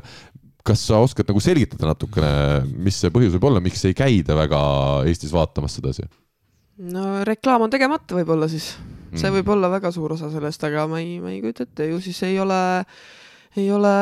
kas 0.62 0.84
sa 0.86 1.00
oskad 1.02 1.26
nagu 1.28 1.42
selgitada 1.42 1.90
natukene, 1.90 2.32
mis 2.78 3.00
see 3.02 3.10
põhjus 3.14 3.34
võib 3.36 3.48
olla, 3.50 3.62
miks 3.64 3.82
ei 3.88 3.96
käida 3.98 4.36
väga 4.38 4.60
Eestis 5.10 5.34
vaatamas 5.34 5.78
sedasi? 5.78 6.06
no 6.92 7.20
reklaam 7.26 7.66
on 7.66 7.72
tegemata 7.72 8.16
võib-olla 8.16 8.48
siis, 8.50 8.72
see 9.14 9.28
mm. 9.28 9.38
võib 9.38 9.50
olla 9.56 9.72
väga 9.72 9.92
suur 9.94 10.14
osa 10.16 10.30
sellest, 10.32 10.62
aga 10.68 10.86
ma 10.90 11.02
ei, 11.02 11.18
ma 11.22 11.32
ei 11.32 11.42
kujuta 11.42 11.66
ette, 11.66 11.88
ju 11.90 12.00
siis 12.02 12.22
ei 12.28 12.38
ole 12.42 12.60
ei 13.56 13.68
ole 13.72 13.92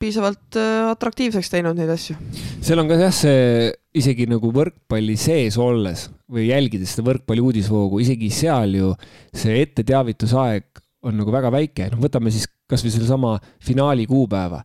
piisavalt 0.00 0.56
äh, 0.56 0.88
atraktiivseks 0.88 1.50
teinud 1.52 1.76
neid 1.76 1.90
asju. 1.92 2.16
seal 2.64 2.80
on 2.80 2.88
ka 2.88 2.96
jah, 3.00 3.12
see 3.12 3.72
isegi 4.00 4.26
nagu 4.30 4.52
võrkpalli 4.54 5.18
sees 5.20 5.58
olles 5.60 6.06
või 6.32 6.48
jälgides 6.48 6.94
seda 6.94 7.04
võrkpalli 7.10 7.44
uudisvoogu, 7.44 8.00
isegi 8.00 8.30
seal 8.32 8.78
ju 8.78 8.94
see 9.36 9.60
etteteavitusaeg 9.66 10.80
on 11.04 11.18
nagu 11.18 11.34
väga 11.34 11.50
väike, 11.52 11.90
noh, 11.92 12.00
võtame 12.00 12.32
siis 12.32 12.46
kasvõi 12.70 12.94
sellesama 12.94 13.36
finaali 13.60 14.06
kuupäeva 14.08 14.62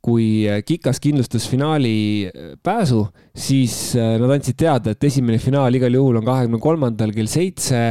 kui 0.00 0.46
Kikas 0.64 1.00
kindlustas 1.02 1.44
finaali 1.50 2.30
pääsu, 2.64 3.02
siis 3.36 3.92
äh, 3.98 4.14
nad 4.22 4.32
andsid 4.38 4.56
teada, 4.56 4.94
et 4.94 5.04
esimene 5.04 5.36
finaal 5.42 5.74
igal 5.76 5.92
juhul 5.92 6.22
on 6.22 6.26
kahekümne 6.26 6.62
kolmandal 6.62 7.12
kell 7.12 7.28
seitse 7.28 7.82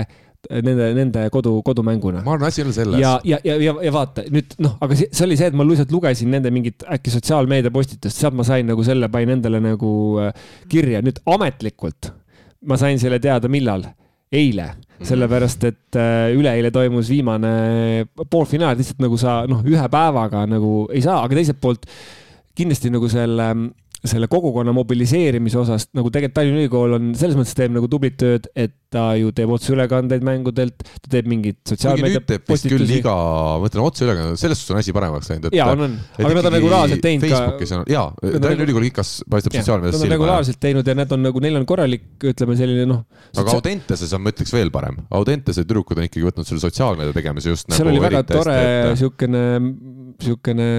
nende, 0.50 0.88
nende 0.98 1.26
kodu, 1.34 1.54
kodumänguna. 1.66 2.24
ma 2.26 2.36
arvan, 2.36 2.48
asi 2.50 2.64
on 2.66 2.74
selles. 2.74 3.00
ja, 3.02 3.14
ja, 3.28 3.39
ja, 3.46 3.58
ja, 3.62 3.76
ja 3.86 3.94
vaata 3.94 4.26
nüüd 4.34 4.56
noh, 4.64 4.78
aga 4.82 4.98
see, 4.98 5.12
see 5.14 5.26
oli 5.28 5.38
see, 5.39 5.52
et 5.52 5.58
ma 5.58 5.68
lihtsalt 5.68 5.94
lugesin 5.94 6.32
nende 6.34 6.52
mingit 6.54 6.86
äkki 6.98 7.14
sotsiaalmeedia 7.14 7.74
postitust, 7.74 8.18
sealt 8.18 8.38
ma 8.38 8.46
sain 8.48 8.70
nagu 8.70 8.86
selle, 8.88 9.10
panin 9.14 9.38
endale 9.38 9.62
nagu 9.64 9.92
äh, 10.24 10.32
kirja, 10.72 11.04
nüüd 11.06 11.22
ametlikult 11.30 12.12
ma 12.70 12.78
sain 12.78 13.00
selle 13.02 13.20
teada, 13.22 13.50
millal 13.52 13.86
eile, 14.32 14.70
mhm. 14.72 15.06
sellepärast 15.10 15.68
et 15.68 16.00
äh, 16.00 16.32
üleeile 16.38 16.72
toimus 16.74 17.12
viimane 17.12 17.54
poolfinaal, 18.32 18.78
lihtsalt 18.80 19.04
nagu 19.04 19.20
sa 19.20 19.42
noh, 19.50 19.64
ühe 19.68 19.88
päevaga 19.92 20.46
nagu 20.50 20.86
ei 20.94 21.04
saa, 21.04 21.20
aga 21.26 21.38
teiselt 21.38 21.62
poolt 21.62 21.88
kindlasti 22.58 22.92
nagu 22.94 23.10
selle 23.12 23.52
selle 24.02 24.26
kogukonna 24.32 24.74
mobiliseerimise 24.74 25.60
osas 25.62 25.88
nagu 25.93 26.10
tegelikult 26.10 26.38
Tallinna 26.39 26.62
Ülikool 26.64 26.95
on 26.97 27.10
selles 27.18 27.38
mõttes 27.38 27.54
teeb 27.58 27.74
nagu 27.76 27.89
tublit 27.91 28.16
tööd, 28.18 28.47
et 28.58 28.74
ta 28.91 29.12
ju 29.20 29.30
teeb 29.36 29.52
otseülekandeid 29.54 30.24
mängudelt, 30.26 30.82
ta 30.82 31.12
teeb 31.14 31.28
mingeid 31.30 31.60
sotsiaalmeedia 31.70 32.24
postitusi. 32.47 32.72
küll 32.74 32.93
iga, 32.97 33.14
ma 33.62 33.70
ütlen 33.70 33.84
otseülekanne, 33.86 34.39
selles 34.41 34.60
suhtes 34.60 34.74
on 34.74 34.82
asi 34.82 34.95
paremaks 34.95 35.30
läinud. 35.32 35.54
ja 35.56 35.68
on, 35.72 35.86
on, 35.86 35.97
aga 36.18 36.32
nad 36.39 36.49
on 36.49 36.56
regulaarselt 36.58 37.04
teinud 37.06 37.28
ka. 37.28 37.30
Facebookis 37.36 37.76
on, 37.78 37.84
jaa, 37.91 38.08
Tallinna 38.24 38.66
Ülikooli 38.66 38.89
ikas 38.89 39.14
paistab 39.30 39.58
sotsiaalmeedias 39.60 39.99
silma. 39.99 40.08
Nad 40.08 40.10
on 40.10 40.16
regulaarselt 40.18 40.62
teinud 40.66 40.91
ja 40.91 40.97
need 40.97 41.14
on 41.18 41.24
nagu, 41.28 41.45
neil 41.45 41.62
on 41.62 41.70
korralik, 41.70 42.10
ütleme 42.34 42.58
selline 42.58 42.88
noh. 42.89 43.06
aga 43.38 43.56
Audenteses 43.60 44.18
on, 44.18 44.26
ma 44.26 44.34
ütleks 44.34 44.56
veel 44.56 44.74
parem, 44.74 44.97
Audentese 45.22 45.68
tüdrukud 45.68 46.02
on 46.02 46.10
ikkagi 46.10 46.26
võtnud 46.26 46.49
selle 46.49 46.66
sotsiaalmeedia 46.66 47.16
tegemise 47.22 47.54
just 47.54 47.70
seal 47.70 47.86
nagu 47.86 48.02
oli 48.02 48.04
väga 48.10 48.26
tore 48.34 48.58
siukene, 48.99 49.45
siukene 50.26 50.72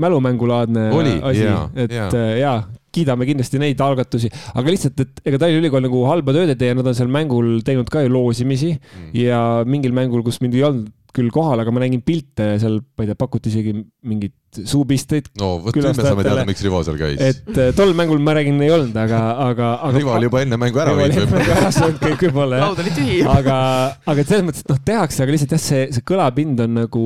mälumängulaadne 0.00 0.88
asi, 1.28 1.46
et 1.84 1.94
ja. 1.94 2.08
Äh, 2.14 2.34
jaa, 2.42 2.58
kiidame 2.94 3.26
kindlasti 3.28 3.60
neid 3.62 3.80
algatusi, 3.84 4.30
aga 4.54 4.72
lihtsalt, 4.72 5.02
et 5.04 5.24
ega 5.28 5.40
Tallinna 5.40 5.62
Ülikool 5.62 5.84
nagu 5.84 6.04
halba 6.08 6.34
tööd 6.36 6.54
ei 6.54 6.60
tee, 6.60 6.74
nad 6.76 6.86
on 6.88 6.96
seal 6.96 7.10
mängul 7.12 7.58
teinud 7.66 7.90
ka 7.92 8.04
ju 8.04 8.12
loosimisi 8.14 8.74
mm. 8.76 9.10
ja 9.18 9.42
mingil 9.68 9.94
mängul, 9.96 10.24
kus 10.26 10.40
mind 10.44 10.56
ei 10.56 10.64
olnud 10.68 10.94
küll 11.18 11.30
kohal, 11.32 11.58
aga 11.62 11.72
ma 11.72 11.82
nägin 11.82 12.02
pilte 12.04 12.50
seal, 12.60 12.78
ma 12.96 13.04
ei 13.04 13.08
tea, 13.10 13.16
pakuti 13.18 13.50
isegi 13.50 13.72
mingeid 14.06 14.34
suupisteid. 14.68 15.30
no 15.40 15.54
vot, 15.64 15.76
nüüd 15.76 15.88
me 15.88 16.04
saame 16.04 16.26
teada, 16.26 16.44
miks 16.48 16.62
Rivo 16.64 16.82
seal 16.86 16.98
käis. 17.00 17.20
et 17.20 17.48
äh, 17.56 17.70
tol 17.76 17.94
mängul 17.96 18.20
ma 18.24 18.36
räägin, 18.38 18.60
ei 18.64 18.72
olnud, 18.74 18.96
aga, 18.96 19.22
aga, 19.48 19.70
aga. 19.88 19.94
Rivo 19.96 20.14
oli 20.14 20.28
juba 20.28 20.44
enne 20.44 20.60
mängu 20.60 20.82
ära 20.84 20.94
võitnud 20.98 21.32
võib-olla. 21.32 21.72
kõik 22.04 22.26
võib-olla 22.28 22.60
jah. 22.60 22.68
laud 22.68 22.84
oli 22.84 22.94
tühi. 22.98 23.18
aga, 23.32 23.56
aga 24.04 24.24
et 24.24 24.30
selles 24.30 24.46
mõttes, 24.46 24.64
et 24.64 24.72
noh, 24.72 24.84
tehakse, 24.92 25.24
aga 25.24 25.34
lihtsalt 25.34 25.56
jah, 25.56 25.64
see, 25.64 25.88
see 25.96 26.06
kõlapind 26.12 26.64
on 26.66 26.78
nagu 26.82 27.04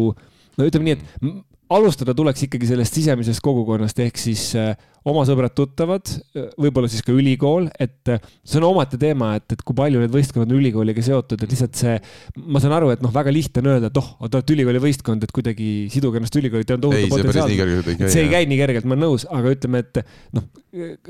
no 0.59 0.68
ütleme 0.68 0.90
nii, 0.90 0.99
et 0.99 1.32
alustada 1.77 2.14
tuleks 2.14 2.47
ikkagi 2.47 2.68
sellest 2.70 2.99
sisemisest 2.99 3.43
kogukonnast 3.45 3.99
ehk 4.05 4.20
siis 4.20 4.51
äh, 4.59 4.75
oma 5.09 5.25
sõbrad-tuttavad, 5.27 6.13
võib-olla 6.61 6.91
siis 6.91 7.03
ka 7.05 7.15
ülikool, 7.15 7.69
et 7.83 8.13
äh, 8.13 8.23
see 8.47 8.61
on 8.61 8.69
omaette 8.71 8.99
teema, 9.01 9.33
et, 9.39 9.47
et 9.55 9.65
kui 9.67 9.77
palju 9.79 10.03
need 10.03 10.13
võistkonnad 10.15 10.51
on 10.51 10.61
ülikooliga 10.61 11.05
seotud, 11.05 11.43
et 11.43 11.55
lihtsalt 11.55 11.79
see, 11.79 11.97
ma 12.47 12.63
saan 12.63 12.77
aru, 12.77 12.93
et 12.95 13.03
noh, 13.05 13.13
väga 13.15 13.35
lihtne 13.35 13.65
on 13.65 13.73
öelda, 13.75 13.91
et 13.93 14.01
oh, 14.01 14.13
te 14.27 14.39
olete 14.39 14.57
ülikooli 14.57 14.83
võistkond, 14.87 15.27
et 15.27 15.35
kuidagi 15.35 15.71
siduge 15.93 16.21
ennast 16.21 16.39
ülikooli, 16.39 16.69
teil 16.69 16.79
on 16.79 16.87
tohutu 16.87 17.11
potentsiaal. 17.13 18.07
see 18.07 18.27
ei 18.27 18.33
käi 18.33 18.51
nii 18.51 18.61
kergelt, 18.63 18.89
ma 18.89 18.97
olen 18.97 19.07
nõus, 19.09 19.27
aga 19.31 19.57
ütleme, 19.57 19.83
et 19.83 20.05
noh, 20.37 20.47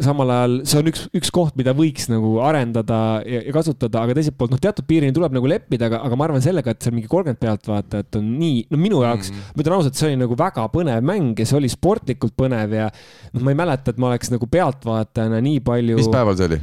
samal 0.03 0.31
ajal 0.35 0.55
see 0.67 0.81
on 0.81 0.89
üks, 0.91 1.03
üks 1.15 1.31
koht, 1.35 1.55
mida 1.59 1.71
võiks 1.77 2.09
nagu 2.11 2.33
arendada 2.43 2.97
ja, 3.23 3.45
ja 3.47 3.53
kasutada, 3.55 4.01
aga 4.03 4.17
teiselt 4.19 4.35
poolt 4.39 4.51
noh, 4.55 4.61
teatud 4.63 4.87
piirini 4.89 5.15
tuleb 5.15 5.37
nagu 5.37 5.47
leppida, 5.47 5.87
aga, 5.87 6.01
aga 6.09 6.19
ma 6.19 6.27
arvan 6.27 6.43
sellega, 6.43 6.75
et 6.75 6.83
seal 6.83 6.97
mingi 6.97 7.11
kolmkümmend 7.11 7.39
pealtvaatajat 7.43 8.19
on 8.19 8.33
nii, 8.41 8.65
no 8.73 8.81
minu 8.81 9.05
jaoks 9.05 9.31
mm, 9.31 9.37
-hmm. 9.37 9.55
ma 9.55 9.65
ütlen 9.65 9.77
ausalt, 9.77 9.99
see 9.99 10.09
oli 10.11 10.19
nagu 10.25 10.39
väga 10.39 10.67
põnev 10.75 11.07
mäng 11.07 11.39
ja 11.39 11.47
see 11.47 11.59
oli 11.61 11.71
sportlikult 11.71 12.35
põnev 12.39 12.75
ja 12.75 12.89
noh, 12.91 13.43
ma 13.43 13.55
ei 13.55 13.61
mäleta, 13.63 13.82
et 13.91 13.99
ma 13.99 14.13
oleks 14.13 14.31
nagu 14.33 14.47
pealtvaatajana 14.47 15.41
nii 15.45 15.61
palju. 15.65 15.99
mis 15.99 16.11
päeval 16.13 16.39
see 16.39 16.51
oli? 16.51 16.61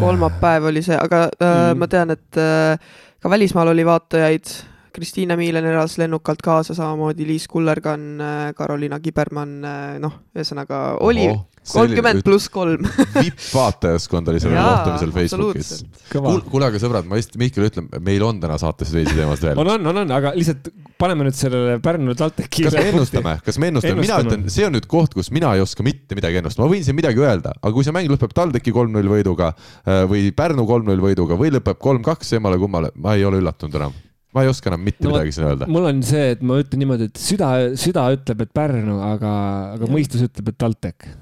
kolmapäev 0.00 0.70
oli 0.70 0.82
see, 0.82 0.96
aga 0.98 1.26
äh, 1.38 1.48
mm. 1.48 1.80
ma 1.80 1.88
tean, 1.90 2.14
et 2.14 2.40
äh, 2.40 2.78
ka 3.22 3.30
välismaal 3.30 3.70
oli 3.74 3.86
vaatajaid. 3.86 4.54
Kristiina 4.94 5.36
Miilen 5.38 5.66
elas 5.66 5.96
lennukalt 5.98 6.42
kaasa, 6.44 6.76
samamoodi 6.76 7.26
Liis 7.26 7.48
Kullergann 7.50 8.20
äh,, 8.22 8.52
Karoliina 8.54 9.00
Kibermann 9.02 9.64
äh,, 9.66 9.98
noh, 10.02 10.20
ühesõnaga 10.36 10.84
oli 11.02 11.26
kolmkümmend 11.72 12.22
pluss 12.24 12.50
kolm. 12.52 12.84
Vipp-vaatajaskond 13.24 14.30
oli 14.30 14.42
sellel 14.42 14.60
kohtumisel 14.60 15.14
Facebookis. 15.14 15.72
kuule, 16.12 16.68
aga 16.68 16.80
sõbrad, 16.82 17.08
ma 17.08 17.18
just 17.18 17.34
Mihkel 17.40 17.68
ütlen, 17.68 17.88
meil 18.04 18.22
on 18.26 18.40
täna 18.42 18.58
saates 18.60 18.92
veidi 18.94 19.16
teemasid 19.16 19.48
veel. 19.48 19.62
on, 19.62 19.72
on, 19.74 19.90
on, 19.90 20.02
on, 20.04 20.14
aga 20.14 20.34
lihtsalt 20.36 20.70
paneme 21.00 21.26
nüüd 21.26 21.38
sellele 21.38 21.78
Pärnu 21.84 22.14
TalTechi. 22.18 22.68
kas 22.68 22.78
me 22.78 22.86
ennustame, 22.92 23.34
kas 23.44 23.60
me 23.60 23.72
ennustame, 23.72 24.04
mina 24.04 24.20
ütlen, 24.22 24.46
see 24.52 24.68
on 24.68 24.76
nüüd 24.76 24.88
koht, 24.90 25.16
kus 25.16 25.32
mina 25.34 25.54
ei 25.56 25.64
oska 25.64 25.86
mitte 25.86 26.18
midagi 26.18 26.42
ennustada, 26.42 26.68
ma 26.68 26.74
võin 26.74 26.86
siin 26.86 26.98
midagi 26.98 27.24
öelda, 27.24 27.56
aga 27.60 27.74
kui 27.74 27.86
see 27.86 27.96
mäng 27.96 28.12
lõpeb 28.12 28.36
TalTechi 28.36 28.74
kolm-null 28.76 29.10
võiduga 29.16 29.54
äh, 29.56 30.04
või 30.10 30.28
Pärnu 30.36 30.68
kolm-null 30.68 31.02
võiduga 31.02 31.38
või 31.40 31.54
lõpeb 31.56 31.80
kolm-kaks 31.82 32.36
emale-kummale, 32.38 32.94
ma 33.00 33.16
ei 33.18 33.26
ole 33.26 33.42
üllatunud 33.42 33.80
enam 33.80 34.03
ma 34.34 34.44
ei 34.44 34.50
oska 34.50 34.70
enam 34.72 34.82
mitte 34.84 35.06
no, 35.06 35.14
midagi 35.14 35.34
siin 35.36 35.48
öelda. 35.48 35.68
mul 35.70 35.90
on 35.90 36.00
see, 36.06 36.30
et 36.34 36.42
ma 36.46 36.58
ütlen 36.62 36.82
niimoodi, 36.82 37.10
et 37.10 37.20
süda, 37.20 37.50
süda 37.80 38.08
ütleb, 38.16 38.46
et 38.46 38.54
Pärnu, 38.54 38.98
aga, 39.06 39.34
aga 39.76 39.90
mõistus 39.90 40.24
ütleb, 40.26 40.50
et 40.50 40.58
TalTech 40.60 41.12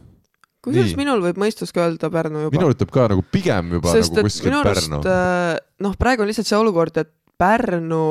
kusjuures 0.62 0.94
minul 0.98 1.22
võib 1.24 1.40
mõistus 1.42 1.74
ka 1.74 1.88
öelda 1.88 2.10
Pärnu 2.12 2.46
juba. 2.46 2.54
minul 2.54 2.74
ütleb 2.76 2.92
ka 2.94 3.08
nagu 3.10 3.24
pigem 3.34 3.74
juba 3.78 3.94
Sest, 3.96 4.14
nagu 4.14 4.30
kuskil 4.30 4.54
Pärnu. 4.62 5.02
Äh, 5.10 5.56
noh, 5.82 5.96
praegu 5.98 6.22
on 6.22 6.30
lihtsalt 6.30 6.48
see 6.48 6.58
olukord, 6.58 7.02
et 7.02 7.10
Pärnu 7.42 8.06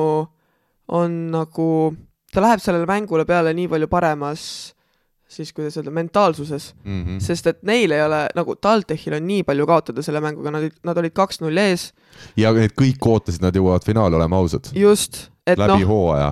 on 0.92 1.18
nagu, 1.32 1.70
ta 2.34 2.44
läheb 2.44 2.64
sellele 2.64 2.90
mängule 2.90 3.24
peale 3.30 3.54
nii 3.56 3.70
palju 3.72 3.88
paremas 3.92 4.44
siis 5.32 5.52
kuidas 5.56 5.78
öelda, 5.80 5.92
mentaalsuses 5.96 6.72
mm. 6.84 7.04
-hmm. 7.04 7.20
sest 7.24 7.48
et 7.48 7.60
neil 7.68 7.92
ei 7.96 8.04
ole, 8.04 8.22
nagu 8.36 8.56
TalTechil 8.56 9.16
on 9.18 9.28
nii 9.28 9.44
palju 9.48 9.68
kaotada 9.70 10.04
selle 10.06 10.22
mänguga, 10.24 10.54
nad, 10.54 10.68
nad 10.84 11.02
olid 11.02 11.16
kaks-null 11.16 11.58
ees. 11.64 11.92
ja 12.38 12.52
need 12.56 12.76
kõik 12.78 13.12
ootasid, 13.14 13.44
nad 13.44 13.56
jõuavad 13.56 13.86
finaali, 13.88 14.18
oleme 14.20 14.36
ausad. 14.36 14.72
just, 14.76 15.28
et 15.48 15.60
noh, 15.60 15.86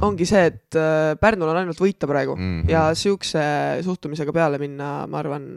ongi 0.06 0.28
see, 0.30 0.45
et 0.52 0.80
äh, 0.80 1.14
Pärnul 1.20 1.52
on 1.54 1.62
ainult 1.64 1.80
võita 1.80 2.10
praegu 2.10 2.36
mm 2.36 2.50
-hmm. 2.50 2.72
ja 2.72 2.89
siukse 2.95 3.43
suhtumisega 3.86 4.36
peale 4.36 4.60
minna, 4.62 5.08
ma 5.08 5.24
arvan 5.24 5.54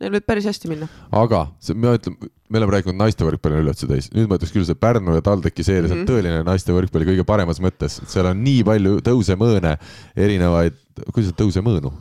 neil 0.00 0.14
võib 0.16 0.26
päris 0.26 0.46
hästi 0.48 0.70
minna. 0.70 0.88
aga 1.12 1.46
see, 1.60 1.76
ma 1.78 1.96
ütlen, 1.98 2.16
me 2.48 2.60
oleme 2.60 2.76
rääkinud 2.76 2.98
naiste 2.98 3.26
võrkpalli 3.26 3.60
üllatusi 3.62 3.88
täis, 3.90 4.08
nüüd 4.16 4.30
ma 4.30 4.38
ütleks 4.40 4.54
küll, 4.54 4.64
see 4.64 4.78
Pärnu 4.78 5.14
ja 5.18 5.24
TalTechi 5.24 5.64
seeria 5.64 5.82
mm, 5.82 5.92
-hmm. 5.92 5.92
see 5.92 6.00
on 6.00 6.06
mhm. 6.06 6.12
tõeline 6.12 6.48
naiste 6.48 6.72
võrkpalli 6.72 7.10
kõige 7.12 7.24
paremas 7.28 7.60
mõttes, 7.60 8.00
seal 8.06 8.30
on 8.32 8.40
nii 8.44 8.64
palju 8.64 9.02
tõusemõõne, 9.04 9.76
erinevaid, 10.16 10.80
kuidas 11.12 11.28
öelda, 11.28 11.38
tõusemõõnu 11.44 11.92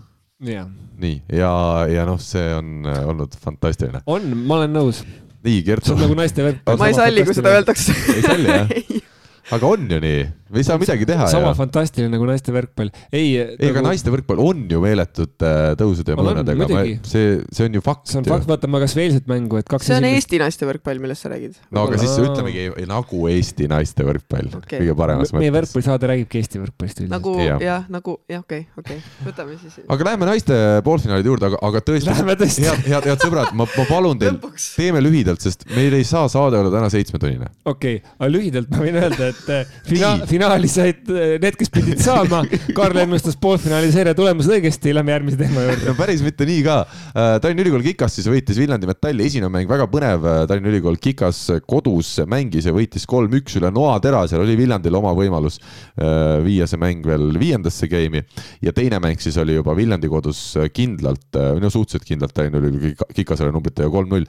yeah.. 0.46 0.68
nii, 1.02 1.22
ja, 1.34 1.52
ja 1.92 2.06
noh, 2.10 2.20
see 2.22 2.46
on 2.58 2.88
äh, 2.90 3.02
olnud 3.08 3.36
fantastiline. 3.42 4.04
on, 4.06 4.32
ma 4.46 4.62
olen 4.62 4.76
nõus. 4.76 5.04
nii, 5.46 5.62
Gert. 5.68 5.86
see 5.86 5.96
on 5.96 6.04
nagu 6.06 6.18
naiste 6.18 6.46
võrkpall. 6.46 6.82
ma 6.82 6.92
ei 6.92 6.98
salli, 6.98 7.26
kui 7.28 7.38
seda 7.38 7.56
öeldakse. 7.58 7.96
ei 8.16 8.26
salli, 8.26 8.50
jah? 8.50 9.02
aga 9.58 9.72
on 9.76 9.88
ju 9.92 10.02
nii, 10.04 10.26
ei 10.60 10.68
saa 10.68 10.80
midagi 10.82 11.08
teha. 11.10 11.28
sama 11.32 11.52
ja. 11.52 11.58
fantastiline 11.58 12.12
nagu 12.14 12.28
naiste 12.30 12.54
võrkpall. 12.56 12.92
ei, 13.12 13.38
ei 13.38 13.56
nagu..., 13.56 13.72
aga 13.72 13.86
naiste 13.90 14.14
võrkpall 14.14 14.44
on 14.44 14.66
ju 14.72 14.82
meeletute 14.84 15.52
äh, 15.52 15.72
tõusude 15.80 16.16
ja 16.16 16.20
mõõnadega, 16.20 16.68
see, 17.08 17.40
see 17.54 17.70
on 17.70 17.80
ju 17.80 17.86
fakt. 17.86 18.12
see 18.12 18.22
on 18.22 18.30
fakt, 18.30 18.50
vaata 18.50 18.72
ma 18.72 18.84
kasvõi 18.84 19.08
eilset 19.08 19.32
mängu, 19.32 19.62
et 19.62 19.70
kaks 19.72 19.90
see 19.90 19.98
on 19.98 20.10
esimest... 20.10 20.22
Eesti 20.22 20.42
naiste 20.44 20.68
võrkpall, 20.70 21.02
millest 21.04 21.26
sa 21.26 21.32
räägid. 21.34 21.58
no 21.72 21.88
aga 21.88 22.02
siis 22.02 22.18
ütlemegi 22.22 22.68
nagu 22.90 23.24
Eesti 23.32 23.70
naiste 23.72 24.06
võrkpall 24.08 24.52
okay., 24.60 24.82
kõige 24.84 24.98
paremas 25.00 25.32
mõttes. 25.32 25.40
meie 25.46 25.56
võrkpallisaade 25.56 26.12
räägibki 26.14 26.42
Eesti 26.42 26.62
võrkpallist 26.62 27.04
üldiselt. 27.04 27.16
nagu 27.16 27.38
jah 27.40 27.62
ja,, 27.62 27.78
nagu 27.92 28.18
jah, 28.30 28.42
okei 28.44 28.66
okay,, 28.66 28.82
okei 28.82 28.98
okay., 29.00 29.28
võtame 29.28 29.58
siis. 29.62 29.80
aga 29.96 30.08
lähme 30.10 30.28
naiste 30.30 30.58
poolfinaalide 30.86 31.32
juurde, 31.32 31.50
aga, 31.52 31.60
aga 31.68 31.82
tõesti. 31.88 32.12
head, 32.12 32.84
head, 32.88 33.08
head 33.12 33.24
sõbrad, 33.24 33.54
ma, 33.58 33.68
ma 33.70 33.86
palun 33.90 34.22
teil, 34.22 34.38
teeme 34.76 35.02
lühidalt, 35.04 35.44
sest 35.44 35.66
meil 35.76 35.96
ei 35.98 36.08
saa 36.08 36.28
saade 36.32 36.60
olla 36.60 36.72
täna 36.74 36.90
seitsmetunnine. 36.94 37.52
okei 37.66 38.00
okay,, 38.02 38.14
aga 38.18 38.32
lühidalt 38.32 38.72
ma 38.74 38.84
võin 38.86 39.00
öelda, 39.02 39.32
et 39.34 39.52
äh, 39.54 39.76
fina-, 39.90 40.16
finaali 40.42 40.70
said 40.72 41.10
need, 41.42 41.56
kes 41.60 41.70
pidid 41.74 42.02
saama. 42.02 42.42
Karl 42.78 42.98
ennustas 43.04 43.38
poolfinaali 43.42 43.92
seeria 43.94 44.16
tulemused 44.18 44.52
õigesti, 44.56 44.94
lähme 44.96 45.14
järgmise 45.14 45.38
teema 45.38 45.66
juurde. 45.68 45.86
no 45.90 45.94
päris 45.98 46.24
mitte 46.26 46.48
nii 46.50 46.64
ka. 46.66 46.78
Äh, 47.12 47.34
Tallinna 47.44 47.62
Ülikool 47.66 47.84
Kikas 47.86 48.18
siis 48.18 48.30
võitis 48.32 48.58
Viljandi 48.58 48.90
Metalli, 48.90 49.28
esimene 49.30 49.52
mäng 49.54 49.70
väga 49.70 49.86
põnev. 49.92 50.26
Äh, 50.26 50.40
Tallinna 50.50 50.72
Ülikool 50.72 50.98
Kikas 51.02 51.44
kodus 51.70 52.14
mängis 52.30 52.66
ja 52.70 52.74
võitis 52.74 53.06
kolm-üks 53.10 53.60
üle 53.60 53.70
noatera, 53.74 54.24
seal 54.30 54.42
oli 54.42 54.58
Viljandil 54.58 54.98
oma 54.98 55.14
võimalus 55.18 55.60
äh, 55.62 56.40
viia 56.46 56.68
see 56.70 56.82
mäng 56.82 57.06
veel 57.06 57.38
viiendasse 57.42 57.90
game'i. 57.92 58.24
ja 58.66 58.74
teine 58.74 59.02
mäng 59.04 59.22
siis 59.22 59.38
oli 59.42 59.60
juba 59.60 59.76
Viljandi 59.78 60.10
kodus 60.10 60.42
kindlalt, 60.74 61.38
no 61.62 61.70
suhteliselt 61.70 62.08
kindlalt 62.08 62.34
Tallinna 62.38 62.64
Ülikool 62.64 63.14
Kikasele 63.14 63.54
numbritega 63.54 63.92
kolm-null. 63.94 64.26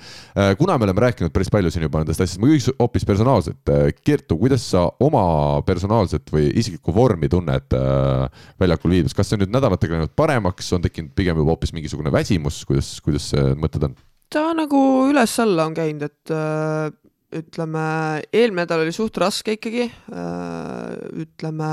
kuna 0.58 0.76
me 0.78 0.88
oleme 0.88 1.06
rääkinud 1.06 1.32
päris 1.32 1.50
palju 1.52 1.72
siin 1.72 1.86
juba 1.86 2.02
nendest 2.02 2.20
asjadest, 2.20 2.42
ma 2.42 2.50
küsiks 2.50 2.76
hoopis 2.78 3.08
personaalselt. 3.08 3.72
Kertu, 4.04 4.36
kuidas 4.40 4.64
sa 4.72 4.84
oma 5.02 5.62
personaalset 6.02 6.32
või 6.34 6.50
isiklikku 6.58 6.94
vormi 6.94 7.30
tunned 7.30 7.74
väljakul 8.60 8.90
viibides, 8.92 9.14
kas 9.14 9.30
see 9.30 9.38
on 9.38 9.44
nüüd 9.46 9.54
nädalatega 9.54 9.98
läinud 9.98 10.16
paremaks, 10.18 10.72
on 10.74 10.82
tekkinud 10.82 11.14
pigem 11.14 11.38
juba 11.38 11.54
hoopis 11.54 11.72
mingisugune 11.76 12.12
väsimus, 12.12 12.64
kuidas, 12.68 12.96
kuidas 13.04 13.30
mõtted 13.58 13.86
on? 13.88 13.94
ta 14.32 14.48
nagu 14.56 14.80
üles-alla 15.10 15.66
on 15.68 15.74
käinud, 15.76 16.06
et 16.08 16.32
äh, 16.32 16.88
ütleme, 17.36 17.84
eelmine 18.32 18.64
nädal 18.64 18.84
oli 18.84 18.94
suht 18.94 19.16
raske 19.20 19.56
ikkagi 19.58 19.86
äh,, 19.88 20.92
ütleme, 21.24 21.70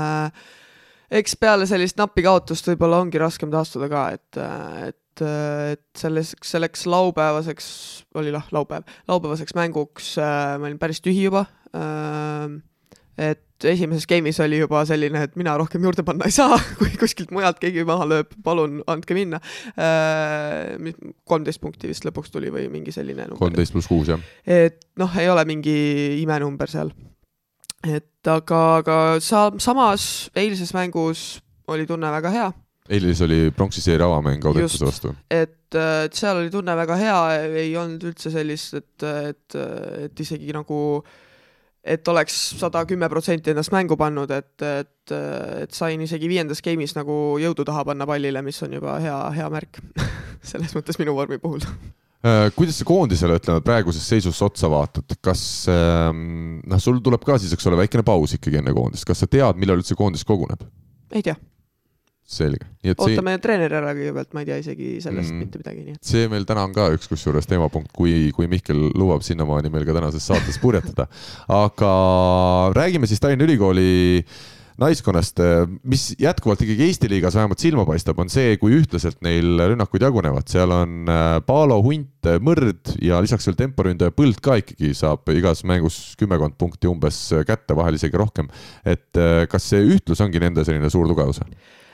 eks 1.20 1.36
peale 1.40 1.68
sellist 1.68 1.98
nappi 2.00 2.24
kaotust 2.26 2.68
võib-olla 2.70 3.00
ongi 3.04 3.20
raskem 3.20 3.52
taastuda 3.52 3.88
ka, 3.92 4.06
et, 4.16 4.40
et, 4.90 5.24
et 5.24 5.84
selles, 6.00 6.34
selleks 6.44 6.86
laupäevaseks, 6.90 7.68
oli 8.20 8.32
lah, 8.34 8.48
laupäev, 8.54 8.88
laupäevaseks 9.10 9.56
mänguks 9.58 10.14
äh, 10.20 10.56
ma 10.60 10.68
olin 10.68 10.80
päris 10.80 11.00
tühi 11.04 11.28
juba 11.28 11.46
äh,, 11.72 12.60
et 13.30 13.44
esimeses 13.68 14.06
game'is 14.08 14.40
oli 14.44 14.60
juba 14.60 14.82
selline, 14.88 15.24
et 15.26 15.36
mina 15.38 15.54
rohkem 15.60 15.84
juurde 15.84 16.04
panna 16.06 16.28
ei 16.28 16.34
saa, 16.34 16.58
kui 16.78 16.92
kuskilt 17.00 17.32
mujalt 17.34 17.60
keegi 17.62 17.84
maha 17.88 18.08
lööb, 18.08 18.32
palun 18.44 18.80
andke 18.90 19.16
minna. 19.16 19.40
Äh, 19.74 20.90
kolmteist 21.28 21.62
punkti 21.62 21.90
vist 21.90 22.06
lõpuks 22.06 22.32
tuli 22.34 22.52
või 22.54 22.68
mingi 22.72 22.94
selline 22.94 23.28
kolmteist 23.38 23.74
pluss 23.76 23.90
kuus, 23.90 24.10
jah. 24.12 24.24
et 24.46 24.80
noh, 25.00 25.12
ei 25.20 25.30
ole 25.30 25.44
mingi 25.48 25.76
imenumber 26.22 26.70
seal. 26.70 26.92
et 27.86 28.28
aga, 28.28 28.64
aga 28.80 28.96
sa-, 29.24 29.52
samas 29.58 30.30
eilses 30.36 30.74
mängus 30.76 31.40
oli 31.70 31.86
tunne 31.88 32.10
väga 32.12 32.34
hea 32.34 32.50
eilis 32.90 33.22
oli 33.22 33.50
pronksi 33.54 33.80
seeria 33.80 34.08
avamäng 34.08 34.44
Audentese 34.50 34.84
vastu. 34.84 35.14
et, 35.30 35.74
et 35.78 36.16
seal 36.16 36.42
oli 36.42 36.50
tunne 36.50 36.74
väga 36.76 36.96
hea, 36.98 37.18
ei 37.62 37.72
olnud 37.78 38.02
üldse 38.10 38.32
sellist, 38.34 38.74
et, 38.74 39.08
et, 39.30 39.58
et 40.08 40.22
isegi 40.24 40.52
nagu 40.56 40.80
äh, 40.98 41.18
et 41.84 42.08
oleks 42.08 42.36
sada 42.60 42.82
kümme 42.88 43.08
protsenti 43.12 43.52
ennast 43.52 43.72
mängu 43.72 43.96
pannud, 44.00 44.30
et, 44.34 44.52
et, 44.64 45.14
et 45.64 45.72
sain 45.76 46.00
isegi 46.04 46.28
viiendas 46.28 46.60
game'is 46.64 46.94
nagu 46.98 47.14
jõudu 47.40 47.64
taha 47.68 47.86
panna 47.88 48.08
pallile, 48.08 48.42
mis 48.44 48.60
on 48.66 48.76
juba 48.76 48.98
hea, 49.02 49.16
hea 49.38 49.48
märk 49.52 49.80
selles 50.52 50.76
mõttes 50.76 51.00
minu 51.00 51.16
vormi 51.16 51.40
puhul. 51.42 51.64
Äh, 52.20 52.50
kuidas 52.52 52.76
sa 52.76 52.84
koondisele, 52.84 53.38
ütleme 53.40 53.64
praeguses 53.64 54.04
seisus 54.04 54.42
otsa 54.44 54.68
vaatad, 54.68 55.16
kas 55.24 55.42
ähm, 55.72 56.60
noh, 56.68 56.82
sul 56.82 57.00
tuleb 57.04 57.24
ka 57.24 57.38
siis, 57.40 57.54
eks 57.56 57.70
ole, 57.70 57.80
väikene 57.80 58.04
paus 58.04 58.36
ikkagi 58.36 58.60
enne 58.60 58.76
koondist, 58.76 59.08
kas 59.08 59.24
sa 59.24 59.30
tead, 59.30 59.60
millal 59.60 59.80
üldse 59.80 59.96
koondis 59.96 60.26
koguneb? 60.28 60.68
ei 61.10 61.24
tea 61.26 61.34
selge. 62.30 62.68
ootame 62.94 63.34
see... 63.34 63.42
treeneri 63.44 63.78
ära 63.80 63.94
kõigepealt, 63.96 64.30
ma 64.36 64.44
ei 64.44 64.48
tea 64.50 64.60
isegi 64.62 64.92
sellest 65.02 65.32
mm, 65.32 65.42
mitte 65.42 65.60
midagi, 65.62 65.82
nii 65.86 65.98
et. 65.98 66.04
see 66.12 66.30
meil 66.30 66.46
täna 66.48 66.64
on 66.68 66.76
ka 66.76 66.86
üks 66.94 67.10
kusjuures 67.10 67.48
teemapunkt, 67.50 67.90
kui, 67.96 68.30
kui 68.36 68.48
Mihkel 68.50 68.90
lubab 68.94 69.24
sinnamaani 69.26 69.72
meil 69.72 69.86
ka 69.88 69.96
tänases 69.96 70.30
saates 70.30 70.60
purjetada. 70.62 71.08
aga 71.50 71.92
räägime 72.76 73.10
siis 73.10 73.22
Tallinna 73.22 73.48
Ülikooli 73.48 73.90
naiskonnast, 74.80 75.40
mis 75.84 76.06
jätkuvalt 76.20 76.62
ikkagi 76.64 76.86
Eesti 76.86 77.08
liigas 77.12 77.34
vähemalt 77.36 77.60
silma 77.60 77.84
paistab, 77.88 78.18
on 78.22 78.30
see, 78.32 78.54
kui 78.60 78.72
ühtlaselt 78.78 79.18
neil 79.24 79.60
rünnakud 79.72 80.00
jagunevad, 80.00 80.46
seal 80.48 80.72
on 80.72 81.10
äh, 81.10 81.34
Paalo, 81.44 81.80
Hunt, 81.84 82.30
Mõrd 82.44 82.94
ja 83.04 83.20
lisaks 83.20 83.48
veel 83.48 83.58
temporündaja 83.58 84.14
Põld 84.16 84.40
ka 84.44 84.56
ikkagi 84.60 84.94
saab 84.96 85.28
igas 85.34 85.64
mängus 85.68 85.98
kümmekond 86.20 86.56
punkti 86.60 86.88
umbes 86.88 87.18
kätte, 87.48 87.76
vahel 87.76 87.98
isegi 87.98 88.16
rohkem. 88.20 88.48
et 88.84 89.20
äh, 89.20 89.44
kas 89.50 89.68
see 89.72 89.84
ühtlus 89.96 90.24
ongi 90.24 90.40
nende 90.40 90.64
selline 90.64 90.90
suur 90.92 91.08
tugevus? 91.10 91.42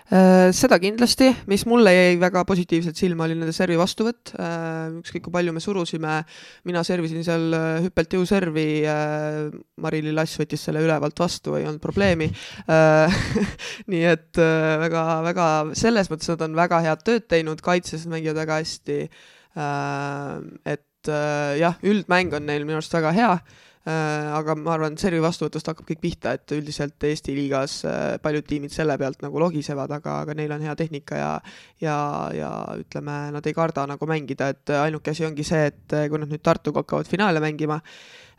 Äh, 0.07 0.53
seda 0.55 0.77
kindlasti, 0.79 1.33
mis 1.51 1.65
mulle 1.67 1.91
jäi 1.91 2.19
väga 2.23 2.45
positiivselt 2.47 2.95
silma, 2.95 3.25
oli 3.27 3.35
nende 3.35 3.51
servi 3.55 3.75
vastuvõtt. 3.81 4.37
Äh, 4.39 5.01
ükskõik 5.01 5.25
kui 5.25 5.35
palju 5.35 5.55
me 5.57 5.63
surusime, 5.63 6.21
mina 6.69 6.85
servisin 6.87 7.25
seal 7.27 7.57
äh, 7.59 7.81
hüppelt 7.89 8.15
jõuservi. 8.15 8.69
Mari-Li 9.83 10.15
Lass 10.15 10.39
võttis 10.39 10.63
selle 10.69 10.85
ülevalt 10.87 11.19
vastu, 11.19 11.57
ei 11.59 11.67
olnud 11.67 11.83
probleemi. 11.83 12.31
nii 13.93 14.07
et 14.07 14.39
väga-väga 14.39 15.47
selles 15.79 16.11
mõttes 16.13 16.31
nad 16.33 16.47
on 16.47 16.57
väga 16.59 16.81
head 16.87 17.03
tööd 17.07 17.27
teinud, 17.31 17.63
kaitses 17.65 18.07
mängivad 18.11 18.45
väga 18.45 18.61
hästi. 18.63 18.99
et 20.67 21.11
jah, 21.59 21.79
üldmäng 21.83 22.35
on 22.37 22.47
neil 22.47 22.67
minu 22.67 22.79
arust 22.79 22.95
väga 22.95 23.15
hea 23.17 23.33
aga 23.87 24.57
ma 24.59 24.73
arvan, 24.75 24.97
et 24.97 25.03
servi 25.03 25.21
vastuvõtust 25.23 25.69
hakkab 25.71 25.87
kõik 25.87 26.01
pihta, 26.03 26.33
et 26.35 26.55
üldiselt 26.57 27.05
Eesti 27.07 27.37
liigas 27.37 27.79
äh, 27.87 28.17
paljud 28.23 28.47
tiimid 28.49 28.75
selle 28.75 28.97
pealt 28.99 29.21
nagu 29.23 29.39
logisevad, 29.39 29.93
aga, 29.95 30.21
aga 30.25 30.35
neil 30.35 30.55
on 30.57 30.65
hea 30.67 30.75
tehnika 30.79 31.19
ja 31.21 31.31
ja, 31.83 31.97
ja 32.35 32.51
ütleme, 32.81 33.19
nad 33.37 33.47
ei 33.47 33.55
karda 33.55 33.85
nagu 33.87 34.09
mängida, 34.11 34.51
et 34.55 34.73
ainuke 34.75 35.13
asi 35.13 35.27
ongi 35.29 35.47
see, 35.47 35.69
et 35.71 35.97
kui 36.11 36.19
nad 36.19 36.31
nüüd 36.33 36.43
Tartuga 36.43 36.83
hakkavad 36.83 37.07
finaale 37.07 37.43
mängima, 37.45 37.79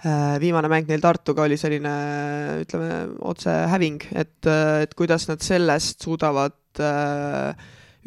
äh, 0.03 0.35
viimane 0.43 0.71
mäng 0.73 0.91
neil 0.91 1.03
Tartuga 1.03 1.45
oli 1.47 1.59
selline 1.59 1.93
ütleme, 2.65 2.89
otse 3.31 3.53
häving, 3.71 4.03
et, 4.19 4.49
et 4.83 4.97
kuidas 4.99 5.29
nad 5.31 5.43
sellest 5.45 6.03
suudavad 6.03 6.81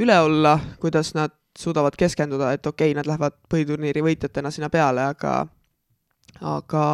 üle 0.01 0.19
olla, 0.23 0.53
kuidas 0.83 1.15
nad 1.17 1.33
suudavad 1.59 1.97
keskenduda, 1.99 2.53
et 2.53 2.67
okei 2.67 2.93
okay,, 2.93 2.99
nad 2.99 3.09
lähevad 3.09 3.41
põhiturniiri 3.51 4.05
võitjatena 4.05 4.53
sinna 4.55 4.69
peale, 4.73 5.09
aga 5.15 5.41
aga 6.41 6.85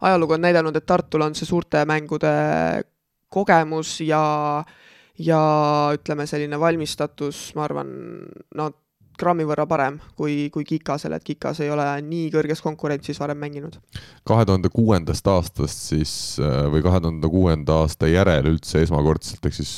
ajalugu 0.00 0.36
on 0.36 0.44
näidanud, 0.46 0.76
et 0.76 0.86
Tartul 0.86 1.24
on 1.26 1.34
see 1.38 1.48
suurte 1.48 1.84
mängude 1.88 2.32
kogemus 3.28 4.00
ja, 4.00 4.64
ja 5.18 5.40
ütleme, 5.94 6.26
selline 6.26 6.60
valmistatus, 6.60 7.50
ma 7.56 7.66
arvan, 7.68 7.90
no 8.54 8.70
grammi 9.18 9.46
võrra 9.48 9.66
parem 9.68 9.98
kui, 10.16 10.48
kui 10.54 10.66
Kikasel, 10.68 11.16
et 11.16 11.26
Kikas 11.26 11.62
ei 11.64 11.70
ole 11.74 11.86
nii 12.06 12.30
kõrges 12.34 12.62
konkurentsis 12.64 13.20
varem 13.20 13.38
mänginud. 13.38 13.78
kahe 14.28 14.44
tuhande 14.44 14.68
kuuendast 14.72 15.26
aastast 15.26 15.88
siis 15.92 16.12
või 16.38 16.82
kahe 16.84 17.00
tuhande 17.00 17.28
kuuenda 17.32 17.82
aasta 17.82 18.10
järel 18.10 18.52
üldse 18.52 18.82
esmakordselt, 18.82 19.44
ehk 19.46 19.60
siis 19.60 19.72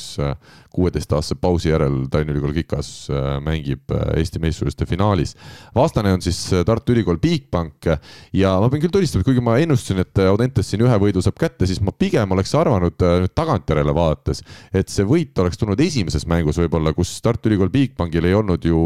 kuueteistaastase 0.71 1.35
pausi 1.41 1.69
järel 1.69 2.05
Tallinna 2.11 2.33
Ülikool 2.33 2.53
Kikas 2.55 3.09
äh, 3.11 3.37
mängib 3.43 3.91
äh, 3.91 4.15
Eesti 4.21 4.39
meistrivõistluste 4.39 4.87
finaalis. 4.87 5.35
vastane 5.75 6.13
on 6.15 6.21
siis 6.23 6.39
äh, 6.53 6.63
Tartu 6.65 6.95
Ülikool 6.95 7.19
Bigbank 7.19 7.89
ja 8.33 8.53
ma 8.59 8.69
pean 8.71 8.83
küll 8.83 8.93
tunnistama, 8.93 9.21
et 9.21 9.27
kuigi 9.27 9.43
ma 9.43 9.57
ennustasin, 9.59 9.99
et 10.05 10.23
Audentes 10.23 10.71
siin 10.71 10.83
ühe 10.85 10.99
võidu 11.03 11.23
saab 11.23 11.39
kätte, 11.39 11.67
siis 11.67 11.81
ma 11.83 11.91
pigem 11.91 12.31
oleks 12.31 12.53
arvanud 12.55 12.95
nüüd 13.01 13.35
tagantjärele 13.35 13.95
vaadates, 13.95 14.43
et 14.73 14.91
see 14.91 15.05
võit 15.07 15.37
oleks 15.43 15.59
tulnud 15.59 15.79
esimeses 15.83 16.25
mängus 16.29 16.59
võib-olla, 16.61 16.95
kus 16.95 17.17
Tartu 17.23 17.51
Ülikool 17.51 17.71
Bigbankil 17.73 18.29
ei 18.29 18.37
olnud 18.37 18.65
ju 18.65 18.79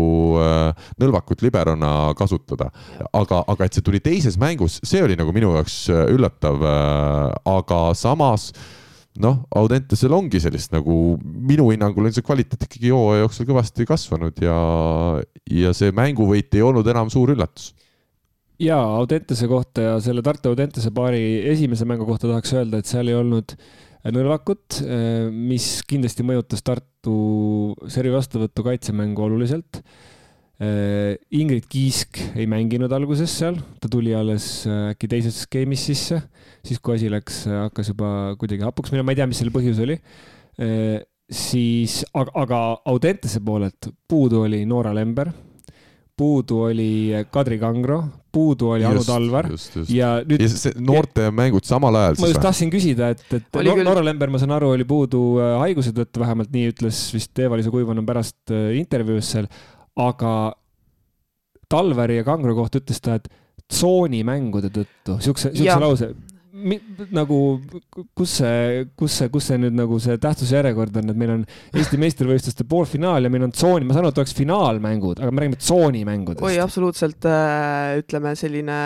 nõlvakut 1.02 1.44
liberona 1.46 2.14
kasutada. 2.18 2.72
aga, 3.14 3.44
aga 3.48 3.66
et 3.66 3.78
see 3.78 3.86
tuli 3.86 4.00
teises 4.00 4.40
mängus, 4.42 4.80
see 4.84 5.04
oli 5.04 5.18
nagu 5.20 5.34
minu 5.36 5.54
jaoks 5.58 5.86
üllatav. 5.90 6.66
aga 7.46 7.86
samas 7.94 8.52
noh, 9.22 9.40
Audentesel 9.56 10.14
ongi 10.16 10.42
sellist 10.44 10.74
nagu 10.76 11.16
minu 11.22 11.70
hinnangul 11.72 12.08
on 12.08 12.16
see 12.16 12.26
kvaliteet 12.26 12.68
ikkagi 12.68 12.92
hooaja 12.94 13.24
jooksul 13.24 13.50
kõvasti 13.50 13.88
kasvanud 13.88 14.44
ja, 14.44 14.58
ja 15.52 15.74
see 15.78 15.94
mänguvõit 15.96 16.56
ei 16.56 16.64
olnud 16.66 16.88
enam 16.92 17.12
suur 17.14 17.32
üllatus. 17.36 17.72
ja 18.60 18.80
Audentese 19.00 19.48
kohta 19.52 19.90
ja 19.90 19.96
selle 20.04 20.24
Tartu 20.26 20.52
Audentese 20.52 20.92
paari 20.96 21.24
esimese 21.54 21.88
mängu 21.88 22.08
kohta 22.08 22.30
tahaks 22.32 22.56
öelda, 22.56 22.82
et 22.82 22.92
seal 22.92 23.12
ei 23.12 23.18
olnud 23.18 23.56
nõrvakut, 24.16 24.84
mis 25.32 25.80
kindlasti 25.88 26.26
mõjutas 26.28 26.62
Tartu 26.66 27.16
servi 27.90 28.14
vastuvõttu 28.14 28.68
kaitsemängu 28.68 29.26
oluliselt 29.26 29.82
Äh, 29.82 30.15
Ingrid 30.56 31.66
Kiisk 31.68 32.22
ei 32.32 32.46
mänginud 32.48 32.94
alguses 32.96 33.34
seal, 33.42 33.58
ta 33.82 33.90
tuli 33.92 34.14
alles 34.16 34.64
äh, 34.70 34.94
äkki 34.94 35.10
teises 35.12 35.42
game'is 35.52 35.84
sisse, 35.90 36.22
siis 36.64 36.80
kui 36.80 36.96
asi 36.96 37.12
läks, 37.12 37.42
äh, 37.50 37.66
hakkas 37.66 37.92
juba 37.92 38.10
kuidagi 38.40 38.64
hapuks 38.64 38.94
minema, 38.94 39.10
ma 39.10 39.16
ei 39.16 39.20
tea, 39.20 39.28
mis 39.28 39.42
selle 39.44 39.52
põhjus 39.56 39.84
oli. 39.84 40.00
siis, 41.36 42.06
aga, 42.16 42.32
aga 42.40 42.60
Audentese 42.88 43.42
poolelt 43.44 43.90
puudu 44.08 44.46
oli 44.46 44.62
Noora 44.64 44.94
Lember, 44.96 45.34
puudu 46.16 46.62
oli 46.70 47.12
Kadri 47.28 47.58
Kangro, 47.60 47.98
puudu 48.32 48.70
oli 48.78 48.86
Anu 48.88 49.04
Talvar. 49.04 49.50
ja 49.92 50.22
nüüd. 50.24 50.40
ja 50.40 50.48
see 50.48 50.72
noorte 50.80 51.28
ja, 51.28 51.34
mängud 51.36 51.68
samal 51.68 51.98
ajal. 52.00 52.16
ma 52.24 52.32
just 52.32 52.46
tahtsin 52.46 52.72
küsida, 52.72 53.12
et, 53.12 53.26
et 53.36 53.60
Noora 53.84 54.06
Lember, 54.06 54.32
ma 54.32 54.40
saan 54.40 54.56
aru, 54.56 54.72
oli 54.78 54.88
puudu 54.88 55.26
haiguse 55.60 55.92
tõttu, 55.92 56.24
vähemalt 56.24 56.56
nii 56.56 56.72
ütles 56.72 57.10
vist 57.12 57.44
Eva-Liisa 57.44 57.74
Kuivanen 57.76 58.08
pärast 58.08 58.56
intervjuus 58.80 59.36
seal 59.36 59.52
aga 59.96 60.36
Talveri 61.70 62.20
ja 62.20 62.26
Kangro 62.28 62.54
kohta 62.58 62.80
ütles 62.82 63.02
ta, 63.02 63.18
et 63.18 63.28
tsoonimängude 63.72 64.70
tõttu, 64.74 65.18
siukse, 65.24 65.52
siukse 65.56 65.82
lause. 65.82 66.14
nagu 67.12 67.38
kus 68.16 68.38
see, 68.40 68.86
kus 68.98 69.18
see, 69.20 69.32
kus 69.34 69.50
see 69.50 69.58
nüüd 69.60 69.76
nagu 69.76 69.98
see 70.02 70.16
tähtsuse 70.22 70.56
järjekord 70.56 70.96
on, 71.02 71.12
et 71.12 71.20
meil 71.20 71.34
on 71.34 71.42
Eesti 71.76 72.00
meistrivõistluste 72.00 72.64
poolfinaal 72.70 73.28
ja 73.28 73.34
meil 73.34 73.48
on 73.50 73.54
tsooni, 73.54 73.86
ma 73.86 73.98
saan 73.98 74.06
aru, 74.06 74.14
et 74.16 74.22
oleks 74.24 74.38
finaalmängud, 74.38 75.20
aga 75.20 75.34
me 75.34 75.44
räägime 75.44 75.60
tsoonimängudest. 75.60 76.46
oi, 76.46 76.56
absoluutselt 76.64 77.28
äh, 77.28 77.98
ütleme 78.00 78.34
selline 78.40 78.80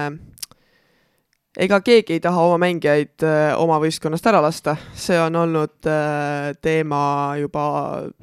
ega 1.60 1.80
keegi 1.86 2.18
ei 2.18 2.24
taha 2.24 2.48
oma 2.50 2.60
mängijaid 2.66 3.26
äh, 3.28 3.52
oma 3.60 3.80
võistkonnast 3.84 4.28
ära 4.32 4.42
lasta, 4.44 4.76
see 4.98 5.20
on 5.22 5.38
olnud 5.40 5.90
äh, 5.90 6.52
teema 6.64 7.02
juba 7.42 7.66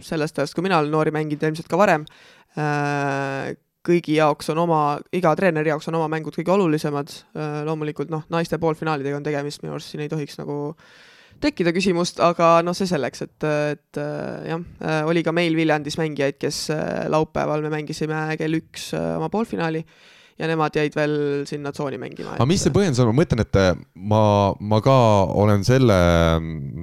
sellest 0.03 0.41
ajast, 0.41 0.57
kui 0.57 0.67
mina 0.67 0.81
olen 0.81 0.95
noori 0.95 1.15
mänginud 1.15 1.47
ilmselt 1.49 1.71
ka 1.71 1.81
varem 1.81 2.07
kõigi 3.87 4.17
jaoks 4.17 4.49
on 4.53 4.63
oma, 4.65 4.81
iga 5.15 5.35
treeneri 5.39 5.71
jaoks 5.71 5.91
on 5.91 5.99
oma 5.99 6.09
mängud 6.11 6.35
kõige 6.37 6.55
olulisemad, 6.55 7.13
loomulikult 7.69 8.11
noh, 8.13 8.25
naiste 8.33 8.59
poolfinaalidega 8.63 9.21
on 9.21 9.27
tegemist, 9.27 9.63
minu 9.63 9.77
arust 9.77 9.93
siin 9.93 10.03
ei 10.05 10.11
tohiks 10.13 10.41
nagu 10.41 10.75
tekkida 11.43 11.73
küsimust, 11.77 12.21
aga 12.25 12.57
noh, 12.65 12.75
see 12.77 12.89
selleks, 12.89 13.27
et, 13.27 13.47
et 13.77 14.01
jah, 14.49 14.67
oli 15.07 15.23
ka 15.27 15.35
meil 15.37 15.57
Viljandis 15.59 15.99
mängijaid, 16.01 16.41
kes 16.41 16.67
laupäeval 17.13 17.65
me 17.67 17.73
mängisime 17.77 18.25
kell 18.41 18.59
üks 18.59 18.91
oma 18.97 19.29
poolfinaali 19.33 19.85
ja 20.37 20.49
nemad 20.51 20.75
jäid 20.77 20.97
veel 20.97 21.17
sinna 21.49 21.73
tsooni 21.73 21.99
mängima. 22.01 22.37
aga 22.37 22.49
mis 22.49 22.65
see 22.65 22.75
põhjendus 22.75 23.01
on, 23.05 23.13
ma 23.13 23.21
mõtlen, 23.23 23.43
et 23.45 23.59
ma, 24.13 24.23
ma 24.61 24.81
ka 24.85 24.97
olen 25.45 25.65
selle 25.65 25.97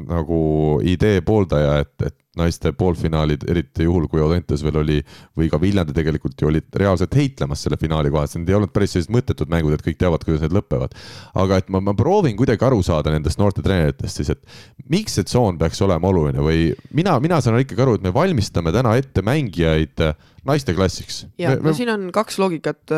nagu 0.10 0.42
idee 0.90 1.22
pooldaja, 1.26 1.80
et, 1.84 1.96
et 2.10 2.18
naiste 2.38 2.72
poolfinaalid, 2.74 3.44
eriti 3.50 3.86
juhul, 3.86 4.08
kui 4.10 4.22
Audentes 4.24 4.64
veel 4.66 4.80
oli 4.82 4.96
või 5.38 5.50
ka 5.52 5.60
Viljandi 5.62 5.94
tegelikult 5.94 6.42
ju 6.42 6.50
olid 6.50 6.66
reaalselt 6.82 7.14
heitlemas 7.18 7.62
selle 7.66 7.78
finaali 7.82 8.10
kohas, 8.14 8.34
need 8.40 8.50
ei 8.50 8.58
olnud 8.58 8.74
päris 8.74 8.96
sellised 8.96 9.14
mõttetud 9.14 9.52
mängud, 9.54 9.76
et 9.76 9.86
kõik 9.86 10.00
teavad, 10.02 10.26
kuidas 10.26 10.42
need 10.42 10.56
lõpevad. 10.58 10.98
aga 11.44 11.62
et 11.62 11.70
ma, 11.70 11.84
ma 11.86 11.94
proovin 11.98 12.38
kuidagi 12.40 12.66
aru 12.66 12.82
saada 12.86 13.14
nendest 13.14 13.38
noorte 13.42 13.62
treeneritest 13.66 14.22
siis, 14.22 14.34
et 14.34 14.90
miks 14.90 15.20
see 15.20 15.30
tsoon 15.30 15.60
peaks 15.62 15.82
olema 15.86 16.10
oluline 16.10 16.42
või 16.42 16.72
mina, 16.94 17.20
mina 17.22 17.42
saan 17.42 17.62
ikkagi 17.62 17.86
aru, 17.86 18.00
et 18.00 18.08
me 18.08 18.14
valmistame 18.16 18.74
täna 18.74 18.96
ette 18.98 19.22
mängijaid 19.22 20.02
naiste 20.48 20.74
klassiks. 20.74 21.28
ja, 21.38 21.54
no 21.54 21.70
me... 21.70 21.78
siin 21.78 21.94
on 21.94 22.10
kaks 22.16 22.42
loogikat 22.42 22.98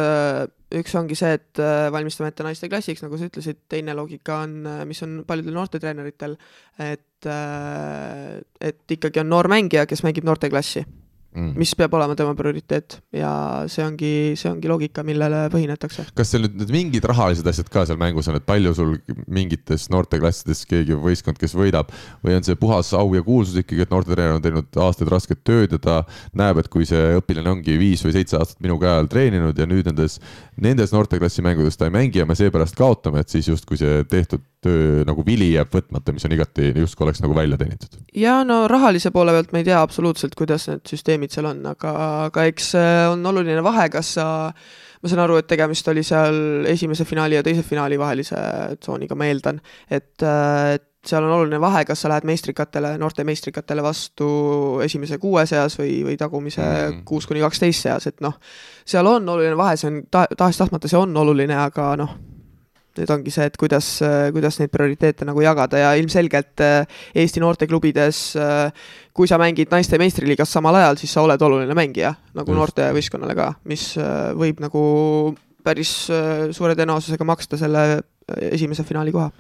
üks 0.74 0.96
ongi 0.98 1.16
see, 1.18 1.38
et 1.38 1.62
valmistame 1.94 2.32
ette 2.32 2.46
naiste 2.46 2.70
klassiks, 2.72 3.04
nagu 3.06 3.20
sa 3.20 3.30
ütlesid, 3.30 3.62
teine 3.70 3.94
loogika 3.98 4.42
on, 4.44 4.58
mis 4.90 5.02
on 5.06 5.20
paljudel 5.28 5.56
noortetreeneritel, 5.60 6.38
et 6.82 7.02
et 7.26 8.96
ikkagi 8.98 9.22
on 9.22 9.32
noor 9.32 9.50
mängija, 9.50 9.86
kes 9.90 10.04
mängib 10.06 10.28
noorteklassi 10.28 10.84
mm., 11.36 11.54
mis 11.60 11.74
peab 11.78 11.94
olema 11.98 12.16
tema 12.18 12.34
prioriteet 12.38 12.98
ja 13.16 13.32
see 13.72 13.84
ongi, 13.86 14.12
see 14.40 14.50
ongi 14.50 14.72
loogika, 14.72 15.04
millele 15.08 15.46
põhinetakse. 15.54 16.08
kas 16.18 16.32
seal 16.34 16.46
nüüd 16.46 16.58
need 16.62 16.74
mingid 16.74 17.08
rahalised 17.12 17.48
asjad 17.52 17.70
ka 17.72 17.86
seal 17.90 18.00
mängus 18.02 18.30
on, 18.32 18.40
et 18.40 18.48
palju 18.48 18.74
sul 18.78 18.96
mingites 19.28 19.88
noorteklassides 19.94 20.66
keegi 20.70 20.98
võistkond, 21.06 21.40
kes 21.42 21.56
võidab 21.58 21.92
või 22.26 22.38
on 22.40 22.48
see 22.48 22.58
puhas 22.60 22.94
au 22.98 23.14
ja 23.18 23.24
kuulsus 23.26 23.60
ikkagi, 23.62 23.86
et 23.86 23.94
noortetreener 23.94 24.40
on 24.40 24.46
teinud 24.46 24.82
aastaid 24.86 25.12
rasket 25.12 25.44
tööd 25.48 25.76
ja 25.76 25.82
ta 25.82 26.00
näeb, 26.38 26.62
et 26.62 26.72
kui 26.72 26.88
see 26.90 27.16
õpilane 27.20 27.54
ongi 27.58 27.78
viis 27.80 28.04
või 28.06 28.16
seitse 28.16 28.40
aastat 28.40 28.64
minu 28.66 28.80
käe 28.82 28.96
all 28.96 29.12
treeninud 29.12 29.58
ja 29.60 29.70
nüüd 29.70 29.90
nendes, 29.92 30.20
nendes 30.62 30.96
noorteklassi 30.96 31.46
mängudes 31.46 31.78
ta 31.80 31.90
ei 31.90 31.96
mängi 31.96 32.24
ja 32.24 32.30
me 32.30 32.38
seepärast 32.38 32.78
kaotame, 32.80 33.22
et 33.22 33.34
siis 33.34 33.52
justkui 33.52 33.80
see 33.80 34.04
tehtud 34.10 34.44
töö 34.66 35.04
nagu 35.08 35.26
vili 35.28 35.52
jääb 35.54 35.74
võtmata, 35.74 36.16
mis 36.16 36.26
on 36.28 36.34
igati 36.36 36.72
justkui 36.76 37.08
oleks 37.08 37.22
nagu 37.24 37.38
välja 37.38 37.60
teenitud? 37.62 38.00
ja 38.18 38.40
no 38.48 38.64
rahalise 38.72 39.14
poole 39.16 39.36
pealt 39.36 39.54
me 39.54 39.62
ei 39.64 39.70
tea 39.70 39.82
absoluutselt, 39.82 40.36
kuidas 40.40 40.70
need 40.72 40.84
süsteemid 40.90 41.34
seal 41.36 41.52
on, 41.52 41.62
aga, 41.76 41.94
aga 42.32 42.50
eks 42.52 42.74
äh, 42.80 43.06
on 43.12 43.26
oluline 43.34 43.64
vahe, 43.66 43.88
kas 43.94 44.16
sa 44.18 44.28
ma 45.06 45.12
saan 45.12 45.22
aru, 45.26 45.38
et 45.38 45.48
tegemist 45.50 45.88
oli 45.92 46.02
seal 46.06 46.66
esimese 46.72 47.06
finaali 47.06 47.38
ja 47.38 47.46
teise 47.46 47.64
finaali 47.66 48.00
vahelise 48.02 48.42
tsooniga, 48.82 49.18
ma 49.18 49.30
eeldan, 49.30 49.62
et, 49.90 50.16
äh, 50.26 50.76
et 50.80 50.92
seal 51.06 51.26
on 51.28 51.36
oluline 51.36 51.60
vahe, 51.62 51.84
kas 51.86 52.02
sa 52.02 52.10
lähed 52.10 52.26
meistrikatele, 52.26 52.96
noorte 52.98 53.26
meistrikatele 53.28 53.84
vastu 53.86 54.30
esimese 54.86 55.20
kuue 55.22 55.46
seas 55.50 55.78
või, 55.78 56.00
või 56.08 56.18
tagumise 56.18 56.64
mm. 56.66 57.04
kuus 57.06 57.30
kuni 57.30 57.44
kaksteist 57.46 57.86
seas, 57.86 58.10
et 58.10 58.24
noh, 58.26 58.40
seal 58.86 59.06
on 59.10 59.30
oluline 59.36 59.58
vahe, 59.60 59.78
see 59.78 59.92
on 59.92 60.02
ta-, 60.10 60.30
tahes-tahtmata 60.34 60.90
see 60.90 61.02
on 61.02 61.14
oluline, 61.22 61.58
aga 61.68 61.94
noh 62.02 62.18
nüüd 63.00 63.12
ongi 63.14 63.34
see, 63.34 63.48
et 63.50 63.58
kuidas, 63.60 63.88
kuidas 64.36 64.60
neid 64.62 64.72
prioriteete 64.74 65.28
nagu 65.28 65.44
jagada 65.44 65.82
ja 65.82 65.94
ilmselgelt 66.00 66.64
äh, 66.64 67.00
Eesti 67.16 67.44
noorteklubides, 67.44 68.20
äh, 68.40 68.92
kui 69.16 69.30
sa 69.30 69.40
mängid 69.42 69.72
naiste 69.74 70.00
meistriliigas 70.02 70.52
samal 70.56 70.78
ajal, 70.80 71.00
siis 71.02 71.16
sa 71.16 71.24
oled 71.26 71.42
oluline 71.48 71.78
mängija, 71.78 72.16
nagu 72.38 72.56
noortevõistkonnale 72.58 73.38
ka, 73.38 73.50
mis 73.70 73.92
äh, 74.02 74.32
võib 74.38 74.62
nagu 74.64 74.84
päris 75.66 75.96
suure 76.54 76.76
tõenäosusega 76.78 77.26
maksta 77.26 77.58
selle 77.58 78.04
esimese 78.52 78.84
finaali 78.86 79.14
koha. 79.16 79.32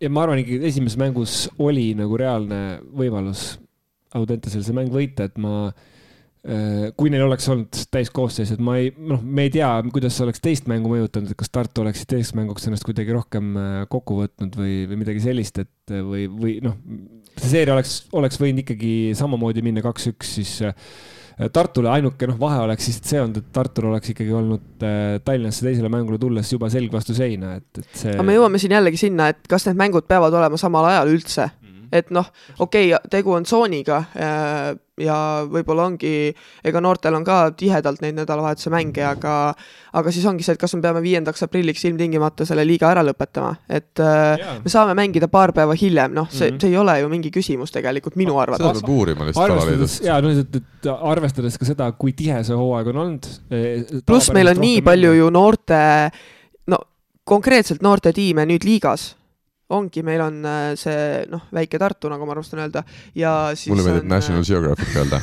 ja 0.00 0.10
ma 0.12 0.22
arvan 0.22 0.38
ikkagi, 0.38 0.62
esimeses 0.68 0.98
mängus 1.00 1.40
oli 1.58 1.90
nagu 1.98 2.18
reaalne 2.20 2.80
võimalus 2.94 3.56
Audentesel 4.16 4.62
see 4.64 4.72
mäng 4.72 4.88
võita, 4.94 5.26
et 5.26 5.34
ma 5.42 5.66
äh, 5.66 5.74
Äh, 5.76 5.95
kui 6.46 7.10
neil 7.10 7.24
oleks 7.26 7.48
olnud 7.50 7.78
täiskoosseis, 7.90 8.52
et 8.54 8.60
ma 8.62 8.76
ei, 8.78 8.92
noh, 8.94 9.22
me 9.22 9.48
ei 9.48 9.50
tea, 9.54 9.68
kuidas 9.90 10.14
see 10.14 10.26
oleks 10.28 10.42
teist 10.44 10.68
mängu 10.70 10.92
mõjutanud, 10.92 11.32
et 11.32 11.38
kas 11.40 11.50
Tartu 11.50 11.82
oleks 11.82 12.04
teiseks 12.06 12.36
mänguks 12.38 12.68
ennast 12.68 12.86
kuidagi 12.86 13.14
rohkem 13.16 13.56
äh, 13.58 13.80
kokku 13.90 14.20
võtnud 14.20 14.54
või, 14.60 14.76
või 14.86 15.00
midagi 15.02 15.24
sellist, 15.24 15.58
et 15.64 15.94
äh, 15.94 16.04
või, 16.06 16.28
või 16.30 16.54
noh, 16.62 16.78
see 17.34 17.50
seeria 17.50 17.74
oleks, 17.74 17.98
oleks 18.14 18.38
võinud 18.38 18.62
ikkagi 18.62 18.94
samamoodi 19.18 19.64
minna 19.66 19.82
kaks-üks, 19.86 20.36
siis 20.38 20.56
Tartule 21.52 21.90
ainuke 21.92 22.24
noh, 22.30 22.38
vahe 22.40 22.62
oleks 22.64 22.86
siis 22.88 23.02
see 23.04 23.18
olnud, 23.20 23.42
et 23.42 23.50
Tartul 23.52 23.90
oleks 23.90 24.14
ikkagi 24.14 24.32
olnud 24.32 24.86
Tallinnasse 25.26 25.66
teisele 25.66 25.90
mängule 25.92 26.16
tulles 26.16 26.48
juba 26.48 26.70
selg 26.72 26.94
vastu 26.94 27.12
seina, 27.16 27.58
et, 27.58 27.68
et 27.82 27.90
see. 27.90 28.14
aga 28.14 28.24
me 28.24 28.38
jõuame 28.38 28.62
siin 28.62 28.72
jällegi 28.72 29.02
sinna, 29.02 29.28
et 29.34 29.42
kas 29.50 29.66
need 29.68 29.76
mängud 29.82 30.06
peavad 30.08 30.32
olema 30.38 30.56
samal 30.62 30.88
ajal 30.94 31.12
üldse 31.12 31.50
et 31.98 32.10
noh, 32.14 32.26
okei 32.58 32.92
okay,, 32.94 33.10
tegu 33.10 33.34
on 33.36 33.46
tsooniga 33.46 34.02
äh, 34.16 34.74
ja 35.00 35.16
võib-olla 35.48 35.86
ongi, 35.90 36.30
ega 36.64 36.80
noortel 36.80 37.16
on 37.18 37.24
ka 37.26 37.50
tihedalt 37.56 38.00
neid 38.04 38.16
nädalavahetuse 38.16 38.72
mänge, 38.72 39.02
aga 39.04 39.34
aga 39.96 40.12
siis 40.12 40.24
ongi 40.28 40.44
see, 40.46 40.56
et 40.56 40.60
kas 40.60 40.72
me 40.76 40.82
peame 40.84 41.02
viiendaks 41.04 41.44
aprilliks 41.44 41.84
ilmtingimata 41.88 42.46
selle 42.48 42.64
liiga 42.68 42.88
ära 42.94 43.04
lõpetama, 43.04 43.52
et 43.68 44.00
yeah. 44.00 44.56
me 44.64 44.72
saame 44.72 44.96
mängida 44.96 45.28
paar 45.32 45.52
päeva 45.56 45.76
hiljem, 45.76 46.14
noh, 46.16 46.30
see 46.30 46.48
mm, 46.48 46.54
-hmm. 46.54 46.60
see 46.64 46.72
ei 46.72 46.80
ole 46.80 46.96
ju 47.00 47.10
mingi 47.12 47.32
küsimus 47.34 47.74
tegelikult 47.74 48.16
minu 48.16 48.38
arvates. 48.40 48.64
seda 48.64 48.80
peab 48.80 48.96
uurima 48.96 49.28
lihtsalt 49.28 49.50
arvestades, 49.50 49.98
jaa, 50.06 50.20
no 50.24 50.32
et, 50.32 50.60
et 50.62 50.90
arvestades 50.96 51.60
ka 51.60 51.68
seda, 51.68 51.90
kui 51.92 52.16
tihe 52.16 52.40
see 52.44 52.56
hooaeg 52.56 52.90
on 52.94 53.02
olnud. 53.04 53.30
Eh, 53.50 54.00
pluss 54.06 54.32
meil 54.32 54.54
on 54.54 54.60
nii 54.64 54.80
palju 54.86 55.12
ju 55.20 55.28
noorte, 55.30 55.78
no 56.72 56.80
konkreetselt 57.24 57.84
noortetiime 57.84 58.48
nüüd 58.48 58.64
liigas 58.64 59.10
ongi, 59.74 60.02
meil 60.06 60.22
on 60.22 60.44
äh, 60.46 60.74
see 60.78 61.24
noh, 61.30 61.48
väike 61.54 61.80
Tartu, 61.82 62.10
nagu 62.12 62.26
ma 62.26 62.36
armastan 62.36 62.62
öelda 62.62 62.84
ja 63.18 63.32
siis 63.54 63.72
mulle 63.72 63.86
meeldib 63.86 64.06
on... 64.06 64.12
National 64.14 64.44
äh, 64.44 64.46
Geographic 64.50 64.94
öelda 64.94 65.20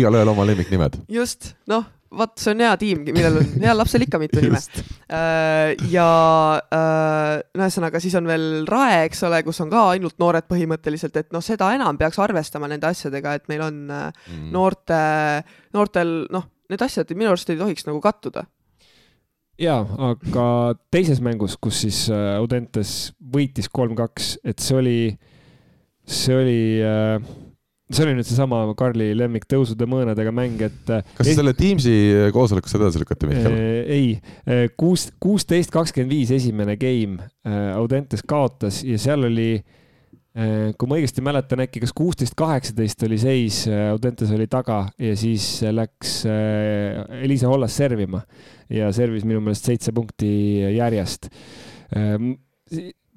igalühel 0.00 0.32
oma 0.32 0.46
lemmiknimed. 0.48 0.98
just, 1.18 1.52
noh, 1.70 1.86
vot 2.18 2.34
see 2.40 2.56
on 2.56 2.64
hea 2.64 2.72
tiim, 2.80 3.04
millel 3.06 3.38
on 3.42 3.54
heal 3.62 3.78
lapsel 3.78 4.02
ikka 4.06 4.20
mitu 4.22 4.42
nime. 4.42 4.60
Äh, 5.06 5.76
ja 5.92 6.08
ühesõnaga, 7.54 8.02
siis 8.02 8.18
on 8.18 8.26
veel 8.30 8.48
Rae, 8.68 9.04
eks 9.06 9.22
ole, 9.28 9.44
kus 9.46 9.62
on 9.62 9.70
ka 9.72 9.88
ainult 9.94 10.18
noored 10.22 10.50
põhimõtteliselt, 10.50 11.22
et 11.22 11.30
noh, 11.36 11.44
seda 11.44 11.70
enam 11.76 12.00
peaks 12.00 12.18
arvestama 12.24 12.70
nende 12.70 12.90
asjadega, 12.90 13.38
et 13.38 13.50
meil 13.52 13.66
on 13.68 13.82
mm. 13.86 14.46
noorte, 14.54 15.02
noortel 15.76 16.22
noh, 16.34 16.50
need 16.68 16.82
asjad 16.84 17.14
minu 17.14 17.30
arust 17.30 17.48
ei 17.52 17.60
tohiks 17.60 17.86
nagu 17.86 18.02
kattuda 18.04 18.48
jaa, 19.58 19.82
aga 20.12 20.46
teises 20.92 21.22
mängus, 21.24 21.56
kus 21.60 21.82
siis 21.84 22.04
äh, 22.12 22.36
Audentes 22.38 23.12
võitis 23.18 23.70
kolm-kaks, 23.72 24.38
et 24.46 24.62
see 24.62 24.78
oli, 24.78 24.98
see 26.08 26.36
oli 26.36 26.60
äh, 26.84 27.16
see 27.88 28.04
oli 28.04 28.18
nüüd 28.18 28.28
seesama 28.28 28.60
Karli 28.78 29.10
lemmik 29.16 29.48
tõusude 29.48 29.88
mõõnadega 29.88 30.32
mäng, 30.34 30.60
et. 30.66 30.92
Äh, 30.92 31.16
kas 31.18 31.32
selle 31.32 31.56
Teamsi 31.58 31.96
koosolekusse 32.36 32.78
edasi 32.80 33.02
lükati, 33.02 33.30
Mihkel? 33.30 33.58
ei, 33.88 34.68
kuus, 34.78 35.08
kuusteist, 35.20 35.74
kakskümmend 35.74 36.14
viis 36.14 36.32
esimene 36.34 36.78
game 36.80 37.30
Audentes 37.74 38.22
kaotas 38.28 38.82
ja 38.86 39.00
seal 39.00 39.26
oli 39.26 39.50
äh, 39.56 39.66
Äh, 39.66 39.86
kui 40.78 40.86
ma 40.90 40.98
õigesti 40.98 41.22
mäletan, 41.24 41.64
äkki 41.64 41.82
kas 41.82 41.92
kuusteist, 41.96 42.36
kaheksateist 42.38 43.02
oli 43.08 43.18
seis, 43.18 43.62
äh, 43.66 43.88
Audentes 43.90 44.30
oli 44.34 44.46
taga 44.50 44.84
ja 45.02 45.16
siis 45.18 45.46
läks 45.74 46.20
äh, 46.30 47.00
Eliisa 47.24 47.50
Hollas 47.50 47.74
servima 47.78 48.22
ja 48.70 48.92
servis 48.94 49.26
minu 49.26 49.42
meelest 49.42 49.66
seitse 49.66 49.94
punkti 49.96 50.30
järjest. 50.76 51.30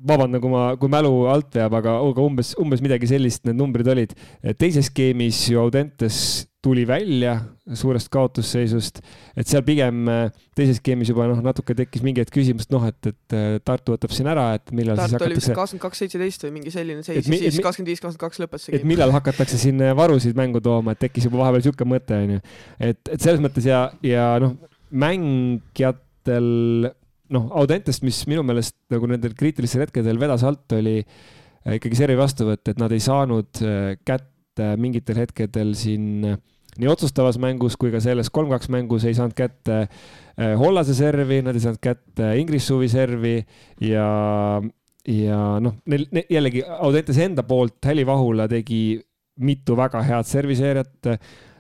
vabandan, 0.02 0.42
kui 0.42 0.50
ma, 0.50 0.62
kui 0.80 0.90
mälu 0.90 1.12
alt 1.30 1.54
veab, 1.60 1.76
aga, 1.78 1.98
aga 2.02 2.24
umbes, 2.24 2.56
umbes 2.58 2.82
midagi 2.82 3.10
sellist 3.10 3.44
need 3.46 3.60
numbrid 3.60 3.90
olid. 3.92 4.16
teises 4.58 4.88
skeemis 4.90 5.44
ju 5.52 5.60
Audentes 5.62 6.48
tuli 6.62 6.84
välja 6.88 7.34
suurest 7.74 8.10
kaotusseisust, 8.14 9.00
et 9.38 9.50
seal 9.50 9.64
pigem 9.66 10.06
äh, 10.12 10.28
teises 10.58 10.78
skeemis 10.78 11.10
juba 11.10 11.26
noh, 11.30 11.40
natuke 11.42 11.74
tekkis 11.78 12.04
mingi 12.06 12.22
hetk 12.22 12.36
küsimus, 12.36 12.68
et 12.68 12.76
noh, 12.76 12.86
et, 12.86 13.10
et 13.10 13.36
äh, 13.38 13.56
Tartu 13.66 13.96
võtab 13.96 14.14
siin 14.14 14.30
ära, 14.30 14.46
et 14.60 14.74
millal 14.78 15.00
Tartu 15.00 15.16
siis 15.16 15.18
hakatakse. 15.18 15.56
kakskümmend 15.58 15.86
kaks, 15.88 16.02
seitseteist 16.04 16.46
või 16.46 16.54
mingi 16.60 16.74
selline 16.74 17.06
seis 17.06 17.26
siis 17.26 17.58
kakskümmend 17.66 17.90
viis, 17.90 18.04
kakskümmend 18.04 18.22
kaks 18.22 18.44
lõppes 18.44 18.68
see. 18.68 18.78
et 18.78 18.86
millal 18.88 19.14
hakatakse 19.16 19.58
siin 19.62 19.82
äh, 19.82 19.96
varusid 19.98 20.38
mängu 20.38 20.62
tooma, 20.64 20.94
et 20.94 21.02
tekkis 21.02 21.26
juba 21.30 21.42
vahepeal 21.42 21.66
sihuke 21.66 21.88
mõte, 21.90 22.22
onju. 22.28 22.42
et, 22.78 23.02
et 23.10 23.18
selles 23.18 23.42
mõttes 23.42 23.66
ja, 23.66 23.88
ja 24.06 24.30
noh, 24.44 24.58
mängijatel 24.92 26.52
noh, 27.32 27.48
Audentest, 27.58 28.06
mis 28.06 28.22
minu 28.30 28.46
meelest 28.46 28.78
nagu 28.94 29.10
nendel 29.10 29.34
kriitilistel 29.40 29.88
hetkedel 29.88 30.22
vedas 30.22 30.46
alt, 30.46 30.68
oli 30.78 31.00
ikkagi 31.78 31.98
servi 31.98 32.20
vastuvõtt, 32.20 32.68
et 32.70 32.82
nad 32.82 32.92
ei 32.94 33.02
saanud 33.02 33.62
kätte 34.52 34.76
mingitel 34.80 35.16
hetkedel 35.22 35.74
siin 35.76 36.22
nii 36.80 36.90
otsustavas 36.90 37.38
mängus 37.40 37.78
kui 37.80 37.92
ka 37.92 38.00
selles 38.04 38.30
kolm-kaks 38.30 38.70
mängus 38.72 39.06
ei 39.06 39.16
saanud 39.16 39.36
kätte 39.36 39.88
Hollase 40.60 40.94
servi, 40.96 41.42
nad 41.44 41.56
ei 41.56 41.64
saanud 41.64 41.80
kätte 41.84 42.36
Ingrissuvi 42.40 42.88
servi 42.90 43.38
ja, 43.84 44.62
ja 45.08 45.40
noh, 45.60 45.76
neil 45.86 46.08
jällegi 46.30 46.64
Audentes 46.64 47.18
enda 47.18 47.44
poolt 47.44 47.80
Häli 47.86 48.06
Vahula 48.08 48.48
tegi 48.52 49.00
mitu 49.40 49.76
väga 49.76 50.02
head 50.04 50.28
serviseerijat 50.28 51.12
Äh, 51.12 51.20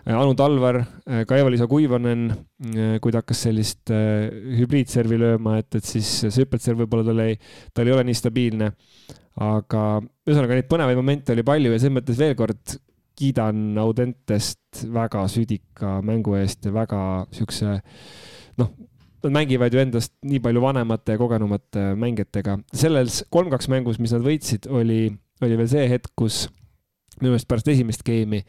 Anu 0.10 0.34
Talvar, 0.38 0.82
äh, 1.06 1.23
ka 1.30 1.38
Eva-Liisa 1.38 1.68
Kuivanen, 1.69 2.30
äh, 2.32 2.95
kui 3.03 3.14
ta 3.14 3.22
hakkas 3.22 3.44
sellist 3.48 3.91
hübriidservi 3.91 5.19
lööma, 5.22 5.60
et, 5.61 5.69
et 5.78 5.86
siis 5.86 6.10
see 6.23 6.44
hüppelserv 6.44 6.84
võib-olla 6.84 7.06
tal 7.11 7.26
ei, 7.26 7.36
tal 7.73 7.90
ei 7.90 7.95
ole 7.95 8.06
nii 8.07 8.18
stabiilne. 8.18 8.72
aga 9.41 9.82
ühesõnaga 10.28 10.57
neid 10.57 10.68
põnevaid 10.68 10.98
momente 10.99 11.32
oli 11.32 11.44
palju 11.48 11.72
ja 11.72 11.80
selles 11.80 11.95
mõttes 11.95 12.18
veel 12.19 12.34
kord 12.36 12.73
kiidan 13.15 13.78
Audentest 13.80 14.84
väga 14.91 15.23
südika 15.32 15.99
mängu 16.03 16.36
eest 16.40 16.65
ja 16.68 16.73
väga 16.76 17.02
siukse 17.32 17.78
noh, 18.60 18.72
nad 19.23 19.36
mängivad 19.36 19.73
ju 19.73 19.82
endast 19.82 20.14
nii 20.26 20.41
palju 20.44 20.64
vanemate 20.64 21.15
ja 21.15 21.22
kogenumate 21.22 21.91
mängijatega. 21.95 22.57
selles 22.73 23.23
kolm-kaks 23.30 23.69
mängus, 23.69 23.99
mis 23.99 24.14
nad 24.15 24.26
võitsid, 24.26 24.68
oli, 24.69 25.11
oli 25.41 25.60
veel 25.60 25.69
see 25.69 25.88
hetk, 25.91 26.11
kus 26.18 26.48
minu 27.19 27.34
meelest 27.34 27.49
pärast 27.49 27.69
esimest 27.69 28.03
geimi, 28.07 28.41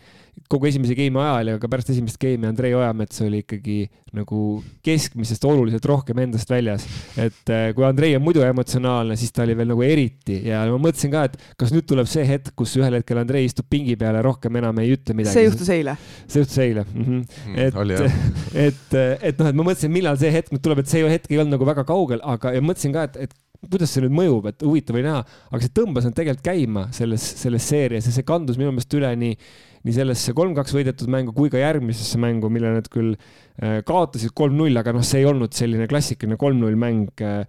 kogu 0.53 0.69
esimese 0.69 0.95
geimi 0.97 1.21
ajal 1.21 1.53
ja 1.53 1.61
ka 1.61 1.69
pärast 1.71 1.91
esimest 1.93 2.19
geimi 2.21 2.49
Andrei 2.49 2.73
Ojamets 2.77 3.21
oli 3.25 3.43
ikkagi 3.43 3.77
nagu 4.17 4.41
keskmisest 4.85 5.45
oluliselt 5.49 5.85
rohkem 5.89 6.19
endast 6.25 6.51
väljas. 6.53 6.85
et 7.17 7.53
äh, 7.53 7.71
kui 7.77 7.85
Andrei 7.89 8.15
on 8.17 8.25
muidu 8.25 8.45
emotsionaalne, 8.45 9.17
siis 9.21 9.33
ta 9.33 9.45
oli 9.47 9.57
veel 9.57 9.71
nagu 9.73 9.85
eriti 9.87 10.41
ja 10.49 10.65
ma 10.73 10.81
mõtlesin 10.81 11.13
ka, 11.13 11.25
et 11.29 11.39
kas 11.61 11.73
nüüd 11.75 11.87
tuleb 11.89 12.09
see 12.11 12.25
hetk, 12.29 12.53
kus 12.59 12.75
ühel 12.81 12.99
hetkel 12.99 13.21
Andrei 13.23 13.47
istub 13.49 13.69
pingi 13.73 13.97
peal 14.01 14.19
ja 14.19 14.25
rohkem 14.25 14.61
enam 14.61 14.83
ei 14.83 14.93
ütle 14.97 15.17
midagi. 15.17 15.37
see 15.37 15.47
juhtus 15.49 15.73
eile. 15.73 15.97
see 16.27 16.45
juhtus 16.45 16.61
eile 16.65 16.85
mm. 16.89 17.07
-hmm. 17.07 17.63
et, 17.69 17.81
et, 18.67 18.99
et 19.31 19.41
noh, 19.41 19.53
et 19.53 19.57
ma 19.57 19.69
mõtlesin, 19.71 19.93
millal 19.93 20.21
see 20.21 20.33
hetk 20.33 20.53
nüüd 20.53 20.65
tuleb, 20.65 20.85
et 20.85 20.93
see 20.93 21.05
hetk 21.09 21.33
ei 21.33 21.41
olnud 21.41 21.57
nagu 21.59 21.69
väga 21.69 21.87
kaugel, 21.89 22.21
aga, 22.25 22.53
ja 22.57 22.65
mõtlesin 22.65 22.97
ka, 22.97 23.09
et, 23.09 23.29
et 23.29 23.41
kuidas 23.71 23.93
see 23.95 24.03
nüüd 24.03 24.15
mõjub, 24.17 24.47
et 24.51 24.65
huvitav 24.67 24.97
oli 24.99 25.05
näha, 25.07 25.23
aga 25.51 25.61
see 25.63 25.75
tõmbas 25.77 26.07
nad 26.09 26.17
tegelikult 26.17 26.47
käima 26.47 26.87
selles, 26.95 27.25
selles 27.39 27.69
seerias 27.69 28.09
ja 28.09 28.15
see 28.15 28.27
kandus 28.27 28.59
minu 28.59 28.73
meelest 28.75 28.97
üle 28.99 29.13
nii, 29.21 29.37
nii 29.83 29.95
sellesse 29.97 30.35
kolm-kaks 30.37 30.75
võidetud 30.77 31.11
mängu 31.11 31.35
kui 31.37 31.51
ka 31.53 31.61
järgmisesse 31.61 32.21
mängu, 32.23 32.51
mille 32.53 32.71
nad 32.77 32.89
küll 32.93 33.17
äh, 33.17 33.81
kaotasid 33.87 34.35
kolm-null, 34.39 34.79
aga 34.79 34.95
noh, 34.95 35.05
see 35.07 35.23
ei 35.23 35.29
olnud 35.29 35.55
selline 35.57 35.89
klassikaline 35.91 36.39
kolm-null 36.41 36.79
mäng 36.79 37.25
äh, 37.27 37.43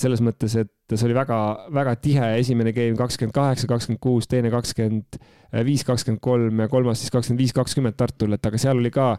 selles 0.00 0.24
mõttes, 0.24 0.56
et 0.60 0.72
see 0.94 1.08
oli 1.08 1.16
väga-väga 1.16 1.94
tihe, 2.04 2.32
esimene 2.40 2.74
game 2.76 2.96
kakskümmend 2.98 3.36
kaheksa, 3.36 3.68
kakskümmend 3.70 4.02
kuus, 4.04 4.28
teine 4.30 4.52
kakskümmend 4.54 5.20
viis, 5.66 5.84
kakskümmend 5.86 6.22
kolm 6.24 6.64
ja 6.64 6.70
kolmas 6.72 7.02
siis 7.02 7.14
kakskümmend 7.14 7.44
viis, 7.44 7.54
kakskümmend 7.56 7.98
Tartul, 8.00 8.36
et 8.36 8.50
aga 8.50 8.60
seal 8.60 8.80
oli 8.80 8.92
ka 8.94 9.14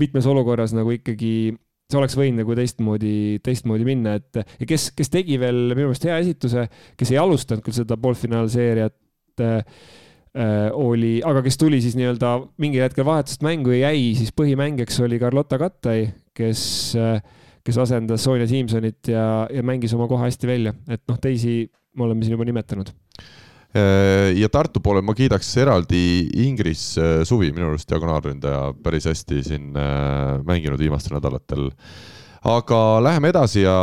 mitmes 0.00 0.26
olukorras 0.28 0.74
nagu 0.76 0.92
ikkagi 0.94 1.36
see 1.86 2.00
oleks 2.00 2.16
võinud 2.18 2.42
nagu 2.42 2.56
teistmoodi, 2.58 3.12
teistmoodi 3.46 3.86
minna, 3.86 4.16
et 4.18 4.40
ja 4.42 4.66
kes, 4.68 4.90
kes 4.96 5.12
tegi 5.12 5.38
veel 5.38 5.68
minu 5.70 5.90
meelest 5.90 6.06
hea 6.08 6.16
esituse, 6.22 6.66
kes 6.98 7.12
ei 7.14 7.20
alustanud 7.22 7.62
küll 7.66 7.76
seda 7.76 7.98
poolfinaalseeriat 8.00 9.44
äh,, 9.46 9.78
oli, 10.76 11.14
aga 11.24 11.40
kes 11.44 11.56
tuli 11.56 11.78
siis 11.80 11.94
nii-öelda 11.96 12.34
mingil 12.60 12.82
hetkel 12.84 13.06
vahetusest 13.08 13.44
mängu 13.46 13.72
ja 13.72 13.88
jäi 13.88 14.10
siis 14.18 14.34
põhimängijaks 14.36 15.00
oli 15.06 15.20
Carlotta 15.22 15.56
Kattai, 15.60 16.10
kes 16.36 16.60
äh,, 17.00 17.22
kes 17.64 17.78
asendas 17.80 18.26
Sonja 18.26 18.44
Simsonit 18.50 19.08
ja, 19.08 19.46
ja 19.48 19.64
mängis 19.64 19.94
oma 19.96 20.10
koha 20.10 20.28
hästi 20.28 20.50
välja, 20.50 20.74
et 20.92 21.02
noh, 21.08 21.16
teisi 21.22 21.64
me 21.96 22.04
oleme 22.04 22.26
siin 22.26 22.36
juba 22.36 22.44
nimetanud 22.46 22.92
Äh, 23.76 24.32
ja 24.38 24.48
Tartu 24.52 24.80
poole 24.80 25.02
ma 25.04 25.14
kiidaks 25.16 25.48
eraldi 25.60 26.00
Ingris 26.46 26.94
äh, 27.00 27.22
Suvi, 27.28 27.50
minu 27.52 27.72
arust 27.72 27.88
diagonaalründaja 27.90 28.70
päris 28.82 29.08
hästi 29.10 29.42
siin 29.44 29.74
äh, 29.76 30.36
mänginud 30.46 30.80
viimastel 30.80 31.18
nädalatel. 31.18 31.68
Aga 32.46 32.82
läheme 33.02 33.32
edasi 33.32 33.64
ja 33.64 33.76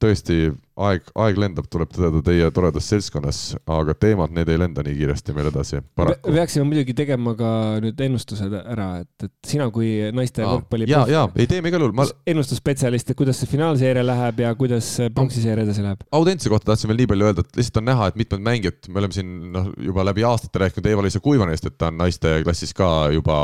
tõesti 0.00 0.50
aeg, 0.76 1.06
aeg 1.16 1.38
lendab, 1.40 1.66
tuleb 1.72 1.88
tõdeda 1.92 2.20
teie 2.26 2.48
toredas 2.54 2.88
seltskonnas, 2.90 3.38
aga 3.72 3.94
teemad, 3.96 4.32
need 4.36 4.50
ei 4.52 4.58
lenda 4.60 4.84
nii 4.84 4.96
kiiresti 4.98 5.34
meil 5.36 5.48
edasi, 5.48 5.80
peaksime 5.96 6.66
muidugi 6.68 6.92
tegema 6.96 7.32
ka 7.38 7.50
nüüd 7.84 8.00
ennustused 8.06 8.52
ära, 8.58 8.88
et, 9.04 9.28
et 9.28 9.32
sina 9.48 9.68
kui 9.72 9.94
naiste 10.16 10.44
võrkpalli. 10.44 10.88
ja, 10.90 11.04
ja 11.10 11.24
ei 11.36 11.48
teeme 11.50 11.72
igal 11.72 11.86
juhul 11.86 11.96
ma.... 11.96 12.04
ennustusspetsialist, 12.28 13.12
et 13.12 13.18
kuidas 13.18 13.40
see 13.40 13.50
finaalseeria 13.50 14.04
läheb 14.04 14.42
ja 14.44 14.52
kuidas 14.58 14.90
pronksiseeria 15.16 15.64
edasi 15.64 15.86
läheb? 15.86 16.04
Audentse 16.16 16.52
kohta 16.52 16.72
tahtsin 16.72 16.92
veel 16.92 17.00
nii 17.02 17.12
palju 17.14 17.30
öelda, 17.30 17.46
et 17.46 17.62
lihtsalt 17.62 17.80
on 17.80 17.88
näha, 17.92 18.10
et 18.10 18.20
mitmed 18.20 18.44
mängijad, 18.50 18.82
me 18.90 19.00
oleme 19.00 19.16
siin 19.16 19.32
noh, 19.54 19.72
juba 19.80 20.04
läbi 20.10 20.26
aastate 20.28 20.66
rääkinud 20.66 20.92
Eva-Liisa 20.92 21.24
Kuivanist, 21.24 21.70
et 21.70 21.80
ta 21.80 21.88
on 21.92 22.04
naiste 22.04 22.36
klassis 22.44 22.76
ka 22.76 22.90
juba 23.16 23.40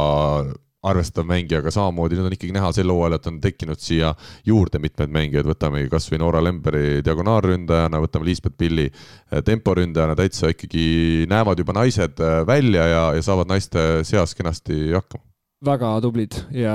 arvestatav 0.83 1.27
mängija, 1.31 1.61
aga 1.63 1.71
samamoodi 1.75 2.19
nüüd 2.19 2.27
on 2.27 2.35
ikkagi 2.35 2.55
näha 2.57 2.73
sel 2.75 2.91
hooajal, 2.91 3.15
et 3.17 3.27
on 3.31 3.39
tekkinud 3.43 3.83
siia 3.83 4.13
juurde 4.47 4.81
mitmed 4.83 5.13
mängijad, 5.15 5.47
võtamegi 5.47 5.91
kasvõi 5.93 6.19
Noora 6.23 6.43
Lemberi 6.43 7.03
diagonaalründajana, 7.07 8.01
võtame 8.03 8.27
Liisbeth 8.27 8.59
Pilli 8.59 8.89
eh, 8.89 9.43
temporündajana, 9.47 10.19
täitsa 10.19 10.51
ikkagi 10.53 11.29
näevad 11.31 11.63
juba 11.63 11.77
naised 11.79 12.19
eh, 12.19 12.41
välja 12.49 12.89
ja, 12.91 13.05
ja 13.15 13.23
saavad 13.23 13.53
naiste 13.53 14.03
seas 14.09 14.35
kenasti 14.39 14.89
hakkama 14.91 15.29
väga 15.63 15.93
tublid 16.03 16.35
ja. 16.59 16.75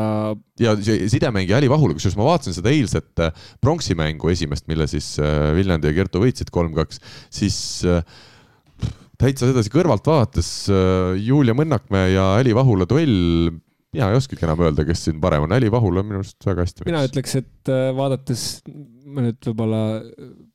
ja 0.63 0.71
sidemängija 0.79 1.57
Äli 1.59 1.67
Vahula, 1.67 1.97
kusjuures 1.97 2.15
ma 2.15 2.29
vaatasin 2.29 2.55
seda 2.55 2.71
eilset 2.71 3.25
eh, 3.25 3.45
pronksi 3.59 3.97
mängu 3.99 4.31
esimest, 4.31 4.69
mille 4.71 4.87
siis 4.87 5.17
Viljandi 5.57 5.91
ja 5.91 5.97
Kertu 5.99 6.23
võitsid 6.23 6.53
kolm-kaks, 6.55 7.03
siis 7.27 7.57
täitsa 9.19 9.49
sedasi 9.49 9.73
kõrvalt 9.73 10.07
vaadates 10.07 10.69
Julia 11.19 11.57
Mõnnakmäe 11.57 12.13
ja 12.13 12.35
Äli 12.39 12.55
Vahula 12.55 12.87
duell 12.87 13.57
mina 13.97 14.11
ei 14.13 14.19
oskagi 14.19 14.45
enam 14.45 14.61
öelda, 14.67 14.85
kes 14.87 15.07
siin 15.07 15.19
parem 15.23 15.47
on, 15.47 15.53
Äli 15.57 15.69
Vahul 15.73 16.01
on 16.01 16.07
minu 16.07 16.21
arust 16.21 16.45
väga 16.45 16.65
hästi. 16.65 16.87
mina 16.87 17.03
ütleks, 17.07 17.37
et 17.41 17.71
äh, 17.73 17.89
vaadates, 17.97 18.47
ma 19.07 19.25
nüüd 19.25 19.39
võib-olla 19.49 19.83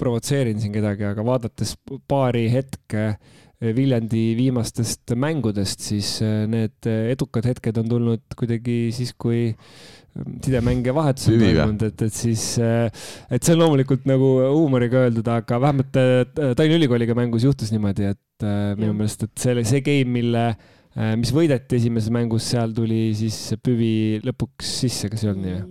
provotseerin 0.00 0.60
siin 0.62 0.74
kedagi, 0.74 1.06
aga 1.10 1.24
vaadates 1.26 1.74
paari 2.10 2.46
hetke 2.52 3.06
äh, 3.10 3.72
Viljandi 3.76 4.32
viimastest 4.38 5.14
mängudest, 5.18 5.82
siis 5.86 6.16
äh, 6.24 6.44
need 6.50 6.90
edukad 7.14 7.46
hetked 7.50 7.82
on 7.82 7.90
tulnud 7.90 8.38
kuidagi 8.38 8.76
siis, 8.94 9.14
kui 9.18 9.48
ähm, 9.50 10.36
sidemängija 10.44 10.94
vahetus 10.96 11.30
on 11.32 11.40
toimunud, 11.42 11.86
et, 11.88 12.04
et 12.08 12.18
siis, 12.18 12.44
et 12.58 13.40
see 13.42 13.56
on 13.56 13.64
loomulikult 13.64 14.06
nagu 14.10 14.34
huumoriga 14.44 15.06
öeldud, 15.08 15.32
aga 15.34 15.58
vähemalt 15.62 15.98
Tallinna 16.36 16.78
Ülikooliga 16.78 17.18
mängus 17.18 17.48
juhtus 17.48 17.74
niimoodi, 17.74 18.12
et 18.12 18.46
minu 18.78 18.94
meelest, 18.94 19.26
et 19.26 19.34
see 19.38 19.56
oli 19.56 19.66
see 19.66 19.82
game, 19.86 20.14
mille 20.20 20.46
Äh, 20.52 20.81
mis 21.18 21.32
võideti 21.32 21.78
esimeses 21.78 22.12
mängus, 22.12 22.50
seal 22.52 22.74
tuli 22.76 23.06
siis 23.16 23.38
Püvi 23.64 24.20
lõpuks 24.24 24.74
sisse, 24.82 25.12
kas 25.12 25.24
ei 25.24 25.32
olnud 25.32 25.48
nii? 25.48 25.62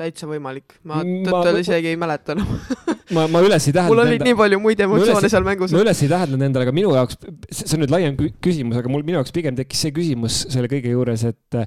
täitsa 0.00 0.28
võimalik, 0.30 0.76
ma 0.86 1.00
tõtt-öelda 1.02 1.60
isegi 1.60 1.90
ei 1.92 1.98
mäleta 2.00 2.36
enam 2.36 2.50
ma, 3.16 3.26
ma 3.30 3.42
üles 3.44 3.66
ei 3.68 3.74
täheldanud. 3.74 3.90
mul 3.90 4.02
oli 4.04 4.16
enda... 4.16 4.28
nii 4.28 4.36
palju 4.38 4.60
muid 4.62 4.82
emotsioone 4.86 5.30
seal 5.32 5.46
mängus. 5.46 5.74
ma 5.74 5.82
üles 5.84 6.02
ei 6.04 6.10
täheldanud 6.12 6.46
endale, 6.46 6.66
aga 6.68 6.74
minu 6.76 6.92
jaoks, 6.96 7.18
see 7.50 7.76
on 7.76 7.84
nüüd 7.84 7.94
laiem 7.94 8.18
küsimus, 8.42 8.78
aga 8.80 8.92
mul, 8.92 9.04
minu 9.06 9.18
jaoks 9.20 9.34
pigem 9.34 9.58
tekkis 9.58 9.86
see 9.86 9.96
küsimus 9.96 10.44
selle 10.52 10.70
kõige 10.72 10.94
juures, 10.94 11.26
et 11.28 11.60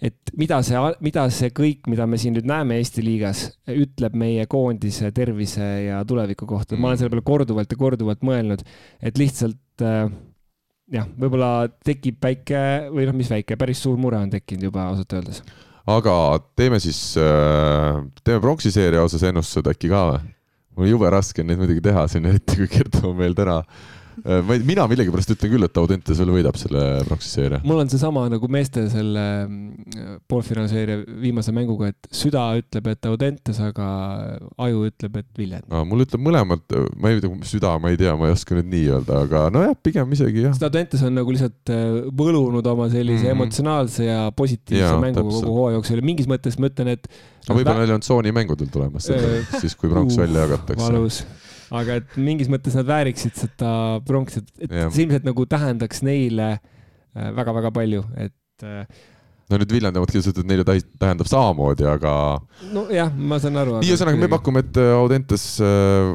et 0.00 0.32
mida 0.40 0.62
see, 0.64 0.80
mida 1.04 1.26
see 1.34 1.52
kõik, 1.52 1.84
mida 1.92 2.06
me 2.08 2.18
siin 2.20 2.32
nüüd 2.36 2.48
näeme 2.48 2.78
Eesti 2.80 3.04
liigas, 3.04 3.44
ütleb 3.68 4.16
meie 4.16 4.46
koondise 4.50 5.10
tervise 5.16 5.66
ja 5.84 6.00
tuleviku 6.08 6.48
kohta 6.48 6.74
mm., 6.74 6.80
ma 6.80 6.90
olen 6.90 7.02
selle 7.02 7.12
peale 7.12 7.26
korduvalt 7.26 7.74
ja 7.74 7.80
korduvalt 7.80 8.24
mõelnud, 8.24 8.64
et 9.04 9.20
lihtsalt 9.20 9.84
äh, 9.84 10.08
jah, 10.94 11.08
võib-olla 11.20 11.68
tekib 11.86 12.18
väike 12.22 12.62
või 12.90 13.06
noh, 13.08 13.16
mis 13.16 13.30
väike, 13.30 13.58
päris 13.60 13.82
suur 13.84 13.98
mure 14.00 14.18
on 14.20 14.32
tekkinud 14.32 14.68
juba 14.70 14.88
ausalt 14.90 15.14
öeldes. 15.18 15.42
aga 15.90 16.14
teeme 16.58 16.80
siis, 16.82 17.00
äh, 17.20 18.02
teeme 18.24 18.42
pronksiseeria 18.42 19.04
osas 19.06 19.24
ennustused 19.30 19.70
äkki 19.70 19.92
ka 19.92 20.04
või? 20.12 20.34
mul 20.80 20.92
jube 20.94 21.10
raske 21.12 21.42
on 21.42 21.50
neid 21.50 21.60
muidugi 21.60 21.82
teha 21.84 22.06
siin, 22.08 22.28
eriti 22.30 22.56
kui 22.56 22.70
Kertu 22.70 23.10
on 23.10 23.18
meil 23.18 23.34
täna 23.36 23.60
ma 24.24 24.56
ei, 24.56 24.62
mina 24.66 24.84
millegipärast 24.90 25.32
ütlen 25.34 25.52
küll, 25.54 25.66
et 25.66 25.78
Audentes 25.80 26.18
veel 26.20 26.32
võidab 26.34 26.58
selle 26.60 26.82
praksiseeria. 27.08 27.60
mul 27.66 27.82
on 27.82 27.90
seesama 27.92 28.24
nagu 28.32 28.50
meeste 28.52 28.84
selle 28.92 29.24
mm, 29.46 30.20
poolfinaalseeria 30.30 31.00
viimase 31.22 31.54
mänguga, 31.56 31.90
et 31.92 32.10
süda 32.14 32.44
ütleb, 32.60 32.90
et 32.92 33.08
Audentes, 33.10 33.60
aga 33.64 33.88
aju 34.66 34.84
ütleb, 34.90 35.20
et 35.22 35.28
Viljandi 35.40 35.70
no,. 35.72 35.82
mul 35.88 36.04
ütleb 36.06 36.24
mõlemad, 36.26 36.64
ma 37.00 37.12
ei 37.12 37.22
tea, 37.22 37.32
süda, 37.50 37.74
ma 37.82 37.92
ei 37.92 38.00
tea, 38.00 38.14
ma 38.18 38.30
ei 38.30 38.36
oska 38.36 38.58
nüüd 38.58 38.70
nii 38.74 38.86
öelda, 38.96 39.24
aga 39.26 39.44
nojah, 39.54 39.76
pigem 39.82 40.16
isegi 40.16 40.46
jah. 40.46 40.56
sest 40.56 40.68
Audentes 40.68 41.04
on 41.06 41.16
nagu 41.18 41.34
lihtsalt 41.34 41.74
äh, 41.74 42.00
võlunud 42.22 42.70
oma 42.74 42.88
sellise 42.92 43.24
mm 43.24 43.28
-hmm. 43.28 43.36
emotsionaalse 43.38 44.08
ja 44.08 44.22
positiivse 44.36 44.86
ja, 44.86 44.96
mänguga 45.02 45.28
kogu 45.40 45.58
hooaja 45.58 45.78
jooksul 45.78 46.02
ja 46.02 46.08
mingis 46.12 46.30
mõttes 46.30 46.58
ma 46.60 46.70
ütlen, 46.72 46.94
et. 46.96 47.06
aga 47.46 47.58
võib-olla 47.58 47.84
neil 47.84 47.98
on 47.98 48.04
tsoonimängudel 48.04 48.72
tulemas, 48.72 49.08
siis 49.60 49.76
kui 49.76 49.90
pronks 49.90 50.18
uh, 50.18 50.26
välja 50.26 50.48
jagatakse. 50.48 50.86
valus 50.86 51.24
aga 51.70 52.00
et 52.00 52.18
mingis 52.20 52.50
mõttes 52.52 52.76
nad 52.78 52.88
vääriksid 52.88 53.38
seda 53.38 53.70
pronksi, 54.06 54.42
et, 54.42 54.66
et 54.66 54.76
see 54.90 55.06
ilmselt 55.06 55.28
nagu 55.28 55.46
tähendaks 55.50 56.04
neile 56.06 56.52
väga-väga 57.14 57.70
äh, 57.70 57.76
palju, 57.78 58.04
et 58.26 58.66
äh, 58.66 59.06
no 59.50 59.60
nüüd 59.60 59.72
Viljandi 59.74 60.02
omad 60.02 60.12
kirjutasid, 60.12 60.42
et 60.42 60.50
neile 60.50 60.66
tähendab 60.66 61.30
samamoodi, 61.30 61.86
aga. 61.90 62.12
nojah, 62.74 63.14
ma 63.14 63.40
saan 63.42 63.58
aru. 63.62 63.78
nii, 63.80 63.94
ühesõnaga 63.94 64.20
me 64.20 64.30
pakume, 64.30 64.66
et 64.66 64.82
Audentes 64.94 65.46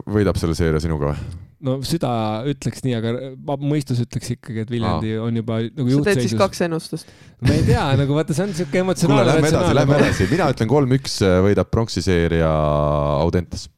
võidab 0.07 0.39
selle 0.41 0.57
seeria 0.57 0.83
sinuga 0.83 1.13
või? 1.13 1.41
no 1.65 1.75
süda 1.85 2.09
ütleks 2.49 2.83
nii, 2.85 2.95
aga 2.97 3.57
mõistus 3.61 4.01
ütleks 4.03 4.33
ikkagi, 4.35 4.65
et 4.65 4.71
Viljandi 4.71 5.15
Aa. 5.15 5.23
on 5.25 5.39
juba 5.39 5.59
nagu 5.65 5.87
juhtseisus. 5.89 6.03
sa 6.03 6.11
teed 6.11 6.27
siis 6.27 6.39
kaks 6.39 6.63
ennustust? 6.67 7.13
ma 7.41 7.55
ei 7.55 7.63
tea, 7.67 7.85
nagu 8.01 8.17
vaata, 8.17 8.35
see 8.37 8.45
on 8.47 8.53
siuke 8.57 8.81
emotsionaalne. 8.83 9.23
kuule, 9.23 9.37
lähme 9.39 9.51
edasi, 9.53 9.77
lähme 9.79 9.99
edasi, 10.01 10.27
mina 10.31 10.49
ütlen 10.53 10.71
kolm-üks 10.71 11.17
äh, 11.25 11.37
võidab 11.45 11.71
pronksi 11.71 12.03
seeria 12.05 12.51
Audentes. 13.21 13.69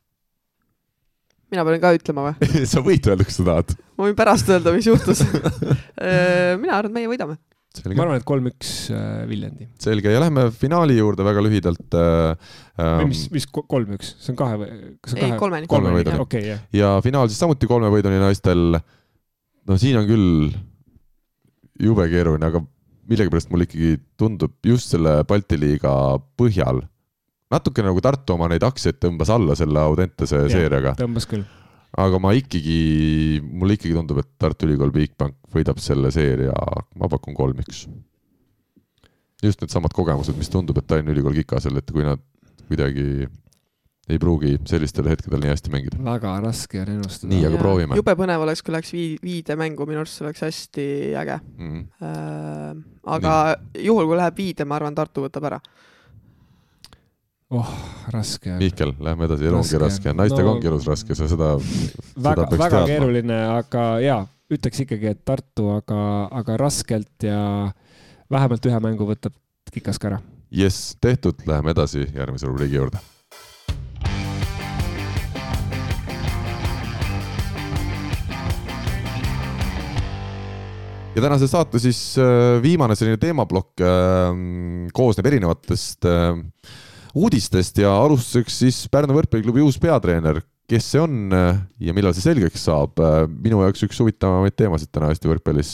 Mina 1.54 1.66
pean 1.68 1.84
ka 1.84 1.94
ütlema 1.98 2.30
või 2.30 2.64
sa 2.72 2.84
võid 2.86 3.12
öelda, 3.12 3.28
kas 3.28 3.40
sa 3.40 3.46
tahad. 3.48 3.76
ma 3.98 4.08
võin 4.08 4.18
pärast 4.18 4.50
öelda, 4.52 4.74
mis 4.76 4.90
juhtus 4.90 5.24
äh, 5.28 6.56
mina 6.60 6.78
arvan, 6.80 6.92
et 6.92 6.98
meie 7.00 7.12
võidame 7.12 7.38
ma 7.86 8.06
arvan, 8.06 8.18
et 8.18 8.26
kolm-üks 8.28 8.72
äh, 8.96 9.24
Viljandi. 9.30 9.68
selge 9.82 10.14
ja 10.14 10.22
lähme 10.24 10.48
finaali 10.56 10.98
juurde 10.98 11.26
väga 11.28 11.44
lühidalt 11.46 11.98
äh,. 11.98 12.54
või 12.78 13.10
mis, 13.12 13.26
mis 13.34 13.48
kolm-üks, 13.54 14.16
see 14.24 14.34
on 14.34 14.40
kahe 14.40 14.62
või? 14.64 14.72
ei, 15.16 15.34
kolmeni. 15.40 15.70
kolme 15.72 15.94
võiduni 16.00 16.24
okay,. 16.24 16.46
Yeah. 16.48 16.64
ja 16.76 16.96
finaal 17.06 17.30
siis 17.32 17.42
samuti 17.44 17.70
kolme 17.70 17.92
võiduni 17.94 18.20
naistel. 18.22 18.80
no 19.68 19.80
siin 19.80 20.00
on 20.02 20.10
küll 20.10 20.50
jube 21.78 22.08
keeruline, 22.10 22.50
aga 22.50 22.64
millegipärast 23.08 23.52
mulle 23.54 23.68
ikkagi 23.68 23.98
tundub 24.20 24.58
just 24.66 24.92
selle 24.92 25.22
Balti 25.28 25.60
liiga 25.60 25.92
põhjal 26.40 26.82
natuke 27.52 27.86
nagu 27.86 28.02
Tartu 28.04 28.36
oma 28.36 28.50
neid 28.52 28.64
aktsiaid 28.64 29.00
tõmbas 29.04 29.32
alla 29.34 29.56
selle 29.56 29.80
Audentese 29.80 30.44
seeriaga. 30.52 30.96
tõmbas 31.00 31.30
küll 31.30 31.46
aga 31.98 32.20
ma 32.22 32.34
ikkagi, 32.36 33.40
mulle 33.42 33.78
ikkagi 33.78 33.96
tundub, 33.96 34.22
et 34.22 34.30
Tartu 34.42 34.68
Ülikool 34.68 34.94
Bigbank 34.94 35.38
võidab 35.54 35.80
selle 35.82 36.12
seeria, 36.14 36.54
ma 36.98 37.10
pakun 37.12 37.38
kolm-üks. 37.38 37.88
just 39.44 39.62
needsamad 39.62 39.94
kogemused, 39.94 40.36
mis 40.38 40.50
tundub, 40.50 40.78
et 40.78 40.88
Tallinna 40.90 41.14
Ülikool 41.14 41.38
Kikasel, 41.38 41.78
et 41.78 41.92
kui 41.94 42.06
nad 42.06 42.22
kuidagi 42.68 43.28
ei 44.08 44.20
pruugi 44.20 44.54
sellistel 44.68 45.08
hetkedel 45.12 45.42
nii 45.44 45.52
hästi 45.52 45.72
mängida. 45.72 45.98
väga 46.04 46.38
raske 46.44 46.80
on 46.82 46.92
ennustada. 46.94 47.32
nii, 47.34 47.46
aga 47.50 47.60
proovime. 47.60 47.98
jube 48.00 48.16
põnev 48.20 48.46
oleks, 48.46 48.64
kui 48.64 48.76
läheks 48.76 48.94
vii-, 48.96 49.18
viidemängu, 49.24 49.88
minu 49.90 50.04
arust 50.04 50.20
see 50.20 50.28
oleks 50.28 50.46
hästi 50.48 50.88
äge 51.24 51.40
mm. 51.42 51.74
-hmm. 51.74 51.84
Äh, 52.08 52.84
aga 53.18 53.34
nii. 53.56 53.84
juhul, 53.90 54.08
kui 54.08 54.18
läheb 54.22 54.38
viide, 54.38 54.66
ma 54.66 54.80
arvan, 54.80 54.96
Tartu 54.96 55.28
võtab 55.28 55.50
ära 55.52 55.60
oh, 57.50 57.74
raske 58.12 58.52
on. 58.54 58.62
Mihkel, 58.62 58.94
lähme 59.04 59.28
edasi, 59.28 59.48
elu 59.48 59.60
ongi 59.62 59.82
raske, 59.82 60.14
naistega 60.16 60.46
no, 60.48 60.56
ongi 60.56 60.70
elus 60.70 60.88
raske, 60.90 61.16
sa 61.18 61.30
seda, 61.32 61.54
väga, 61.60 62.48
väga 62.52 62.70
teadma. 62.70 62.86
keeruline, 62.92 63.42
aga 63.56 63.84
jaa, 64.04 64.22
ütleks 64.54 64.84
ikkagi, 64.84 65.12
et 65.16 65.26
Tartu, 65.28 65.70
aga, 65.78 66.00
aga 66.42 66.58
raskelt 66.60 67.28
ja 67.28 67.42
vähemalt 68.32 68.72
ühe 68.72 68.82
mängu 68.84 69.08
võtab 69.10 69.36
Kikas 69.72 70.00
ka 70.00 70.14
ära. 70.14 70.24
jess, 70.52 70.96
tehtud, 71.04 71.44
läheme 71.48 71.76
edasi 71.76 72.08
järgmise 72.16 72.50
rubriigi 72.50 72.80
juurde 72.80 73.04
ja 81.18 81.22
tänase 81.24 81.48
saate 81.50 81.80
siis 81.82 82.00
äh, 82.22 82.60
viimane 82.62 82.96
selline 82.96 83.18
teemaplokk 83.18 83.82
äh, 83.82 84.36
koosneb 84.94 85.32
erinevatest 85.32 86.06
äh, 86.06 86.36
uudistest 87.18 87.82
ja 87.82 87.94
alustuseks 88.04 88.62
siis 88.64 88.84
Pärnu 88.92 89.16
võrkpalliklubi 89.18 89.64
uus 89.66 89.80
peatreener, 89.82 90.42
kes 90.70 90.92
see 90.94 91.02
on 91.02 91.34
äh, 91.36 91.60
ja 91.82 91.96
millal 91.98 92.16
see 92.16 92.26
selgeks 92.28 92.68
saab. 92.70 92.98
Äh, 93.02 93.26
minu 93.28 93.64
jaoks 93.66 93.86
üks 93.88 94.00
huvitavamaid 94.04 94.58
teemasid 94.58 94.92
täna 94.94 95.12
Eesti 95.14 95.32
võrkpallis. 95.32 95.74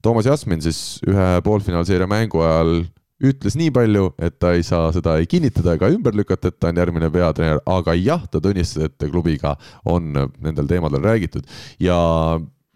Toomas 0.00 0.28
Jasmin 0.28 0.62
siis 0.64 1.00
ühe 1.08 1.28
poolfinaalseeria 1.44 2.08
mängu 2.08 2.40
ajal 2.44 2.80
ütles 3.20 3.56
nii 3.60 3.72
palju, 3.74 4.06
et 4.22 4.38
ta 4.40 4.54
ei 4.56 4.62
saa 4.64 4.88
seda 4.96 5.18
ei 5.20 5.26
kinnitada 5.28 5.74
ega 5.76 5.90
ümber 5.92 6.16
lükata, 6.16 6.48
et 6.48 6.56
ta 6.56 6.70
on 6.70 6.78
järgmine 6.80 7.10
peatreener, 7.12 7.60
aga 7.68 7.94
jah, 7.98 8.24
ta 8.32 8.40
tunnistas, 8.40 8.88
et 8.88 9.10
klubiga 9.10 9.56
on 9.84 10.14
nendel 10.40 10.70
teemadel 10.70 11.04
räägitud 11.04 11.44
ja 11.84 11.98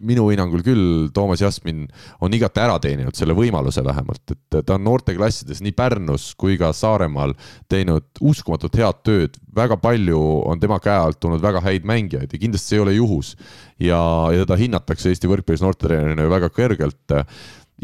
minu 0.02 0.26
hinnangul 0.30 0.62
küll 0.66 0.86
Toomas 1.14 1.42
Jasmin 1.42 1.84
on 2.24 2.34
igati 2.34 2.62
ära 2.64 2.78
teeninud 2.82 3.14
selle 3.14 3.36
võimaluse 3.36 3.84
vähemalt, 3.86 4.34
et 4.34 4.66
ta 4.66 4.74
on 4.74 4.84
noorteklassides 4.86 5.62
nii 5.62 5.74
Pärnus 5.76 6.32
kui 6.38 6.56
ka 6.58 6.72
Saaremaal 6.74 7.36
teinud 7.70 8.06
uskumatult 8.20 8.74
head 8.80 9.02
tööd, 9.06 9.38
väga 9.54 9.78
palju 9.82 10.20
on 10.50 10.62
tema 10.62 10.80
käe 10.82 10.96
alt 10.98 11.20
tulnud 11.22 11.42
väga 11.42 11.62
häid 11.64 11.86
mängijaid 11.86 12.34
ja 12.34 12.42
kindlasti 12.42 12.74
see 12.74 12.80
ei 12.80 12.84
ole 12.86 12.96
juhus. 12.96 13.34
ja, 13.78 14.00
ja 14.34 14.42
teda 14.42 14.58
hinnatakse 14.58 15.12
Eesti 15.12 15.30
võrkpallis 15.30 15.62
noortetreenerina 15.62 16.26
ju 16.26 16.32
väga 16.32 16.50
kõrgelt 16.54 17.14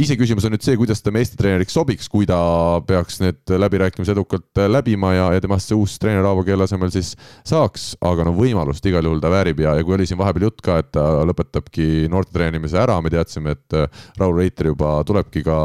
iseküsimus 0.01 0.47
on 0.47 0.55
nüüd 0.55 0.65
see, 0.65 0.77
kuidas 0.81 1.03
ta 1.05 1.13
meistritreeneriks 1.15 1.75
sobiks, 1.77 2.09
kui 2.11 2.27
ta 2.29 2.39
peaks 2.87 3.21
need 3.23 3.53
läbirääkimised 3.63 4.15
edukalt 4.15 4.61
läbima 4.71 5.13
ja, 5.17 5.29
ja 5.37 5.43
temast 5.45 5.71
see 5.71 5.79
uus 5.79 5.97
treener 6.01 6.27
Aavo 6.29 6.45
Keele 6.47 6.67
asemel 6.67 6.93
siis 6.95 7.13
saaks, 7.49 7.93
aga 8.07 8.27
no 8.29 8.35
võimalust 8.37 8.87
igal 8.89 9.07
juhul 9.07 9.23
ta 9.23 9.33
väärib 9.33 9.63
ja, 9.65 9.75
ja 9.79 9.87
kui 9.87 9.97
oli 9.97 10.09
siin 10.09 10.21
vahepeal 10.21 10.49
jutt 10.49 10.63
ka, 10.65 10.79
et 10.83 10.93
ta 10.97 11.07
lõpetabki 11.29 12.07
noorte 12.13 12.35
treenimise 12.37 12.81
ära, 12.81 12.99
me 13.05 13.13
teadsime, 13.13 13.57
et 13.57 13.81
Raul 14.21 14.39
Reiter 14.39 14.71
juba 14.73 14.99
tulebki 15.07 15.45
ka 15.47 15.59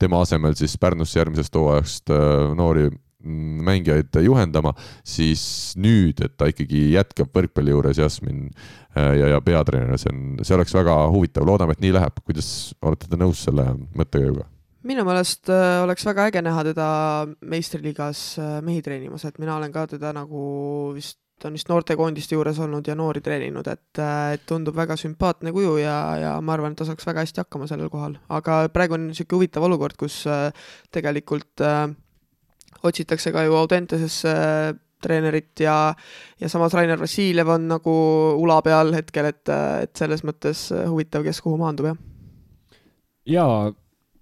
tema 0.00 0.24
asemel 0.26 0.56
siis 0.58 0.76
Pärnusse 0.80 1.20
järgmisest 1.20 1.56
hooajast 1.56 2.12
äh, 2.14 2.50
noori 2.56 2.90
mängijaid 3.20 4.16
juhendama, 4.24 4.72
siis 5.04 5.42
nüüd, 5.76 6.22
et 6.24 6.38
ta 6.40 6.48
ikkagi 6.48 6.86
jätkab 6.94 7.34
võrkpalli 7.36 7.74
juures 7.74 8.00
Jasmin 8.00 8.46
äh, 8.48 8.79
ja, 8.94 9.34
ja 9.34 9.40
peatreener, 9.44 9.98
see 10.00 10.12
on, 10.12 10.22
see 10.42 10.56
oleks 10.56 10.74
väga 10.74 10.96
huvitav, 11.14 11.46
loodame, 11.46 11.76
et 11.76 11.84
nii 11.84 11.94
läheb. 11.94 12.22
kuidas 12.26 12.50
olete 12.82 13.10
te 13.10 13.20
nõus 13.20 13.44
selle 13.46 13.66
mõttekäiguga? 13.96 14.48
minu 14.86 15.04
meelest 15.04 15.50
äh, 15.52 15.82
oleks 15.84 16.06
väga 16.08 16.30
äge 16.30 16.42
näha 16.42 16.62
teda 16.70 16.90
meistriliigas 17.52 18.22
äh, 18.40 18.60
mehi 18.64 18.80
treenimas, 18.82 19.26
et 19.28 19.36
mina 19.38 19.58
olen 19.58 19.72
ka 19.74 19.86
teda 19.90 20.14
nagu 20.16 20.44
vist 20.96 21.18
ta 21.40 21.48
on 21.48 21.56
vist 21.56 21.70
noortekoondiste 21.72 22.36
juures 22.36 22.58
olnud 22.60 22.84
ja 22.88 22.94
noori 22.98 23.22
treeninud, 23.24 23.64
et, 23.72 24.00
et 24.34 24.42
tundub 24.48 24.76
väga 24.76 24.96
sümpaatne 25.00 25.54
kuju 25.56 25.78
ja, 25.80 25.96
ja 26.20 26.32
ma 26.44 26.52
arvan, 26.52 26.74
et 26.74 26.80
ta 26.82 26.84
saaks 26.88 27.06
väga 27.08 27.24
hästi 27.24 27.40
hakkama 27.40 27.68
sellel 27.70 27.88
kohal, 27.92 28.18
aga 28.28 28.66
praegu 28.74 28.98
on 28.98 29.06
niisugune 29.08 29.38
huvitav 29.38 29.64
olukord, 29.64 29.96
kus 30.00 30.18
tegelikult 30.92 31.64
äh, 31.64 31.86
otsitakse 32.82 33.32
ka 33.32 33.44
ju 33.46 33.56
Audentesesse 33.56 34.34
äh, 34.36 34.76
treenerit 35.02 35.64
ja, 35.64 35.76
ja 36.40 36.50
samas 36.52 36.74
Rainer 36.76 37.00
Vassiljev 37.00 37.54
on 37.56 37.68
nagu 37.70 37.94
ula 38.40 38.60
peal 38.66 38.94
hetkel, 38.96 39.30
et, 39.32 39.44
et 39.84 39.92
selles 39.98 40.24
mõttes 40.26 40.68
huvitav, 40.88 41.24
kes 41.26 41.42
kuhu 41.44 41.58
maandub, 41.60 41.90
jah. 41.90 42.00
jaa, 43.36 43.70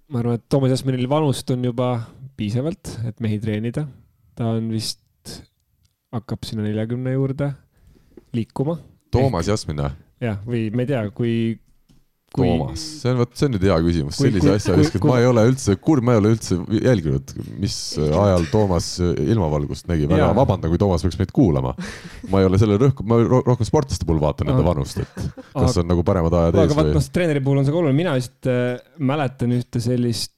ma 0.09 0.23
arvan, 0.23 0.39
et 0.39 0.47
Toomas 0.49 0.73
Jasminil 0.73 1.09
vanust 1.11 1.51
on 1.55 1.65
juba 1.69 1.91
piisavalt, 2.39 2.95
et 3.09 3.19
mehi 3.23 3.39
treenida. 3.43 3.85
ta 4.35 4.53
on 4.55 4.69
vist, 4.71 5.01
hakkab 6.15 6.45
sinna 6.47 6.63
neljakümne 6.63 7.13
juurde 7.13 7.51
liikuma. 8.33 8.77
Toomas. 9.11 9.49
Jasmin 9.49 9.81
või? 9.81 9.91
jah, 10.21 10.39
või 10.45 10.69
ma 10.75 10.85
ei 10.85 10.89
tea, 10.89 11.01
kui 11.15 11.33
kui... 12.33 12.45
Toomas, 12.47 12.83
see 13.01 13.11
on 13.11 13.19
vot, 13.21 13.31
see 13.37 13.47
on 13.47 13.53
nüüd 13.55 13.65
hea 13.67 13.77
küsimus, 13.85 14.19
sellise 14.19 14.53
asja 14.55 14.77
viskad, 14.77 15.05
ma 15.09 15.19
ei 15.21 15.27
ole 15.29 15.45
üldse, 15.49 15.75
kurb, 15.81 16.05
ma 16.05 16.15
ei 16.15 16.21
ole 16.21 16.33
üldse 16.35 16.57
jälginud, 16.79 17.33
mis 17.59 17.75
ajal 17.99 18.47
Toomas 18.51 18.89
ilmavalgust 19.01 19.89
nägi, 19.91 20.07
väga 20.09 20.31
vabandan, 20.37 20.71
kui 20.73 20.81
Toomas 20.81 21.05
peaks 21.05 21.19
meid 21.21 21.33
kuulama. 21.35 21.75
ma 22.31 22.41
ei 22.41 22.49
ole 22.49 22.61
selle 22.61 22.79
rõhku, 22.81 23.05
ma 23.09 23.21
rohkem 23.25 23.67
sportlaste 23.67 24.07
puhul 24.07 24.21
vaatan 24.23 24.51
nende 24.51 24.65
vanust, 24.65 25.03
et 25.03 25.13
kas 25.19 25.71
aga, 25.71 25.83
on 25.83 25.93
nagu 25.93 26.05
paremad 26.07 26.35
ajad 26.41 26.57
ees 26.57 26.59
või? 26.59 26.67
aga 26.69 26.81
vaat 26.81 26.91
noh, 26.97 27.07
treeneri 27.19 27.45
puhul 27.45 27.61
on 27.61 27.67
see 27.67 27.75
ka 27.75 27.81
oluline, 27.83 27.99
mina 27.99 28.17
vist 28.17 28.49
äh, 28.51 28.75
mäletan 29.11 29.55
ühte 29.59 29.83
sellist 29.83 30.33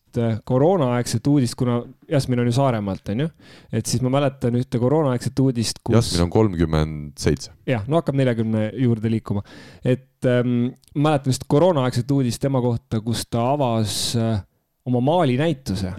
koroonaaegset 0.47 1.27
uudist, 1.31 1.55
kuna 1.59 1.79
Jasmin 2.11 2.43
on 2.43 2.49
ju 2.49 2.55
Saaremaalt, 2.55 3.13
onju, 3.13 3.27
et 3.71 3.89
siis 3.89 4.03
ma 4.05 4.11
mäletan 4.13 4.57
ühte 4.59 4.81
koroonaaegset 4.81 5.39
uudist, 5.43 5.81
kus. 5.83 5.95
Jasmin 5.95 6.25
on 6.27 6.33
kolmkümmend 6.33 7.11
seitse. 7.21 7.53
jah, 7.69 7.85
no 7.87 8.01
hakkab 8.01 8.17
neljakümne 8.19 8.69
juurde 8.81 9.11
liikuma, 9.13 9.43
et 9.83 10.29
ähm, 10.29 10.71
mäletan 10.95 11.33
vist 11.33 11.47
koroonaaegset 11.51 12.11
uudist 12.11 12.41
tema 12.43 12.61
kohta, 12.63 13.01
kus 13.05 13.25
ta 13.29 13.51
avas 13.53 13.97
äh, 14.19 14.39
oma 14.85 15.01
maalinäituse. 15.05 15.93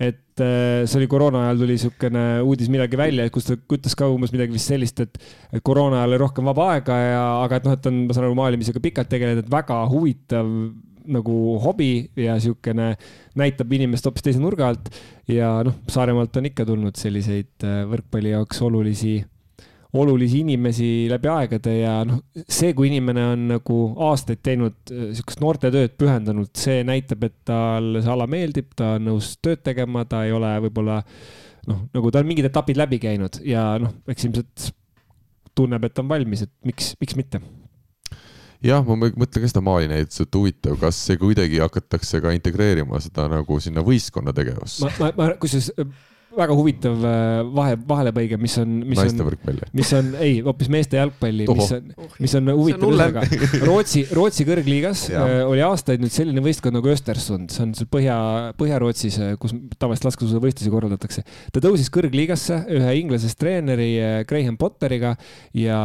et 0.00 0.40
äh, 0.40 0.84
see 0.88 0.98
oli 1.00 1.08
koroona 1.10 1.44
ajal 1.46 1.60
tuli 1.62 1.76
niisugune 1.76 2.24
uudis 2.46 2.70
millalgi 2.72 2.98
välja, 2.98 3.28
kus 3.32 3.50
ta 3.50 3.56
ütles 3.58 3.96
ka 3.98 4.08
umbes 4.12 4.32
midagi 4.34 4.56
vist 4.56 4.72
sellist, 4.72 5.04
et, 5.04 5.20
et 5.52 5.64
koroona 5.64 6.00
ajal 6.00 6.14
oli 6.14 6.22
rohkem 6.24 6.48
vaba 6.48 6.70
aega 6.74 6.98
ja, 7.02 7.22
aga 7.44 7.60
et 7.60 7.68
noh, 7.68 7.76
et 7.76 7.90
on, 7.90 8.00
ma 8.08 8.16
saan 8.16 8.28
aru, 8.28 8.38
maalimisega 8.40 8.82
pikalt 8.84 9.12
tegelenud, 9.12 9.44
et 9.44 9.52
väga 9.52 9.78
huvitav 9.92 10.50
nagu 11.12 11.58
hobi 11.62 11.90
ja 12.16 12.36
niisugune 12.38 12.94
näitab 13.38 13.72
inimest 13.76 14.06
hoopis 14.08 14.24
teise 14.24 14.40
nurga 14.42 14.68
alt. 14.70 14.90
ja 15.28 15.56
noh, 15.66 15.76
Saaremaalt 15.90 16.36
on 16.40 16.50
ikka 16.50 16.66
tulnud 16.68 16.98
selliseid 16.98 17.64
äh, 17.66 17.82
võrkpalli 17.90 18.34
jaoks 18.34 18.60
olulisi, 18.64 19.14
olulisi 19.94 20.42
inimesi 20.44 20.90
läbi 21.10 21.30
aegade 21.32 21.76
ja 21.78 21.96
noh, 22.08 22.22
see, 22.44 22.74
kui 22.76 22.90
inimene 22.90 23.26
on 23.34 23.48
nagu 23.54 23.78
aastaid 24.08 24.42
teinud 24.44 24.76
niisugust 24.90 25.40
äh, 25.40 25.44
noortetööd 25.44 25.96
pühendanud, 26.00 26.52
see 26.58 26.84
näitab, 26.86 27.26
et 27.28 27.40
talle 27.48 28.04
see 28.04 28.14
ala 28.14 28.28
meeldib, 28.30 28.72
ta 28.76 28.94
on 28.98 29.10
nõus 29.10 29.34
tööd 29.44 29.64
tegema, 29.66 30.06
ta 30.08 30.24
ei 30.28 30.32
ole 30.36 30.54
võib-olla 30.68 31.02
noh, 31.68 31.84
nagu 31.94 32.12
ta 32.12 32.22
on 32.22 32.30
mingid 32.30 32.48
etapid 32.50 32.80
läbi 32.80 33.00
käinud 33.02 33.42
ja 33.48 33.74
noh, 33.82 33.98
eks 34.10 34.28
ilmselt 34.28 34.70
tunneb, 35.54 35.84
et 35.86 36.00
on 36.02 36.08
valmis, 36.10 36.42
et 36.44 36.54
miks, 36.66 36.94
miks 37.00 37.16
mitte 37.18 37.40
jah, 38.64 38.82
ma 38.86 38.96
mõtlen 39.04 39.44
ka 39.44 39.50
seda 39.50 39.64
Mali 39.64 39.90
näiteks, 39.90 40.24
et 40.24 40.40
huvitav, 40.40 40.78
kas 40.80 40.98
see 41.08 41.20
kuidagi 41.20 41.62
hakatakse 41.62 42.22
ka 42.24 42.34
integreerima 42.36 43.00
seda 43.04 43.28
nagu 43.32 43.60
sinna 43.62 43.84
võistkonna 43.86 44.34
tegevusse? 44.36 44.84
ma, 44.86 44.92
ma, 45.00 45.12
ma 45.20 45.30
kusjuures 45.40 45.72
väga 46.34 46.54
huvitav 46.56 47.04
äh, 47.06 47.40
vahe, 47.54 47.76
vahelepõige, 47.88 48.38
mis 48.40 48.54
on, 48.60 48.72
mis 48.88 48.98
naiste 48.98 49.24
on, 49.24 49.60
mis 49.76 49.90
on, 49.96 50.10
ei, 50.22 50.38
hoopis 50.44 50.70
meeste 50.72 50.98
jalgpalli, 50.98 51.46
mis 51.48 51.72
on, 51.76 51.90
mis 52.22 52.34
on 52.38 52.52
huvitav 52.52 52.86
ühesõnaga. 52.88 53.24
Rootsi, 53.68 54.04
Rootsi 54.14 54.46
kõrgliigas 54.48 55.06
äh, 55.12 55.36
oli 55.46 55.62
aastaid 55.66 56.02
nüüd 56.02 56.14
selline 56.14 56.42
võistkond 56.44 56.78
nagu 56.78 56.90
Östersund, 56.92 57.54
see 57.54 57.64
on 57.66 57.74
seal 57.78 57.90
Põhja, 57.94 58.16
Põhja-Rootsis, 58.58 59.20
äh, 59.22 59.34
kus 59.40 59.54
tavaliselt 59.78 60.10
laskesuusavõistlusi 60.10 60.72
korraldatakse. 60.74 61.24
ta 61.54 61.64
tõusis 61.64 61.90
kõrgliigasse 61.94 62.64
ühe 62.78 62.96
inglasest 63.02 63.38
treeneri 63.40 63.90
Graham 64.28 64.58
Potteriga 64.60 65.14
ja 65.56 65.78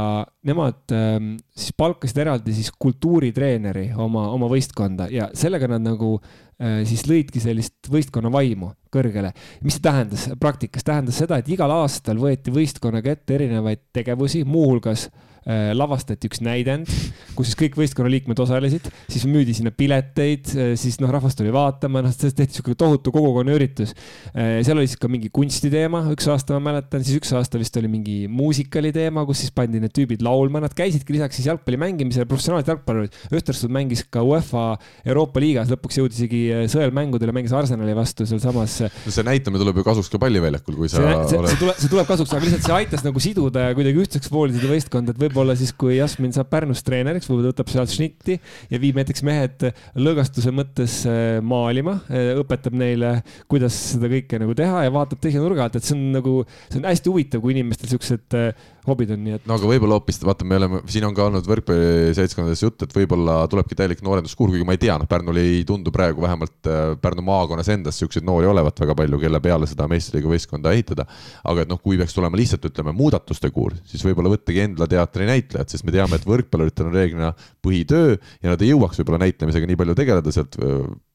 nemad 0.48 0.96
ähm, 0.96 1.36
siis 1.60 1.76
palkasid 1.78 2.18
eraldi 2.24 2.54
siis 2.56 2.72
kultuuritreeneri 2.80 3.90
oma, 4.00 4.30
oma 4.34 4.50
võistkonda 4.52 5.10
ja 5.12 5.30
sellega 5.38 5.70
nad 5.72 5.84
nagu 5.86 6.16
äh, 6.18 6.82
siis 6.90 7.06
lõidki 7.10 7.42
sellist 7.44 7.90
võistkonna 7.92 8.32
vaimu 8.34 8.72
kõrgele. 8.94 9.34
mis 9.64 9.78
see 9.78 9.86
tähendas 9.86 10.28
praktikas? 10.40 10.86
tähendas 10.88 11.20
seda, 11.22 11.40
et 11.40 11.50
igal 11.52 11.72
aastal 11.76 12.22
võeti 12.22 12.54
võistkonnaga 12.56 13.14
ette 13.14 13.36
erinevaid 13.38 13.90
tegevusi, 13.94 14.46
muuhulgas 14.48 15.10
lavastati 15.48 16.30
üks 16.30 16.44
näidend, 16.46 16.90
kus 17.38 17.50
siis 17.50 17.58
kõik 17.60 17.78
võistkonna 17.80 18.12
liikmed 18.12 18.40
osalesid, 18.44 18.90
siis 19.10 19.24
müüdi 19.30 19.56
sinna 19.56 19.72
pileteid, 19.76 20.52
äh, 20.56 20.72
siis 20.80 21.00
noh, 21.02 21.12
rahvas 21.14 21.38
tuli 21.40 21.54
vaatama, 21.56 22.04
noh, 22.04 22.14
sellest 22.14 22.38
tehti 22.40 22.60
sihuke 22.60 22.76
tohutu 22.80 23.14
kogukonnaüritus. 23.16 23.94
Äh, 24.34 24.60
seal 24.66 24.80
oli 24.80 24.90
siis 24.90 25.00
ka 25.00 25.10
mingi 25.12 25.32
kunstiteema, 25.34 26.04
üks 26.14 26.28
aasta 26.32 26.58
ma 26.58 26.70
mäletan, 26.70 27.06
siis 27.06 27.20
üks 27.22 27.32
aasta 27.38 27.62
vist 27.62 27.76
oli 27.80 27.92
mingi 27.92 28.18
muusikali 28.32 28.92
teema, 28.96 29.24
kus 29.30 29.44
siis 29.44 29.54
pandi 29.56 29.82
need 29.82 29.94
tüübid 29.96 30.24
laulma, 30.26 30.62
nad 30.64 30.76
käisidki 30.78 31.16
lisaks 31.16 31.40
siis 31.40 31.50
jalgpalli 31.50 31.80
mängimisele, 31.82 32.28
professionaalsed 32.30 32.74
jalgpallurid. 32.74 33.16
Östersund 33.40 33.74
mängis 33.76 34.04
ka 34.12 34.24
UEFA 34.26 34.66
Euroopa 35.08 35.42
liigas, 35.44 35.72
lõpuks 35.72 36.02
jõudis 36.02 36.20
isegi 36.20 36.44
sõelmängudele, 36.72 37.34
mängis 37.36 37.56
Arsenali 37.56 37.96
vastu 37.98 38.28
sealsamas. 38.30 38.80
no 38.90 39.14
see 39.14 39.26
näitamine 39.28 39.64
tuleb 39.64 39.80
ju 39.80 39.88
kasuks 39.88 40.12
ka 40.12 40.22
palliväljakul, 40.22 40.78
kui 40.82 40.92
sa 40.92 41.00
see, 41.00 41.40
oled... 41.40 41.52
see 41.54 41.62
tuleb, 41.64 41.80
see 41.80 41.92
tuleb 41.94 42.10
kasuks, 42.10 42.36
aga 42.36 42.46
lihtsalt 42.48 42.68
see 42.68 42.76
aitas 42.76 43.06
nagu 43.06 43.24
siduda 43.24 43.70
ja 43.70 43.78
kuidagi 43.78 44.04
ühtseks 44.04 44.32
voolida 44.34 44.70
võistkonda, 44.70 45.16
et 45.16 45.22
võib-olla 45.30 45.56
siis, 45.58 45.72
kui 45.78 45.98
Jasmin 45.98 46.34
saab 46.34 46.50
Pärnus 46.50 46.82
treeneriks, 46.86 47.30
võib-olla 47.30 47.54
võtab 47.54 47.70
sealt 47.72 47.94
šnitti 47.94 48.38
ja 48.72 48.80
viib 48.82 48.98
näiteks 48.98 49.24
mehed 49.28 49.68
lõõgastuse 50.00 50.54
mõttes 50.56 51.00
äh, 51.10 51.38
maalima, 51.46 52.00
äh, 52.10 52.34
õpetab 52.42 52.76
neile, 52.80 53.20
kuidas 53.52 53.78
seda 53.94 54.10
kõike 54.12 54.42
nagu 54.42 54.56
teha 54.58 54.84
ja 54.88 54.94
vaatab 54.94 55.22
teise 55.22 55.42
nurga 55.42 55.68
alt, 55.68 55.78
et 55.78 55.86
see 55.86 55.96
on 55.98 56.10
nagu, 56.18 56.36
see 56.68 56.82
on 56.82 56.90
hästi 56.90 57.14
huvitav, 57.14 57.44
kui 57.44 57.54
inimestel 57.56 57.94
siuksed 57.94 58.40
äh, 58.40 58.68
hobid 58.90 59.14
on, 59.14 59.22
nii 59.26 59.36
et. 59.38 59.46
no 59.50 59.56
aga 59.58 59.70
võib-olla 59.70 59.98
hoopis, 60.00 60.20
vaata, 60.26 60.48
me 60.48 60.58
oleme, 60.60 60.82
siin 60.92 61.06
on 61.08 61.16
ka 61.18 61.26
olnud 61.30 61.48
võrkpalliseltskondades 61.50 62.64
jutt, 62.64 62.86
et 62.86 62.96
võib-olla 62.96 63.40
tulebki 63.52 63.78
täielik 63.80 64.04
noorenduskuur, 64.06 64.54
kuigi 64.54 64.68
ma 64.68 64.76
ei 64.76 64.82
tea, 64.82 64.98
noh, 65.00 65.10
Pärnul 65.10 65.40
ei 65.42 65.64
tundu 65.68 65.94
praegu 65.96 66.24
vähemalt 66.26 66.70
äh, 66.70 66.94
Pärnu 67.02 67.26
maakonnas 67.28 67.72
endas 67.74 68.00
siukseid 68.02 68.28
noori 68.28 68.50
olevat 68.50 68.80
väga 68.84 68.96
palju, 69.00 69.22
kelle 69.22 69.42
peale 69.44 69.70
seda 69.70 69.88
meistriliiga 69.92 70.34
võistkonda 70.34 70.74
ehitada. 70.76 71.08
aga 71.50 71.66
et 71.66 71.72
noh, 71.72 71.82
kui 71.82 72.00
peaks 72.00 72.16
tulema 72.18 72.40
lihtsalt 72.40 72.70
ütleme 72.70 72.94
muudatuste 72.96 73.52
kuur, 73.56 73.78
siis 73.90 74.06
võib-olla 74.06 74.34
võttagi 74.36 74.66
Endla 74.66 74.90
teatri 74.90 75.28
näitlejad, 75.30 75.72
sest 75.72 75.86
me 75.88 75.96
teame, 75.96 76.20
et 76.20 76.28
võrkpalluritel 76.28 76.90
on 76.90 76.96
reeglina 76.96 77.34
põhitöö 77.66 78.18
ja 78.18 78.54
nad 78.54 78.62
ei 78.64 78.74
jõuaks 78.74 79.00
võib-olla 79.02 79.24
näitlemisega 79.26 79.70
nii 79.70 79.80
palju 79.80 79.96
tegeleda 80.00 80.34
sealt 80.36 80.60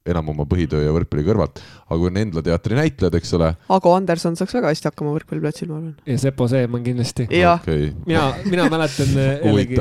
enam 0.05 0.29
oma 0.35 0.45
põhitöö 0.49 0.83
ja 0.85 0.93
võrkpalli 0.93 1.25
kõrvalt. 1.25 1.61
aga 1.85 1.97
kui 1.97 2.11
on 2.11 2.19
Endla 2.21 2.43
teatri 2.45 2.77
näitlejad, 2.77 3.15
eks 3.17 3.31
ole. 3.39 3.49
Ago 3.73 3.95
Anderson 3.97 4.37
saaks 4.37 4.53
väga 4.57 4.73
hästi 4.73 4.91
hakkama 4.91 5.15
võrkpalliplatsil, 5.15 5.71
ma 5.71 5.79
arvan. 5.79 5.95
ja 6.11 6.17
Sepo 6.21 6.49
Seeman 6.51 6.85
kindlasti. 6.85 7.27
Okay. 7.55 7.89
mina, 8.05 8.25
mina 8.45 8.67
mäletan 8.73 9.15
äh, 9.17 9.31
jällegi, 9.49 9.81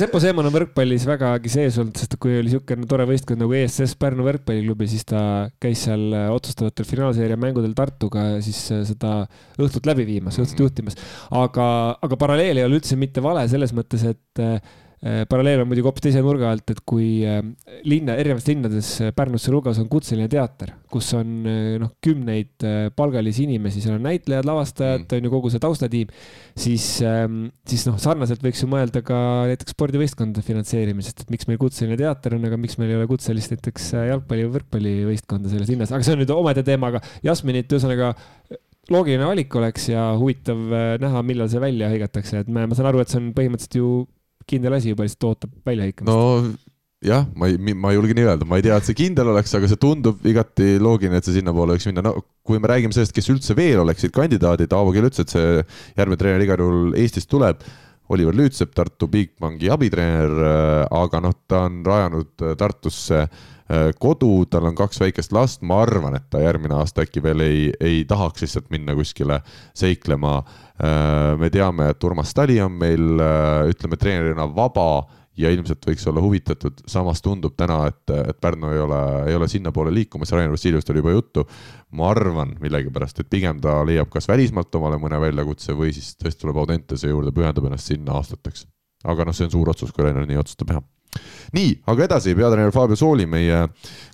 Sepo 0.00 0.22
Seeman 0.24 0.48
on 0.48 0.56
võrkpallis 0.56 1.04
vägagi 1.08 1.52
sees 1.52 1.76
olnud, 1.82 2.00
sest 2.00 2.16
kui 2.16 2.38
oli 2.38 2.48
niisugune 2.48 2.88
tore 2.88 3.04
võistkond 3.10 3.44
nagu 3.44 3.58
ESS 3.60 3.98
Pärnu 4.00 4.24
võrkpalliklubi, 4.30 4.88
siis 4.88 5.04
ta 5.08 5.20
käis 5.60 5.84
seal 5.84 6.08
äh, 6.16 6.30
otsustavatel 6.32 6.88
finaalseeria 6.88 7.36
mängudel 7.40 7.76
Tartuga 7.76 8.26
siis 8.44 8.64
äh, 8.72 8.84
seda 8.88 9.20
õhtut 9.60 9.88
läbi 9.88 10.08
viimas, 10.08 10.40
õhtut 10.40 10.64
juhtimas. 10.64 10.96
aga, 11.28 11.70
aga 12.00 12.20
paralleel 12.20 12.56
ei 12.56 12.64
ole 12.64 12.80
üldse 12.80 12.96
mitte 12.96 13.20
vale 13.24 13.44
selles 13.52 13.76
mõttes, 13.76 14.08
et 14.16 14.46
paralleel 14.98 15.62
on 15.62 15.68
muidugi 15.70 15.86
hoopis 15.86 16.02
teise 16.08 16.22
nurga 16.24 16.48
alt, 16.50 16.72
et 16.72 16.80
kui 16.88 17.20
äh, 17.22 17.38
linna, 17.86 18.16
erinevates 18.18 18.48
linnades 18.50 18.88
äh, 19.04 19.12
Pärnus 19.14 19.44
sealhulgas 19.46 19.78
on 19.78 19.86
kutseline 19.90 20.26
teater, 20.32 20.72
kus 20.90 21.12
on 21.14 21.46
noh, 21.78 21.92
kümneid 22.02 22.66
palgalisi 22.98 23.44
inimesi, 23.46 23.82
seal 23.84 23.98
on 23.98 24.06
näitlejad, 24.08 24.48
lavastajad 24.48 25.04
mm., 25.04 25.14
on 25.18 25.28
ju 25.28 25.32
kogu 25.36 25.52
see 25.54 25.62
taustatiim, 25.62 26.10
siis, 26.58 26.88
ähm, 27.06 27.44
siis 27.68 27.86
noh, 27.86 27.98
sarnaselt 28.02 28.42
võiks 28.42 28.64
ju 28.64 28.70
mõelda 28.72 29.04
ka 29.06 29.20
näiteks 29.52 29.76
spordivõistkondade 29.76 30.42
finantseerimisest, 30.46 31.22
et 31.22 31.32
miks 31.34 31.46
meil 31.50 31.62
kutseline 31.62 31.98
teater 32.00 32.34
on, 32.34 32.50
aga 32.50 32.58
miks 32.58 32.78
meil 32.80 32.94
ei 32.94 32.98
ole 32.98 33.06
kutselist 33.10 33.54
näiteks 33.54 33.92
jalgpalli 34.10 34.48
või 34.48 34.56
võrkpallivõistkonda 34.58 35.52
selles 35.54 35.70
linnas, 35.70 35.94
aga 35.94 36.06
see 36.06 36.18
on 36.18 36.24
nüüd 36.24 36.34
omaette 36.34 36.66
teema, 36.66 36.90
aga 36.90 37.04
Jasminit 37.22 37.70
ühesõnaga 37.70 38.14
loogiline 38.90 39.26
valik 39.28 39.54
oleks 39.60 39.90
ja 39.92 40.10
huvitav 40.18 40.58
näha, 40.98 41.22
millal 41.22 41.50
see 41.52 41.62
välja 41.62 41.92
hõigatakse, 41.92 42.42
et 42.42 42.48
ma, 42.50 42.66
ma 42.66 42.74
saan 42.78 42.90
aru, 42.90 43.04
et 43.04 43.12
see 43.12 43.20
on 43.20 43.34
põhimõtteliselt 43.36 43.78
ju 43.78 43.90
kindel 44.48 44.78
asi 44.78 44.94
juba 44.94 45.06
lihtsalt 45.06 45.28
ootab 45.30 45.54
väljahõikamist. 45.68 46.08
no 46.10 46.78
jah, 47.04 47.26
ma 47.38 47.46
ei, 47.46 47.58
ma 47.58 47.92
ei 47.92 47.98
julge 47.98 48.14
nii 48.18 48.26
öelda, 48.26 48.46
ma 48.48 48.58
ei 48.58 48.64
tea, 48.66 48.78
et 48.78 48.88
see 48.88 48.96
kindel 48.98 49.30
oleks, 49.32 49.52
aga 49.54 49.70
see 49.70 49.80
tundub 49.80 50.24
igati 50.26 50.76
loogiline, 50.82 51.20
et 51.20 51.28
see 51.28 51.36
sinnapoole 51.38 51.76
võiks 51.76 51.86
minna, 51.90 52.02
no 52.08 52.14
kui 52.46 52.58
me 52.58 52.70
räägime 52.70 52.96
sellest, 52.96 53.14
kes 53.14 53.30
üldse 53.34 53.54
veel 53.58 53.84
oleksid 53.84 54.14
kandidaadid, 54.14 54.72
Aavo 54.74 54.94
Kill 54.94 55.06
ütles, 55.10 55.22
et 55.22 55.34
see 55.34 55.60
järgmine 55.98 56.18
treener 56.20 56.46
igal 56.46 56.64
juhul 56.64 56.96
Eestist 56.98 57.30
tuleb. 57.30 57.62
Oliver 58.08 58.34
Lüütsepp, 58.34 58.72
Tartu 58.74 59.08
Bigbanki 59.08 59.68
abitreener, 59.70 60.32
äh, 60.32 60.86
aga 60.96 61.20
noh, 61.20 61.34
ta 61.48 61.66
on 61.68 61.82
rajanud 61.84 62.44
äh, 62.44 62.54
Tartusse 62.56 63.20
äh, 63.20 63.90
kodu, 64.00 64.30
tal 64.48 64.70
on 64.70 64.78
kaks 64.78 65.02
väikest 65.02 65.34
last, 65.36 65.60
ma 65.62 65.82
arvan, 65.84 66.16
et 66.16 66.24
ta 66.32 66.40
järgmine 66.40 66.78
aasta 66.78 67.04
äkki 67.04 67.22
veel 67.24 67.44
ei, 67.44 67.60
ei 67.84 68.00
tahaks 68.08 68.46
lihtsalt 68.46 68.72
minna 68.72 68.96
kuskile 68.96 69.42
seiklema. 69.76 70.40
Me 70.78 71.48
teame, 71.50 71.88
et 71.90 72.04
Urmas 72.06 72.30
Tali 72.38 72.60
on 72.62 72.76
meil, 72.78 73.18
ütleme, 73.66 73.96
treenerina 73.98 74.44
vaba 74.54 74.84
ja 75.38 75.52
ilmselt 75.54 75.86
võiks 75.86 76.06
olla 76.10 76.22
huvitatud, 76.24 76.82
samas 76.90 77.22
tundub 77.24 77.54
täna, 77.58 77.80
et, 77.90 78.02
et 78.32 78.40
Pärnu 78.42 78.72
ei 78.74 78.82
ole, 78.82 79.00
ei 79.30 79.38
ole 79.38 79.48
sinnapoole 79.48 79.92
liikumas, 79.94 80.32
Rainer 80.34 80.52
Vassiljevist 80.54 80.90
oli 80.90 81.02
juba 81.02 81.14
juttu. 81.14 81.46
ma 81.90 82.10
arvan 82.10 82.56
millegipärast, 82.60 83.20
et 83.22 83.30
pigem 83.30 83.60
ta 83.64 83.78
leiab 83.86 84.10
kas 84.12 84.28
välismaalt 84.28 84.74
omale 84.74 84.98
mõne 85.00 85.20
väljakutse 85.20 85.76
või 85.78 85.94
siis 85.96 86.16
tõesti 86.18 86.44
tuleb 86.44 86.60
Audentese 86.60 87.08
juurde, 87.08 87.32
pühendab 87.32 87.70
ennast 87.70 87.94
sinna 87.94 88.18
aastateks. 88.18 88.66
aga 89.04 89.24
noh, 89.24 89.34
see 89.36 89.46
on 89.46 89.56
suur 89.56 89.70
otsus, 89.70 89.92
kui 89.92 90.04
Rainer 90.04 90.26
nii 90.26 90.42
otsustab, 90.42 90.74
jah 90.74 90.84
nii, 91.56 91.72
aga 91.88 92.04
edasi, 92.04 92.34
peatreener 92.36 92.72
Fabio 92.74 92.96
Sooli, 92.98 93.26
meie 93.28 93.64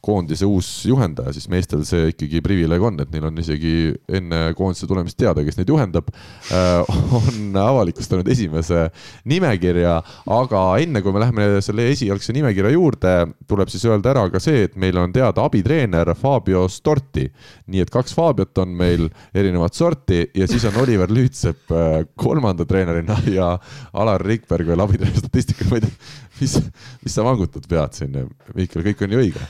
koondise 0.04 0.46
uus 0.46 0.68
juhendaja, 0.86 1.32
siis 1.34 1.48
meestel 1.50 1.82
see 1.88 2.10
ikkagi 2.12 2.42
privileeg 2.44 2.82
on, 2.84 2.98
et 3.02 3.10
neil 3.14 3.26
on 3.30 3.40
isegi 3.40 3.94
enne 4.18 4.40
koondise 4.58 4.88
tulemist 4.88 5.16
teada, 5.18 5.42
kes 5.46 5.58
neid 5.58 5.70
juhendab. 5.72 6.10
Äh, 6.54 6.94
on 7.18 7.56
avalikustanud 7.58 8.28
esimese 8.30 8.88
nimekirja, 9.30 9.96
aga 10.36 10.64
enne 10.82 11.02
kui 11.04 11.14
me 11.14 11.24
läheme 11.24 11.48
selle 11.64 11.88
esialgse 11.92 12.34
nimekirja 12.36 12.74
juurde, 12.74 13.14
tuleb 13.50 13.72
siis 13.72 13.86
öelda 13.88 14.12
ära 14.12 14.26
ka 14.32 14.42
see, 14.42 14.66
et 14.68 14.76
meil 14.80 14.98
on 15.00 15.14
teada 15.14 15.46
abitreener 15.48 16.12
Fabio 16.18 16.66
Storti. 16.68 17.26
nii 17.66 17.80
et 17.80 17.90
kaks 17.90 18.12
Fabiot 18.14 18.58
on 18.60 18.74
meil 18.76 19.08
erinevat 19.34 19.74
sorti 19.74 20.20
ja 20.36 20.46
siis 20.50 20.64
on 20.68 20.76
Oliver 20.82 21.10
Lüütsepp 21.10 21.72
äh, 21.72 22.04
kolmanda 22.16 22.66
treenerina 22.68 23.16
ja 23.32 23.54
Alar 23.92 24.22
Rikberg 24.22 24.68
veel 24.68 24.84
abitreener 24.84 25.18
statistikal, 25.24 25.70
ma 25.70 25.80
ei 25.80 25.86
tea, 25.86 25.96
mis 26.40 26.58
mis 27.04 27.14
sa 27.16 27.24
vangutad 27.26 27.64
pead 27.68 27.92
siin, 27.98 28.16
Mihkel, 28.56 28.82
kõik 28.86 29.04
on 29.06 29.14
ju 29.14 29.22
õige. 29.24 29.42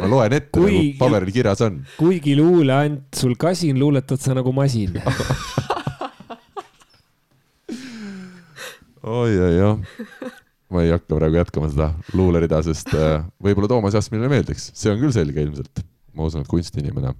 ma 0.00 0.06
loen 0.08 0.32
ette 0.32 0.56
Kui, 0.56 0.72
nagu 0.72 0.98
paberil 1.02 1.32
kirjas 1.34 1.60
on. 1.66 1.74
kuigi 1.98 2.36
luuleant 2.38 3.06
sul 3.16 3.34
kasin, 3.36 3.76
luuletad 3.80 4.20
sa 4.22 4.36
nagu 4.36 4.52
masin 4.56 4.96
oi-oi 9.06 9.52
jah, 9.54 9.76
ma 10.72 10.82
ei 10.82 10.90
hakka 10.94 11.14
praegu 11.18 11.38
jätkama 11.38 11.68
seda 11.70 11.92
luulerida, 12.16 12.58
sest 12.66 12.90
äh, 12.96 13.20
võib-olla 13.42 13.70
Toomas 13.70 13.94
Jasminile 13.94 14.30
meeldiks, 14.32 14.70
see 14.74 14.90
on 14.92 14.98
küll 15.02 15.14
selge 15.14 15.44
ilmselt. 15.44 15.84
ma 16.16 16.26
usun, 16.26 16.42
et 16.42 16.50
kunstiinimene 16.50 17.12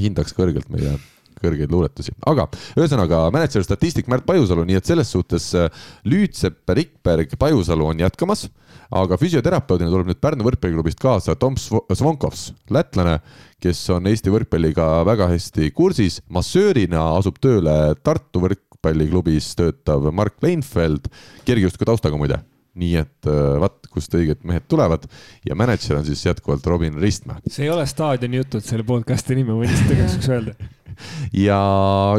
hindaks 0.00 0.34
kõrgelt 0.34 0.70
meie 0.72 0.96
kõrgeid 1.40 1.72
luuletusi, 1.72 2.14
aga 2.30 2.48
ühesõnaga 2.78 3.24
mänedžer 3.34 3.64
statistik 3.66 4.10
Märt 4.12 4.26
Pajusalu, 4.28 4.66
nii 4.68 4.78
et 4.80 4.90
selles 4.90 5.10
suhtes 5.14 5.50
äh, 5.58 5.70
Lüütsepp, 6.08 6.62
Rikberg, 6.76 7.34
Pajusalu 7.40 7.90
on 7.92 8.04
jätkamas, 8.04 8.46
aga 8.94 9.18
füsioterapeudina 9.20 9.90
tuleb 9.90 10.10
nüüd 10.10 10.20
Pärnu 10.22 10.46
võrkpalliklubist 10.46 11.00
kaasa 11.02 11.36
Tom 11.38 11.56
Svonkovs, 11.58 12.50
lätlane, 12.74 13.18
kes 13.62 13.80
on 13.94 14.08
Eesti 14.10 14.32
võrkpalliga 14.32 14.86
väga 15.08 15.28
hästi 15.32 15.70
kursis, 15.76 16.20
massöörina 16.28 17.06
asub 17.18 17.38
tööle 17.42 17.94
Tartu 18.04 18.42
võrkpalliklubis 18.44 19.54
töötav 19.58 20.10
Mark 20.12 20.36
Leinfeld, 20.44 21.08
kergejõustiku 21.48 21.88
taustaga 21.88 22.20
muide. 22.20 22.42
Nii 22.74 22.96
et 22.98 23.28
äh, 23.30 23.56
vaat 23.62 23.86
kust 23.92 24.14
õiged 24.18 24.40
mehed 24.42 24.64
tulevad. 24.66 25.04
Ja 25.46 25.54
mänedžer 25.58 25.94
on 26.00 26.06
siis 26.06 26.24
jätkuvalt 26.26 26.66
Robin 26.66 26.96
Ristmäe. 26.98 27.38
see 27.46 27.68
ei 27.68 27.70
ole 27.70 27.86
staadioni 27.86 28.40
jutud 28.40 28.66
selle 28.66 28.86
podcast'i 28.88 29.38
nimi, 29.38 29.52
ma 29.52 29.60
võin 29.62 29.70
lihtsalt 29.70 29.94
juhuks 30.00 30.32
öelda 30.34 30.56
ja 31.36 31.58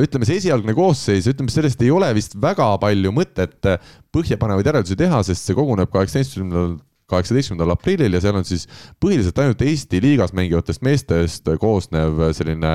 ütleme, 0.01 0.27
see 0.27 0.39
esialgne 0.41 0.75
koosseis, 0.77 1.29
ütleme 1.31 1.53
sellest 1.53 1.81
ei 1.85 1.93
ole 1.93 2.09
vist 2.17 2.35
väga 2.41 2.73
palju 2.81 3.13
mõtet 3.15 3.71
põhjapanevaid 4.15 4.71
järeldusi 4.71 4.99
teha, 4.99 5.21
sest 5.27 5.47
see 5.47 5.57
koguneb 5.57 5.91
kaheksateistkümnendal 5.93 6.75
kaheksateistkümnendal 7.11 7.75
aprillil 7.75 8.17
ja 8.17 8.21
seal 8.23 8.37
on 8.39 8.45
siis 8.47 8.65
põhiliselt 9.01 9.37
ainult 9.41 9.61
Eesti 9.61 9.99
liigas 10.01 10.33
mängivatest 10.33 10.81
meestest 10.85 11.49
koosnev 11.61 12.23
selline 12.33 12.71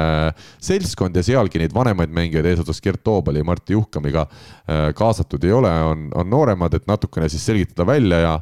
seltskond 0.62 1.18
ja 1.18 1.24
sealgi 1.26 1.62
neid 1.62 1.74
vanemaid 1.74 2.14
mängijaid 2.14 2.46
eesotsas 2.52 2.82
Gert 2.84 3.02
Toobali 3.06 3.42
ja 3.42 3.48
Martti 3.48 3.74
Juhkamiga 3.74 4.26
äh, 4.28 4.90
kaasatud 4.96 5.44
ei 5.46 5.54
ole, 5.56 5.72
on, 5.82 6.08
on 6.14 6.30
nooremad, 6.30 6.78
et 6.78 6.86
natukene 6.90 7.30
siis 7.32 7.46
selgitada 7.50 7.88
välja 7.90 8.24
ja 8.26 8.34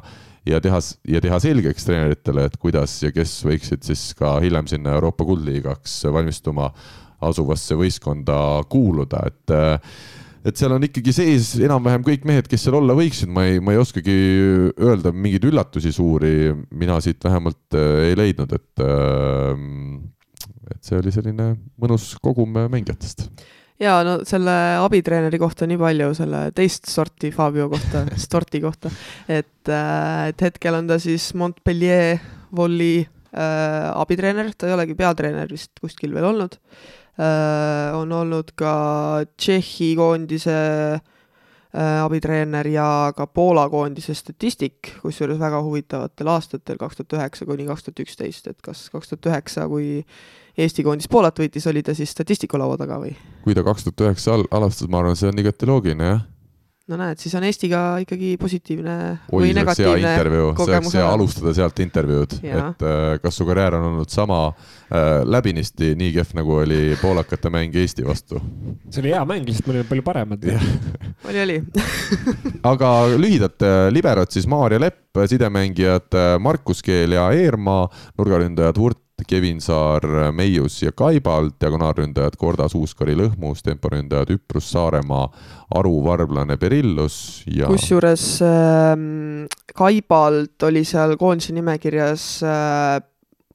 ja 0.47 0.57
teha, 0.63 0.79
ja 1.09 1.19
teha 1.21 1.37
selgeks 1.43 1.85
treeneritele, 1.85 2.45
et 2.47 2.55
kuidas 2.61 2.93
ja 3.03 3.11
kes 3.13 3.33
võiksid 3.45 3.83
siis 3.85 4.13
ka 4.17 4.37
hiljem 4.41 4.69
sinna 4.71 4.95
Euroopa 4.97 5.27
kuldliigaks 5.27 5.99
valmistuma 6.09 6.69
asuvasse 7.25 7.77
võistkonda 7.79 8.39
kuuluda, 8.69 9.25
et 9.27 9.57
et 10.47 10.55
seal 10.55 10.71
on 10.71 10.85
ikkagi 10.85 11.11
sees 11.13 11.51
enam-vähem 11.59 12.03
kõik 12.05 12.25
mehed, 12.27 12.47
kes 12.49 12.63
seal 12.65 12.77
olla 12.79 12.95
võiksid, 12.97 13.31
ma 13.33 13.43
ei, 13.49 13.59
ma 13.63 13.73
ei 13.75 13.81
oskagi 13.81 14.15
öelda 14.79 15.11
mingeid 15.11 15.49
üllatusi 15.49 15.91
suuri, 15.95 16.53
mina 16.79 16.99
siit 17.03 17.23
vähemalt 17.25 17.77
äh, 17.77 18.09
ei 18.09 18.19
leidnud, 18.19 18.55
et 18.55 18.85
et 20.69 20.85
see 20.85 20.99
oli 20.99 21.11
selline 21.11 21.53
mõnus 21.81 22.11
kogum 22.21 22.53
mängijatest. 22.71 23.25
Ja 23.79 23.99
no 24.03 24.19
selle 24.27 24.53
abitreeneri 24.83 25.39
kohta 25.39 25.67
nii 25.67 25.79
palju, 25.79 26.11
selle 26.17 26.41
teist 26.55 26.89
sorti 26.91 27.31
Fabio 27.31 27.69
kohta 27.71 28.03
Storti 28.25 28.61
kohta, 28.63 28.91
et, 29.27 29.63
äh, 29.71 30.29
et 30.31 30.47
hetkel 30.47 30.79
on 30.79 30.89
ta 30.89 30.99
siis 31.01 31.31
Montpellier 31.39 32.19
Volli 32.55 33.01
äh, 33.01 33.89
abitreener, 33.91 34.51
ta 34.55 34.67
ei 34.69 34.75
olegi 34.75 34.97
peatreener 34.99 35.51
vist 35.51 35.75
kuskil 35.81 36.15
veel 36.15 36.31
olnud. 36.31 36.59
äh,. 36.59 36.98
On 37.19 38.11
olnud 38.15 38.53
ka 38.55 38.73
Tšehhi 39.35 39.89
koondise 39.99 40.55
äh, 40.95 42.03
abitreener 42.03 42.67
ja 42.71 42.87
ka 43.15 43.27
Poola 43.27 43.65
koondise 43.69 44.15
statistik, 44.15 44.93
kusjuures 45.01 45.39
väga 45.41 45.59
huvitavatel 45.65 46.31
aastatel, 46.31 46.79
kaks 46.79 47.01
tuhat 47.01 47.17
üheksa 47.19 47.49
kuni 47.49 47.67
kaks 47.67 47.87
tuhat 47.87 48.03
üksteist, 48.05 48.47
et 48.47 48.61
kas 48.63 48.87
kaks 48.93 49.11
tuhat 49.11 49.31
üheksa, 49.33 49.67
kui 49.67 49.99
Eesti 50.59 50.83
koondis 50.83 51.07
Poolat 51.11 51.39
võitis, 51.39 51.67
oli 51.71 51.83
ta 51.83 51.95
siis 51.95 52.11
statistiku 52.15 52.59
laua 52.59 52.79
taga 52.79 53.01
või? 53.03 53.13
kui 53.43 53.55
ta 53.57 53.67
kaks 53.67 53.87
tuhat 53.87 54.07
üheksa 54.07 54.39
alustas, 54.39 54.87
ma 54.87 55.03
arvan, 55.03 55.19
see 55.19 55.31
on 55.31 55.43
igati 55.43 55.67
loogiline, 55.69 56.13
jah 56.13 56.27
no 56.89 56.97
näed, 56.99 57.19
siis 57.21 57.33
on 57.37 57.45
Eestiga 57.45 57.81
ikkagi 58.03 58.33
positiivne 58.41 58.95
Oi, 59.29 59.43
või 59.43 59.53
negatiivne 59.57 60.13
kogemus. 60.57 60.65
see 60.65 60.75
oleks 60.75 60.95
hea 60.97 61.07
alustada 61.09 61.53
sealt 61.57 61.81
intervjuud, 61.83 62.37
et 62.41 62.85
äh, 62.89 63.11
kas 63.23 63.39
su 63.39 63.47
karjäär 63.47 63.77
on 63.77 63.87
olnud 63.91 64.13
sama 64.13 64.39
äh, 64.49 65.21
läbinisti 65.29 65.93
nii 65.99 66.13
kehv, 66.17 66.33
nagu 66.39 66.59
oli 66.63 66.81
poolakate 67.01 67.51
mäng 67.53 67.75
Eesti 67.79 68.05
vastu? 68.07 68.41
see 68.89 69.03
oli 69.03 69.13
hea 69.13 69.25
mäng, 69.29 69.45
lihtsalt 69.47 69.69
me 69.69 69.75
olime 69.75 69.89
palju 69.89 70.05
paremad. 70.05 70.47
Oli, 71.29 71.41
oli. 71.43 71.59
Aga 72.71 72.93
lühidalt 73.17 73.65
äh, 73.65 73.83
liberod 73.93 74.33
siis 74.33 74.47
Maarja 74.49 74.81
Lepp, 74.81 75.21
sidemängijad 75.29 76.17
äh, 76.17 76.33
Markus 76.41 76.81
Keel 76.85 77.17
ja 77.17 77.29
Eermaa, 77.35 77.85
nurgaründajad 78.17 78.81
Hurt 78.81 79.03
Kevin 79.27 79.61
Saar, 79.61 80.05
Meius 80.35 80.81
ja 80.83 80.91
Kaibald, 80.91 81.57
diagonaalründajad 81.61 82.37
Kordas, 82.39 82.75
Uuskari, 82.75 83.15
Lõhmus, 83.19 83.63
temporündajad 83.65 84.33
Üprus, 84.35 84.71
Saaremaa, 84.71 85.27
Aru, 85.75 85.99
Varblane, 86.05 86.57
Perillus 86.57 87.43
ja. 87.47 87.67
kusjuures 87.69 88.25
äh, 88.45 88.95
Kaibald 89.75 90.67
oli 90.67 90.83
seal 90.87 91.17
koondise 91.19 91.53
nimekirjas 91.57 92.27
äh, 92.43 92.99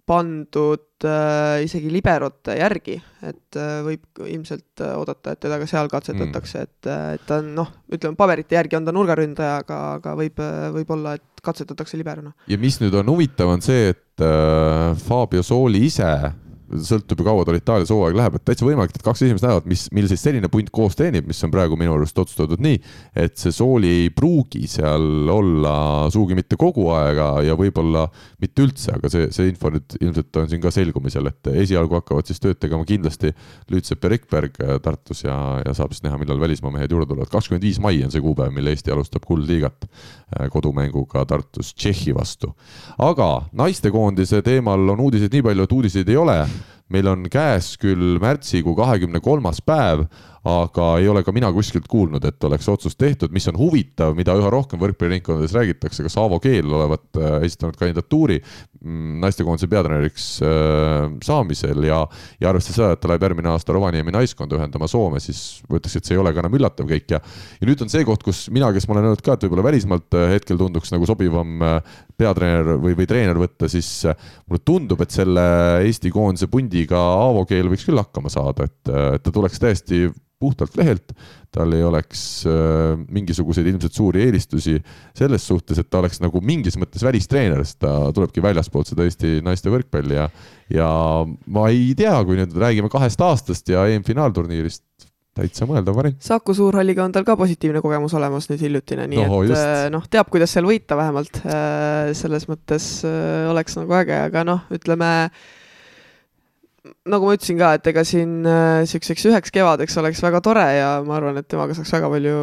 pandud 0.05 1.07
äh, 1.09 1.65
isegi 1.65 1.89
liberote 1.93 2.57
järgi, 2.59 2.99
et 3.25 3.57
äh, 3.57 3.79
võib 3.87 4.21
ilmselt 4.29 4.83
äh, 4.85 4.93
oodata, 5.01 5.33
et 5.33 5.41
teda 5.45 5.59
ka 5.61 5.69
seal 5.71 5.89
katsetatakse 5.93 6.61
mm., 6.61 6.69
et, 6.69 6.89
äh, 6.93 7.07
et 7.17 7.25
ta 7.29 7.41
on 7.41 7.51
noh, 7.57 7.71
ütleme 7.93 8.19
paberite 8.19 8.59
järgi 8.59 8.79
on 8.79 8.89
ta 8.89 8.95
nurgaründaja, 8.95 9.57
aga, 9.65 9.81
aga 9.99 10.15
võib, 10.21 10.45
äh, 10.45 10.69
võib-olla, 10.77 11.17
et 11.17 11.45
katsetatakse 11.45 12.01
liberona. 12.01 12.35
ja 12.51 12.61
mis 12.61 12.79
nüüd 12.83 12.97
on 13.01 13.13
huvitav, 13.15 13.53
on 13.57 13.65
see, 13.65 13.95
et 13.95 14.25
äh, 14.25 14.93
Fabio 15.09 15.45
Sooli 15.47 15.87
ise 15.89 16.13
sõltub 16.83 17.21
ju 17.21 17.27
kaua 17.27 17.45
tal 17.47 17.59
Itaalias 17.59 17.93
hooaeg 17.93 18.17
läheb, 18.19 18.39
et 18.39 18.45
täitsa 18.49 18.67
võimalik, 18.67 18.95
et 18.95 19.05
kaks 19.05 19.25
esimest 19.27 19.47
nädalat, 19.47 19.67
mis, 19.71 19.87
mil 19.95 20.09
siis 20.11 20.23
selline 20.25 20.51
punt 20.53 20.71
koos 20.75 20.97
teenib, 20.99 21.29
mis 21.29 21.41
on 21.47 21.53
praegu 21.55 21.79
minu 21.81 21.95
arust 21.95 22.19
otsustatud 22.19 22.63
nii, 22.65 22.81
et 23.25 23.37
see 23.41 23.55
sooli 23.55 23.91
ei 24.01 24.11
pruugi 24.15 24.65
seal 24.71 25.31
olla 25.31 25.75
sugugi 26.13 26.39
mitte 26.39 26.59
kogu 26.61 26.89
aega 26.95 27.29
ja 27.47 27.57
võib-olla 27.59 28.07
mitte 28.43 28.65
üldse, 28.65 28.95
aga 28.97 29.11
see, 29.13 29.29
see 29.35 29.51
info 29.53 29.71
nüüd 29.75 29.97
ilmselt 30.01 30.41
on 30.43 30.51
siin 30.51 30.63
ka 30.63 30.73
selgumisel, 30.75 31.31
et 31.31 31.53
esialgu 31.65 31.99
hakkavad 32.01 32.29
siis 32.29 32.43
tööd 32.43 32.61
tegema 32.63 32.87
kindlasti 32.89 33.33
Lüütsepp 33.73 34.05
ja 34.05 34.13
Rikberg 34.13 34.59
Tartus 34.85 35.25
ja, 35.25 35.37
ja 35.65 35.75
saab 35.77 35.95
siis 35.95 36.05
näha, 36.05 36.19
millal 36.21 36.41
välismaa 36.43 36.73
mehed 36.75 36.93
juurde 36.93 37.09
tulevad. 37.11 37.31
kakskümmend 37.33 37.65
viis 37.65 37.81
mai 37.83 38.03
on 38.05 38.13
see 38.13 38.23
kuupäev, 38.25 38.53
mil 38.55 38.69
Eesti 38.73 38.93
alustab 38.95 39.25
kuldliigat 39.29 39.87
äh, 39.87 40.49
kodumänguga 40.53 41.25
Tartus 41.29 41.75
Tšehhi 41.75 42.15
vastu. 42.17 42.55
aga 42.99 43.47
naistekoondise 43.53 44.43
teemal 44.43 44.89
on 44.95 45.01
uudiseid 45.07 45.33
nii 45.33 45.49
palju, 45.49 45.67
et 45.67 45.77
uudiseid 45.79 46.09
ei 46.09 46.21
ole 46.21 46.39
meil 46.93 47.09
on 47.09 47.25
käes 47.33 47.75
küll 47.81 48.19
märtsikuu 48.23 48.75
kahekümne 48.77 49.21
kolmas 49.25 49.61
päev, 49.65 50.07
aga 50.45 50.89
ei 51.01 51.07
ole 51.09 51.23
ka 51.25 51.33
mina 51.33 51.49
kuskilt 51.57 51.87
kuulnud, 51.89 52.25
et 52.29 52.45
oleks 52.45 52.67
otsus 52.69 52.99
tehtud, 53.01 53.33
mis 53.33 53.47
on 53.49 53.57
huvitav, 53.57 54.13
mida 54.17 54.35
üha 54.37 54.51
rohkem 54.53 54.81
võrkpalliringkondades 54.83 55.55
räägitakse, 55.57 56.05
kas 56.05 56.17
Aavo 56.21 56.37
Keel 56.45 56.69
olevat 56.69 57.17
äh, 57.17 57.37
esitanud 57.47 57.79
kandidatuuri 57.81 58.37
mm, 58.43 59.15
naistekoondise 59.23 59.71
peatreeneriks 59.73 60.27
äh, 60.45 61.07
saamisel 61.25 61.87
ja, 61.89 62.03
ja 62.43 62.51
arvestades 62.51 62.77
seda, 62.77 62.91
et 62.93 63.01
ta 63.01 63.09
läheb 63.09 63.25
järgmine 63.25 63.55
aasta 63.55 63.73
Rovaniemi 63.73 64.13
naiskonda 64.13 64.59
ühendama 64.59 64.89
Soome, 64.91 65.23
siis 65.25 65.63
ma 65.71 65.79
ütleks, 65.81 65.97
et 65.97 66.11
see 66.11 66.19
ei 66.19 66.21
ole 66.21 66.35
ka 66.37 66.45
enam 66.45 66.59
üllatav 66.59 66.91
kõik. 66.91 67.07
Ja, 67.17 67.23
ja 67.63 67.71
nüüd 67.71 67.85
on 67.87 67.93
see 67.93 68.05
koht, 68.05 68.27
kus 68.27 68.45
mina, 68.53 68.69
kes 68.77 68.85
ma 68.89 68.99
olen 68.99 69.09
öelnud 69.09 69.25
ka, 69.25 69.39
et 69.39 69.47
võib-olla 69.47 69.65
välismaalt 69.71 70.19
äh, 70.21 70.35
hetkel 70.35 70.61
tunduks 70.61 70.93
nagu 70.93 71.09
sobivam 71.09 71.65
peatreener 72.21 72.77
või, 72.83 72.93
või 72.99 73.09
treener 73.09 73.41
võtta, 73.41 73.71
siis 73.73 73.89
mulle 74.45 74.61
tundub, 74.61 75.01
et 75.01 75.15
selle 75.15 75.47
Eesti 75.87 76.13
koondise 76.13 76.51
pundiga 76.53 77.01
Aavo 77.25 77.47
Keel 77.49 77.73
võiks 77.73 77.89
küll 77.89 77.99
hakkama 77.99 78.29
saada, 78.33 78.69
et, 78.69 78.93
et 79.17 79.25
ta 79.25 79.33
tuleks 79.33 79.63
täiesti 79.63 80.05
puhtalt 80.45 80.77
lehelt, 80.79 81.15
tal 81.55 81.73
ei 81.77 81.85
oleks 81.87 82.21
äh, 82.51 82.99
mingisuguseid 83.15 83.69
ilmselt 83.71 83.97
suuri 83.97 84.25
eelistusi 84.27 84.77
selles 85.17 85.47
suhtes, 85.49 85.81
et 85.81 85.89
ta 85.91 86.03
oleks 86.03 86.21
nagu 86.23 86.43
mingis 86.45 86.79
mõttes 86.81 87.05
välistreener, 87.07 87.63
sest 87.65 87.81
ta 87.85 87.95
tulebki 88.15 88.45
väljaspoolt 88.45 88.93
seda 88.93 89.07
Eesti 89.07 89.39
naiste 89.45 89.73
võrkpalli 89.73 90.19
ja, 90.19 90.29
ja 90.73 90.91
ma 91.25 91.67
ei 91.73 91.93
tea, 91.99 92.17
kui 92.27 92.39
nüüd 92.41 92.55
räägime 92.59 92.93
kahest 92.93 93.25
aastast 93.25 93.73
ja 93.73 93.87
EM-finaalturniirist, 93.95 94.85
täitsa 95.35 95.67
mõeldav 95.67 95.97
variant. 95.99 96.21
Saku 96.23 96.55
Suurhalliga 96.55 97.03
on 97.03 97.15
tal 97.15 97.27
ka 97.27 97.35
positiivne 97.39 97.83
kogemus 97.83 98.15
olemas 98.15 98.47
nüüd 98.53 98.63
hiljutine, 98.63 99.09
nii 99.11 99.27
no, 99.27 99.43
et 99.43 99.57
äh, 99.59 99.89
noh, 99.95 100.07
teab, 100.11 100.31
kuidas 100.31 100.55
seal 100.55 100.69
võita 100.69 100.99
vähemalt. 100.99 101.43
Äh, 101.43 102.15
selles 102.19 102.47
mõttes 102.51 102.87
oleks 103.51 103.81
nagu 103.81 103.99
äge, 103.99 104.21
aga 104.29 104.47
noh, 104.47 104.63
ütleme 104.75 105.11
nagu 106.85 107.29
ma 107.29 107.37
ütlesin 107.37 107.61
ka, 107.61 107.75
et 107.79 107.87
ega 107.93 108.05
siin 108.07 108.43
niisuguseks 108.45 109.25
äh, 109.25 109.31
üheks 109.33 109.55
kevadeks 109.55 109.97
oleks 110.03 110.21
väga 110.25 110.43
tore 110.45 110.67
ja 110.77 110.91
ma 111.07 111.17
arvan, 111.19 111.41
et 111.41 111.49
temaga 111.49 111.77
saaks 111.77 111.95
väga 111.97 112.11
palju 112.13 112.37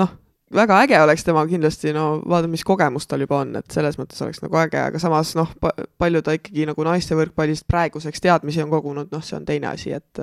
noh, 0.00 0.12
väga 0.52 0.80
äge 0.84 1.00
oleks 1.00 1.24
tema 1.24 1.44
kindlasti, 1.48 1.94
no 1.96 2.06
vaatame, 2.20 2.52
mis 2.56 2.64
kogemus 2.68 3.08
tal 3.08 3.24
juba 3.24 3.40
on, 3.42 3.56
et 3.60 3.72
selles 3.72 3.96
mõttes 4.00 4.20
oleks 4.24 4.42
nagu 4.44 4.58
äge, 4.60 4.80
aga 4.82 5.00
samas 5.02 5.34
noh 5.38 5.52
pa,, 5.60 5.72
palju 6.00 6.24
ta 6.24 6.36
ikkagi 6.36 6.68
nagu 6.68 6.88
naiste 6.88 7.16
võrkpallist 7.18 7.66
praeguseks 7.70 8.24
teadmisi 8.24 8.64
on 8.64 8.72
kogunud, 8.72 9.12
noh, 9.12 9.24
see 9.24 9.38
on 9.38 9.48
teine 9.48 9.72
asi, 9.72 9.94
et 9.96 10.22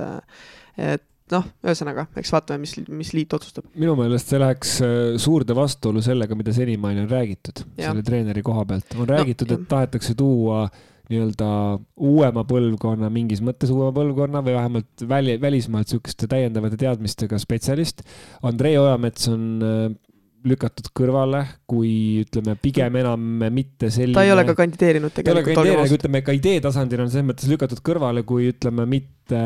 et 0.79 1.05
noh, 1.33 1.45
ühesõnaga, 1.65 2.07
eks 2.17 2.31
vaatame, 2.33 2.63
mis, 2.63 2.75
mis 2.93 3.11
liit 3.13 3.33
otsustab. 3.37 3.65
minu 3.77 3.95
meelest 3.97 4.31
see 4.31 4.41
läheks 4.41 4.75
äh, 4.85 4.93
suurde 5.21 5.57
vastuolu 5.57 6.01
sellega, 6.05 6.37
mida 6.37 6.53
senimaani 6.53 7.07
on 7.07 7.09
räägitud 7.09 7.65
ja. 7.75 7.89
selle 7.89 8.05
treeneri 8.05 8.45
koha 8.45 8.65
pealt. 8.69 8.95
on 8.97 9.09
räägitud 9.09 9.49
no,, 9.49 9.59
et 9.59 9.69
tahetakse 9.69 10.17
tuua 10.17 10.63
äh, 10.67 10.87
nii-öelda 11.09 11.47
uuema 12.05 12.43
põlvkonna, 12.49 13.09
mingis 13.13 13.41
mõttes 13.45 13.71
uuema 13.73 13.93
põlvkonna 13.95 14.43
või 14.45 14.55
vähemalt 14.57 15.05
väli, 15.09 15.39
välismaalt 15.41 15.89
sihukeste 15.89 16.29
täiendavate 16.29 16.77
teadmistega 16.79 17.39
spetsialist. 17.41 18.03
Andrei 18.45 18.77
Ojamets 18.77 19.31
on 19.31 19.47
äh, 19.65 19.87
lükatud 20.47 20.91
kõrvale, 20.95 21.41
kui 21.69 22.21
ütleme, 22.23 22.55
pigem 22.61 22.99
enam 23.01 23.25
mitte 23.51 23.89
selline. 23.91 24.15
ta 24.15 24.27
ei 24.27 24.35
ole 24.35 24.45
ka 24.47 24.55
kandideerinud 24.61 25.15
tegelikult. 25.15 25.33
ta 25.33 25.49
ei 25.49 25.49
ole 25.49 25.57
kandideerinud, 25.57 25.97
ütleme 25.97 26.23
ka 26.27 26.37
idee 26.37 26.61
tasandil 26.63 27.03
on 27.03 27.11
selles 27.11 27.27
mõttes 27.31 27.49
lükatud 27.51 27.81
kõrvale, 27.85 28.23
kui 28.27 28.51
ütleme, 28.53 28.85
mitte, 28.89 29.43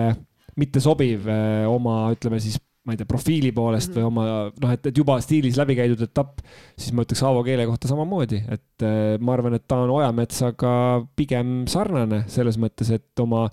mitte 0.60 0.84
sobiv 0.84 1.32
äh, 1.32 1.64
oma, 1.70 2.06
ütleme 2.14 2.44
siis 2.44 2.60
ma 2.84 2.94
ei 2.94 3.00
tea, 3.00 3.08
profiili 3.08 3.54
poolest 3.56 3.94
või 3.96 4.04
mhm. 4.04 4.10
oma 4.12 4.50
noh, 4.52 4.74
et, 4.76 4.90
et 4.92 5.00
juba 5.00 5.16
stiilis 5.24 5.58
läbi 5.60 5.78
käidud 5.78 6.04
etapp, 6.04 6.44
siis 6.76 6.92
ma 6.96 7.06
ütleks 7.06 7.24
Aavo 7.24 7.44
Keele 7.48 7.68
kohta 7.70 7.90
samamoodi, 7.92 8.42
et 8.52 8.86
äh, 8.86 9.16
ma 9.24 9.38
arvan, 9.38 9.56
et 9.58 9.66
ta 9.68 9.80
on 9.86 9.94
Ojametsaga 9.98 10.74
pigem 11.18 11.64
sarnane 11.72 12.24
selles 12.32 12.60
mõttes, 12.60 12.92
et 12.96 13.24
oma, 13.24 13.46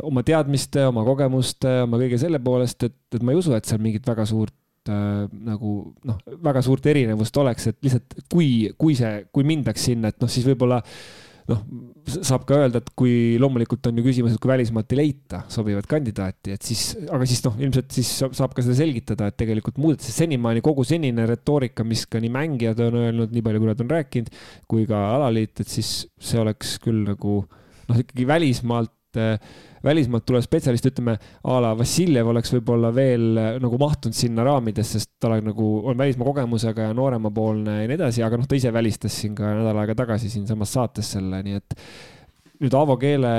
oma 0.00 0.24
teadmiste, 0.26 0.86
oma 0.88 1.04
kogemuste, 1.06 1.80
oma 1.84 2.00
kõige 2.00 2.20
selle 2.22 2.40
poolest, 2.44 2.88
et, 2.88 2.96
et 3.12 3.24
ma 3.24 3.34
ei 3.34 3.40
usu, 3.42 3.52
et 3.56 3.68
seal 3.68 3.82
mingit 3.84 4.08
väga 4.08 4.24
suurt 4.30 4.56
äh, 4.88 5.26
nagu 5.28 5.74
noh, 6.08 6.24
väga 6.48 6.64
suurt 6.64 6.88
erinevust 6.94 7.36
oleks, 7.44 7.68
et 7.68 7.78
lihtsalt 7.84 8.16
kui, 8.32 8.72
kui 8.80 8.96
see, 8.96 9.26
kui 9.34 9.44
mindaks 9.44 9.90
sinna, 9.90 10.08
et 10.08 10.24
noh, 10.24 10.32
siis 10.32 10.48
võib-olla 10.48 10.80
noh, 11.50 11.60
saab 12.24 12.46
ka 12.48 12.58
öelda, 12.62 12.80
et 12.80 12.90
kui 12.96 13.36
loomulikult 13.40 13.90
on 13.90 14.00
ju 14.00 14.04
küsimus, 14.06 14.34
et 14.34 14.42
kui 14.42 14.50
välismaalt 14.52 14.94
ei 14.94 15.00
leita 15.00 15.42
sobivat 15.52 15.88
kandidaati, 15.90 16.56
et 16.56 16.64
siis, 16.64 16.84
aga 17.04 17.28
siis 17.28 17.44
noh, 17.44 17.58
ilmselt 17.60 17.92
siis 17.94 18.10
saab 18.24 18.56
ka 18.56 18.64
seda 18.64 18.76
selgitada, 18.78 19.28
et 19.28 19.38
tegelikult 19.40 19.80
muudetakse 19.82 20.14
senimaani 20.14 20.64
kogu 20.64 20.86
senine 20.88 21.26
retoorika, 21.28 21.86
mis 21.88 22.06
ka 22.10 22.22
nii 22.22 22.32
mängijad 22.32 22.80
on 22.86 22.98
öelnud, 23.02 23.34
nii 23.34 23.44
palju, 23.44 23.62
kui 23.62 23.72
nad 23.72 23.84
on 23.84 23.92
rääkinud, 23.92 24.32
kui 24.70 24.88
ka 24.88 25.04
alaliit, 25.18 25.60
et 25.60 25.70
siis 25.70 25.94
see 26.16 26.40
oleks 26.40 26.78
küll 26.84 27.04
nagu 27.10 27.42
noh, 27.44 28.00
ikkagi 28.00 28.28
välismaalt 28.28 28.92
äh, 29.20 29.36
välismaalt 29.84 30.24
tulev 30.26 30.44
spetsialist, 30.44 30.86
ütleme 30.88 31.16
a 31.18 31.58
la 31.62 31.74
Vassiljev 31.78 32.30
oleks 32.32 32.54
võib-olla 32.54 32.90
veel 32.94 33.40
äh, 33.40 33.50
nagu 33.62 33.78
mahtunud 33.80 34.16
sinna 34.16 34.46
raamidesse, 34.46 35.00
sest 35.00 35.12
ta 35.20 35.32
on 35.34 35.50
nagu, 35.50 35.68
on 35.90 35.98
välismaa 36.00 36.30
kogemusega 36.30 36.88
ja 36.88 36.96
nooremapoolne 36.96 37.80
ja 37.82 37.90
nii 37.90 37.98
edasi, 37.98 38.24
aga 38.26 38.40
noh, 38.40 38.48
ta 38.48 38.58
ise 38.58 38.72
välistas 38.74 39.20
siin 39.20 39.36
ka 39.38 39.54
nädal 39.58 39.82
aega 39.82 39.96
tagasi 40.04 40.32
siinsamas 40.32 40.74
saates 40.76 41.14
selle, 41.16 41.42
nii 41.46 41.60
et 41.60 41.78
nüüd 42.64 42.74
Aavo 42.78 42.96
Keele, 43.00 43.34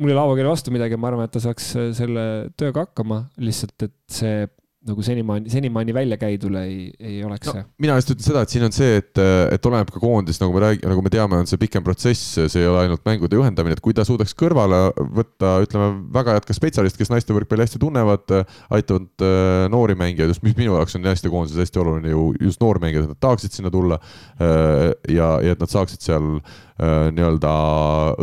mul 0.00 0.12
ei 0.12 0.16
ole 0.16 0.24
Aavo 0.24 0.38
Keele 0.38 0.52
vastu 0.52 0.74
midagi, 0.74 0.98
ma 1.00 1.10
arvan, 1.10 1.28
et 1.28 1.34
ta 1.34 1.42
saaks 1.42 1.74
äh, 1.76 1.90
selle 1.96 2.24
tööga 2.60 2.86
hakkama, 2.86 3.24
lihtsalt 3.42 3.88
et 3.88 3.98
see 4.20 4.46
nagu 4.88 5.02
senimaani, 5.04 5.50
senimaani 5.52 5.92
välja 5.92 6.16
käidule 6.16 6.62
ei, 6.64 6.84
ei 7.04 7.18
oleks 7.24 7.50
no, 7.50 7.52
see. 7.52 7.64
mina 7.84 7.98
just 7.98 8.12
ütlen 8.14 8.24
seda, 8.24 8.44
et 8.46 8.52
siin 8.52 8.64
on 8.64 8.72
see, 8.72 8.94
et, 9.02 9.20
et 9.52 9.66
oleneb 9.68 9.90
ka 9.92 10.00
koondis, 10.00 10.38
nagu 10.40 10.54
me 10.54 10.62
räägime, 10.64 10.88
nagu 10.88 11.04
me 11.04 11.12
teame, 11.12 11.40
on 11.42 11.50
see 11.50 11.60
pikem 11.60 11.84
protsess, 11.84 12.38
see 12.40 12.62
ei 12.62 12.68
ole 12.68 12.86
ainult 12.86 13.04
mängude 13.04 13.36
juhendamine, 13.36 13.76
et 13.76 13.82
kui 13.84 13.92
ta 13.96 14.06
suudaks 14.08 14.32
kõrvale 14.40 14.78
võtta, 15.18 15.58
ütleme, 15.66 15.90
väga 16.16 16.38
head 16.38 16.48
ka 16.48 16.56
spetsialist, 16.56 16.96
kes 16.96 17.12
naiste 17.12 17.36
võrkpalli 17.36 17.66
hästi 17.66 17.82
tunnevad, 17.82 18.32
aitavad 18.72 19.26
äh, 19.26 19.66
noori 19.74 19.98
mängijaid, 20.00 20.32
just 20.32 20.46
mis 20.46 20.56
minu 20.56 20.78
jaoks 20.78 20.96
on 20.96 21.04
naiste 21.04 21.28
koondises 21.28 21.60
hästi 21.60 21.84
oluline 21.84 22.14
ju 22.14 22.30
just 22.40 22.64
noormängijad, 22.64 23.04
et 23.04 23.12
nad 23.12 23.22
tahaksid 23.28 23.60
sinna 23.60 23.74
tulla 23.74 24.00
äh, 24.00 24.88
ja, 25.12 25.34
ja 25.44 25.52
et 25.52 25.60
nad 25.60 25.76
saaksid 25.76 26.08
seal 26.08 26.38
Äh, 26.80 27.10
nii-öelda 27.12 27.50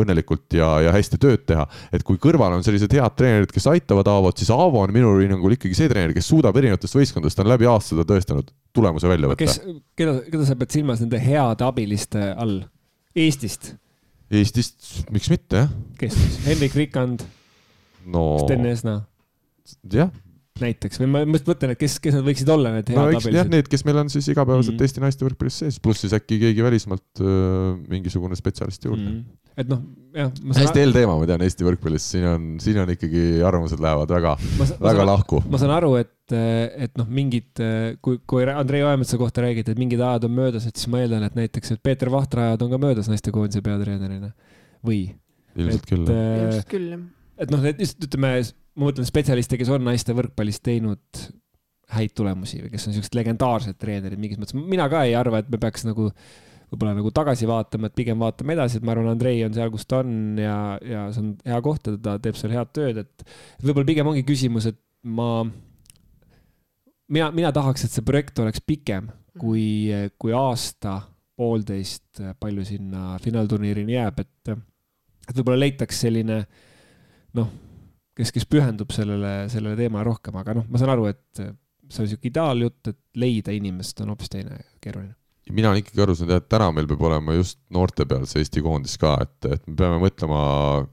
õnnelikult 0.01 0.55
ja, 0.57 0.67
ja 0.81 0.93
hästi 0.95 1.19
tööd 1.21 1.43
teha. 1.45 1.67
et 1.93 2.01
kui 2.05 2.17
kõrval 2.17 2.55
on 2.55 2.63
sellised 2.65 2.89
head 2.95 3.13
treenerid, 3.13 3.51
kes 3.53 3.67
aitavad 3.69 4.07
Aavot, 4.09 4.39
siis 4.39 4.49
Aavo 4.53 4.81
on 4.81 4.93
minu 4.95 5.11
hinnangul 5.19 5.53
ikkagi 5.53 5.77
see 5.77 5.89
treener, 5.91 6.15
kes 6.15 6.25
suudab 6.31 6.46
erinevatest 6.55 6.95
võistkondadest, 6.95 7.37
ta 7.37 7.43
on 7.43 7.51
läbi 7.51 7.67
aastate 7.69 8.05
tõestanud 8.07 8.53
tulemuse 8.75 9.09
välja 9.09 9.31
võtta. 9.31 9.43
kes, 9.43 9.59
keda, 9.99 10.19
keda 10.31 10.47
sa 10.47 10.55
pead 10.59 10.77
silmas 10.77 11.03
nende 11.03 11.19
heade 11.21 11.67
abiliste 11.67 12.31
all? 12.33 12.61
Eestist? 13.17 13.73
Eestist, 14.31 15.07
miks 15.13 15.29
mitte, 15.31 15.65
jah. 15.65 15.75
kes 15.99 16.15
siis? 16.15 16.39
Hendrik 16.45 16.75
Rikand 16.77 17.25
no...? 18.05 18.37
Sten 18.43 18.65
Esna? 18.69 19.01
jah, 19.91 20.11
näiteks 20.63 21.01
või 21.01 21.09
ma 21.13 21.23
just 21.25 21.49
mõtlen, 21.49 21.73
et 21.73 21.79
kes, 21.81 21.97
kes 22.03 22.17
nad 22.17 22.25
võiksid 22.27 22.51
olla, 22.53 22.73
need 22.77 22.91
head 22.91 22.99
no, 22.99 23.07
abilised? 23.09 23.35
jah, 23.35 23.49
need, 23.51 23.69
kes 23.71 23.83
meil 23.87 24.01
on 24.03 24.11
siis 24.13 24.29
igapäevaselt 24.33 24.73
mm 24.73 24.77
-hmm. 24.77 24.87
Eesti 24.87 25.03
naiste 25.03 25.27
võrkpallis 25.27 25.59
sees, 25.63 25.79
pluss 25.83 26.05
siis 26.05 26.15
äkki 26.17 26.39
keegi 26.41 26.65
välismaalt 26.65 27.21
äh, 27.21 27.75
mingisugune 27.91 28.37
spetsialist 28.39 28.85
juurde 28.85 29.03
mm. 29.03 29.17
-hmm. 29.17 29.59
et 29.63 29.71
noh, 29.71 29.81
jah. 30.15 30.31
hästi 30.59 30.83
hell 30.83 30.95
teema, 30.95 31.17
ma 31.19 31.29
tean, 31.29 31.43
Eesti 31.47 31.67
võrkpallis, 31.67 32.09
siin 32.13 32.27
on, 32.29 32.47
siin 32.63 32.79
on 32.83 32.93
ikkagi 32.93 33.23
arvamused 33.47 33.83
lähevad 33.83 34.15
väga, 34.17 34.35
väga 34.59 34.95
saan, 35.01 35.05
lahku. 35.11 35.41
ma 35.49 35.61
saan 35.61 35.75
aru, 35.77 35.93
et, 36.01 36.37
et 36.87 36.97
noh, 36.97 37.07
mingid, 37.09 37.63
kui, 38.01 38.21
kui 38.25 38.47
Andrei 38.51 38.83
Oemetsa 38.83 39.17
kohta 39.17 39.45
räägiti, 39.45 39.71
et 39.71 39.79
mingid 39.79 40.01
ajad 40.01 40.29
on 40.29 40.35
möödas, 40.39 40.67
et 40.67 40.75
siis 40.75 40.91
ma 40.91 41.01
eeldan, 41.03 41.23
et 41.27 41.35
näiteks, 41.37 41.75
et 41.75 41.83
Peeter 41.83 42.11
Vahtra 42.11 42.51
ajad 42.51 42.67
on 42.67 42.75
ka 42.75 42.81
möödas 42.81 43.11
naistekoondise 43.11 43.61
peatreenerina 43.65 44.33
või? 44.85 45.15
ilmselt 45.57 45.89
küll. 45.89 46.05
ilmselt 46.05 46.69
küll, 46.69 46.89
jah. 46.93 47.03
et 47.41 47.51
noh, 47.53 47.61
need 47.63 47.81
just 47.81 48.01
ütleme 48.03 48.37
ma 48.77 48.89
mõtlen 48.89 49.07
spetsialiste, 49.09 49.57
kes 49.59 49.71
on 49.73 49.85
naiste 49.87 50.15
võrkpallis 50.17 50.61
teinud 50.63 51.21
häid 51.95 52.13
tulemusi 52.17 52.59
või 52.61 52.73
kes 52.73 52.89
on 52.89 52.97
siuksed 52.97 53.15
legendaarsed 53.15 53.77
treenerid 53.79 54.19
mingis 54.19 54.39
mõttes. 54.41 54.57
mina 54.57 54.87
ka 54.91 55.05
ei 55.07 55.15
arva, 55.17 55.41
et 55.41 55.49
me 55.51 55.59
peaks 55.61 55.85
nagu 55.87 56.09
võib-olla 56.67 56.97
nagu 56.97 57.11
tagasi 57.15 57.47
vaatama, 57.47 57.87
et 57.87 57.95
pigem 57.95 58.19
vaatame 58.19 58.57
edasi, 58.57 58.79
et 58.79 58.85
ma 58.85 58.91
arvan, 58.91 59.07
Andrei 59.13 59.39
on 59.45 59.53
seal, 59.55 59.71
kus 59.71 59.87
ta 59.87 60.01
on 60.03 60.41
ja, 60.41 60.57
ja 60.83 61.05
see 61.15 61.23
on 61.23 61.29
hea 61.47 61.59
koht 61.63 61.87
ja 61.87 61.95
ta 62.03 62.17
teeb 62.23 62.35
seal 62.39 62.55
head 62.57 62.73
tööd, 62.75 62.99
et 63.05 63.23
võib-olla 63.63 63.87
pigem 63.87 64.09
ongi 64.11 64.25
küsimus, 64.27 64.67
et 64.67 64.79
ma, 65.07 65.29
mina, 67.07 67.29
mina 67.35 67.53
tahaks, 67.55 67.87
et 67.87 67.95
see 67.95 68.03
projekt 68.07 68.43
oleks 68.43 68.63
pikem 68.67 69.07
kui, 69.39 69.87
kui 70.19 70.35
aasta, 70.35 70.99
poolteist, 71.37 72.19
palju 72.41 72.65
sinna 72.67 73.15
finaalturniirini 73.23 73.95
jääb, 73.95 74.19
et, 74.25 74.57
et 75.29 75.39
võib-olla 75.39 75.61
leitaks 75.63 76.03
selline 76.03 76.41
noh 77.37 77.55
kes, 78.17 78.33
kes 78.33 78.47
pühendub 78.49 78.91
sellele, 78.95 79.33
sellele 79.53 79.77
teemale 79.79 80.07
rohkem, 80.09 80.37
aga 80.41 80.57
noh, 80.59 80.67
ma 80.71 80.81
saan 80.81 80.93
aru, 80.95 81.07
et 81.11 81.41
see 81.41 82.03
on 82.03 82.09
sihuke 82.09 82.29
ideaaljutt, 82.31 82.91
et 82.91 82.99
leida 83.21 83.55
inimest 83.55 84.01
on 84.03 84.13
hoopis 84.13 84.33
teine, 84.33 84.59
keeruline 84.83 85.16
mina 85.53 85.71
olen 85.71 85.81
ikkagi 85.81 86.01
aru 86.03 86.15
saanud 86.17 86.33
jah, 86.33 86.41
et 86.41 86.49
täna 86.51 86.67
meil 86.75 86.87
peab 86.89 87.03
olema 87.09 87.35
just 87.37 87.59
noorte 87.73 88.05
peal 88.07 88.25
see 88.29 88.43
Eesti 88.43 88.63
koondis 88.63 88.95
ka, 88.99 89.13
et, 89.23 89.47
et 89.49 89.63
me 89.67 89.75
peame 89.79 89.99
mõtlema, 90.01 90.39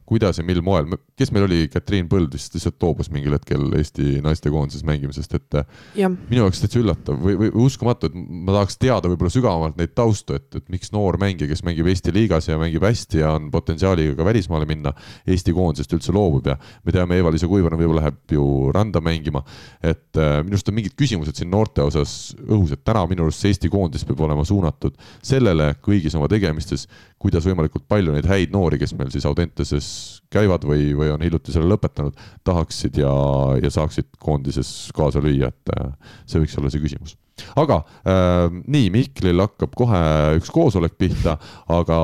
kuidas 0.09 0.41
ja 0.41 0.45
mil 0.47 0.61
moel, 0.65 0.89
kes 1.19 1.31
meil 1.35 1.47
oli, 1.47 1.61
Katriin 1.73 2.09
Põld 2.11 2.35
vist 2.35 2.55
lihtsalt 2.57 2.83
loobus 2.83 3.11
mingil 3.15 3.37
hetkel 3.37 3.67
Eesti 3.79 4.21
naistekoondises 4.25 4.85
mängimisest, 4.87 5.37
et 5.39 5.59
ja. 6.01 6.11
minu 6.11 6.45
jaoks 6.45 6.63
täitsa 6.63 6.81
üllatav 6.81 7.19
või, 7.23 7.37
või 7.41 7.53
uskumatu, 7.67 8.11
et 8.11 8.17
ma 8.17 8.57
tahaks 8.59 8.79
teada 8.83 9.11
võib-olla 9.11 9.35
sügavamalt 9.35 9.79
neid 9.81 9.95
taustu, 9.99 10.39
et, 10.39 10.49
et 10.59 10.67
miks 10.73 10.93
noor 10.95 11.19
mängija, 11.23 11.51
kes 11.51 11.65
mängib 11.67 11.91
Eesti 11.91 12.15
liigas 12.15 12.51
ja 12.51 12.59
mängib 12.61 12.87
hästi 12.87 13.23
ja 13.23 13.35
on 13.39 13.51
potentsiaaliga 13.55 14.17
ka 14.19 14.27
välismaale 14.27 14.69
minna, 14.71 14.95
Eesti 15.27 15.55
koondisest 15.57 15.95
üldse 15.99 16.15
loobub 16.15 16.51
ja 16.51 16.59
me 16.59 16.95
teame, 16.95 17.21
Eva-Liisa 17.23 17.51
Kuivar 17.51 17.79
võib-olla 17.79 18.05
läheb 18.05 18.37
ju 18.37 18.49
randa 18.75 19.03
mängima, 19.05 19.45
et 19.83 20.19
äh, 20.19 20.41
minu 20.43 20.59
arust 20.59 20.71
on 20.71 20.79
mingid 20.79 20.99
küsimused 20.99 21.39
siin 21.39 21.53
noorte 21.53 21.85
osas 21.85 22.35
õhus, 22.45 22.75
et 22.75 22.85
täna 22.87 23.05
minu 23.11 23.27
arust 23.27 23.43
see 23.43 23.55
Eesti 23.55 23.71
koondis 23.73 24.07
peab 24.09 24.25
olema 24.27 24.44
olema 24.45 24.49
suunatud 24.49 24.97
sellele 25.23 25.75
kõigis 25.83 26.15
oma 26.17 26.29
tegemistes, 26.29 26.87
kuidas 27.19 27.45
võimalikult 27.47 27.87
palju 27.89 28.13
neid 28.13 28.27
häid 28.29 28.53
noori, 28.53 28.79
kes 28.79 28.95
meil 28.95 29.11
siis 29.11 29.25
Audenteses 29.27 30.23
käivad 30.31 30.65
või, 30.65 30.93
või 30.95 31.11
on 31.15 31.23
hiljuti 31.23 31.53
selle 31.53 31.69
lõpetanud, 31.73 32.15
tahaksid 32.45 32.99
ja, 33.01 33.13
ja 33.63 33.71
saaksid 33.71 34.13
koondises 34.19 34.91
kaasa 34.95 35.23
lüüa, 35.25 35.49
et 35.49 35.77
äh, 35.77 35.93
see 36.27 36.43
võiks 36.43 36.59
olla 36.59 36.71
see 36.71 36.83
küsimus. 36.83 37.17
Aga 37.61 37.81
äh, 38.07 38.47
nii, 38.65 38.91
Mihklil 38.95 39.43
hakkab 39.45 39.75
kohe 39.79 40.03
üks 40.39 40.53
koosolek 40.55 40.99
pihta, 41.01 41.39
aga 41.73 41.99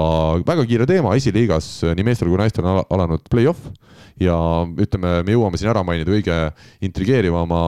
väga 0.46 0.66
kiire 0.68 0.88
teema, 0.90 1.14
esiliigas 1.18 1.70
nii 1.94 2.06
meestel 2.06 2.30
kui 2.30 2.40
naistel 2.40 2.66
on 2.66 2.82
alanud 2.88 3.26
play-off 3.30 3.70
ja 4.20 4.34
ütleme, 4.68 5.12
me 5.24 5.34
jõuame 5.34 5.58
siin 5.60 5.70
ära 5.72 5.82
mainida 5.86 6.12
kõige 6.12 6.36
intrigeerivama 6.84 7.60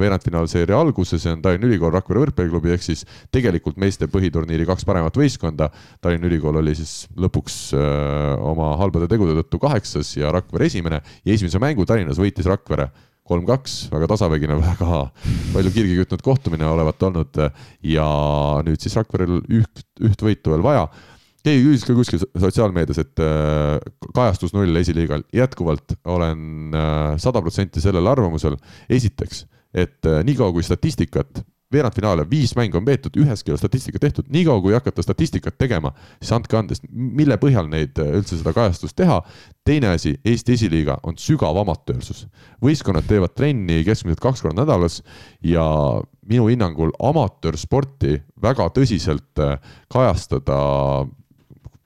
veerandfinaalseeria 0.00 0.78
alguse, 0.80 1.18
see 1.20 1.34
on 1.34 1.42
Tallinna 1.44 1.68
Ülikool 1.68 1.92
Rakvere 1.94 2.24
võrkpalliklubi 2.24 2.72
ehk 2.74 2.86
siis 2.86 3.04
tegelikult 3.34 3.78
meeste 3.80 4.08
põhiturniiri 4.10 4.66
kaks 4.68 4.86
paremat 4.88 5.16
võistkonda. 5.20 5.70
Tallinna 6.00 6.30
Ülikool 6.30 6.60
oli 6.62 6.74
siis 6.78 7.04
lõpuks 7.20 7.60
öö, 7.76 7.84
äh, 7.84 8.32
oma 8.50 8.72
halbade 8.80 9.10
tegude 9.10 9.36
tõttu 9.42 9.60
kaheksas 9.62 10.14
ja 10.16 10.32
Rakvere 10.34 10.70
esimene 10.70 11.02
ja 11.24 11.36
esimese 11.36 11.60
mängu 11.62 11.86
Tallinnas 11.88 12.20
võitis 12.20 12.48
Rakvere 12.48 12.90
kolm-kaks, 13.30 13.76
väga 13.92 14.10
tasavägine, 14.10 14.58
väga 14.70 15.04
palju 15.54 15.72
kirgi 15.76 16.00
kütnud 16.02 16.24
kohtumine 16.26 16.66
olevat 16.70 17.08
olnud. 17.08 17.40
Ja 17.86 18.08
nüüd 18.66 18.82
siis 18.82 18.98
Rakverel 18.98 19.40
üht, 19.46 19.86
üht 20.02 20.26
võitu 20.26 20.54
veel 20.54 20.66
vaja. 20.66 20.88
Keegi 21.40 21.62
küsis 21.64 21.86
ka 21.88 21.94
kuskil 21.96 22.20
sotsiaalmeedias, 22.20 22.98
et 23.00 23.20
äh, 23.24 23.78
kajastus 24.12 24.52
null 24.52 24.76
esiliigal, 24.76 25.22
jätkuvalt 25.32 25.94
olen 26.04 26.74
äh, 26.76 27.14
sada 27.22 27.40
protsenti 27.40 27.80
sellel 27.80 28.10
arvamusel. 28.10 28.58
esiteks, 28.92 29.46
et 29.72 30.04
äh, 30.04 30.20
niikaua 30.26 30.52
kui 30.52 30.66
statistikat, 30.66 31.40
veerandfinaale, 31.72 32.24
viis 32.30 32.52
mängu 32.58 32.80
on 32.80 32.86
peetud, 32.86 33.14
üheski 33.22 33.50
ei 33.50 33.54
ole 33.54 33.60
statistikat 33.60 34.02
tehtud, 34.02 34.30
niikaua 34.32 34.62
kui 34.64 34.74
hakata 34.74 35.02
statistikat 35.04 35.58
tegema, 35.58 35.92
siis 36.18 36.32
andke 36.34 36.58
andest, 36.58 36.86
mille 36.90 37.38
põhjal 37.40 37.70
neid 37.70 37.98
üldse 38.02 38.38
seda 38.40 38.54
kajastust 38.56 38.96
teha. 38.98 39.20
teine 39.64 39.92
asi, 39.94 40.16
Eesti 40.24 40.56
esiliiga 40.56 40.98
on 41.06 41.18
sügav 41.18 41.56
amatöörsus. 41.60 42.26
võistkonnad 42.62 43.06
teevad 43.06 43.34
trenni 43.36 43.84
keskmiselt 43.84 44.20
kaks 44.20 44.42
korda 44.42 44.62
nädalas 44.62 45.02
ja 45.42 45.64
minu 46.26 46.48
hinnangul 46.48 46.90
amatöörsporti 46.98 48.20
väga 48.42 48.68
tõsiselt 48.74 49.38
kajastada 49.88 51.06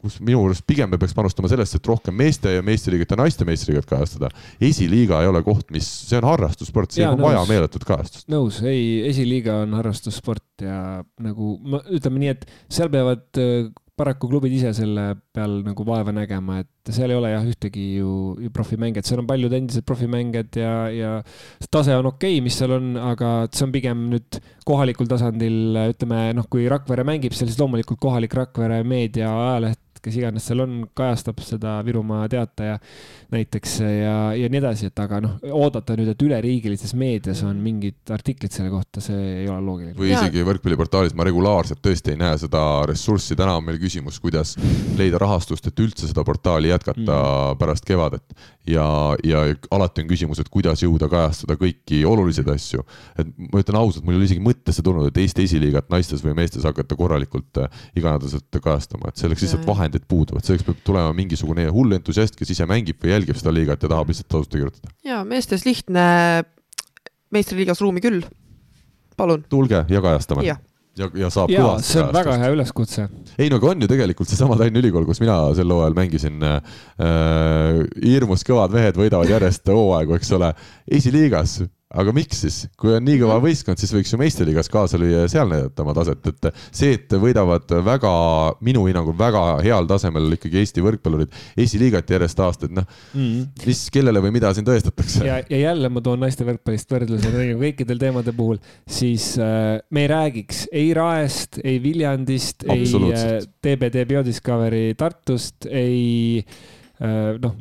kus 0.05 0.20
minu 0.24 0.43
arust 0.44 0.66
pigem 0.68 0.90
me 0.93 1.01
peaks 1.01 1.16
panustama 1.16 1.51
sellesse, 1.51 1.81
et 1.81 1.90
rohkem 1.90 2.16
meeste 2.16 2.56
ja 2.56 2.64
meistriliigat 2.66 3.14
ja 3.14 3.20
naiste 3.22 3.47
meistriliigat 3.48 3.89
kajastada. 3.90 4.31
esiliiga 4.60 5.22
ei 5.22 5.31
ole 5.31 5.43
koht, 5.47 5.70
mis, 5.74 5.89
see 6.09 6.20
on 6.20 6.28
harrastussport, 6.28 6.93
siin 6.94 7.10
on 7.10 7.22
vaja 7.22 7.44
meeletut 7.48 7.86
kajastust. 7.89 8.28
nõus, 8.32 8.60
ei, 8.68 9.01
esiliiga 9.09 9.62
on 9.64 9.78
harrastussport 9.78 10.66
ja 10.66 11.01
nagu 11.24 11.56
ma 11.64 11.81
ütleme 11.89 12.22
nii, 12.22 12.36
et 12.36 12.47
seal 12.72 12.93
peavad 12.93 13.40
äh, 13.40 13.72
paraku 13.94 14.26
klubid 14.31 14.52
ise 14.55 14.72
selle 14.74 15.05
peal 15.35 15.60
nagu 15.62 15.85
vaeva 15.86 16.12
nägema, 16.14 16.59
et 16.64 16.93
seal 16.94 17.12
ei 17.12 17.18
ole 17.18 17.31
jah 17.31 17.44
ühtegi 17.47 17.85
ju, 18.01 18.10
ju 18.43 18.51
profimängijat, 18.55 19.06
seal 19.06 19.22
on 19.22 19.28
paljud 19.28 19.55
endised 19.55 19.86
profimängijad 19.86 20.59
ja, 20.59 20.72
ja 20.90 21.12
tase 21.70 21.94
on 21.94 22.10
okei 22.10 22.35
okay,, 22.36 22.44
mis 22.44 22.59
seal 22.59 22.74
on, 22.74 22.90
aga 22.98 23.31
see 23.55 23.68
on 23.68 23.74
pigem 23.74 24.09
nüüd 24.10 24.40
kohalikul 24.66 25.10
tasandil, 25.10 25.78
ütleme 25.94 26.26
noh, 26.35 26.48
kui 26.51 26.66
Rakvere 26.70 27.06
mängib 27.06 27.36
seal, 27.36 27.51
siis 27.51 27.60
loomulikult 27.60 28.02
kohalik 28.02 28.35
Rakvere 28.35 28.82
meedia 28.89 29.31
ajaleht 29.31 29.84
kes 30.05 30.18
iganes 30.20 30.47
seal 30.48 30.62
on, 30.64 30.76
kajastab 30.97 31.40
seda 31.44 31.78
Virumaa 31.86 32.28
Teataja 32.31 32.78
näiteks 33.35 33.78
ja, 33.82 34.16
ja 34.36 34.51
nii 34.51 34.60
edasi, 34.60 34.90
et 34.90 35.01
aga 35.02 35.20
noh, 35.24 35.36
oodata 35.56 35.97
nüüd, 35.98 36.10
et 36.12 36.24
üleriigilises 36.24 36.94
meedias 36.98 37.43
on 37.47 37.59
mingid 37.62 38.12
artiklid 38.14 38.52
selle 38.55 38.70
kohta, 38.72 39.02
see 39.05 39.18
ei 39.43 39.48
ole 39.48 39.60
loogiline. 39.64 39.97
või 39.98 40.12
isegi 40.12 40.44
võrkpalliportaalis 40.47 41.16
ma 41.16 41.26
regulaarselt 41.26 41.82
tõesti 41.85 42.14
ei 42.14 42.20
näe 42.20 42.39
seda 42.40 42.62
ressurssi, 42.89 43.36
täna 43.39 43.56
on 43.59 43.66
meil 43.66 43.81
küsimus, 43.82 44.20
kuidas 44.22 44.55
leida 44.98 45.20
rahastust, 45.22 45.66
et 45.70 45.85
üldse 45.85 46.09
seda 46.10 46.24
portaali 46.26 46.70
jätkata 46.70 47.02
mm. 47.05 47.59
pärast 47.60 47.89
kevadet. 47.89 48.36
ja, 48.68 48.86
ja 49.24 49.44
alati 49.74 50.05
on 50.05 50.10
küsimus, 50.10 50.40
et 50.40 50.52
kuidas 50.52 50.85
jõuda 50.85 51.09
kajastada 51.12 51.59
kõiki 51.60 52.05
olulisi 52.09 52.44
asju. 52.55 52.85
et 53.18 53.32
ma 53.51 53.62
ütlen 53.62 53.81
ausalt, 53.81 54.05
mul 54.05 54.16
ei 54.16 54.22
ole 54.22 54.28
isegi 54.28 54.44
mõttesse 54.44 54.85
tulnud, 54.85 55.09
et 55.09 55.22
Eesti 55.24 55.48
esiliigat 55.48 55.90
naistes 55.93 56.22
või 56.24 56.36
meestes 56.39 56.64
hakata 56.66 56.97
korralikult 56.97 57.62
äh, 57.62 57.85
iganädalaselt 57.97 58.60
kajastama, 58.62 59.10
et 59.10 59.20
selleks 59.20 59.44
lihtsalt 59.44 59.66
vahendid 59.95 60.09
puuduvad, 60.11 60.45
selleks 60.45 60.66
peab 60.66 60.83
tulema 60.85 61.15
mingisugune 61.15 61.69
hull 61.71 61.95
entusiast, 61.95 62.37
kes 62.37 62.51
ise 62.51 62.66
mängib 62.66 63.01
või 63.03 63.15
jälgib 63.15 63.39
seda 63.39 63.53
liigat 63.55 63.83
ja 63.83 63.91
tahab 63.93 64.11
lihtsalt 64.11 64.29
tasuta 64.29 64.59
kirjutada. 64.59 64.93
ja 65.05 65.25
meestes 65.25 65.65
lihtne, 65.65 66.45
meistriliigas 67.31 67.81
ruumi 67.81 68.03
küll, 68.05 68.25
palun. 69.16 69.45
tulge 69.49 69.85
ja 69.89 70.01
kajastame 70.01 70.45
ja 70.45 70.57
ja, 70.99 71.09
ja 71.19 71.31
saab 71.31 71.51
ja, 71.51 71.62
kõvasti 71.62 71.91
see 71.91 72.01
on 72.03 72.11
kajastust. 72.11 72.19
väga 72.19 72.37
hea 72.39 72.51
üleskutse. 72.55 73.07
ei 73.39 73.51
no 73.51 73.59
aga 73.59 73.71
on 73.71 73.83
ju 73.83 73.89
tegelikult 73.91 74.31
seesama 74.31 74.59
Tallinna 74.59 74.83
Ülikool, 74.83 75.07
kus 75.07 75.21
mina 75.23 75.39
sel 75.55 75.71
hooajal 75.71 75.97
mängisin 75.97 76.43
äh,. 76.43 76.77
hirmus 78.03 78.47
kõvad 78.47 78.75
mehed 78.75 78.99
võidavad 78.99 79.31
järjest 79.31 79.66
hooaegu, 79.71 80.15
eks 80.19 80.31
ole, 80.39 80.53
esiliigas 80.87 81.62
aga 81.95 82.15
miks 82.16 82.43
siis, 82.45 82.59
kui 82.81 82.95
on 82.97 83.05
nii 83.07 83.21
kõva 83.23 83.39
võistkond, 83.43 83.81
siis 83.81 83.93
võiks 83.95 84.12
ju 84.12 84.19
meistriliigas 84.21 84.71
kaasa 84.73 84.99
lüüa 85.01 85.25
ja 85.25 85.31
seal 85.31 85.51
näidata 85.51 85.85
oma 85.85 85.95
taset, 85.97 86.27
et 86.31 86.49
see, 86.69 86.95
et 86.99 87.16
võidavad 87.21 87.71
väga, 87.87 88.12
minu 88.65 88.85
hinnangul 88.89 89.16
väga 89.19 89.45
heal 89.65 89.89
tasemel 89.91 90.37
ikkagi 90.37 90.61
Eesti 90.62 90.85
võrkpallurid 90.85 91.35
esiliigat 91.65 92.11
järjest 92.16 92.43
aastaid, 92.45 92.75
noh 92.77 92.87
mm., 93.15 93.66
mis, 93.69 93.85
kellele 93.95 94.23
või 94.25 94.35
mida 94.37 94.53
siin 94.57 94.66
tõestatakse. 94.66 95.25
ja, 95.27 95.41
ja 95.51 95.61
jälle 95.69 95.91
ma 95.93 96.03
toon 96.05 96.23
naiste 96.25 96.47
võrkpallist 96.47 96.91
võrdluse, 96.91 97.33
nagu 97.35 97.59
kõikidel 97.62 98.01
teemade 98.01 98.35
puhul, 98.37 98.61
siis 98.91 99.35
äh, 99.43 99.79
me 99.95 100.07
ei 100.07 100.11
räägiks 100.11 100.65
ei 100.73 100.91
Raest, 100.97 101.61
ei 101.65 101.79
Viljandist, 101.83 102.66
ei 102.71 102.89
äh, 103.12 103.39
TBD 103.62 104.07
Biodiscovery 104.09 104.95
Tartust, 104.99 105.69
ei 105.71 106.43
äh, 106.43 107.39
noh 107.43 107.55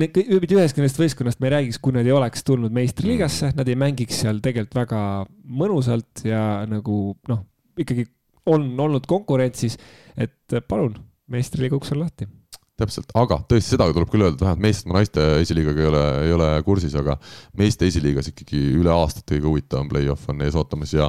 mitte 0.00 0.22
ühestki 0.28 0.82
nendest 0.82 1.00
võistkonnast 1.00 1.40
me 1.40 1.50
ei 1.50 1.54
räägiks, 1.56 1.80
kui 1.82 1.94
nad 1.96 2.06
ei 2.06 2.14
oleks 2.14 2.44
tulnud 2.46 2.74
meistriliigasse, 2.76 3.52
nad 3.56 3.68
ei 3.68 3.78
mängiks 3.80 4.22
seal 4.24 4.40
tegelikult 4.44 4.80
väga 4.82 5.02
mõnusalt 5.62 6.24
ja 6.26 6.40
nagu 6.68 7.16
noh, 7.30 7.44
ikkagi 7.80 8.06
on 8.46 8.68
olnud 8.80 9.06
konkurentsis, 9.10 9.78
et 10.16 10.58
palun, 10.68 10.94
meistriliiga 11.32 11.78
uks 11.78 11.94
on 11.94 12.04
lahti. 12.04 12.28
Täpselt, 12.76 13.08
aga 13.16 13.38
tõesti 13.48 13.72
seda 13.72 13.86
tuleb 13.88 14.10
küll 14.12 14.26
öelda, 14.26 14.36
vähemalt 14.42 14.60
meest 14.60 14.84
ma 14.84 14.98
naiste 14.98 15.22
esiliigaga 15.40 15.80
ei 15.80 15.86
ole, 15.88 16.02
ei 16.26 16.32
ole 16.36 16.48
kursis, 16.66 16.92
aga 17.00 17.14
meeste 17.56 17.88
esiliigas 17.88 18.28
ikkagi 18.34 18.60
üle 18.76 18.92
aastate 18.92 19.38
kõige 19.38 19.48
huvitavam 19.48 19.88
play-off 19.88 20.28
on 20.28 20.44
ees 20.44 20.58
ootamas 20.60 20.92
ja 20.92 21.08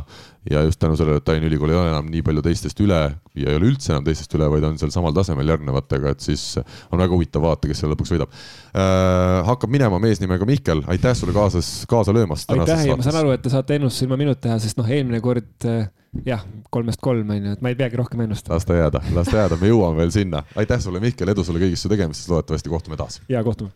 ja 0.51 0.63
just 0.65 0.79
tänu 0.79 0.97
sellele, 0.99 1.21
et 1.21 1.25
Tallinna 1.27 1.49
Ülikool 1.49 1.73
ei 1.73 1.79
ole 1.79 1.91
enam 1.91 2.07
nii 2.11 2.23
palju 2.25 2.43
teistest 2.45 2.79
üle 2.83 3.01
ja 3.37 3.51
ei 3.51 3.59
ole 3.59 3.71
üldse 3.71 3.93
enam 3.93 4.05
teistest 4.07 4.33
üle, 4.37 4.49
vaid 4.51 4.65
on 4.67 4.79
seal 4.81 4.93
samal 4.93 5.15
tasemel 5.15 5.51
järgnevatega, 5.53 6.15
et 6.15 6.23
siis 6.23 6.45
on 6.61 7.01
väga 7.01 7.13
huvitav 7.13 7.43
vaadata, 7.45 7.71
kes 7.71 7.83
selle 7.83 7.95
lõpuks 7.95 8.13
võidab 8.15 8.33
äh,. 8.33 9.43
hakkab 9.51 9.73
minema 9.73 9.99
mees 10.03 10.23
nimega 10.23 10.47
Mihkel, 10.47 10.83
aitäh 10.91 11.15
sulle 11.17 11.35
kaasas, 11.35 11.71
kaasa 11.89 12.15
löömast. 12.15 12.49
aitäh 12.55 12.87
ja 12.87 12.97
ma 12.97 13.05
saan 13.05 13.21
aru, 13.23 13.35
et 13.35 13.43
te 13.45 13.53
saate 13.53 13.79
ennustuse 13.79 14.07
ilma 14.07 14.19
minuta 14.19 14.47
teha, 14.47 14.59
sest 14.63 14.79
noh, 14.79 14.89
eelmine 14.89 15.21
kord 15.23 15.67
äh 15.67 15.87
jah, 16.25 16.43
kolmest 16.73 17.01
kolm 17.03 17.29
on 17.33 17.45
ju, 17.49 17.53
et 17.57 17.63
ma 17.63 17.71
ei 17.71 17.77
peagi 17.77 17.97
rohkem 17.99 18.21
ennustama. 18.23 18.57
las 18.57 18.65
ta 18.65 18.77
jääda, 18.77 19.01
las 19.15 19.29
ta 19.29 19.37
jääda, 19.41 19.57
me 19.61 19.69
jõuame 19.69 19.99
veel 20.01 20.11
sinna. 20.13 20.43
aitäh 20.57 20.79
sulle, 20.81 21.01
Mihkel, 21.03 21.29
edu 21.33 21.43
sulle 21.45 21.61
kõigis 21.61 21.83
su 21.83 21.91
tegemistes, 21.91 22.29
loodetavasti 22.31 22.71
kohtume 22.71 22.97
taas. 22.99 23.19
ja 23.29 23.43
kohtume. 23.43 23.71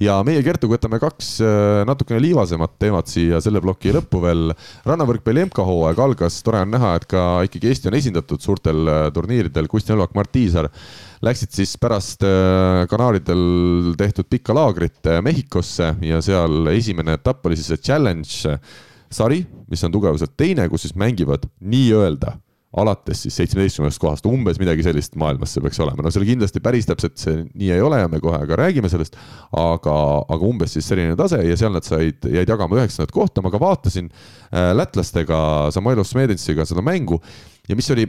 ja 0.00 0.18
meie 0.26 0.42
Kertuga 0.46 0.78
võtame 0.78 1.00
kaks 1.02 1.30
äh, 1.44 1.82
natukene 1.88 2.20
liivasemat 2.24 2.78
teemat 2.82 3.10
siia 3.10 3.40
selle 3.44 3.62
ploki 3.64 3.92
lõppu 3.94 4.22
veel. 4.24 4.54
rannavõrkpalli 4.86 5.46
MK-hooaeg 5.50 6.02
algas, 6.14 6.38
tore 6.46 6.62
on 6.62 6.70
näha, 6.74 6.94
et 6.98 7.06
ka 7.10 7.24
ikkagi 7.48 7.70
Eesti 7.72 7.90
on 7.90 7.98
esindatud 7.98 8.42
suurtel 8.42 8.86
äh, 8.90 9.02
turniiridel, 9.14 9.68
Kusti 9.70 9.92
Nõlvak, 9.92 10.14
Mart 10.16 10.32
Tiisar 10.34 10.70
läksid 11.24 11.54
siis 11.56 11.74
pärast 11.80 12.24
äh, 12.26 12.84
Kanaaridel 12.90 13.92
tehtud 13.98 14.30
pikka 14.30 14.56
laagrit 14.56 15.12
Mehhikosse 15.24 15.94
ja 16.04 16.22
seal 16.24 16.70
esimene 16.74 17.18
etapp 17.18 17.46
oli 17.46 17.58
siis 17.58 17.72
see 17.74 17.84
challenge 17.90 18.56
sari, 19.14 19.44
mis 19.70 19.84
on 19.86 19.92
tugevuselt 19.94 20.34
teine, 20.38 20.66
kus 20.70 20.86
siis 20.86 20.96
mängivad 20.98 21.46
nii-öelda 21.60 22.38
alates 22.80 23.22
siis 23.24 23.36
seitsmeteistkümnendast 23.38 24.00
kohast, 24.02 24.26
umbes 24.26 24.58
midagi 24.58 24.84
sellist 24.86 25.14
maailmas 25.20 25.54
see 25.54 25.62
peaks 25.64 25.78
olema, 25.84 26.02
no 26.02 26.10
seal 26.14 26.26
kindlasti 26.26 26.62
päris 26.64 26.88
täpselt 26.88 27.16
see 27.20 27.44
nii 27.46 27.70
ei 27.76 27.84
ole 27.84 28.00
ja 28.02 28.10
me 28.10 28.20
kohe 28.22 28.40
ka 28.50 28.58
räägime 28.58 28.90
sellest, 28.90 29.18
aga, 29.60 29.96
aga 30.24 30.48
umbes 30.48 30.74
siis 30.74 30.88
selline 30.90 31.14
tase 31.18 31.38
ja 31.46 31.56
seal 31.60 31.74
nad 31.74 31.86
said, 31.86 32.26
jäid 32.26 32.50
jagama 32.50 32.80
üheksandat 32.80 33.14
kohta, 33.14 33.44
ma 33.44 33.52
ka 33.54 33.62
vaatasin 33.62 34.10
äh, 34.10 34.72
lätlastega, 34.74 35.40
Samoilov 35.74 36.08
Smedensiga 36.08 36.66
seda 36.68 36.82
mängu 36.84 37.20
ja 37.68 37.78
mis 37.78 37.90
oli 37.94 38.08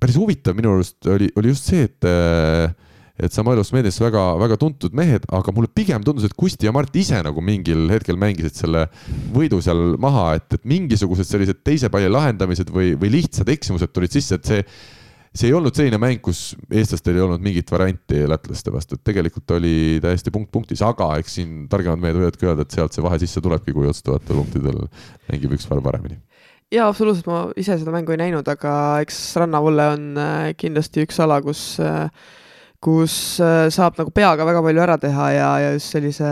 päris 0.00 0.16
huvitav 0.16 0.56
minu 0.56 0.78
arust 0.78 1.10
oli, 1.10 1.28
oli 1.36 1.52
just 1.52 1.68
see, 1.68 1.84
et 1.90 2.08
äh, 2.08 2.72
et 3.20 3.34
Samoilos 3.34 3.72
meedias 3.74 3.98
väga, 4.00 4.22
väga 4.40 4.56
tuntud 4.60 4.94
mehed, 4.96 5.26
aga 5.36 5.54
mulle 5.56 5.70
pigem 5.74 6.04
tundus, 6.06 6.26
et 6.28 6.36
Kusti 6.38 6.68
ja 6.68 6.74
Mart 6.74 6.94
ise 6.96 7.20
nagu 7.26 7.44
mingil 7.44 7.86
hetkel 7.92 8.18
mängisid 8.20 8.56
selle 8.56 8.86
võidu 9.34 9.60
seal 9.64 9.98
maha, 10.00 10.30
et, 10.40 10.48
et 10.56 10.64
mingisugused 10.68 11.28
sellised 11.28 11.60
teise 11.66 11.92
palli 11.92 12.10
lahendamised 12.10 12.72
või, 12.74 12.94
või 13.00 13.12
lihtsad 13.18 13.50
eksimused 13.52 13.92
tulid 13.94 14.16
sisse, 14.16 14.40
et 14.40 14.50
see 14.50 14.64
see 15.30 15.46
ei 15.46 15.54
olnud 15.54 15.74
selline 15.76 15.98
mäng, 16.02 16.18
kus 16.22 16.56
eestlastel 16.74 17.14
ei 17.14 17.22
olnud 17.22 17.42
mingit 17.44 17.68
varianti 17.70 18.24
lätlaste 18.28 18.72
vastu, 18.74 18.96
et 18.98 19.04
tegelikult 19.06 19.52
oli 19.54 20.00
täiesti 20.02 20.32
punkt 20.34 20.50
punktis, 20.50 20.82
aga 20.82 21.12
eks 21.22 21.36
siin 21.38 21.52
targemad 21.70 22.02
mehed 22.02 22.18
võivad 22.18 22.38
ka 22.38 22.48
öelda, 22.48 22.66
et 22.66 22.74
sealt 22.74 22.96
see 22.96 23.04
vahe 23.04 23.20
sisse 23.22 23.42
tulebki, 23.44 23.74
kui 23.76 23.86
otsustavatel 23.86 24.40
punktidel 24.40 24.82
mängib 25.30 25.54
üks 25.54 25.68
päev 25.70 25.84
paremini. 25.86 26.18
Jaa, 26.74 26.88
absoluutselt, 26.90 27.26
ma 27.30 27.44
ise 27.58 27.78
seda 27.78 27.94
mängu 27.94 28.14
ei 28.14 28.20
näinud, 28.20 28.46
aga 28.50 28.72
eks 29.04 29.18
rannavolle 29.42 29.86
on 29.94 30.04
äh, 30.22 30.50
kindlasti 30.58 31.06
üks 31.06 31.18
ala, 31.22 31.40
kus 31.42 31.62
äh, 31.82 32.10
kus 32.80 33.14
äh, 33.44 33.68
saab 33.72 33.98
nagu 34.00 34.12
peaga 34.14 34.46
väga 34.48 34.64
palju 34.64 34.82
ära 34.86 34.96
teha 35.00 35.30
ja, 35.36 35.52
ja 35.66 35.72
just 35.76 35.92
sellise 35.92 36.30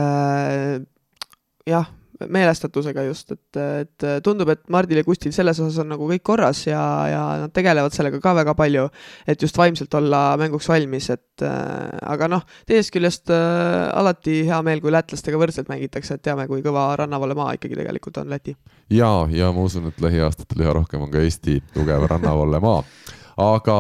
jah, 1.69 1.89
meelestatusega 2.27 3.05
just, 3.07 3.31
et, 3.35 3.59
et 3.59 4.07
tundub, 4.25 4.49
et 4.51 4.63
Mardil 4.73 5.01
ja 5.01 5.05
Kustil 5.07 5.33
selles 5.35 5.61
osas 5.63 5.79
on 5.83 5.93
nagu 5.93 6.09
kõik 6.11 6.25
korras 6.27 6.65
ja, 6.67 6.81
ja 7.11 7.21
nad 7.45 7.53
tegelevad 7.55 7.95
sellega 7.95 8.19
ka 8.23 8.33
väga 8.41 8.55
palju, 8.59 8.87
et 9.29 9.43
just 9.45 9.59
vaimselt 9.59 9.95
olla 10.01 10.23
mänguks 10.41 10.69
valmis, 10.71 11.11
et 11.15 11.45
äh, 11.47 12.01
aga 12.15 12.31
noh, 12.33 12.47
teisest 12.69 12.95
küljest 12.95 13.35
äh, 13.35 13.87
alati 13.93 14.41
hea 14.49 14.59
meel, 14.67 14.83
kui 14.83 14.95
lätlastega 14.95 15.39
võrdselt 15.41 15.71
mängitakse, 15.71 16.19
et 16.19 16.25
teame, 16.27 16.49
kui 16.51 16.65
kõva 16.65 16.91
rannavale 16.99 17.39
maa 17.39 17.55
ikkagi 17.59 17.79
tegelikult 17.79 18.23
on 18.25 18.33
Läti. 18.33 18.57
ja, 18.91 19.13
ja 19.31 19.53
ma 19.55 19.69
usun, 19.69 19.93
et 19.93 20.03
lähiaastatel 20.03 20.67
üha 20.67 20.75
rohkem 20.81 21.07
on 21.07 21.13
ka 21.13 21.23
Eesti 21.23 21.61
tugev 21.77 22.09
rannavalle 22.11 22.61
maa 22.65 22.83
aga 23.39 23.75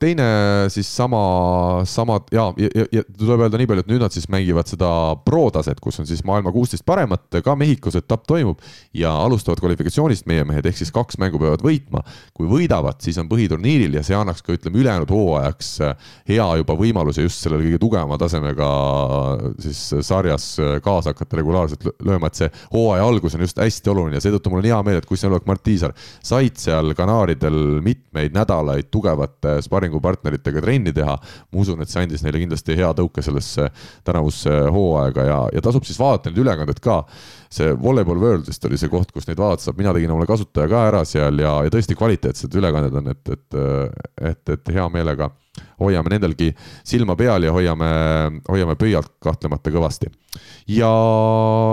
teine 0.00 0.26
siis 0.72 0.88
sama, 0.92 1.20
samad 1.88 2.28
ja, 2.34 2.50
ja, 2.60 2.84
ja, 2.92 3.02
tuleb 3.16 3.46
öelda 3.46 3.60
nii 3.60 3.68
palju, 3.70 3.84
et 3.86 3.88
nüüd 3.88 4.02
nad 4.02 4.12
siis 4.12 4.26
mängivad 4.32 4.68
seda 4.68 4.90
pro-taset, 5.24 5.80
kus 5.80 6.02
on 6.02 6.08
siis 6.08 6.20
maailma 6.28 6.52
kuusteist 6.52 6.84
paremat, 6.84 7.24
ka 7.44 7.54
Mehhikos 7.56 7.96
etapp 7.96 8.26
toimub 8.28 8.60
ja 8.96 9.12
alustavad 9.24 9.62
kvalifikatsioonist 9.62 10.28
meie 10.28 10.44
mehed, 10.48 10.68
ehk 10.68 10.76
siis 10.82 10.92
kaks 10.92 11.16
mängu 11.20 11.40
peavad 11.40 11.64
võitma. 11.64 12.04
kui 12.36 12.48
võidavad, 12.48 13.00
siis 13.00 13.16
on 13.20 13.28
põhiturniiril 13.30 13.96
ja 13.96 14.02
see 14.04 14.16
annaks 14.16 14.44
ka 14.44 14.52
ütleme 14.52 14.82
ülejäänud 14.82 15.10
hooajaks 15.12 15.72
hea 16.28 16.48
juba 16.60 16.76
võimaluse 16.76 17.24
just 17.24 17.40
sellele 17.40 17.64
kõige 17.64 17.80
tugevama 17.80 18.20
tasemega 18.20 18.68
siis 19.64 19.80
sarjas 20.04 20.52
kaasa 20.84 21.14
hakata 21.14 21.40
regulaarselt 21.40 21.88
lööma, 22.04 22.28
et 22.28 22.42
see 22.42 22.52
hooaja 22.74 23.08
algus 23.08 23.36
on 23.36 23.46
just 23.46 23.60
hästi 23.60 23.94
oluline 23.94 24.20
ja 24.20 24.24
seetõttu 24.26 24.52
mul 24.52 24.60
on 24.60 24.70
hea 24.70 24.82
meel, 24.84 25.00
et 25.00 25.08
Kussin 25.08 25.30
Õlvak, 25.30 25.48
Mart 25.48 25.64
Tiisar 25.64 25.96
said 25.96 26.60
seal 26.60 26.92
Kanaaridel 26.98 27.80
mitmeid 27.84 28.36
nädalaid 28.36 28.89
tugevate 28.92 29.56
sparringupartneritega 29.64 30.62
trenni 30.64 30.92
teha. 30.96 31.16
ma 31.52 31.60
usun, 31.62 31.82
et 31.82 31.90
see 31.90 32.04
andis 32.04 32.24
neile 32.24 32.42
kindlasti 32.42 32.76
hea 32.78 32.90
tõuke 32.96 33.24
sellesse 33.24 33.68
tänavusse 34.06 34.56
hooaega 34.74 35.26
ja, 35.26 35.40
ja 35.54 35.64
tasub 35.64 35.86
siis 35.88 35.98
vaadata 36.00 36.30
neid 36.30 36.42
ülekandeid 36.44 36.80
ka. 36.84 37.02
see 37.50 37.74
Volleyball 37.82 38.20
World 38.20 38.46
vist 38.46 38.64
oli 38.64 38.78
see 38.78 38.92
koht, 38.92 39.12
kus 39.12 39.28
neid 39.28 39.40
vaadata 39.40 39.68
saab, 39.68 39.78
mina 39.80 39.94
tegin 39.96 40.10
omale 40.14 40.28
kasutaja 40.30 40.70
ka 40.70 40.86
ära 40.90 41.04
seal 41.08 41.38
ja, 41.42 41.56
ja 41.66 41.72
tõesti 41.72 41.98
kvaliteetsed 41.98 42.54
ülekanded 42.60 42.98
on, 43.00 43.12
et, 43.14 43.34
et, 43.36 43.60
et, 44.32 44.56
et 44.56 44.74
hea 44.74 44.88
meelega 44.92 45.30
hoiame 45.80 46.12
nendelgi 46.12 46.50
silma 46.86 47.16
peal 47.18 47.42
ja 47.46 47.52
hoiame, 47.54 47.88
hoiame 48.48 48.76
pöialt 48.78 49.16
kahtlemata 49.22 49.72
kõvasti. 49.74 50.10
ja 50.70 50.90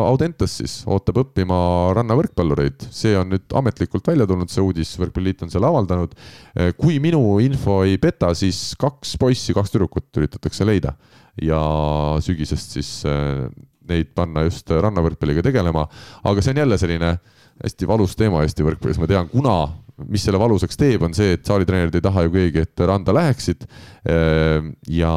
Audentes 0.08 0.58
siis 0.62 0.80
ootab 0.90 1.22
õppima 1.22 1.94
rannavõrkpallureid, 1.98 2.88
see 2.90 3.14
on 3.20 3.30
nüüd 3.36 3.54
ametlikult 3.54 4.08
välja 4.08 4.28
tulnud, 4.28 4.50
see 4.50 4.64
uudis, 4.66 4.96
Võrkpalliliit 4.98 5.46
on 5.46 5.54
selle 5.54 5.70
avaldanud. 5.70 6.16
kui 6.78 7.00
minu 7.04 7.40
info 7.44 7.84
ei 7.86 7.98
peta, 8.02 8.34
siis 8.34 8.74
kaks 8.80 9.18
poissi, 9.22 9.54
kaks 9.54 9.76
tüdrukut 9.76 10.10
üritatakse 10.18 10.66
leida 10.66 10.96
ja 11.42 11.62
sügisest 12.24 12.78
siis 12.78 12.92
eh, 13.06 13.48
neid 13.88 14.14
panna 14.18 14.48
just 14.48 14.70
rannavõrkpalliga 14.72 15.44
tegelema, 15.46 15.86
aga 16.28 16.44
see 16.44 16.56
on 16.56 16.64
jälle 16.64 16.78
selline 16.82 17.18
hästi 17.64 17.90
valus 17.90 18.16
teema 18.18 18.44
Eesti 18.46 18.66
võrkpallis, 18.66 19.00
ma 19.02 19.10
tean, 19.10 19.30
kuna 19.32 19.58
mis 20.06 20.22
selle 20.28 20.40
valusaks 20.42 20.78
teeb, 20.78 21.02
on 21.08 21.16
see, 21.18 21.34
et 21.38 21.48
saalitreenerid 21.48 21.96
ei 21.98 22.04
taha 22.06 22.28
ju 22.28 22.34
keegi, 22.36 22.66
et 22.68 22.86
randa 22.86 23.16
läheksid. 23.18 23.66
ja, 24.94 25.14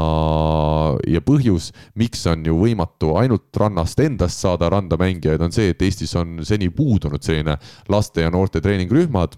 ja 1.15 1.21
põhjus, 1.27 1.71
miks 2.01 2.25
on 2.31 2.47
ju 2.47 2.57
võimatu 2.63 3.13
ainult 3.21 3.61
rannast 3.61 4.01
endast 4.01 4.41
saada 4.41 4.71
randa 4.73 4.99
mängijaid, 5.01 5.43
on 5.45 5.53
see, 5.55 5.75
et 5.75 5.85
Eestis 5.85 6.17
on 6.19 6.41
seni 6.47 6.71
puudunud 6.75 7.23
selline 7.23 7.59
laste 7.93 8.25
ja 8.25 8.33
noorte 8.33 8.63
treeningrühmad 8.65 9.37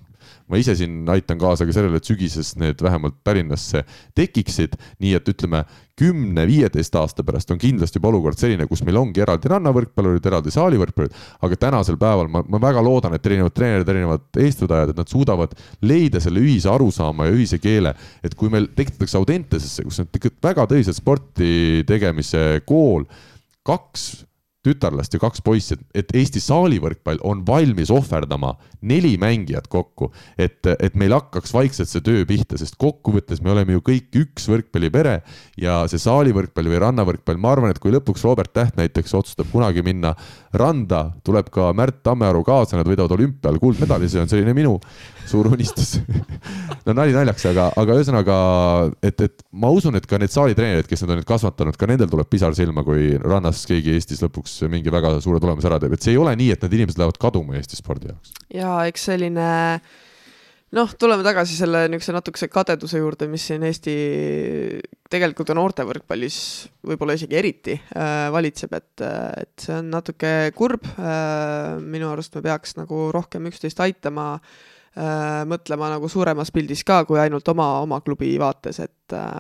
ma 0.51 0.61
ise 0.61 0.75
siin 0.79 1.03
aitan 1.13 1.41
kaasa 1.41 1.67
ka 1.69 1.75
sellele, 1.75 2.01
et 2.01 2.09
sügises 2.09 2.55
need 2.61 2.83
vähemalt 2.83 3.21
Tallinnasse 3.25 3.85
tekiksid, 4.19 4.77
nii 5.03 5.17
et 5.19 5.29
ütleme, 5.33 5.65
kümne-viieteist 5.99 6.95
aasta 6.99 7.25
pärast 7.27 7.51
on 7.53 7.61
kindlasti 7.61 8.01
juba 8.01 8.09
olukord 8.11 8.41
selline, 8.41 8.67
kus 8.71 8.81
meil 8.87 8.97
ongi 8.99 9.23
eraldi 9.23 9.51
rannavõrkpallurid, 9.53 10.25
eraldi 10.27 10.55
saalivõrkpallurid, 10.55 11.19
aga 11.45 11.59
tänasel 11.67 11.99
päeval 12.01 12.31
ma, 12.33 12.43
ma 12.49 12.61
väga 12.63 12.83
loodan, 12.85 13.15
et 13.17 13.29
erinevad 13.29 13.55
treenerid, 13.57 13.93
erinevad 13.93 14.43
eestvedajad, 14.43 14.95
et 14.95 15.03
nad 15.03 15.13
suudavad 15.13 15.55
leida 15.85 16.23
selle 16.23 16.43
ühise 16.43 16.71
arusaama 16.73 17.29
ja 17.29 17.37
ühise 17.37 17.61
keele, 17.63 17.95
et 18.25 18.37
kui 18.39 18.51
meil 18.53 18.71
tekitatakse 18.77 19.21
Audentesesse, 19.21 19.85
kus 19.87 20.01
on 20.03 20.11
tegelikult 20.11 20.49
väga 20.49 20.67
tõsiselt 20.73 20.99
sporti 20.99 21.53
tegemise 21.89 22.63
kool, 22.67 23.05
kaks 23.69 24.25
tütarlast 24.63 25.15
ja 25.15 25.21
kaks 25.23 25.43
poissi, 25.45 25.77
et 25.95 26.13
Eesti 26.15 26.41
saalivõrkpall 26.43 27.23
on 27.27 27.43
valmis 27.47 27.91
ohverdama 27.91 28.55
neli 28.87 29.17
mängijat 29.21 29.67
kokku, 29.73 30.13
et, 30.39 30.61
et 30.79 30.95
meil 30.99 31.15
hakkaks 31.17 31.55
vaikselt 31.55 31.91
see 31.91 32.05
töö 32.05 32.25
pihta, 32.29 32.59
sest 32.61 32.79
kokkuvõttes 32.81 33.43
me 33.43 33.53
oleme 33.55 33.77
ju 33.77 33.83
kõik 33.85 34.21
üks 34.23 34.47
võrkpallipere 34.51 35.19
ja 35.61 35.83
see 35.91 36.03
saalivõrkpall 36.03 36.71
või 36.71 36.83
rannavõrkpall, 36.87 37.43
ma 37.43 37.57
arvan, 37.57 37.75
et 37.75 37.83
kui 37.83 37.95
lõpuks 37.95 38.25
Robert 38.27 38.53
Täht 38.53 38.79
näiteks 38.79 39.15
otsustab 39.17 39.49
kunagi 39.53 39.83
minna 39.87 40.15
randa, 40.53 41.07
tuleb 41.25 41.49
ka 41.53 41.71
Märt 41.77 42.03
Tammearu 42.05 42.43
kaasa, 42.45 42.77
nad 42.79 42.89
võidavad 42.89 43.15
olümpial. 43.17 43.59
Kuldmedali, 43.63 44.09
see 44.11 44.21
on 44.23 44.31
selline 44.31 44.55
minu 44.57 44.79
suur 45.29 45.53
unistus. 45.53 45.97
No 46.83 46.97
nali 46.99 47.13
naljaks, 47.15 47.45
aga, 47.47 47.69
aga 47.79 47.95
ühesõnaga, 47.95 48.37
et, 49.07 49.21
et 49.23 49.45
ma 49.55 49.69
usun, 49.71 49.95
et 49.95 50.07
ka 50.11 50.19
need 50.19 50.33
saalitreenerid, 50.35 50.89
kes 50.91 51.05
nad 51.05 51.13
on 51.15 51.21
nüüd 51.21 51.29
kasvatanud, 51.29 51.77
ka 51.79 51.87
nendel 51.87 52.09
tuleb 52.11 52.27
pisar 52.27 52.57
silma, 52.59 52.83
kui 52.83 53.13
rannas 53.23 53.61
keegi 53.71 53.95
Eestis 53.95 54.19
lõpuks 54.25 54.57
mingi 54.73 54.91
väga 54.91 55.13
suure 55.23 55.39
tulemuse 55.39 55.71
ära 55.71 55.79
teeb, 55.79 55.95
et 55.95 56.03
see 56.03 56.17
ei 56.17 56.19
ole 56.19 56.35
nii, 56.41 56.51
et 56.57 56.67
need 56.67 56.75
inimesed 56.81 56.99
lähevad 56.99 57.21
kaduma 57.23 57.55
Eesti 57.61 57.79
spordi 57.79 58.11
jaoks. 58.11 58.35
ja 58.51 58.81
eks 58.91 59.07
selline 59.13 59.47
noh, 60.77 60.93
tuleme 60.99 61.25
tagasi 61.27 61.57
selle 61.59 61.85
niisuguse 61.91 62.17
natukese 62.17 62.49
kadeduse 62.53 63.01
juurde, 63.01 63.29
mis 63.31 63.47
siin 63.51 63.65
Eesti 63.69 63.95
tegelikult 65.13 65.53
on 65.53 65.61
noortevõrkpallis 65.61 66.37
võib-olla 66.89 67.17
isegi 67.19 67.39
eriti 67.39 67.79
äh, 67.79 68.29
valitseb, 68.33 68.77
et, 68.79 69.07
et 69.45 69.55
see 69.67 69.79
on 69.79 69.91
natuke 69.93 70.53
kurb 70.57 70.87
äh,. 70.97 71.81
minu 71.81 72.11
arust 72.13 72.37
me 72.39 72.45
peaks 72.45 72.79
nagu 72.81 73.09
rohkem 73.15 73.51
üksteist 73.53 73.83
aitama 73.85 74.35
äh, 74.37 74.61
Äh, 74.93 75.47
mõtlema 75.49 75.87
nagu 75.89 76.09
suuremas 76.13 76.51
pildis 76.53 76.83
ka 76.85 76.99
kui 77.09 77.17
ainult 77.17 77.47
oma, 77.49 77.65
oma 77.81 78.03
klubi 78.05 78.35
vaates, 78.37 78.77
et 78.85 79.15
äh, 79.17 79.39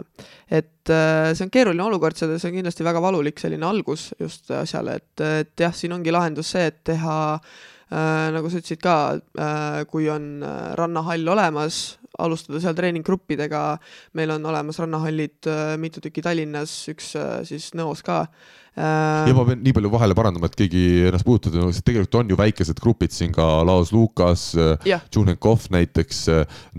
et 0.48 0.88
äh, 0.88 1.34
see 1.36 1.44
on 1.44 1.50
keeruline 1.52 1.84
olukord, 1.84 2.16
see 2.16 2.38
on 2.48 2.54
kindlasti 2.54 2.86
väga 2.86 3.02
valulik 3.04 3.42
selline 3.42 3.68
algus 3.68 4.06
just 4.16 4.48
asjale, 4.56 4.94
et, 5.02 5.24
et 5.42 5.64
jah, 5.66 5.74
siin 5.76 5.92
ongi 5.92 6.14
lahendus 6.14 6.54
see, 6.54 6.64
et 6.72 6.80
teha 6.88 7.18
äh, 7.34 7.60
nagu 7.92 8.48
sa 8.48 8.60
ütlesid 8.60 8.80
ka 8.82 8.96
äh,, 9.18 9.82
kui 9.90 10.08
on 10.12 10.44
rannahall 10.78 11.28
olemas, 11.34 11.98
alustada 12.20 12.60
seal 12.62 12.76
treeninggruppidega, 12.76 13.62
meil 14.18 14.34
on 14.34 14.50
olemas 14.52 14.80
rannahallid 14.82 15.48
äh, 15.48 15.76
mitu 15.80 16.02
tükki 16.04 16.24
Tallinnas, 16.24 16.74
üks 16.92 17.14
äh, 17.18 17.38
siis 17.48 17.70
Nõos 17.78 18.02
ka 18.04 18.24
äh,, 18.76 19.28
ja 19.28 19.36
ma 19.36 19.44
pean 19.48 19.62
nii 19.64 19.72
palju 19.76 19.92
vahele 19.92 20.16
parandama, 20.16 20.50
et 20.50 20.56
keegi 20.58 20.82
ennast 21.08 21.26
puudutada, 21.28 21.64
tegelikult 21.84 22.18
on 22.20 22.32
ju 22.32 22.38
väikesed 22.40 22.82
grupid 22.82 23.14
siin 23.14 23.32
ka 23.32 23.46
Laos 23.68 23.94
Lukas, 23.96 24.50
Tšuhhenkov 24.84 25.70
näiteks, 25.72 26.22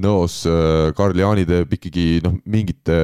Nõos 0.03 0.39
Karl 0.97 1.23
Jaani 1.23 1.47
teeb 1.49 1.73
ikkagi 1.79 2.05
noh, 2.25 2.37
mingite, 2.49 2.97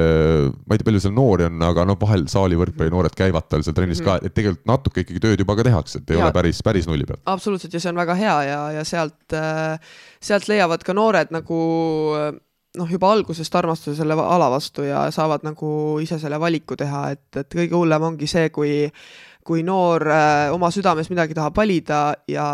ma 0.66 0.78
ei 0.78 0.82
tea, 0.82 0.90
palju 0.90 1.04
seal 1.06 1.16
noori 1.18 1.48
on, 1.50 1.58
aga 1.70 1.88
noh, 1.90 1.98
vahel 2.02 2.28
saali 2.30 2.58
võrkpalli 2.60 2.94
noored 2.94 3.18
käivad 3.18 3.50
tal 3.50 3.66
seal 3.66 3.78
trennis 3.78 4.04
mm 4.04 4.10
-hmm. 4.10 4.22
ka, 4.22 4.30
et 4.30 4.38
tegelikult 4.38 4.70
natuke 4.70 5.06
ikkagi 5.06 5.26
tööd 5.26 5.46
juba 5.46 5.58
ka 5.58 5.66
tehakse, 5.70 6.02
et 6.02 6.14
ei 6.14 6.20
ja. 6.20 6.26
ole 6.26 6.36
päris, 6.36 6.62
päris 6.66 6.90
nulli 6.90 7.10
peal. 7.10 7.22
absoluutselt 7.26 7.74
ja 7.74 7.82
see 7.82 7.94
on 7.94 8.02
väga 8.02 8.18
hea 8.18 8.38
ja, 8.52 8.62
ja 8.80 8.86
sealt, 8.86 9.22
äh, 9.34 9.80
sealt 10.22 10.50
leiavad 10.52 10.84
ka 10.84 10.94
noored 10.94 11.32
nagu 11.32 11.60
noh, 12.78 12.90
juba 12.92 13.12
algusest 13.14 13.56
armastuse 13.56 13.98
selle 13.98 14.18
ala 14.20 14.50
vastu 14.52 14.86
ja 14.88 15.08
saavad 15.14 15.46
nagu 15.48 15.72
ise 16.04 16.20
selle 16.22 16.40
valiku 16.42 16.78
teha, 16.80 17.10
et, 17.16 17.28
et 17.42 17.56
kõige 17.56 17.78
hullem 17.78 18.10
ongi 18.12 18.30
see, 18.30 18.50
kui 18.54 18.90
kui 19.50 19.64
noor 19.66 20.04
äh, 20.14 20.52
oma 20.54 20.70
südames 20.70 21.10
midagi 21.10 21.34
tahab 21.38 21.56
valida 21.58 22.14
ja 22.30 22.46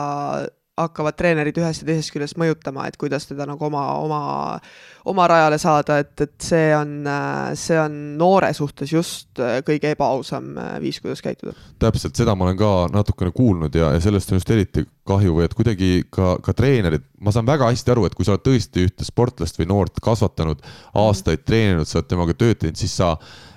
hakkavad 0.76 1.16
treenerid 1.16 1.56
ühest 1.62 1.84
ja 1.84 1.88
teisest 1.88 2.12
küljest 2.12 2.36
mõjutama, 2.40 2.88
et 2.90 2.98
kuidas 3.00 3.28
teda 3.30 3.46
nagu 3.48 3.64
oma, 3.68 3.84
oma, 4.04 4.20
oma 5.08 5.28
rajale 5.32 5.60
saada, 5.62 6.02
et, 6.04 6.12
et 6.26 6.34
see 6.44 6.74
on, 6.76 7.08
see 7.60 7.78
on 7.80 7.96
noore 8.20 8.52
suhtes 8.58 8.92
just 8.92 9.40
kõige 9.68 9.94
ebaausam 9.96 10.52
viis, 10.84 11.00
kuidas 11.04 11.24
käituda. 11.24 11.56
täpselt, 11.80 12.18
seda 12.20 12.36
ma 12.36 12.50
olen 12.50 12.60
ka 12.60 12.74
natukene 12.92 13.32
kuulnud 13.36 13.76
ja, 13.76 13.94
ja 13.96 14.04
sellest 14.04 14.34
on 14.34 14.42
just 14.42 14.52
eriti 14.52 14.84
kahju 15.08 15.38
või 15.38 15.48
et 15.48 15.56
kuidagi 15.56 15.92
ka, 16.12 16.36
ka 16.44 16.56
treenerid, 16.58 17.08
ma 17.24 17.32
saan 17.32 17.48
väga 17.48 17.72
hästi 17.72 17.96
aru, 17.96 18.08
et 18.10 18.18
kui 18.18 18.28
sa 18.28 18.36
oled 18.36 18.44
tõesti 18.44 18.90
ühte 18.90 19.08
sportlast 19.08 19.62
või 19.62 19.72
noort 19.72 20.04
kasvatanud, 20.04 20.64
aastaid 20.92 21.40
mm. 21.40 21.48
treeninud, 21.48 21.88
sa 21.88 22.02
oled 22.02 22.12
temaga 22.12 22.36
tööd 22.36 22.60
teinud, 22.60 22.80
siis 22.80 23.00
sa, 23.00 23.14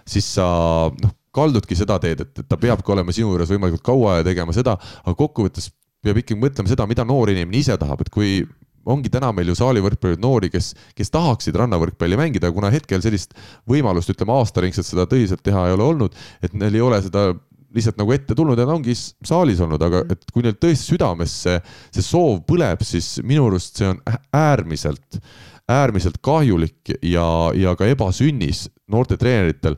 siis 0.07 0.29
sa 0.39 0.47
noh, 0.95 1.19
kaldudki 1.35 1.77
seda 1.79 1.99
teed, 2.03 2.23
et, 2.23 2.33
et 2.43 2.49
ta 2.49 2.59
peabki 2.61 2.95
olema 2.95 3.15
sinu 3.15 3.33
juures 3.33 3.51
võimalikult 3.53 3.85
kaua 3.87 4.21
ja 4.21 4.27
tegema 4.27 4.55
seda, 4.57 4.77
aga 5.03 5.15
kokkuvõttes 5.19 5.71
peab 6.05 6.23
ikkagi 6.23 6.39
mõtlema 6.41 6.71
seda, 6.71 6.87
mida 6.91 7.05
noor 7.07 7.33
inimene 7.33 7.59
ise 7.61 7.77
tahab, 7.81 8.05
et 8.05 8.13
kui 8.15 8.41
ongi 8.89 9.11
täna 9.13 9.31
meil 9.37 9.51
ju 9.51 9.57
saalivõrkpallurid 9.59 10.23
noori, 10.23 10.49
kes, 10.53 10.73
kes 10.97 11.13
tahaksid 11.13 11.57
rannavõrkpalli 11.61 12.17
mängida, 12.19 12.51
kuna 12.55 12.71
hetkel 12.73 13.03
sellist 13.05 13.35
võimalust, 13.69 14.15
ütleme 14.15 14.37
aastaringselt 14.39 14.89
seda 14.89 15.05
tõsiselt 15.11 15.45
teha 15.45 15.67
ei 15.69 15.77
ole 15.77 15.85
olnud, 15.91 16.17
et 16.45 16.57
neil 16.57 16.79
ei 16.79 16.85
ole 16.85 17.03
seda 17.05 17.29
lihtsalt 17.75 17.99
nagu 18.01 18.15
ette 18.15 18.37
tulnud 18.37 18.57
ja 18.57 18.65
nad 18.65 18.79
ongi 18.79 18.95
saalis 18.97 19.61
olnud, 19.61 19.83
aga 19.85 20.01
et 20.09 20.25
kui 20.33 20.45
neil 20.45 20.57
tõesti 20.57 20.95
südames 20.95 21.35
see, 21.45 21.59
see 21.93 22.05
soov 22.05 22.41
põleb, 22.49 22.83
siis 22.87 23.19
minu 23.27 23.51
arust 23.51 23.83
see 23.83 23.91
on 23.91 24.01
äärmiselt, 24.37 25.21
äärmiselt 25.69 26.17
kahjulik 26.25 26.95
ja, 27.05 27.27
ja 27.53 27.77
ka 27.77 27.89
ebasünnis 27.93 28.67
noorte 28.89 29.19
treeneritel 29.21 29.77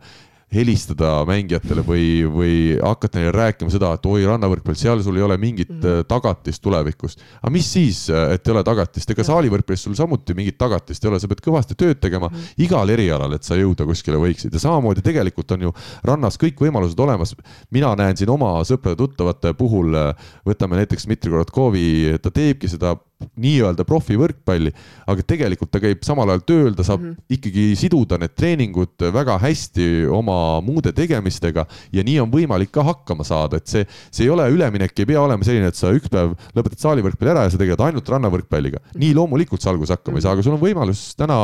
helistada 0.55 1.21
mängijatele 1.29 1.83
või, 1.87 2.07
või 2.27 2.55
hakata 2.83 3.21
neile 3.21 3.33
rääkima 3.35 3.71
seda, 3.71 3.93
et 3.95 4.07
oi, 4.11 4.25
rannavõrkpall, 4.27 4.79
seal 4.79 5.03
sul 5.05 5.21
ei 5.21 5.25
ole 5.27 5.37
mingit 5.39 5.71
mm 5.71 5.81
-hmm. 5.81 6.09
tagatist 6.11 6.63
tulevikust. 6.63 7.23
aga 7.43 7.53
mis 7.55 7.73
siis, 7.73 8.09
äh, 8.11 8.35
et 8.35 8.49
ei 8.49 8.53
ole 8.53 8.65
tagatist, 8.67 9.11
ega 9.11 9.25
saalivõrkpallis 9.25 9.85
sul 9.87 9.95
samuti 9.95 10.35
mingit 10.35 10.59
tagatist 10.59 11.05
ei 11.05 11.11
ole, 11.11 11.21
sa 11.21 11.29
pead 11.29 11.43
kõvasti 11.47 11.75
tööd 11.79 12.01
tegema 12.01 12.29
mm 12.29 12.37
-hmm. 12.37 12.65
igal 12.67 12.89
erialal, 12.89 13.33
et 13.33 13.43
sa 13.43 13.55
jõuda 13.55 13.87
kuskile 13.87 14.17
võiksid 14.17 14.53
ja 14.53 14.59
samamoodi 14.59 15.03
tegelikult 15.03 15.51
on 15.53 15.63
ju 15.63 15.75
rannas 16.05 16.39
kõik 16.39 16.59
võimalused 16.61 16.99
olemas. 17.01 17.37
mina 17.71 17.95
näen 17.95 18.17
siin 18.17 18.31
oma 18.31 18.61
sõprade-tuttavate 18.65 19.55
puhul, 19.55 19.95
äh, 19.95 20.15
võtame 20.47 20.77
näiteks 20.77 21.07
Dmitri 21.07 21.31
Korotkovi, 21.31 22.19
ta 22.23 22.31
teebki 22.31 22.69
seda 22.69 22.97
nii-öelda 23.41 23.85
profivõrkpalli, 23.89 24.73
aga 25.11 25.25
tegelikult 25.27 25.71
ta 25.73 25.81
käib 25.83 26.03
samal 26.07 26.31
ajal 26.33 26.43
tööl, 26.49 26.73
ta 26.77 26.85
saab 26.87 27.03
mm 27.03 27.11
-hmm. 27.11 27.37
ikkagi 27.37 27.65
siduda 27.79 28.19
need 28.21 28.35
treeningud 28.37 29.07
väga 29.13 29.39
hästi 29.43 30.07
oma 30.13 30.61
muude 30.65 30.93
tegemistega 30.97 31.67
ja 31.93 32.05
nii 32.07 32.19
on 32.25 32.33
võimalik 32.33 32.73
ka 32.73 32.85
hakkama 32.87 33.25
saada, 33.25 33.61
et 33.61 33.67
see, 33.69 33.85
see 34.11 34.25
ei 34.25 34.33
ole 34.33 34.49
üleminek, 34.51 34.95
ei 34.97 35.07
pea 35.07 35.21
olema 35.21 35.45
selline, 35.45 35.69
et 35.69 35.77
sa 35.79 35.93
üks 35.93 36.09
päev 36.13 36.35
lõpetad 36.57 36.81
saalivõrkpalli 36.81 37.35
ära 37.35 37.45
ja 37.45 37.53
sa 37.53 37.61
tegeled 37.61 37.85
ainult 37.85 38.09
rannavõrkpalliga. 38.09 38.81
nii 38.95 39.15
loomulikult 39.15 39.63
sa 39.63 39.71
alguses 39.71 39.97
hakkama 39.97 40.19
ei 40.19 40.27
saa, 40.27 40.33
aga 40.33 40.43
sul 40.43 40.57
on 40.57 40.65
võimalus 40.65 41.15
täna 41.17 41.39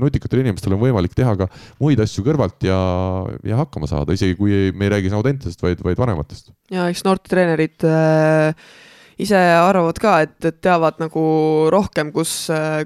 nutikatel 0.00 0.44
inimestel 0.44 0.74
on 0.78 0.82
võimalik 0.82 1.14
teha 1.14 1.36
ka 1.36 1.50
muid 1.80 2.00
asju 2.00 2.24
kõrvalt 2.24 2.62
ja, 2.66 2.78
ja 3.44 3.62
hakkama 3.62 3.86
saada, 3.90 4.12
isegi 4.12 4.38
kui 4.38 4.72
me 4.72 4.86
ei 4.86 4.96
räägi 4.96 5.10
Saudentesest, 5.10 5.62
vaid, 5.62 5.82
vaid 5.82 5.98
vanematest. 5.98 6.52
ja 6.70 6.88
eks 6.90 7.04
noortetreenerid 7.06 7.82
äh 7.86 8.84
ise 9.22 9.38
arvavad 9.38 9.96
ka, 10.00 10.12
et, 10.26 10.34
et 10.44 10.58
teavad 10.60 10.98
nagu 11.00 11.22
rohkem, 11.72 12.10
kus, 12.12 12.32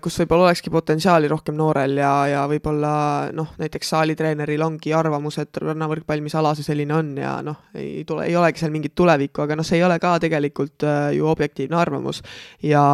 kus 0.03 0.19
võib-olla 0.23 0.49
olekski 0.49 0.71
potentsiaali 0.71 1.31
rohkem 1.31 1.57
noorel 1.59 1.99
ja, 1.99 2.13
ja 2.31 2.45
võib-olla 2.51 2.93
noh, 3.35 3.51
näiteks 3.59 3.91
saalitreeneril 3.95 4.63
ongi 4.63 4.95
arvamus, 4.95 5.41
et 5.43 5.61
rannavõrkpall, 5.63 6.23
mis 6.23 6.37
ala 6.39 6.55
see 6.55 6.67
selline 6.67 6.95
on 6.95 7.11
ja 7.19 7.35
noh, 7.47 7.65
ei 7.75 8.05
tule, 8.07 8.29
ei 8.31 8.37
olegi 8.39 8.63
seal 8.63 8.75
mingit 8.75 8.95
tulevikku, 8.99 9.43
aga 9.43 9.59
noh, 9.59 9.67
see 9.67 9.81
ei 9.81 9.87
ole 9.87 9.99
ka 10.03 10.15
tegelikult 10.23 10.87
äh, 10.87 11.11
ju 11.19 11.27
objektiivne 11.31 11.79
arvamus. 11.81 12.23
ja, 12.63 12.85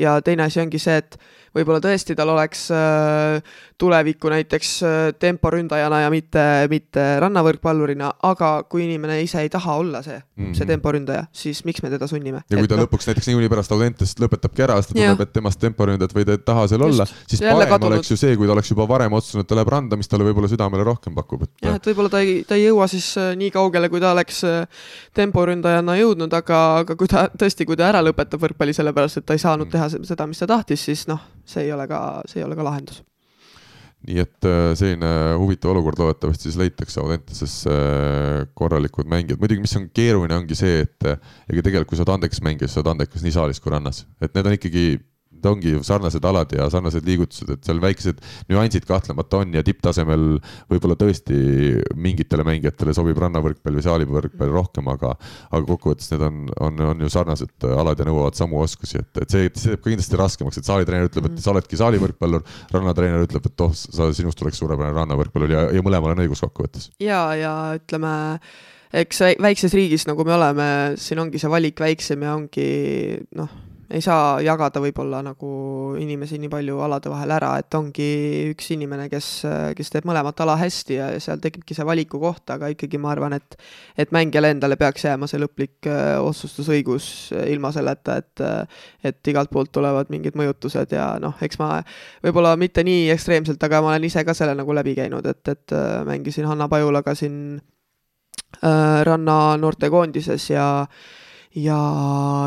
ja 0.00 0.16
teine 0.24 0.48
asi 0.48 0.64
ongi 0.64 0.80
see, 0.80 0.96
et 1.04 1.20
võib-olla 1.56 1.82
tõesti 1.84 2.16
tal 2.16 2.32
oleks 2.32 2.68
äh, 2.72 3.60
tulevikku 3.80 4.30
näiteks 4.32 4.70
äh, 4.84 4.98
temporündajana 5.18 6.02
ja 6.04 6.10
mitte, 6.12 6.42
mitte 6.70 7.04
rannavõrkpallurina, 7.22 8.10
aga 8.28 8.50
kui 8.70 8.84
inimene 8.84 9.20
ise 9.24 9.40
ei 9.40 9.50
taha 9.52 9.76
olla 9.80 10.02
see 10.04 10.18
mm, 10.18 10.44
-hmm. 10.44 10.54
see 10.58 10.68
temporündaja, 10.68 11.24
siis 11.32 11.62
miks 11.64 11.82
me 11.82 11.90
teda 11.90 12.06
sunnime? 12.10 12.42
ja 12.50 12.58
kui 12.58 12.68
ta 12.68 12.76
no, 12.76 12.86
lõpuks 12.86 13.08
näiteks 13.10 13.30
niikuinii 13.30 13.52
pärast 13.52 13.72
Audentest 13.76 14.20
lõpetabki 14.20 14.66
ära, 14.66 14.76
sest 14.80 14.92
ta 14.92 14.98
tunneb, 15.00 15.24
et 15.24 15.32
temast 15.32 15.60
temporündajat 15.64 16.14
või 16.16 16.26
ta 16.28 16.36
ei 16.36 16.44
taha 16.52 16.66
seal 16.72 16.84
olla, 16.86 17.06
siis 17.26 17.42
parem 17.44 17.72
kadunud. 17.72 17.96
oleks 17.96 18.12
ju 18.12 18.20
see, 18.20 18.36
kui 18.36 18.50
ta 18.50 18.56
oleks 18.56 18.70
juba 18.74 18.88
varem 18.88 19.16
otsustanud, 19.18 19.46
et 19.46 19.52
ta 19.52 19.58
läheb 19.58 19.72
randa, 19.76 19.96
mis 20.00 20.08
talle 20.08 20.28
võib-olla 20.28 20.52
südamele 20.52 20.84
rohkem 20.84 21.16
pakub, 21.16 21.48
et. 21.48 21.52
jah, 21.64 21.80
et 21.80 21.90
võib-olla 21.90 22.12
ta 22.12 22.22
ei, 22.24 22.40
ta 22.48 22.60
ei 22.60 22.66
jõua 22.68 22.88
siis 22.90 23.10
äh, 23.20 23.32
nii 23.40 23.50
kaugele, 23.54 23.88
kui 23.88 24.00
ta 24.00 24.12
oleks 24.12 24.44
temporündajana 25.16 25.96
jõudnud, 26.00 26.32
aga, 26.36 26.62
aga 26.84 26.96
kui 26.96 27.08
ta 27.08 27.28
tõesti, 27.32 27.66
kui 27.68 27.78
ta 27.80 27.88
ära 27.88 28.04
lõpetab 28.04 28.42
võrkpalli 28.44 28.76
sellepärast, 28.76 29.22
et 29.22 29.26
ta 29.26 29.36
ei 29.36 29.42
saanud 29.42 29.68
-hmm. 29.68 29.72
teha 29.72 30.08
seda, 30.12 30.26
mis 30.26 30.38
ta 30.38 30.46
tahtis, 30.50 30.84
siis 30.84 31.06
noh 31.08 31.20
see 31.50 31.66
ei 31.66 31.72
ole 31.72 31.86
ka, 31.90 32.00
see 32.30 32.40
ei 32.40 32.46
ole 32.46 32.58
ka 32.58 32.66
lahendus 32.66 33.02
nii 34.08 34.22
et 34.22 34.48
äh, 34.48 34.70
selline 34.78 35.10
huvitav 35.40 35.74
olukord 35.74 36.00
loodetavasti 36.00 36.48
siis 36.48 36.58
leitakse 36.60 37.02
Audentases 37.02 37.56
äh, 37.68 38.46
korralikud 38.56 39.10
mängijad, 39.10 39.40
muidugi, 39.42 39.64
mis 39.64 39.76
on 39.76 39.90
keeruline, 39.94 40.38
ongi 40.40 40.56
see, 40.58 40.86
et 40.86 41.08
ega 41.10 41.60
tegelikult, 41.60 41.90
kui 41.92 42.00
sa 42.00 42.06
oled 42.06 42.16
andekas 42.16 42.42
mängija, 42.44 42.68
siis 42.68 42.78
sa 42.78 42.84
oled 42.84 42.94
andekas 42.94 43.26
nii 43.26 43.36
saalis 43.36 43.60
kui 43.60 43.74
rannas, 43.74 44.06
et 44.24 44.32
need 44.36 44.48
on 44.48 44.56
ikkagi 44.56 44.84
ta 45.42 45.52
ongi 45.54 45.76
sarnased 45.86 46.24
alad 46.26 46.52
ja 46.56 46.68
sarnased 46.72 47.06
liigutused, 47.06 47.50
et 47.54 47.66
seal 47.66 47.80
väikesed 47.82 48.20
nüansid 48.50 48.86
kahtlemata 48.88 49.42
on 49.42 49.54
ja 49.56 49.64
tipptasemel 49.66 50.26
võib-olla 50.70 50.96
tõesti 51.00 51.36
mingitele 51.98 52.46
mängijatele 52.46 52.94
sobib 52.96 53.20
rannavõrkpall 53.22 53.78
või 53.78 53.86
saalivõrkpall 53.86 54.54
rohkem, 54.54 54.90
aga, 54.92 55.14
aga 55.50 55.62
kokkuvõttes 55.68 56.10
need 56.14 56.26
on, 56.26 56.42
on, 56.68 56.82
on 56.92 57.04
ju 57.04 57.12
sarnased 57.12 57.68
alad 57.70 58.00
ja 58.00 58.08
nõuavad 58.08 58.38
samu 58.38 58.60
oskusi, 58.62 59.00
et, 59.02 59.22
et 59.24 59.36
see, 59.36 59.48
see 59.54 59.74
teeb 59.74 59.84
ka 59.84 59.92
kindlasti 59.92 60.20
raskemaks, 60.20 60.60
et 60.60 60.68
saalitreener 60.68 61.10
ütleb, 61.10 61.30
et 61.30 61.40
sa 61.42 61.54
oledki 61.54 61.78
saalivõrkpallur, 61.80 62.44
rannatreener 62.74 63.24
ütleb, 63.26 63.46
et 63.50 63.64
oh, 63.66 63.72
sa, 63.76 64.10
sinust 64.16 64.42
oleks 64.44 64.60
suurepärane 64.60 64.96
rannavõrkpallur 64.98 65.56
ja, 65.56 65.64
ja 65.74 65.86
mõlemal 65.86 66.14
on 66.14 66.26
õigus 66.26 66.44
kokkuvõttes. 66.44 66.90
ja, 67.02 67.22
ja 67.38 67.54
ütleme 67.78 68.12
eks 69.00 69.22
väikses 69.42 69.74
riigis, 69.76 70.06
nagu 70.10 70.24
me 70.26 70.34
oleme, 70.34 70.68
siin 71.00 71.22
ongi 71.22 71.40
see 71.40 71.50
valik 71.50 71.80
väiksem 71.82 72.26
ja 72.26 72.36
ongi 72.38 72.70
noh 73.38 73.69
ei 73.90 74.02
saa 74.04 74.38
jagada 74.44 74.78
võib-olla 74.82 75.18
nagu 75.24 75.50
inimesi 75.98 76.38
nii 76.38 76.50
palju 76.52 76.78
alade 76.84 77.10
vahel 77.10 77.32
ära, 77.34 77.50
et 77.58 77.74
ongi 77.74 78.06
üks 78.52 78.70
inimene, 78.76 79.08
kes, 79.10 79.28
kes 79.76 79.90
teeb 79.90 80.06
mõlemat 80.06 80.38
ala 80.44 80.54
hästi 80.60 80.98
ja 80.98 81.08
seal 81.22 81.40
tekibki 81.42 81.74
see 81.74 81.86
valiku 81.86 82.20
koht, 82.22 82.44
aga 82.54 82.70
ikkagi 82.70 83.00
ma 83.02 83.10
arvan, 83.14 83.34
et 83.40 83.58
et 83.98 84.14
mängijale 84.14 84.52
endale 84.54 84.78
peaks 84.80 85.08
jääma 85.08 85.26
see 85.30 85.40
lõplik 85.42 85.88
äh, 85.90 86.20
otsustusõigus 86.22 87.10
ilma 87.50 87.72
selleta, 87.74 88.20
et 88.22 88.44
et 89.10 89.32
igalt 89.32 89.50
poolt 89.50 89.72
tulevad 89.74 90.10
mingid 90.12 90.38
mõjutused 90.38 90.94
ja 90.94 91.12
noh, 91.22 91.34
eks 91.42 91.58
ma 91.58 91.80
võib-olla 92.24 92.54
mitte 92.60 92.84
nii 92.86 93.08
ekstreemselt, 93.14 93.62
aga 93.66 93.82
ma 93.82 93.94
olen 93.94 94.06
ise 94.06 94.24
ka 94.26 94.36
selle 94.38 94.54
nagu 94.58 94.76
läbi 94.76 94.94
käinud, 94.98 95.26
et, 95.26 95.42
et 95.48 95.74
äh, 95.74 96.02
mängisin 96.06 96.46
Hanna 96.46 96.70
Pajulaga 96.70 97.16
siin 97.18 97.58
äh, 98.62 99.02
Ranna 99.06 99.56
noortekoondises 99.58 100.50
ja 100.54 100.66
ja, 101.56 101.80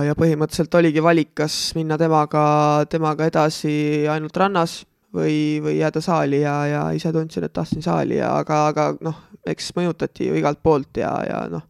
ja 0.08 0.16
põhimõtteliselt 0.18 0.76
oligi 0.80 1.04
valik, 1.04 1.34
kas 1.44 1.58
minna 1.78 1.98
temaga, 2.00 2.86
temaga 2.92 3.28
edasi 3.30 3.74
ainult 4.12 4.38
rannas 4.40 4.82
või, 5.14 5.60
või 5.64 5.78
jääda 5.80 6.02
saali 6.04 6.42
ja, 6.44 6.56
ja 6.70 6.84
ise 6.96 7.12
tundsin, 7.16 7.46
et 7.48 7.54
tahtsin 7.54 7.84
saali 7.86 8.20
ja 8.22 8.34
aga, 8.40 8.68
aga 8.72 8.88
noh, 9.04 9.20
eks 9.46 9.74
mõjutati 9.78 10.30
ju 10.30 10.40
igalt 10.40 10.62
poolt 10.64 11.02
ja, 11.02 11.12
ja 11.28 11.44
noh, 11.52 11.66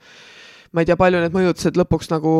ma 0.74 0.84
ei 0.84 0.90
tea, 0.90 0.98
palju 1.00 1.22
need 1.24 1.36
mõjutused 1.36 1.78
lõpuks 1.80 2.12
nagu 2.14 2.36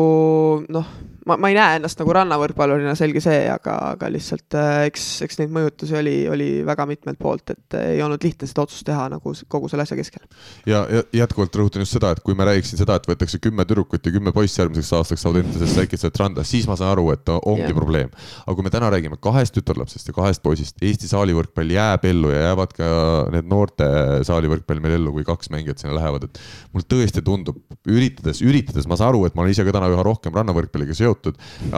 noh, 0.72 0.94
ma, 1.28 1.36
ma 1.40 1.50
ei 1.50 1.56
näe 1.56 1.78
ennast 1.78 2.00
nagu 2.00 2.14
rannavõrkpallurina, 2.16 2.94
selge 2.98 3.22
see, 3.24 3.44
aga, 3.50 3.76
aga 3.94 4.10
lihtsalt 4.12 4.56
äh, 4.58 4.84
eks, 4.88 5.06
eks 5.26 5.40
neid 5.40 5.52
mõjutusi 5.54 5.96
oli, 5.98 6.14
oli 6.30 6.48
väga 6.66 6.86
mitmelt 6.90 7.20
poolt, 7.20 7.54
et 7.54 7.78
ei 7.80 8.02
olnud 8.04 8.24
lihtne 8.24 8.48
seda 8.50 8.64
otsust 8.66 8.86
teha 8.88 9.06
nagu 9.12 9.34
kogu 9.50 9.70
selle 9.72 9.86
asja 9.86 9.98
keskel. 9.98 10.24
ja, 10.68 10.84
ja 10.90 11.04
jätkuvalt 11.22 11.56
rõhutan 11.60 11.84
just 11.84 11.96
seda, 11.96 12.12
et 12.14 12.22
kui 12.24 12.36
me 12.38 12.46
räägiksin 12.48 12.80
seda, 12.80 12.98
et 12.98 13.08
võetakse 13.08 13.40
kümme 13.42 13.66
tüdrukut 13.68 14.04
ja 14.04 14.14
kümme 14.14 14.34
poissi 14.36 14.60
järgmiseks 14.62 14.92
aastaks 15.00 15.26
Audentesesse 15.28 15.80
väikesest 15.82 16.20
randa, 16.20 16.44
siis 16.46 16.68
ma 16.68 16.76
saan 16.78 16.92
aru, 16.94 17.08
et 17.14 17.32
ongi 17.34 17.64
yeah. 17.66 17.76
probleem. 17.76 18.12
aga 18.44 18.56
kui 18.58 18.66
me 18.66 18.72
täna 18.74 18.90
räägime 18.92 19.18
kahest 19.22 19.56
tütarlapsest 19.56 20.10
ja 20.10 20.16
kahest 20.16 20.44
poisist, 20.44 20.76
Eesti 20.84 21.08
saalivõrkpall 21.10 21.72
jääb 21.72 22.04
ellu 22.08 22.32
ja 22.34 22.50
jäävad 22.50 22.76
ka 22.76 22.88
need 23.32 23.48
noorte 23.48 23.88
saalivõrkpall 24.28 24.82
meil 24.84 24.98
ellu, 24.98 25.14
kui 25.16 25.26
kaks 25.26 25.50
mängijat 25.54 25.80
sinna 25.80 25.96
lähevad, 25.96 26.28
et 26.28 26.40
mulle 26.74 26.88
tõesti 26.90 27.22
tundub, 27.24 27.60
üritades, 27.88 28.42
üritades, 28.44 28.88
ma 28.90 28.98
saan 29.00 29.14
aru, 29.14 29.24
et 29.28 29.36
ma 29.36 29.44
olen 29.44 29.54
ise 29.54 29.64
ka 29.66 29.74
täna 29.74 29.88
üha 29.92 30.04
rohkem 30.04 30.34
rannavõrkpalliga 30.36 30.96
seotud, 30.96 31.13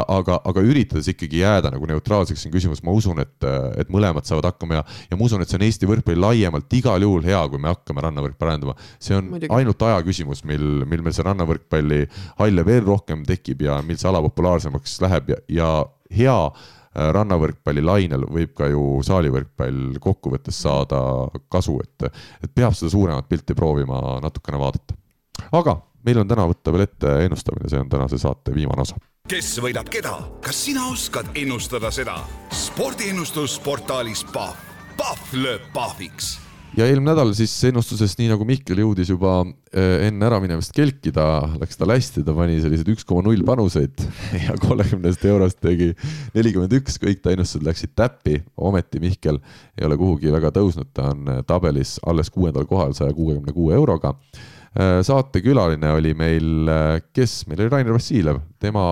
aga, 0.03 0.39
aga 0.51 0.65
üritades 0.65 1.09
ikkagi 1.13 1.43
jääda 1.43 1.73
nagu 1.75 1.89
neutraalseks 1.91 2.45
siin 2.45 2.55
küsimus, 2.55 2.83
ma 2.87 2.95
usun, 2.97 3.21
et, 3.23 3.49
et 3.81 3.91
mõlemad 3.93 4.29
saavad 4.29 4.51
hakkama 4.51 4.81
ja, 4.81 4.85
ja 5.11 5.19
ma 5.19 5.29
usun, 5.29 5.43
et 5.43 5.51
see 5.51 5.59
on 5.61 5.67
Eesti 5.67 5.91
võrkpalli 5.91 6.23
laiemalt 6.23 6.79
igal 6.79 7.03
juhul 7.03 7.27
hea, 7.27 7.43
kui 7.53 7.63
me 7.63 7.73
hakkame 7.73 8.05
rannavõrkpalli 8.07 8.55
arendama. 8.55 8.77
see 9.03 9.19
on 9.19 9.33
Muidugi. 9.35 9.53
ainult 9.59 9.83
aja 9.89 10.01
küsimus, 10.07 10.45
mil, 10.49 10.87
mil 10.89 11.05
meil 11.05 11.17
see 11.17 11.27
rannavõrkpalli 11.27 12.01
halle 12.41 12.67
veel 12.67 12.87
rohkem 12.87 13.27
tekib 13.29 13.67
ja 13.67 13.81
mil 13.87 14.01
see 14.01 14.11
ala 14.11 14.23
populaarsemaks 14.25 15.01
läheb 15.05 15.35
ja, 15.35 15.43
ja 15.61 15.71
hea 16.17 16.39
äh, 16.47 17.11
rannavõrkpalli 17.17 17.85
lainel 17.85 18.25
võib 18.31 18.55
ka 18.57 18.69
ju 18.71 19.01
saalivõrkpall 19.07 19.99
kokkuvõttes 20.03 20.61
saada 20.65 21.01
kasu, 21.53 21.79
et, 21.85 22.09
et 22.45 22.55
peab 22.55 22.77
seda 22.77 22.93
suuremat 22.93 23.29
pilti 23.29 23.57
proovima 23.59 24.19
natukene 24.25 24.61
vaadata. 24.61 24.97
aga 25.53 25.77
meil 26.07 26.23
on 26.23 26.31
täna 26.31 26.47
võtta 26.49 26.73
veel 26.73 26.87
ette 26.87 27.13
ennustamine, 27.27 27.69
see 27.71 27.83
on 27.83 27.91
tänase 27.93 28.19
saate 28.23 28.55
viimane 28.55 28.87
osa. 28.87 28.99
Kes 29.27 29.57
võidab 29.59 29.89
keda, 29.91 30.15
kas 30.45 30.59
sina 30.69 30.85
oskad 30.93 31.33
ennustada 31.35 31.91
seda? 31.91 32.21
spordiennustus 32.55 33.57
portaalis 33.65 34.23
Pahv, 34.31 34.59
Pahv 34.97 35.33
lööb 35.35 35.65
pahviks. 35.75 36.37
Ja 36.77 36.87
eelmine 36.87 37.11
nädal 37.11 37.33
siis 37.35 37.53
ennustuses, 37.67 38.15
nii 38.21 38.29
nagu 38.31 38.47
Mihkel 38.47 38.79
jõudis 38.83 39.11
juba 39.11 39.41
eh, 39.73 40.07
enne 40.07 40.29
äraminemist 40.29 40.75
kelkida, 40.77 41.25
läks 41.59 41.81
tal 41.81 41.91
hästi, 41.95 42.23
ta 42.27 42.35
pani 42.37 42.61
selliseid 42.63 42.91
üks 42.93 43.07
koma 43.09 43.25
null 43.27 43.43
panuseid 43.49 44.03
ja 44.47 44.55
kolmekümnest 44.63 45.25
eurost 45.27 45.59
tegi 45.65 45.91
nelikümmend 46.37 46.77
üks, 46.79 47.01
kõik 47.03 47.25
ta 47.25 47.35
ennustused 47.35 47.67
läksid 47.67 47.97
täppi. 47.99 48.39
ometi 48.57 49.03
Mihkel 49.03 49.41
ei 49.75 49.89
ole 49.89 49.99
kuhugi 49.99 50.31
väga 50.35 50.53
tõusnud, 50.55 50.93
ta 50.95 51.11
on 51.17 51.41
tabelis 51.49 51.97
alles 52.07 52.31
kuuendal 52.31 52.69
kohal 52.71 52.95
saja 52.95 53.17
kuuekümne 53.17 53.57
kuue 53.57 53.75
euroga. 53.75 54.15
Äh, 54.77 55.01
saatekülaline 55.09 55.97
oli 55.97 56.13
meil, 56.15 56.71
kes? 57.17 57.47
Meil 57.49 57.65
oli, 57.65 57.73
Rainer 57.73 57.97
Vassiljev, 57.97 58.43
tema 58.63 58.83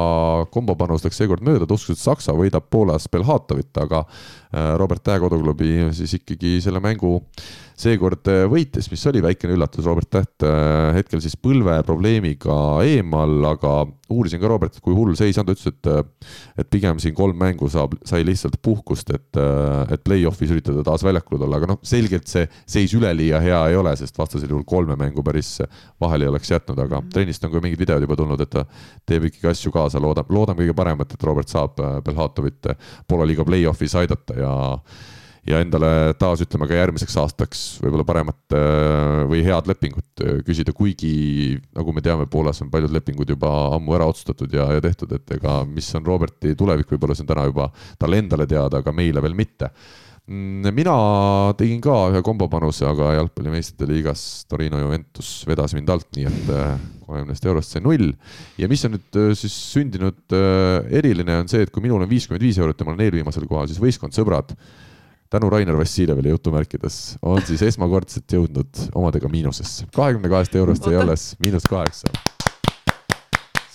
kombopanus 0.55 1.05
läks 1.07 1.20
seekord 1.20 1.45
mööda, 1.47 1.69
ta 1.69 1.77
uskus, 1.77 1.99
et 1.99 2.05
Saksa 2.05 2.36
võidab 2.36 2.69
Poolas 2.70 3.09
Belhatovit, 3.12 3.73
aga 3.81 4.05
äh, 4.05 4.73
Robert 4.81 5.05
Tähe 5.05 5.20
koduklubi 5.23 5.91
siis 5.97 6.16
ikkagi 6.20 6.59
selle 6.65 6.82
mängu 6.85 7.19
seekord 7.78 8.28
võitis, 8.53 8.86
mis 8.93 9.03
oli 9.11 9.23
väikene 9.24 9.57
üllatus, 9.57 9.86
Robert 9.89 10.11
Täht 10.15 10.45
hetkel 10.95 11.23
siis 11.24 11.35
põlveprobleemiga 11.43 12.57
eemal, 12.86 13.35
aga 13.51 13.81
uurisin 14.12 14.41
ka 14.41 14.49
Robertit, 14.51 14.82
kui 14.85 14.95
hull 14.97 15.15
seis 15.19 15.39
on, 15.41 15.47
ta 15.49 15.55
ütles, 15.55 15.73
et, 15.73 16.28
et 16.61 16.70
pigem 16.70 17.01
siin 17.03 17.15
kolm 17.16 17.39
mängu 17.41 17.69
saab, 17.73 17.97
sai 18.07 18.24
lihtsalt 18.27 18.59
puhkust, 18.65 19.11
et, 19.15 19.41
et 19.93 20.05
play-off'is 20.05 20.53
üritada 20.55 20.85
taas 20.86 21.05
väljakul 21.07 21.41
tulla, 21.41 21.61
aga 21.61 21.73
noh, 21.73 21.81
selgelt 21.86 22.28
see 22.31 22.45
seis 22.77 22.95
üleliia 22.97 23.41
hea 23.45 23.61
ei 23.70 23.78
ole, 23.81 23.95
sest 23.99 24.19
vastasel 24.19 24.53
juhul 24.53 24.66
kolme 24.69 24.99
mängu 25.01 25.24
päris 25.27 25.57
vahele 26.01 26.28
ei 26.28 26.32
oleks 26.32 26.53
jätnud, 26.53 26.78
aga 26.78 27.01
mhm. 27.01 27.12
trennist 27.15 27.45
on 27.47 27.55
ka 27.55 27.65
mingid 27.65 27.81
videod 27.81 28.05
juba 28.07 28.19
tulnud, 28.20 28.45
et 28.45 28.53
ta 28.53 28.66
teeb 29.09 29.28
ikkagi 29.31 29.53
asju 29.55 29.72
kaasa, 29.74 30.02
loodab, 30.02 30.31
loodame 30.35 30.64
kõige 30.64 30.76
paremat, 30.76 31.16
et 31.16 31.26
Robert 31.26 31.51
saab 31.51 31.81
Belhatovit 32.05 32.74
Poola 33.09 33.26
liiga 33.28 33.47
play-off'is 33.47 33.97
aidata 34.02 34.39
ja 34.39 34.55
ja 35.44 35.60
endale 35.60 36.14
taas 36.18 36.40
ütleme 36.44 36.66
ka 36.68 36.76
järgmiseks 36.78 37.16
aastaks 37.20 37.62
võib-olla 37.82 38.06
paremat 38.09 38.56
äh, 38.56 39.24
või 39.28 39.43
head 39.44 39.68
lepingut 39.68 40.22
äh, 40.24 40.39
küsida, 40.47 40.72
kuigi 40.76 41.59
nagu 41.76 41.93
me 41.93 42.05
teame, 42.05 42.26
Poolas 42.31 42.62
on 42.64 42.70
paljud 42.72 42.94
lepingud 42.94 43.35
juba 43.35 43.51
ammu 43.76 43.97
ära 43.98 44.09
otsustatud 44.09 44.52
ja, 44.56 44.70
ja 44.72 44.85
tehtud, 44.85 45.12
et 45.16 45.36
ega 45.36 45.60
mis 45.68 45.90
on 45.98 46.06
Roberti 46.09 46.55
tulevik, 46.56 46.89
võib-olla 46.94 47.16
see 47.16 47.26
on 47.26 47.32
täna 47.35 47.44
juba 47.51 47.68
talle 48.01 48.22
endale 48.22 48.48
teada, 48.48 48.81
aga 48.81 48.97
meile 48.97 49.24
veel 49.24 49.36
mitte 49.36 49.68
mina 50.26 50.94
tegin 51.59 51.82
ka 51.84 51.96
ühe 52.12 52.22
kombopanuse, 52.24 52.86
aga 52.88 53.10
jalgpalli 53.18 53.52
meistrite 53.52 53.88
liigas 53.90 54.22
Torino 54.48 54.80
Juventus 54.80 55.42
vedas 55.48 55.74
mind 55.76 55.92
alt, 55.92 56.09
nii 56.16 56.28
et 56.30 56.48
äh, 56.55 56.78
kolmekümnest 57.05 57.44
eurost 57.51 57.74
sai 57.74 57.84
null. 57.84 58.14
ja 58.56 58.70
mis 58.70 58.84
on 58.88 58.96
nüüd 58.96 59.20
siis 59.36 59.59
sündinud 59.74 60.32
eriline, 60.32 61.42
on 61.42 61.52
see, 61.52 61.66
et 61.66 61.74
kui 61.74 61.84
minul 61.84 62.01
on 62.01 62.09
viiskümmend 62.09 62.44
viis 62.44 62.59
eurot 62.62 62.80
ja 62.80 62.88
ma 62.88 62.94
olen 62.94 63.05
eelviimasel 63.05 63.44
kohal, 63.51 63.68
siis 63.68 63.82
võistkond 63.82 64.16
sõbrad 64.16 64.56
tänu 65.34 65.51
Rainer 65.51 65.76
Vassiljevile 65.78 66.28
jutumärkides 66.28 67.16
on 67.22 67.42
siis 67.42 67.62
esmakordselt 67.66 68.32
jõudnud 68.32 68.84
omadega 68.94 69.28
miinusesse. 69.28 69.88
kahekümne 69.94 70.30
kahest 70.30 70.55
eurost 70.55 70.86
jäi 70.86 71.01
alles 71.01 71.34
miinus 71.42 71.66
kaheksa. 71.68 72.12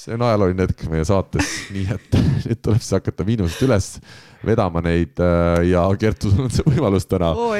See 0.09 0.17
on 0.17 0.25
ajalooline 0.25 0.65
hetk 0.65 0.87
meie 0.89 1.05
saates, 1.05 1.49
nii 1.75 1.85
et 1.93 2.17
nüüd 2.17 2.61
tuleb 2.65 2.81
siis 2.81 2.95
hakata 2.97 3.25
miinusest 3.27 3.65
üles 3.67 3.89
vedama 4.45 4.81
neid 4.81 5.19
äh, 5.21 5.61
ja 5.69 5.83
Kertu, 5.99 6.31
sul 6.33 6.47
on 6.47 6.53
see 6.53 6.65
võimalus 6.65 7.05
täna 7.09 7.31
oh,. 7.35 7.55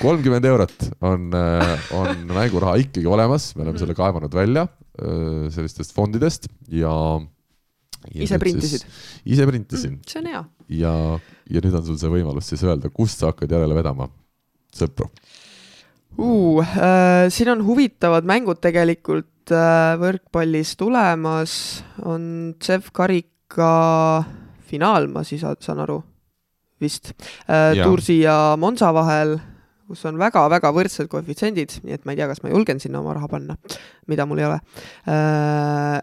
kolmkümmend 0.00 0.48
eurot 0.48 0.88
on, 1.04 1.28
äh, 1.36 1.88
on 1.98 2.24
mänguraha 2.38 2.78
ikkagi 2.84 3.08
olemas, 3.10 3.50
me 3.58 3.66
oleme 3.66 3.82
selle 3.82 3.96
kaevanud 3.98 4.32
välja 4.36 4.66
äh, 4.68 5.48
sellistest 5.52 5.92
fondidest 5.96 6.48
ja 6.72 6.94
ise 8.14 8.40
printisid? 8.40 8.86
ise 9.26 9.48
printisin 9.48 9.98
mm,. 9.98 10.06
see 10.08 10.22
on 10.22 10.30
hea. 10.32 10.44
ja, 10.80 10.94
ja 11.50 11.64
nüüd 11.64 11.76
on 11.76 11.88
sul 11.90 12.00
see 12.00 12.12
võimalus 12.12 12.52
siis 12.52 12.64
öelda, 12.64 12.92
kust 12.94 13.20
sa 13.20 13.34
hakkad 13.34 13.52
järele 13.52 13.76
vedama 13.76 14.08
sõpru 14.72 15.10
uh,? 16.16 16.62
Äh, 16.64 17.26
siin 17.34 17.52
on 17.52 17.66
huvitavad 17.66 18.24
mängud 18.24 18.62
tegelikult 18.64 19.28
äh, 19.54 19.94
võrkpallis 20.00 20.76
tulemas, 20.80 21.56
on 22.04 22.54
CEF 22.62 22.90
karika 22.96 23.72
finaal, 24.66 25.10
ma 25.12 25.22
siis 25.26 25.44
saan 25.44 25.82
aru, 25.84 26.00
vist 26.82 27.12
äh,, 27.48 27.76
Tursi 27.82 28.20
ja 28.24 28.56
Monza 28.60 28.92
vahel 28.94 29.38
kus 29.86 30.02
on 30.08 30.18
väga-väga 30.18 30.72
võrdsed 30.74 31.08
koefitsiendid, 31.10 31.78
nii 31.86 31.94
et 31.96 32.04
ma 32.06 32.14
ei 32.14 32.18
tea, 32.18 32.28
kas 32.30 32.42
ma 32.42 32.50
julgen 32.50 32.80
sinna 32.82 33.00
oma 33.00 33.14
raha 33.16 33.30
panna, 33.30 33.56
mida 34.10 34.26
mul 34.26 34.42
ei 34.42 34.48
ole. 34.48 34.58
Äh, 35.10 36.00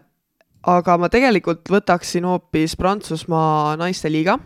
aga 0.74 0.96
ma 1.00 1.10
tegelikult 1.12 1.68
võtaksin 1.72 2.24
hoopis 2.28 2.78
Prantsusmaa 2.80 3.76
naiste 3.80 4.08
liiga, 4.12 4.38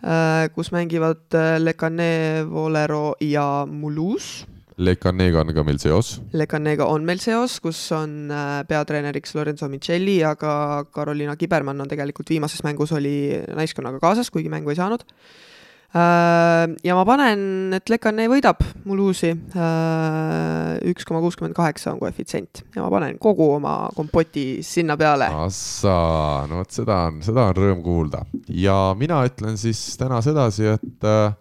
äh, 0.00 0.48
kus 0.56 0.72
mängivad 0.72 1.36
Le 1.60 1.76
Canet, 1.76 2.48
Volero 2.48 3.14
ja 3.20 3.66
Mulhouse. 3.68 4.48
Le 4.76 4.96
Canega 4.98 5.44
on 5.44 5.52
ka 5.54 5.62
meil 5.66 5.78
seos. 5.78 6.16
Le 6.34 6.48
Canega 6.50 6.88
on 6.90 7.04
meil 7.06 7.20
seos, 7.22 7.60
kus 7.62 7.80
on 7.94 8.32
äh, 8.32 8.60
peatreeneriks 8.68 9.36
Lorenzo 9.38 9.68
Micheli, 9.70 10.18
aga 10.26 10.84
Carolina 10.94 11.36
Kibermann 11.38 11.84
on 11.84 11.90
tegelikult 11.90 12.32
viimases 12.34 12.64
mängus 12.66 12.92
oli 12.96 13.16
naiskonnaga 13.54 14.02
kaasas, 14.02 14.32
kuigi 14.34 14.50
mängu 14.52 14.74
ei 14.74 14.80
saanud 14.80 15.06
Äh, 15.94 16.72
ja 16.82 16.94
ma 16.98 17.04
panen, 17.06 17.70
et 17.76 17.90
Lekanne 17.92 18.24
võidab 18.26 18.64
Mulhouse'i, 18.82 19.30
äh, 19.54 20.72
üks 20.90 21.06
koma 21.06 21.20
kuuskümmend 21.22 21.54
kaheksa 21.54 21.92
on 21.92 22.00
koefitsient 22.00 22.64
ja 22.74 22.82
ma 22.82 22.88
panen 22.90 23.20
kogu 23.22 23.46
oma 23.60 23.76
kompoti 23.94 24.58
sinna 24.66 24.96
peale. 24.98 25.28
Assa, 25.44 25.94
no 26.50 26.58
vot 26.58 26.74
seda 26.74 26.96
on, 27.12 27.22
seda 27.22 27.46
on 27.52 27.54
rõõm 27.60 27.84
kuulda 27.86 28.24
ja 28.50 28.78
mina 28.98 29.20
ütlen 29.28 29.54
siis 29.60 29.84
täna 30.00 30.18
sedasi, 30.24 30.72
et 30.74 31.06
äh, 31.06 31.38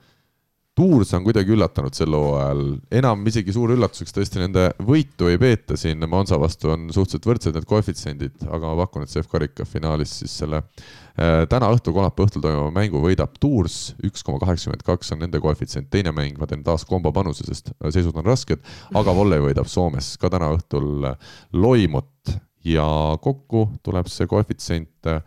Tours 0.73 1.11
on 1.13 1.21
kuidagi 1.21 1.53
üllatanud 1.53 1.93
sel 1.93 2.15
hooajal, 2.17 2.61
enam 2.97 3.21
isegi 3.29 3.53
suur 3.53 3.75
üllatuseks 3.75 4.15
tõesti 4.15 4.39
nende 4.41 4.63
võitu 4.81 5.27
ei 5.29 5.37
peeta 5.37 5.77
siin, 5.77 6.01
Monza 6.09 6.39
vastu 6.41 6.71
on 6.73 6.87
suhteliselt 6.89 7.27
võrdsed 7.29 7.57
need 7.59 7.67
koefitsiendid, 7.69 8.39
aga 8.47 8.71
ma 8.71 8.87
pakun, 8.87 9.05
et 9.05 9.13
CF 9.13 9.29
karika 9.29 9.67
finaalis 9.69 10.15
siis 10.23 10.33
selle 10.41 10.63
äh, 10.63 11.43
täna 11.51 11.69
õhtul, 11.75 11.93
kolmapäeva 11.93 12.25
õhtul 12.25 12.45
toimuva 12.45 12.71
mängu 12.73 13.03
võidab 13.03 13.37
Tours, 13.37 13.93
üks 14.01 14.25
koma 14.25 14.41
kaheksakümmend 14.41 14.81
kaks 14.87 15.13
on 15.13 15.21
nende 15.21 15.43
koefitsient, 15.43 15.91
teine 15.93 16.15
mäng 16.15 16.41
ma 16.41 16.49
teen 16.49 16.65
taas 16.65 16.87
kombo 16.89 17.13
panuse, 17.13 17.45
sest 17.45 17.69
seisud 17.83 18.17
on 18.17 18.25
rasked, 18.31 18.65
aga 18.97 19.13
Volley 19.13 19.45
võidab 19.45 19.69
Soomes. 19.69 20.15
Ka 20.17 20.33
täna 20.33 20.49
õhtul 20.57 21.05
Loimot 21.53 22.33
ja 22.65 22.85
kokku 23.21 23.67
tuleb 23.83 24.07
see 24.11 24.27
koefitsient 24.31 25.11
äh, 25.11 25.21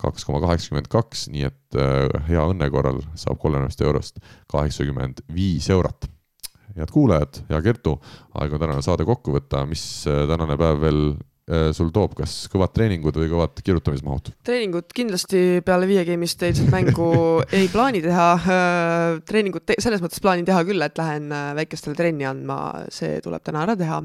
kaks 0.00 0.26
koma 0.26 0.40
kaheksakümmend 0.44 0.88
kaks, 0.92 1.26
nii 1.32 1.46
et 1.48 1.78
äh, 1.78 2.06
hea 2.28 2.44
õnne 2.52 2.70
korral 2.72 3.02
saab 3.18 3.40
kolmekümnest 3.42 3.84
eurost 3.84 4.22
kaheksakümmend 4.52 5.24
viis 5.34 5.70
eurot. 5.70 6.08
head 6.76 6.90
kuulajad, 6.94 7.42
hea 7.48 7.58
Kertu, 7.62 7.96
aeg 8.38 8.52
on 8.54 8.60
tänane 8.62 8.82
saade 8.86 9.04
kokku 9.04 9.34
võtta, 9.34 9.64
mis 9.68 9.82
äh, 10.08 10.22
tänane 10.30 10.56
päev 10.60 10.80
veel 10.84 11.02
sul 11.76 11.90
toob, 11.94 12.14
kas 12.18 12.44
kõvad 12.52 12.74
treeningud 12.76 13.16
või 13.20 13.30
kõvad 13.32 13.60
kirjutamismahud? 13.64 14.32
treeningud 14.46 14.90
kindlasti 14.94 15.60
peale 15.66 15.88
viie 15.90 16.04
game'ist 16.08 16.42
eilset 16.46 16.70
mängu 16.72 17.10
ei 17.58 17.68
plaani 17.72 18.02
teha. 18.04 18.28
Äh, 18.40 19.20
treeningut 19.26 19.66
te 19.68 19.76
selles 19.82 20.02
mõttes 20.02 20.22
plaanin 20.22 20.46
teha 20.48 20.62
küll, 20.68 20.82
et 20.84 20.98
lähen 21.00 21.30
äh, 21.34 21.50
väikestele 21.58 21.96
trenni 21.98 22.26
andma, 22.28 22.58
see 22.92 23.18
tuleb 23.24 23.44
täna 23.46 23.64
ära 23.66 23.76
teha. 23.78 24.00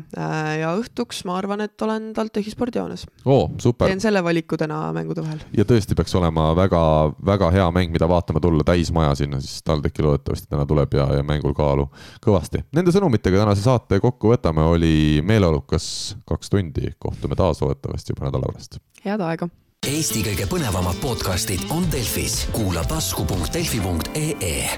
ja 0.60 0.72
õhtuks 0.78 1.24
ma 1.28 1.38
arvan, 1.40 1.64
et 1.66 1.82
olen 1.86 2.12
TalTechi 2.16 2.54
spordihoones. 2.54 3.06
oo, 3.26 3.50
super. 3.62 3.90
teen 3.90 4.02
selle 4.04 4.24
valiku 4.24 4.58
täna 4.60 4.80
mängude 4.96 5.24
vahel. 5.26 5.42
ja 5.56 5.66
tõesti 5.68 5.98
peaks 5.98 6.16
olema 6.18 6.50
väga-väga 6.58 7.52
hea 7.56 7.68
mäng, 7.76 7.94
mida 7.96 8.10
vaatama 8.10 8.42
tulla, 8.44 8.66
täismaja 8.68 9.16
sinna 9.16 9.42
siis 9.44 9.64
TalTechi 9.66 10.06
loodetavasti 10.06 10.50
täna 10.52 10.66
tuleb 10.70 10.94
ja, 10.98 11.08
ja 11.20 11.26
mängul 11.26 11.56
kaalu 11.58 11.88
kõvasti. 12.26 12.64
Nende 12.76 12.94
sõnumitega 12.96 13.44
tänase 13.44 13.66
saate 13.66 14.00
kokku 14.04 14.34
võtame, 14.34 14.66
oli 14.76 15.22
meeleolukas 15.26 15.88
kaks 16.28 16.52
tundi, 16.54 16.94
kohtume 17.00 17.35
kohtume 17.36 17.48
taas 17.54 17.62
loodetavasti 17.62 18.14
juba 18.14 18.26
nädala 18.26 18.52
pärast. 18.52 18.78
head 19.06 19.22
aega! 19.22 19.50
Eesti 19.86 20.24
kõige 20.26 20.48
põnevamad 20.50 20.98
podcastid 21.02 21.62
on 21.70 21.86
Delfis, 21.92 22.48
kuula 22.52 22.84
tasku.delfi.ee 22.90 24.70